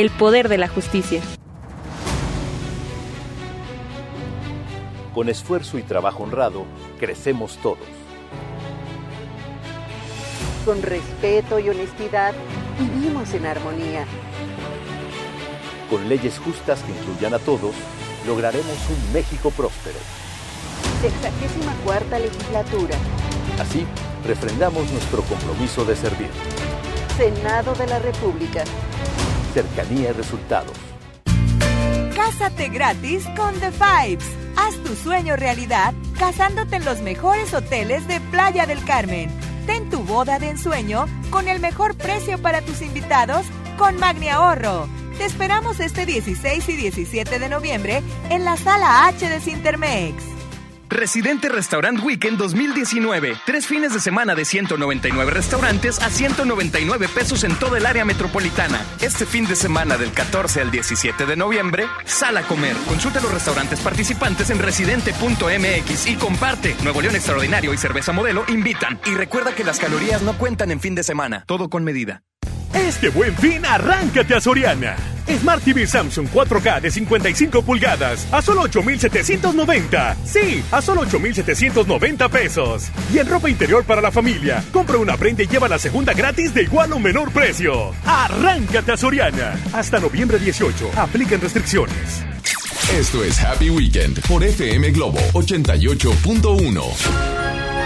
El 0.00 0.08
poder 0.08 0.48
de 0.48 0.56
la 0.56 0.66
justicia. 0.66 1.20
Con 5.12 5.28
esfuerzo 5.28 5.76
y 5.76 5.82
trabajo 5.82 6.22
honrado, 6.22 6.64
crecemos 6.98 7.58
todos. 7.58 7.86
Con 10.64 10.80
respeto 10.80 11.58
y 11.58 11.68
honestidad, 11.68 12.32
vivimos 12.78 13.34
en 13.34 13.44
armonía. 13.44 14.06
Con 15.90 16.08
leyes 16.08 16.38
justas 16.38 16.82
que 16.82 16.92
incluyan 16.92 17.34
a 17.34 17.38
todos, 17.38 17.74
lograremos 18.26 18.78
un 18.88 19.12
México 19.12 19.50
próspero. 19.50 19.98
Sexagésima 21.02 21.74
cuarta 21.84 22.18
legislatura. 22.18 22.96
Así, 23.58 23.84
refrendamos 24.26 24.90
nuestro 24.92 25.20
compromiso 25.24 25.84
de 25.84 25.94
servir. 25.94 26.30
Senado 27.18 27.74
de 27.74 27.86
la 27.86 27.98
República. 27.98 28.64
Cercanía 29.50 30.10
y 30.10 30.12
resultados. 30.12 30.72
Cásate 32.14 32.68
gratis 32.68 33.24
con 33.36 33.54
The 33.60 33.72
Fives. 33.72 34.24
Haz 34.56 34.74
tu 34.84 34.94
sueño 34.94 35.36
realidad 35.36 35.94
casándote 36.18 36.76
en 36.76 36.84
los 36.84 37.00
mejores 37.00 37.52
hoteles 37.54 38.06
de 38.06 38.20
Playa 38.30 38.66
del 38.66 38.84
Carmen. 38.84 39.30
Ten 39.66 39.90
tu 39.90 40.02
boda 40.04 40.38
de 40.38 40.50
ensueño 40.50 41.06
con 41.30 41.48
el 41.48 41.60
mejor 41.60 41.96
precio 41.96 42.40
para 42.40 42.62
tus 42.62 42.82
invitados 42.82 43.46
con 43.78 43.96
Magni 43.96 44.28
Ahorro. 44.28 44.88
Te 45.18 45.24
esperamos 45.24 45.80
este 45.80 46.06
16 46.06 46.68
y 46.68 46.76
17 46.76 47.38
de 47.38 47.48
noviembre 47.48 48.02
en 48.30 48.44
la 48.44 48.56
sala 48.56 49.06
H 49.06 49.28
de 49.28 49.40
Cintermex. 49.40 50.39
Residente 50.90 51.48
Restaurant 51.48 52.02
Weekend 52.02 52.36
2019. 52.36 53.36
Tres 53.46 53.66
fines 53.66 53.94
de 53.94 54.00
semana 54.00 54.34
de 54.34 54.44
199 54.44 55.30
restaurantes 55.30 56.00
a 56.00 56.10
199 56.10 57.08
pesos 57.08 57.44
en 57.44 57.54
toda 57.54 57.78
el 57.78 57.86
área 57.86 58.04
metropolitana. 58.04 58.84
Este 59.00 59.24
fin 59.24 59.46
de 59.46 59.54
semana 59.54 59.96
del 59.96 60.12
14 60.12 60.60
al 60.60 60.70
17 60.72 61.26
de 61.26 61.36
noviembre, 61.36 61.86
sal 62.04 62.36
a 62.36 62.42
comer. 62.42 62.76
Consulta 62.88 63.20
los 63.20 63.32
restaurantes 63.32 63.80
participantes 63.80 64.50
en 64.50 64.58
residente.mx 64.58 66.06
y 66.08 66.16
comparte. 66.16 66.76
Nuevo 66.82 67.00
León 67.00 67.14
Extraordinario 67.14 67.72
y 67.72 67.78
Cerveza 67.78 68.12
Modelo 68.12 68.44
invitan. 68.48 69.00
Y 69.06 69.14
recuerda 69.14 69.54
que 69.54 69.64
las 69.64 69.78
calorías 69.78 70.22
no 70.22 70.36
cuentan 70.36 70.72
en 70.72 70.80
fin 70.80 70.96
de 70.96 71.04
semana. 71.04 71.44
Todo 71.46 71.70
con 71.70 71.84
medida. 71.84 72.22
Este 72.74 73.08
buen 73.08 73.34
fin, 73.36 73.64
arráncate 73.64 74.34
a 74.34 74.40
Soriana. 74.40 74.96
Smart 75.26 75.62
TV 75.62 75.86
Samsung 75.86 76.28
4K 76.28 76.80
de 76.80 76.90
55 76.90 77.62
pulgadas 77.62 78.26
a 78.32 78.42
solo 78.42 78.62
8,790. 78.62 80.16
Sí, 80.24 80.62
a 80.70 80.82
solo 80.82 81.02
8,790 81.02 82.28
pesos. 82.28 82.90
Y 83.12 83.18
en 83.18 83.28
ropa 83.28 83.48
interior 83.48 83.84
para 83.84 84.00
la 84.00 84.10
familia, 84.10 84.62
compra 84.72 84.98
una 84.98 85.16
prenda 85.16 85.42
y 85.42 85.46
lleva 85.46 85.68
la 85.68 85.78
segunda 85.78 86.14
gratis 86.14 86.52
de 86.54 86.62
igual 86.62 86.92
o 86.92 86.98
menor 86.98 87.32
precio. 87.32 87.92
Arráncate 88.04 88.92
a 88.92 88.96
Soriana. 88.96 89.58
Hasta 89.72 90.00
noviembre 90.00 90.38
18. 90.38 90.92
Aplican 90.96 91.40
restricciones. 91.40 92.24
Esto 92.92 93.22
es 93.22 93.38
Happy 93.44 93.70
Weekend 93.70 94.20
por 94.26 94.42
FM 94.42 94.90
Globo 94.90 95.20
88.1. 95.32 97.79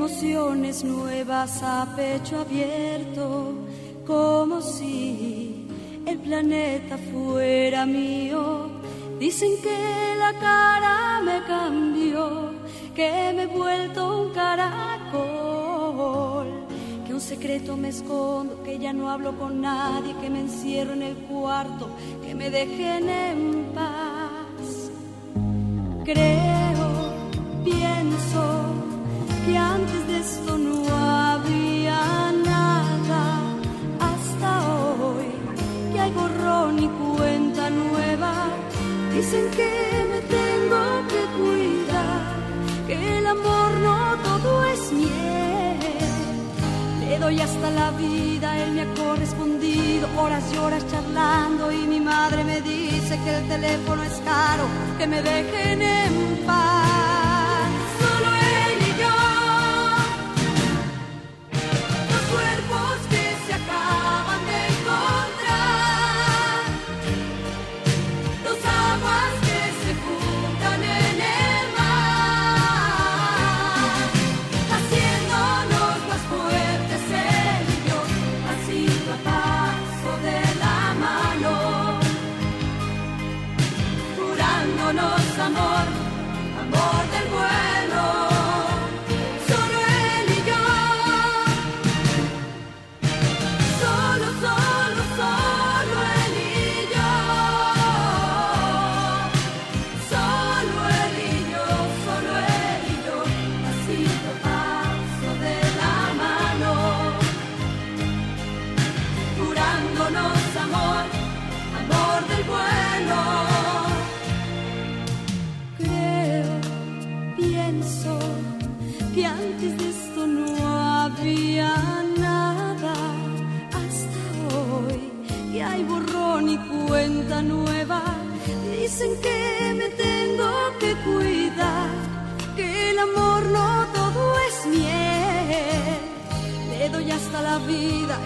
emociones 0.00 0.82
nuevas 0.82 1.62
a 1.62 1.86
pecho 1.94 2.40
abierto, 2.40 3.52
como 4.06 4.62
si 4.62 5.66
el 6.06 6.16
planeta 6.20 6.96
fuera 6.96 7.84
mío. 7.84 8.70
Dicen 9.18 9.50
que 9.62 10.14
la 10.18 10.32
cara 10.40 11.20
me 11.22 11.42
cambió, 11.46 12.52
que 12.94 13.32
me 13.36 13.42
he 13.42 13.46
vuelto 13.46 14.22
un 14.22 14.32
caracol, 14.32 14.86
que 17.06 17.12
un 17.12 17.20
secreto 17.20 17.76
me 17.76 17.90
escondo, 17.90 18.62
que 18.62 18.78
ya 18.78 18.94
no 18.94 19.10
hablo 19.10 19.36
con 19.38 19.60
nadie, 19.60 20.16
que 20.22 20.30
me 20.30 20.40
encierro 20.40 20.94
en 20.94 21.02
el 21.02 21.16
cuarto, 21.28 21.90
que 22.24 22.34
me 22.34 22.48
dejen 22.48 23.06
en 23.06 23.66
paz. 23.74 24.90
Creo, 26.06 26.88
pienso 27.64 28.89
que 29.44 29.56
antes 29.56 30.06
de 30.06 30.18
esto 30.18 30.58
no 30.58 30.84
había 30.94 32.32
nada 32.44 33.24
hasta 34.10 34.50
hoy, 35.02 35.30
que 35.92 36.00
hay 36.00 36.12
borrón 36.12 36.78
y 36.78 36.88
cuenta 36.88 37.70
nueva. 37.70 38.32
Dicen 39.14 39.44
que 39.56 39.70
me 40.10 40.20
tengo 40.36 40.82
que 41.12 41.22
cuidar, 41.38 42.22
que 42.86 43.18
el 43.18 43.26
amor 43.26 43.70
no 43.86 44.16
todo 44.28 44.64
es 44.66 44.92
miel. 44.92 45.78
Le 47.00 47.18
doy 47.18 47.40
hasta 47.40 47.70
la 47.70 47.90
vida, 47.92 48.58
él 48.62 48.72
me 48.72 48.82
ha 48.82 48.94
correspondido, 48.94 50.08
horas 50.18 50.44
y 50.52 50.56
horas 50.58 50.86
charlando 50.90 51.72
y 51.72 51.86
mi 51.86 52.00
madre 52.00 52.44
me 52.44 52.60
dice 52.60 53.18
que 53.24 53.36
el 53.38 53.48
teléfono 53.48 54.02
es 54.02 54.16
caro, 54.24 54.64
que 54.98 55.06
me 55.06 55.22
dejen 55.22 55.82
en 55.82 56.46
paz. 56.46 56.69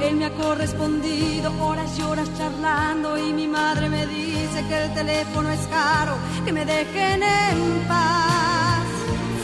Él 0.02 0.16
me 0.16 0.26
ha 0.26 0.30
correspondido, 0.34 1.50
horas 1.62 1.98
y 1.98 2.02
horas 2.02 2.28
charlando 2.36 3.16
y 3.16 3.32
mi 3.32 3.46
madre 3.46 3.88
me 3.88 4.06
dice 4.06 4.62
que 4.68 4.84
el 4.84 4.92
teléfono 4.92 5.50
es 5.50 5.66
caro, 5.68 6.16
que 6.44 6.52
me 6.52 6.64
dejen 6.64 7.22
en 7.22 7.88
paz. 7.88 8.84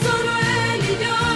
Solo 0.03 0.31
él 0.75 0.81
y 0.85 1.05
yo. 1.05 1.30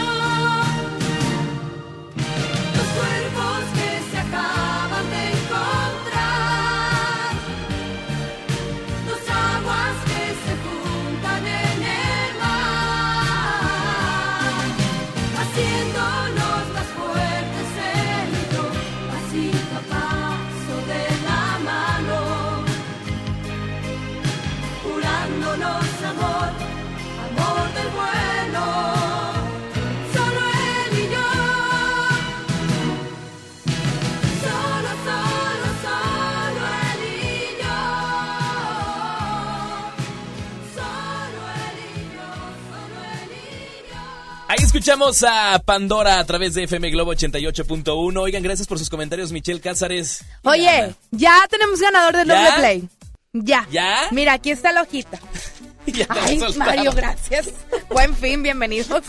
Escuchamos 44.85 45.25
a 45.27 45.59
Pandora 45.65 46.19
a 46.19 46.27
través 46.27 46.53
de 46.53 46.65
FM 46.65 46.91
Globo 46.91 47.15
88.1. 47.15 48.21
Oigan, 48.21 48.43
gracias 48.43 48.69
por 48.69 48.79
sus 48.79 48.91
comentarios, 48.91 49.33
Michelle 49.33 49.59
Cázares. 49.59 50.23
Oye, 50.43 50.95
ya 51.11 51.41
tenemos 51.49 51.81
ganador 51.81 52.15
del 52.15 52.29
doble 52.29 52.53
play. 52.55 52.89
Ya. 53.33 53.67
¿Ya? 53.71 54.09
Mira, 54.11 54.35
aquí 54.35 54.51
está 54.51 54.73
la 54.73 54.83
hojita. 54.83 55.19
Ya 55.87 56.07
Ay. 56.09 56.39
Mario, 56.57 56.93
gracias. 56.93 57.49
Buen 57.91 58.15
fin, 58.15 58.43
bienvenidos. 58.43 59.05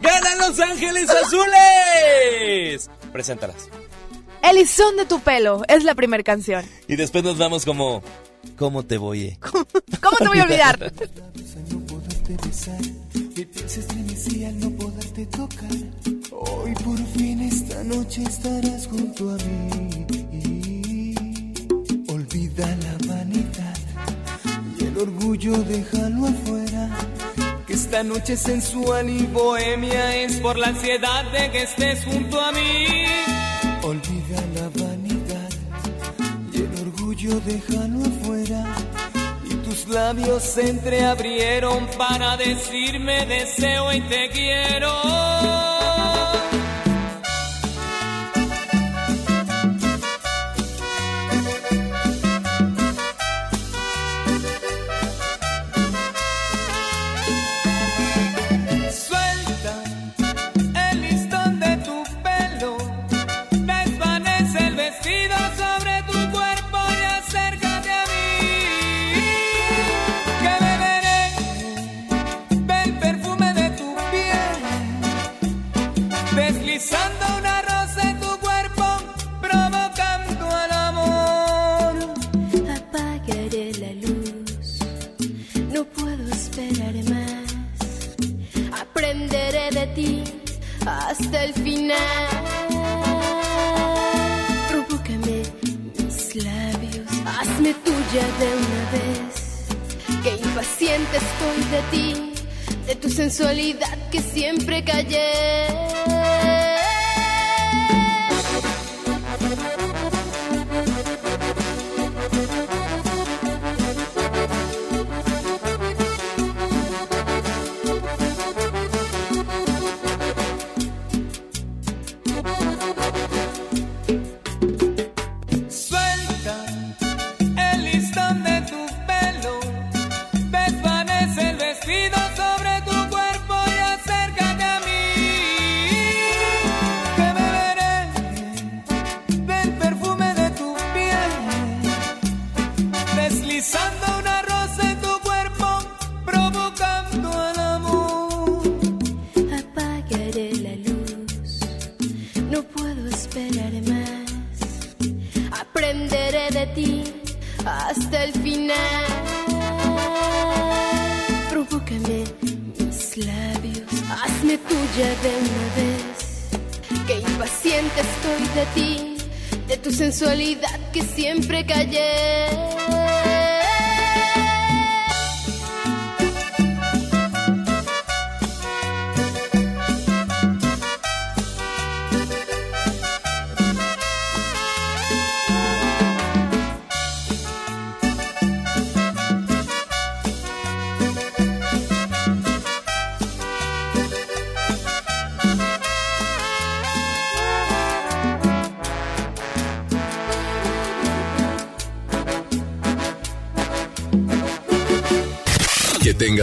¡Ganan 0.00 0.38
Los 0.38 0.60
Ángeles 0.60 1.08
Azules! 1.10 2.90
Preséntalas. 3.12 3.68
Elizón 4.42 4.96
de 4.96 5.04
tu 5.06 5.20
pelo 5.20 5.62
es 5.68 5.84
la 5.84 5.94
primera 5.94 6.22
canción. 6.22 6.64
Y 6.88 6.96
después 6.96 7.24
nos 7.24 7.38
vamos 7.38 7.64
como... 7.64 8.02
¿Cómo 8.56 8.82
te 8.82 8.98
voy? 8.98 9.24
eh? 9.24 9.38
¿Cómo 10.00 10.16
te 10.18 10.28
voy 10.28 10.38
a 10.40 10.44
olvidar? 10.44 10.92
Se 13.38 13.78
estremecía 13.78 14.48
al 14.48 14.58
no 14.58 14.68
poderte 14.70 15.24
tocar. 15.26 15.70
Hoy 16.32 16.74
por 16.84 16.98
fin 17.16 17.40
esta 17.42 17.84
noche 17.84 18.24
estarás 18.24 18.88
junto 18.88 19.30
a 19.30 19.36
mí. 19.36 21.14
Olvida 22.08 22.66
la 22.66 22.98
vanidad 23.06 23.78
y 24.80 24.84
el 24.86 24.98
orgullo 24.98 25.52
déjalo 25.52 26.26
afuera. 26.26 26.90
Que 27.64 27.74
esta 27.74 28.02
noche 28.02 28.36
sensual 28.36 29.08
y 29.08 29.24
bohemia 29.26 30.16
es 30.16 30.40
por 30.40 30.58
la 30.58 30.70
ansiedad 30.70 31.30
de 31.30 31.52
que 31.52 31.62
estés 31.62 32.04
junto 32.06 32.40
a 32.40 32.50
mí. 32.50 32.86
Olvida 33.84 34.42
la 34.56 34.68
vanidad 34.84 35.50
y 36.52 36.56
el 36.56 36.88
orgullo 36.88 37.40
déjalo 37.46 38.04
afuera. 38.04 38.97
Tus 39.78 39.94
labios 39.94 40.42
se 40.42 40.70
entreabrieron 40.70 41.86
para 41.96 42.36
decirme 42.36 43.26
deseo 43.26 43.92
y 43.92 44.00
te 44.00 44.28
quiero. 44.28 45.57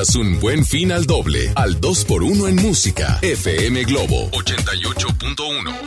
Tengas 0.05 0.15
un 0.15 0.39
buen 0.39 0.65
fin 0.65 0.91
al 0.91 1.05
doble, 1.05 1.51
al 1.55 1.79
2x1 1.79 2.49
en 2.49 2.55
música. 2.57 3.19
FM 3.21 3.83
Globo 3.85 4.29
88.1. 4.31 5.84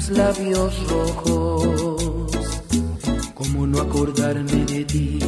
tus 0.00 0.16
labios 0.16 0.88
rojos. 0.88 2.30
¿Cómo 3.34 3.66
no 3.66 3.80
acordarme 3.80 4.64
de 4.64 4.84
ti? 4.84 5.18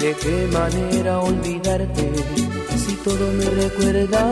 ¿De 0.00 0.14
qué 0.22 0.48
manera 0.52 1.20
olvidarte? 1.20 2.12
Si 2.76 2.94
todo 2.96 3.32
me 3.32 3.44
recuerda 3.44 4.27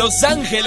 Los 0.00 0.24
Ángeles 0.24 0.64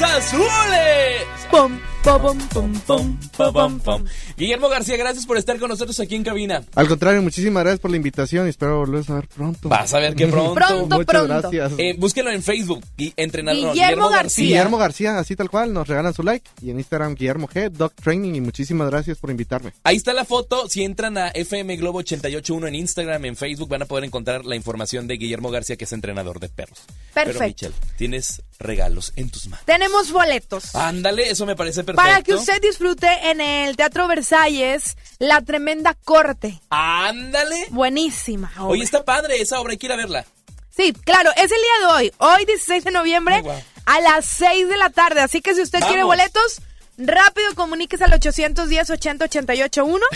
Azules. 0.00 1.26
Pum, 1.50 1.80
pum, 2.04 2.38
pum, 2.54 2.72
pum, 2.86 3.18
Pam, 3.36 3.52
pam, 3.52 3.80
pam. 3.80 4.04
Guillermo 4.36 4.68
García, 4.68 4.98
gracias 4.98 5.24
por 5.24 5.38
estar 5.38 5.58
con 5.58 5.70
nosotros 5.70 5.98
aquí 5.98 6.14
en 6.14 6.22
cabina. 6.22 6.62
Al 6.74 6.88
contrario, 6.88 7.22
muchísimas 7.22 7.62
gracias 7.62 7.80
por 7.80 7.90
la 7.90 7.96
invitación 7.96 8.46
y 8.46 8.50
espero 8.50 8.78
volverlos 8.78 9.08
a 9.08 9.14
ver 9.14 9.28
pronto. 9.28 9.68
Vas 9.70 9.94
a 9.94 9.98
ver 9.98 10.14
que 10.14 10.26
pronto. 10.26 10.54
Pronto, 10.66 10.96
Muchas 10.96 11.06
pronto. 11.06 11.50
gracias. 11.50 11.72
Eh, 11.78 11.94
búsquenlo 11.98 12.30
en 12.30 12.42
Facebook, 12.42 12.84
y 12.98 13.12
entrenador 13.16 13.72
Guillermo 13.72 14.08
García. 14.10 14.44
Guillermo 14.44 14.78
García, 14.78 15.18
así 15.18 15.36
tal 15.36 15.48
cual, 15.50 15.72
nos 15.72 15.88
regalan 15.88 16.12
su 16.12 16.22
like. 16.22 16.48
Y 16.60 16.70
en 16.70 16.78
Instagram, 16.78 17.14
Guillermo 17.14 17.48
G, 17.48 17.70
Dog 17.70 17.94
Training. 17.94 18.34
Y 18.34 18.40
muchísimas 18.40 18.90
gracias 18.90 19.18
por 19.18 19.30
invitarme. 19.30 19.72
Ahí 19.84 19.96
está 19.96 20.12
la 20.12 20.24
foto. 20.24 20.68
Si 20.68 20.82
entran 20.84 21.16
a 21.16 21.28
FM 21.28 21.76
Globo 21.76 21.98
881 21.98 22.66
en 22.66 22.74
Instagram, 22.74 23.24
en 23.24 23.36
Facebook, 23.36 23.68
van 23.68 23.82
a 23.82 23.86
poder 23.86 24.04
encontrar 24.04 24.44
la 24.44 24.56
información 24.56 25.06
de 25.06 25.16
Guillermo 25.16 25.50
García, 25.50 25.76
que 25.76 25.84
es 25.84 25.92
entrenador 25.92 26.40
de 26.40 26.48
perros. 26.48 26.80
Pero, 27.14 27.32
Perfecto. 27.32 27.66
Michelle, 27.68 27.74
tienes 27.96 28.42
regalos 28.58 29.12
en 29.16 29.30
tus 29.30 29.46
manos. 29.48 29.64
Tenemos 29.66 30.10
boletos. 30.12 30.74
Ándale, 30.74 31.30
eso 31.30 31.46
me 31.46 31.56
parece 31.56 31.84
perfecto. 31.84 32.02
Para 32.02 32.22
que 32.22 32.34
usted 32.34 32.60
disfrute 32.60 33.08
en 33.30 33.40
el 33.40 33.76
Teatro 33.76 34.08
Versalles 34.28 34.96
la 35.18 35.40
tremenda 35.42 35.94
corte. 35.94 36.60
Ándale. 36.70 37.66
Buenísima. 37.70 38.50
obra. 38.56 38.66
Oye, 38.66 38.82
está 38.82 39.04
padre 39.04 39.40
esa 39.40 39.60
obra, 39.60 39.72
hay 39.72 39.78
que 39.78 39.86
ir 39.86 39.92
a 39.92 39.96
verla. 39.96 40.24
Sí, 40.70 40.92
claro, 40.92 41.30
es 41.36 41.44
el 41.44 41.48
día 41.48 41.80
de 41.80 41.94
hoy. 41.94 42.12
Hoy, 42.18 42.44
16 42.44 42.84
de 42.84 42.90
noviembre, 42.90 43.42
a 43.86 44.00
las 44.00 44.26
6 44.26 44.68
de 44.68 44.76
la 44.76 44.90
tarde. 44.90 45.20
Así 45.20 45.40
que 45.40 45.54
si 45.54 45.62
usted 45.62 45.80
quiere 45.80 46.02
boletos, 46.02 46.60
rápido 46.98 47.54
comuníquese 47.54 48.04
al 48.04 48.12
810 48.12 48.90
80 48.90 49.24
88 49.24 49.84
1. 49.84 50.06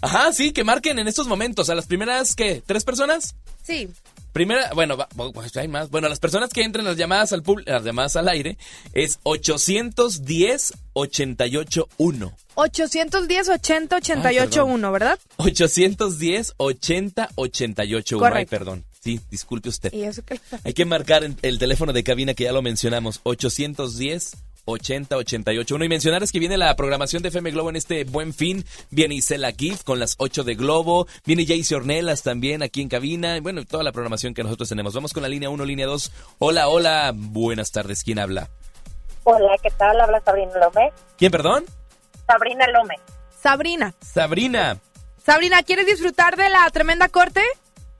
Ajá, 0.00 0.32
sí, 0.32 0.52
que 0.52 0.64
marquen 0.64 0.98
en 0.98 1.08
estos 1.08 1.26
momentos. 1.26 1.68
A 1.68 1.74
las 1.74 1.86
primeras, 1.86 2.34
¿qué? 2.34 2.62
¿Tres 2.64 2.84
personas? 2.84 3.34
Sí. 3.62 3.88
Primera, 4.32 4.70
bueno, 4.74 4.96
va- 4.96 5.08
va- 5.20 5.30
pues 5.32 5.54
hay 5.56 5.68
más. 5.68 5.90
Bueno, 5.90 6.08
las 6.08 6.18
personas 6.18 6.50
que 6.50 6.62
entren 6.62 6.84
las 6.84 6.96
llamadas 6.96 7.32
al 7.32 7.42
las 7.66 7.84
llamadas 7.84 8.16
al 8.16 8.28
aire 8.28 8.56
es 8.94 9.18
810 9.24 10.72
881. 10.94 12.32
810 12.54 13.48
80 13.48 13.96
88 13.96 14.64
1, 14.64 14.92
¿verdad? 14.92 15.18
810 15.36 16.54
80 16.56 17.28
88 17.34 18.18
Ay, 18.24 18.46
perdón. 18.46 18.84
Sí, 19.02 19.20
disculpe 19.30 19.68
usted. 19.68 19.92
Y 19.92 20.02
eso 20.04 20.22
que... 20.24 20.40
Hay 20.64 20.74
que 20.74 20.84
marcar 20.84 21.24
el 21.42 21.58
teléfono 21.58 21.92
de 21.92 22.04
cabina 22.04 22.34
que 22.34 22.44
ya 22.44 22.52
lo 22.52 22.62
mencionamos, 22.62 23.20
810 23.24 24.36
881 24.64 25.84
y 25.84 25.88
mencionar 25.88 26.22
es 26.22 26.30
que 26.32 26.38
viene 26.38 26.56
la 26.56 26.74
programación 26.76 27.22
de 27.22 27.28
FM 27.30 27.50
Globo 27.50 27.70
en 27.70 27.76
este 27.76 28.04
buen 28.04 28.32
fin. 28.32 28.64
Viene 28.90 29.14
Isela 29.16 29.52
Gift 29.52 29.84
con 29.84 29.98
las 29.98 30.14
8 30.18 30.44
de 30.44 30.54
Globo. 30.54 31.06
Viene 31.24 31.46
Jayce 31.46 31.74
Ornelas 31.74 32.22
también 32.22 32.62
aquí 32.62 32.80
en 32.82 32.88
cabina. 32.88 33.38
Bueno, 33.40 33.64
toda 33.64 33.82
la 33.82 33.92
programación 33.92 34.34
que 34.34 34.42
nosotros 34.42 34.68
tenemos. 34.68 34.94
Vamos 34.94 35.12
con 35.12 35.22
la 35.22 35.28
línea 35.28 35.50
1, 35.50 35.64
línea 35.64 35.86
2. 35.86 36.12
Hola, 36.38 36.68
hola. 36.68 37.12
Buenas 37.14 37.70
tardes. 37.72 38.02
¿Quién 38.04 38.18
habla? 38.18 38.48
Hola, 39.24 39.52
¿qué 39.62 39.70
tal? 39.70 40.00
Habla 40.00 40.20
Sabrina 40.24 40.52
Lome. 40.58 40.92
¿Quién, 41.16 41.30
perdón? 41.32 41.64
Sabrina 42.26 42.66
Lome. 42.68 42.94
Sabrina. 43.40 43.94
Sabrina. 44.00 44.78
Sabrina, 45.24 45.62
¿quieres 45.62 45.86
disfrutar 45.86 46.36
de 46.36 46.48
la 46.48 46.68
tremenda 46.70 47.08
corte? 47.08 47.42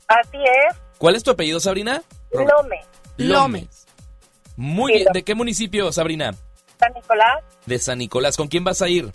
Así 0.08 0.36
es. 0.38 0.76
¿Cuál 0.98 1.16
es 1.16 1.22
tu 1.22 1.30
apellido, 1.30 1.60
Sabrina? 1.60 2.02
Lome. 2.32 2.80
Lome. 3.16 3.68
Muy 4.56 4.92
Sí, 4.92 4.94
bien. 4.98 5.04
Lome. 5.06 5.18
¿De 5.18 5.22
qué 5.24 5.34
municipio, 5.34 5.92
Sabrina? 5.92 6.34
San 6.82 6.92
Nicolás. 6.94 7.44
De 7.66 7.78
San 7.78 7.98
Nicolás. 7.98 8.36
¿Con 8.36 8.48
quién 8.48 8.64
vas 8.64 8.82
a 8.82 8.88
ir? 8.88 9.10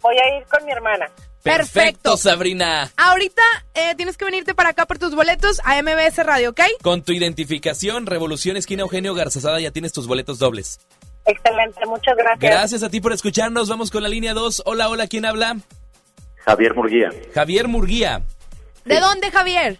Voy 0.00 0.16
a 0.16 0.38
ir 0.38 0.44
con 0.46 0.64
mi 0.64 0.72
hermana. 0.72 1.10
Perfecto. 1.42 2.16
Sabrina. 2.16 2.90
Ahorita 2.96 3.42
eh, 3.74 3.94
tienes 3.96 4.16
que 4.16 4.24
venirte 4.24 4.54
para 4.54 4.70
acá 4.70 4.86
por 4.86 4.98
tus 4.98 5.14
boletos 5.14 5.60
a 5.64 5.80
MBS 5.80 6.24
Radio, 6.26 6.50
¿ok? 6.50 6.60
Con 6.82 7.02
tu 7.02 7.12
identificación, 7.12 8.06
Revolución 8.06 8.56
Esquina 8.56 8.82
Eugenio 8.82 9.14
Garzazada, 9.14 9.60
ya 9.60 9.70
tienes 9.70 9.92
tus 9.92 10.08
boletos 10.08 10.38
dobles. 10.38 10.80
Excelente, 11.24 11.86
muchas 11.86 12.16
gracias. 12.16 12.40
Gracias 12.40 12.82
a 12.82 12.90
ti 12.90 13.00
por 13.00 13.12
escucharnos. 13.12 13.68
Vamos 13.68 13.90
con 13.90 14.02
la 14.02 14.08
línea 14.08 14.34
2. 14.34 14.62
Hola, 14.66 14.88
hola, 14.88 15.06
¿quién 15.06 15.24
habla? 15.24 15.56
Javier 16.44 16.74
Murguía, 16.74 17.10
Javier 17.34 17.68
Murguía. 17.68 18.22
¿De 18.84 18.98
dónde, 19.00 19.30
Javier? 19.30 19.78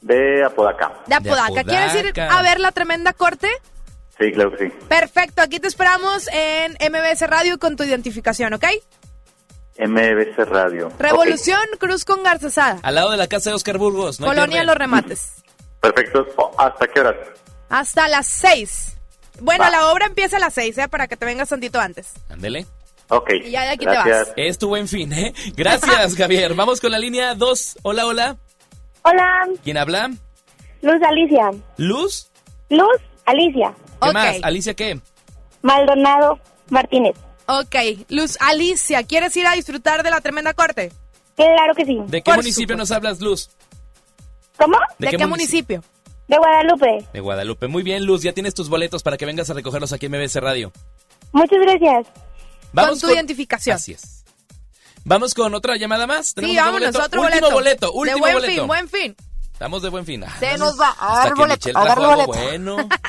de 0.00 0.44
Apodaca. 0.44 0.92
De 1.06 1.14
Apodaca. 1.14 1.64
¿Quieres 1.64 1.94
ir 1.94 2.08
Apodaca. 2.10 2.38
a 2.38 2.42
ver 2.42 2.60
la 2.60 2.72
tremenda 2.72 3.12
corte? 3.14 3.48
Sí, 4.18 4.30
claro 4.32 4.52
que 4.56 4.68
sí. 4.68 4.74
Perfecto, 4.88 5.42
aquí 5.42 5.58
te 5.60 5.66
esperamos 5.68 6.28
en 6.32 6.72
MBS 6.72 7.26
Radio 7.28 7.58
con 7.58 7.76
tu 7.76 7.82
identificación, 7.82 8.54
¿ok? 8.54 8.64
MBC 9.78 10.38
Radio. 10.48 10.92
Revolución 10.98 11.60
Cruz 11.80 12.04
con 12.04 12.22
Garzazada. 12.22 12.78
Al 12.82 12.94
lado 12.94 13.10
de 13.10 13.16
la 13.16 13.26
casa 13.26 13.50
de 13.50 13.56
Oscar 13.56 13.76
Burgos. 13.78 14.20
No 14.20 14.26
Colonia. 14.28 14.62
Los 14.62 14.76
Remates. 14.76 15.32
Perfecto. 15.80 16.26
Oh, 16.36 16.52
¿Hasta 16.58 16.86
qué 16.86 17.00
horas? 17.00 17.16
Hasta 17.68 18.06
las 18.08 18.26
6. 18.28 18.96
Bueno, 19.40 19.64
Va. 19.64 19.70
la 19.70 19.90
obra 19.90 20.06
empieza 20.06 20.36
a 20.36 20.40
las 20.40 20.54
6, 20.54 20.78
¿eh? 20.78 20.88
Para 20.88 21.08
que 21.08 21.16
te 21.16 21.26
vengas 21.26 21.48
tantito 21.48 21.80
antes. 21.80 22.12
Ándele. 22.30 22.66
Ok. 23.08 23.30
Y 23.44 23.50
ya 23.50 23.62
de 23.62 23.68
aquí 23.70 23.84
te 23.84 23.90
gracias. 23.90 24.28
vas. 24.28 24.34
Es 24.36 24.58
tu 24.58 24.68
buen 24.68 24.86
fin, 24.86 25.12
¿eh? 25.12 25.34
Gracias, 25.56 26.14
Javier. 26.16 26.54
Vamos 26.54 26.80
con 26.80 26.92
la 26.92 26.98
línea 27.00 27.34
2. 27.34 27.78
Hola, 27.82 28.06
hola. 28.06 28.36
Hola, 29.02 29.48
¿Quién 29.64 29.76
habla? 29.76 30.08
Luz 30.82 31.02
Alicia. 31.06 31.50
¿Luz? 31.78 32.30
Luz 32.70 32.96
Alicia. 33.26 33.74
¿Qué 34.06 34.12
más? 34.12 34.36
¿Alicia 34.42 34.74
qué? 34.74 35.00
Maldonado 35.62 36.38
Martínez. 36.70 37.16
Ok, 37.46 37.74
Luz 38.08 38.36
Alicia, 38.40 39.02
¿quieres 39.02 39.36
ir 39.36 39.46
a 39.46 39.52
disfrutar 39.52 40.02
de 40.02 40.10
la 40.10 40.20
tremenda 40.20 40.54
corte? 40.54 40.92
Claro 41.36 41.74
que 41.76 41.84
sí. 41.84 41.98
¿De 42.06 42.22
qué 42.22 42.32
municipio 42.32 42.76
nos 42.76 42.90
hablas, 42.90 43.20
Luz? 43.20 43.50
¿Cómo? 44.58 44.76
¿De 44.98 45.08
qué 45.08 45.26
municipio? 45.26 45.82
De 46.28 46.38
Guadalupe. 46.38 47.06
De 47.12 47.20
Guadalupe. 47.20 47.66
Muy 47.68 47.82
bien, 47.82 48.06
Luz. 48.06 48.22
Ya 48.22 48.32
tienes 48.32 48.54
tus 48.54 48.68
boletos 48.70 49.02
para 49.02 49.16
que 49.18 49.26
vengas 49.26 49.50
a 49.50 49.54
recogerlos 49.54 49.92
aquí 49.92 50.06
en 50.06 50.12
MBC 50.12 50.36
Radio. 50.36 50.72
Muchas 51.32 51.58
gracias. 51.60 52.06
Vamos 52.72 53.00
con 53.00 53.10
tu 53.10 53.14
identificación. 53.14 53.76
Así 53.76 53.92
es. 53.92 54.24
Vamos 55.04 55.34
con 55.34 55.54
otra 55.54 55.76
llamada 55.76 56.06
más. 56.06 56.28
Sí, 56.28 56.34
¿Tenemos 56.36 56.56
otro 56.62 56.64
vámonos, 56.64 56.92
boleto? 56.92 57.04
otro 57.04 57.20
último 57.22 57.50
boleto. 57.50 57.52
boleto. 57.54 57.92
Último 57.92 58.14
de 58.16 58.20
buen 58.20 58.34
boleto. 58.34 58.52
fin, 58.62 58.66
buen 58.66 58.88
fin. 58.88 59.16
Estamos 59.52 59.82
de 59.82 59.88
buen 59.90 60.06
fin. 60.06 60.24
Ah, 60.24 60.34
Se 60.40 60.56
nos 60.56 60.80
va 60.80 60.96
a 60.98 61.16
dar 61.24 61.34
boleto, 61.34 61.68
a 61.78 61.84
dar 61.84 61.98
boleto. 61.98 62.26
bueno. 62.32 62.76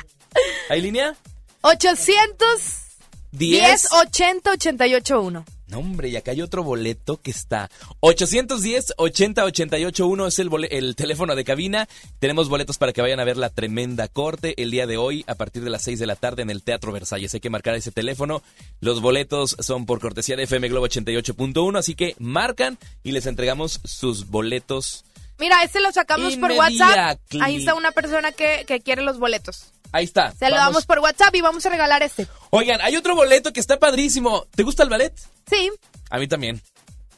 ¿Hay 0.69 0.81
línea? 0.81 1.15
810 1.61 2.85
10. 3.31 3.91
80 3.91 4.51
88 4.51 5.21
1. 5.21 5.45
No, 5.67 5.79
hombre, 5.79 6.09
y 6.09 6.15
acá 6.15 6.31
hay 6.31 6.41
otro 6.41 6.63
boleto 6.63 7.17
que 7.17 7.31
está. 7.31 7.69
810 7.99 8.93
80 8.97 9.43
88 9.45 10.07
1 10.07 10.27
es 10.27 10.39
el, 10.39 10.49
el 10.69 10.95
teléfono 10.95 11.35
de 11.35 11.43
cabina. 11.43 11.87
Tenemos 12.19 12.49
boletos 12.49 12.77
para 12.77 12.93
que 12.93 13.01
vayan 13.01 13.19
a 13.19 13.23
ver 13.23 13.37
la 13.37 13.49
tremenda 13.49 14.07
corte 14.07 14.61
el 14.61 14.69
día 14.71 14.85
de 14.85 14.97
hoy 14.97 15.23
a 15.27 15.35
partir 15.35 15.63
de 15.63 15.71
las 15.71 15.81
6 15.83 15.99
de 15.99 16.05
la 16.07 16.15
tarde 16.15 16.43
en 16.43 16.49
el 16.49 16.63
Teatro 16.63 16.91
Versalles. 16.91 17.33
Hay 17.33 17.39
que 17.39 17.49
marcar 17.49 17.75
ese 17.75 17.91
teléfono. 17.91 18.43
Los 18.79 19.01
boletos 19.01 19.55
son 19.59 19.85
por 19.85 19.99
cortesía 19.99 20.35
de 20.35 20.43
FM 20.43 20.69
Globo 20.69 20.87
88.1, 20.87 21.77
así 21.77 21.95
que 21.95 22.15
marcan 22.19 22.77
y 23.03 23.11
les 23.11 23.25
entregamos 23.25 23.81
sus 23.83 24.27
boletos. 24.27 25.03
Mira, 25.39 25.63
este 25.63 25.81
lo 25.81 25.91
sacamos 25.91 26.37
por 26.37 26.51
WhatsApp. 26.51 27.19
Ahí 27.41 27.57
está 27.57 27.73
una 27.73 27.91
persona 27.91 28.31
que, 28.31 28.65
que 28.67 28.79
quiere 28.81 29.01
los 29.01 29.19
boletos. 29.19 29.73
Ahí 29.95 30.03
está. 30.03 30.33
Se 30.33 30.49
lo 30.49 30.57
Vamos. 30.57 30.73
damos 30.73 30.85
por 30.85 30.99
WhatsApp 30.99 31.33
y 31.35 31.39
vamos 31.39 31.65
a 31.65 31.69
regalar 31.69 32.03
este. 32.03 32.27
Oigan, 32.49 32.81
hay 32.81 32.97
otro 32.97 33.15
boleto 33.15 33.53
que 33.53 33.61
está 33.61 33.79
padrísimo. 33.79 34.45
¿Te 34.53 34.63
gusta 34.63 34.83
el 34.83 34.89
ballet? 34.89 35.13
Sí. 35.49 35.71
A 36.09 36.17
mí 36.19 36.27
también. 36.27 36.61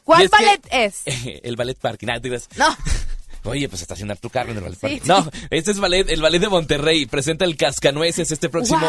¿Cuál 0.04 0.22
es 0.22 0.30
que- 0.30 0.46
ballet 0.46 0.68
es? 0.70 1.02
el 1.44 1.56
ballet 1.56 1.76
parking. 1.76 2.08
Ah. 2.10 2.20
No. 2.56 2.78
Oye, 3.50 3.68
pues 3.68 3.82
estacionar 3.82 4.18
tu 4.18 4.30
carro 4.30 4.52
en 4.52 4.58
el 4.58 4.64
ballet 4.64 4.78
Sí. 4.80 5.02
No, 5.06 5.28
este 5.50 5.72
es 5.72 5.80
ballet, 5.80 6.08
el 6.08 6.22
ballet 6.22 6.38
de 6.40 6.50
Monterrey. 6.50 7.08
Presenta 7.08 7.46
el 7.46 7.58
Cascanueces 7.58 8.30
este 8.30 8.48
próximo 8.48 8.88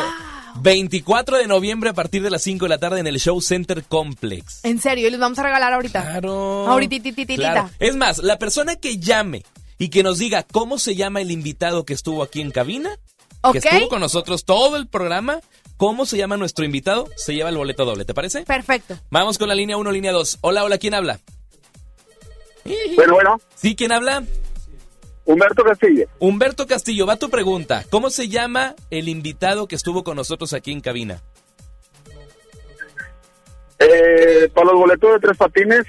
24 0.57 1.39
de 1.39 1.47
noviembre 1.47 1.89
a 1.89 1.95
partir 1.95 2.23
de 2.23 2.29
las 2.29 2.43
5 2.43 2.67
de 2.67 2.69
la 2.69 2.79
tarde 2.79 3.01
en 3.01 3.07
el 3.07 3.19
Show 3.19 3.41
Center 3.41 3.85
Complex. 3.85 4.67
En 4.67 4.83
serio, 4.83 5.09
y 5.09 5.11
les 5.11 5.21
vamos 5.21 5.39
a 5.39 5.45
regalar 5.45 5.73
ahorita. 5.73 6.03
Claro. 6.03 6.69
Ahorita. 6.69 6.97
Claro. 7.37 7.71
Es 7.79 7.97
más, 7.97 8.19
la 8.19 8.39
persona 8.39 8.77
que 8.77 8.99
llame 8.99 9.45
y 9.79 9.89
que 9.89 10.03
nos 10.03 10.19
diga 10.19 10.43
cómo 10.43 10.79
se 10.79 10.95
llama 10.95 11.23
el 11.23 11.31
invitado 11.31 11.87
que 11.87 11.95
estuvo 11.95 12.23
aquí 12.23 12.43
en 12.43 12.51
cabina, 12.51 12.91
Ok. 13.43 13.53
que 13.53 13.59
estuvo 13.59 13.89
con 13.89 14.01
nosotros 14.01 14.45
todo 14.45 14.77
el 14.77 14.89
programa, 14.89 15.41
cómo 15.77 16.07
se 16.07 16.17
llama 16.17 16.37
nuestro 16.37 16.65
invitado, 16.65 17.09
se 17.17 17.35
lleva 17.35 17.51
el 17.51 17.57
boleto 17.57 17.85
doble, 17.85 18.05
¿te 18.05 18.15
parece? 18.15 18.43
Perfecto. 18.43 18.99
Vamos 19.11 19.39
con 19.39 19.49
la 19.49 19.55
línea 19.55 19.77
1, 19.77 19.93
línea 19.93 20.13
2. 20.13 20.39
Hola, 20.41 20.65
hola, 20.65 20.79
¿quién 20.79 20.95
habla? 20.95 21.21
Bueno, 22.97 23.15
bueno. 23.15 23.41
¿Sí, 23.55 23.75
quién 23.75 23.93
habla? 23.93 24.25
Humberto 25.25 25.63
Castillo. 25.63 26.07
Humberto 26.19 26.67
Castillo, 26.67 27.07
va 27.07 27.17
tu 27.17 27.29
pregunta. 27.31 27.85
¿Cómo 27.91 28.11
se 28.11 28.29
llama 28.29 28.75
el 28.91 29.09
invitado 29.09 29.69
que 29.69 29.77
estuvo 29.77 30.03
con 30.03 30.17
nosotros 30.17 30.53
aquí 30.53 30.73
en 30.73 30.81
cabina? 30.81 31.23
Eh, 33.79 34.51
para 34.55 34.73
los 34.73 34.77
boletos 34.77 35.13
de 35.13 35.19
tres 35.21 35.37
patines. 35.37 35.87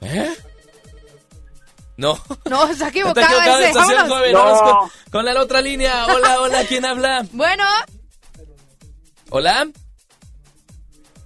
¿Eh? 0.00 0.34
No. 1.96 2.18
No, 2.50 2.62
está 2.64 2.72
Está 2.72 2.88
equivocado, 2.88 3.26
equivocado, 3.26 3.58
ese. 3.58 3.68
estación 3.68 3.96
Vámonos. 4.08 4.18
joven. 4.18 4.32
Vamos 4.34 4.60
con, 4.62 4.90
con 5.12 5.24
la 5.24 5.40
otra 5.42 5.60
línea. 5.62 6.06
Hola, 6.06 6.40
hola, 6.40 6.64
¿quién 6.66 6.84
habla? 6.84 7.26
Bueno, 7.32 7.64
Hola. 9.30 9.68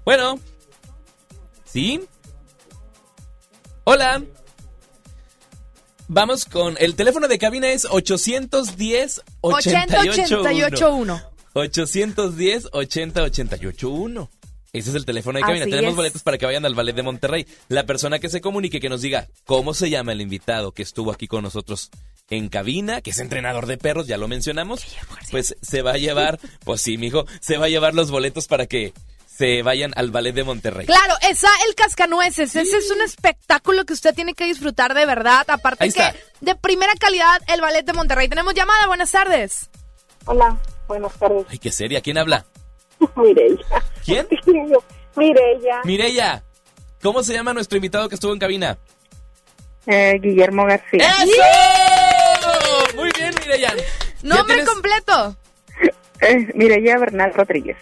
Bueno. 0.05 0.39
¿Sí? 1.65 2.01
Hola. 3.85 4.23
Vamos 6.09 6.45
con 6.45 6.77
el 6.81 6.97
teléfono 6.97 7.29
de 7.29 7.39
cabina 7.39 7.69
es 7.69 7.85
810 7.85 9.23
80 9.43 10.01
88 10.01 10.41
88 10.41 10.93
1. 10.95 11.23
810 11.53 12.69
80 12.73 13.23
88 13.23 13.89
1. 13.91 14.31
Ese 14.73 14.91
es 14.91 14.95
el 14.97 15.05
teléfono 15.05 15.39
de 15.39 15.43
cabina. 15.45 15.63
Así 15.65 15.71
Tenemos 15.71 15.91
es. 15.93 15.97
boletos 15.97 16.23
para 16.23 16.39
que 16.39 16.47
vayan 16.47 16.65
al 16.65 16.75
Ballet 16.75 16.95
de 16.95 17.03
Monterrey. 17.03 17.47
La 17.69 17.87
persona 17.87 18.19
que 18.21 18.29
se 18.29 18.41
comunique, 18.41 18.81
que 18.81 18.89
nos 18.89 19.01
diga 19.03 19.27
cómo 19.45 19.75
se 19.75 19.91
llama 19.91 20.13
el 20.13 20.21
invitado 20.21 20.73
que 20.73 20.83
estuvo 20.83 21.11
aquí 21.11 21.27
con 21.27 21.43
nosotros 21.43 21.91
en 22.31 22.49
cabina, 22.49 23.01
que 23.01 23.11
es 23.11 23.19
entrenador 23.19 23.67
de 23.67 23.77
perros, 23.77 24.07
ya 24.07 24.17
lo 24.17 24.29
mencionamos, 24.29 24.85
pues 25.33 25.57
se 25.61 25.83
va 25.83 25.93
a 25.93 25.97
llevar, 25.97 26.39
pues 26.65 26.81
sí, 26.81 26.97
mijo, 26.97 27.27
se 27.41 27.57
va 27.57 27.67
a 27.67 27.69
llevar 27.69 27.95
los 27.95 28.13
boletos 28.13 28.47
para 28.47 28.67
que 28.67 28.93
se 29.27 29.63
vayan 29.63 29.93
al 29.97 30.13
Ballet 30.13 30.33
de 30.35 30.45
Monterrey. 30.45 30.87
Claro, 30.87 31.15
esa 31.29 31.49
el 31.67 31.75
cascanueces. 31.75 32.55
Ese 32.55 32.77
es 32.77 32.91
un 32.93 33.01
espectáculo 33.03 33.85
que 33.87 33.95
usted 33.95 34.15
tiene 34.15 34.35
que 34.35 34.45
disfrutar 34.45 34.95
de 34.95 35.07
verdad. 35.07 35.45
Aparte 35.49 35.85
Ahí 35.85 35.91
que 35.93 36.01
está. 36.01 36.15
de 36.41 36.55
primera 36.55 36.93
calidad 37.01 37.41
el 37.49 37.61
ballet 37.63 37.83
de 37.85 37.93
Monterrey. 37.95 38.29
Tenemos 38.29 38.55
llamada, 38.55 38.87
buenas 38.87 39.11
tardes. 39.11 39.71
Hola, 40.27 40.57
buenas 40.87 41.15
tardes. 41.15 41.47
Ay, 41.49 41.59
qué 41.59 41.73
seria. 41.73 42.03
¿Quién 42.03 42.19
habla? 42.19 42.45
Mireya. 43.17 43.83
¿Quién? 44.11 44.27
Mireya. 45.17 45.81
Mireya. 45.85 46.43
¿Cómo 47.03 47.23
se 47.23 47.33
llama 47.33 47.55
nuestro 47.55 47.77
invitado 47.77 48.09
que 48.09 48.15
estuvo 48.15 48.33
en 48.33 48.39
cabina? 48.39 48.79
Eh, 49.87 50.19
Guillermo 50.21 50.67
García. 50.67 51.09
¡Eso! 51.23 52.97
Muy 52.97 53.11
bien, 53.17 53.33
Mireya. 53.41 53.75
Nombre 54.23 54.65
completo. 54.65 55.37
Eh, 56.21 56.49
Mireya 56.55 56.99
Bernal 56.99 57.33
Rodríguez. 57.33 57.77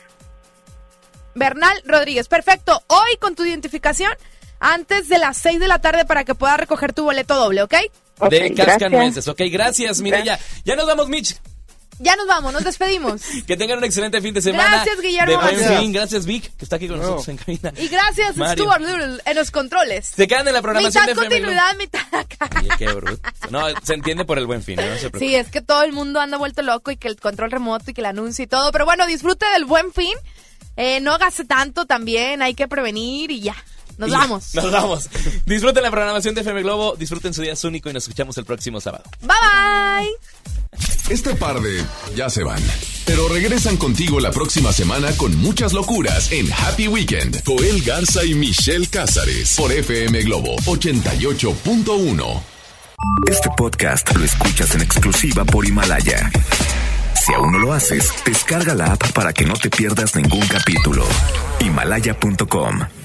Bernal 1.34 1.82
Rodríguez. 1.84 2.28
Perfecto. 2.28 2.82
Hoy 2.86 3.16
con 3.18 3.34
tu 3.34 3.44
identificación 3.44 4.12
antes 4.60 5.08
de 5.08 5.18
las 5.18 5.36
6 5.38 5.60
de 5.60 5.68
la 5.68 5.80
tarde 5.80 6.04
para 6.04 6.24
que 6.24 6.34
puedas 6.34 6.58
recoger 6.58 6.92
tu 6.92 7.04
boleto 7.04 7.34
doble, 7.34 7.62
¿ok? 7.62 7.74
de 8.30 8.54
Cascanueces. 8.54 9.28
Ok, 9.28 9.42
gracias, 9.50 10.00
Mireya. 10.00 10.38
Ya 10.64 10.76
nos 10.76 10.86
vamos, 10.86 11.08
Mitch. 11.08 11.36
Ya 12.00 12.14
nos 12.16 12.26
vamos, 12.26 12.52
nos 12.52 12.64
despedimos. 12.64 13.22
Que 13.46 13.56
tengan 13.56 13.78
un 13.78 13.84
excelente 13.84 14.20
fin 14.20 14.34
de 14.34 14.42
semana. 14.42 14.68
Gracias, 14.70 15.00
Guillermo. 15.00 15.30
De 15.32 15.36
buen 15.36 15.56
Gracias. 15.56 15.80
fin. 15.80 15.92
Gracias, 15.92 16.26
Vic, 16.26 16.56
que 16.56 16.64
está 16.64 16.76
aquí 16.76 16.88
con 16.88 16.98
nosotros 16.98 17.28
en 17.28 17.36
cabina. 17.38 17.72
Y 17.76 17.88
gracias, 17.88 18.36
Mario. 18.36 18.64
Stuart 18.64 18.80
Little, 18.82 19.22
en 19.24 19.36
los 19.36 19.50
controles. 19.50 20.12
Se 20.14 20.26
quedan 20.28 20.46
en 20.48 20.54
la 20.54 20.62
programación 20.62 21.04
mitad 21.04 21.06
de 21.06 21.12
FM 21.26 21.40
Globo. 21.40 21.56
continuidad, 21.56 21.76
mitad 21.76 22.14
acá. 22.20 22.60
Oye, 22.60 22.68
qué 22.78 22.86
bruto. 22.92 23.20
No, 23.50 23.66
se 23.82 23.94
entiende 23.94 24.24
por 24.24 24.38
el 24.38 24.46
buen 24.46 24.62
fin, 24.62 24.76
¿no? 24.76 24.82
Se 24.82 25.10
preocupe. 25.10 25.18
Sí, 25.20 25.34
es 25.34 25.48
que 25.50 25.60
todo 25.62 25.82
el 25.82 25.92
mundo 25.92 26.20
anda 26.20 26.36
vuelto 26.38 26.62
loco 26.62 26.90
y 26.90 26.96
que 26.96 27.08
el 27.08 27.16
control 27.16 27.50
remoto 27.50 27.90
y 27.90 27.94
que 27.94 28.00
el 28.00 28.06
anuncio 28.06 28.44
y 28.44 28.46
todo. 28.46 28.70
Pero 28.72 28.84
bueno, 28.84 29.06
disfrute 29.06 29.46
del 29.54 29.64
buen 29.64 29.92
fin. 29.92 30.14
Eh, 30.76 31.00
no 31.00 31.18
gaste 31.18 31.44
tanto 31.44 31.86
también, 31.86 32.40
hay 32.42 32.54
que 32.54 32.68
prevenir 32.68 33.30
y 33.32 33.40
ya. 33.40 33.56
Nos 33.96 34.08
Y 34.08 34.12
ya, 34.12 34.18
vamos. 34.18 34.54
Nos 34.54 34.70
vamos. 34.70 35.08
Disfruten 35.44 35.82
la 35.82 35.90
programación 35.90 36.34
de 36.36 36.42
FM 36.42 36.62
Globo, 36.62 36.94
disfruten 36.96 37.34
su 37.34 37.42
día 37.42 37.54
único 37.64 37.90
y 37.90 37.92
nos 37.92 38.04
escuchamos 38.04 38.38
el 38.38 38.44
próximo 38.44 38.80
sábado. 38.80 39.02
Bye 39.20 39.36
bye. 40.78 40.97
Este 41.10 41.34
par 41.34 41.60
de 41.60 41.82
ya 42.14 42.28
se 42.28 42.44
van. 42.44 42.62
Pero 43.06 43.28
regresan 43.28 43.78
contigo 43.78 44.20
la 44.20 44.30
próxima 44.30 44.72
semana 44.72 45.10
con 45.16 45.34
muchas 45.36 45.72
locuras 45.72 46.30
en 46.32 46.46
Happy 46.52 46.88
Weekend. 46.88 47.42
Joel 47.46 47.82
Garza 47.82 48.24
y 48.24 48.34
Michelle 48.34 48.86
Cázares 48.86 49.56
por 49.56 49.72
FM 49.72 50.22
Globo 50.22 50.56
88.1. 50.66 52.42
Este 53.26 53.48
podcast 53.56 54.14
lo 54.14 54.24
escuchas 54.24 54.74
en 54.74 54.82
exclusiva 54.82 55.44
por 55.46 55.64
Himalaya. 55.64 56.30
Si 57.14 57.32
aún 57.32 57.52
no 57.52 57.58
lo 57.58 57.72
haces, 57.72 58.12
descarga 58.26 58.74
la 58.74 58.92
app 58.92 59.12
para 59.12 59.32
que 59.32 59.46
no 59.46 59.54
te 59.54 59.70
pierdas 59.70 60.14
ningún 60.14 60.46
capítulo. 60.46 61.06
Himalaya.com 61.60 62.97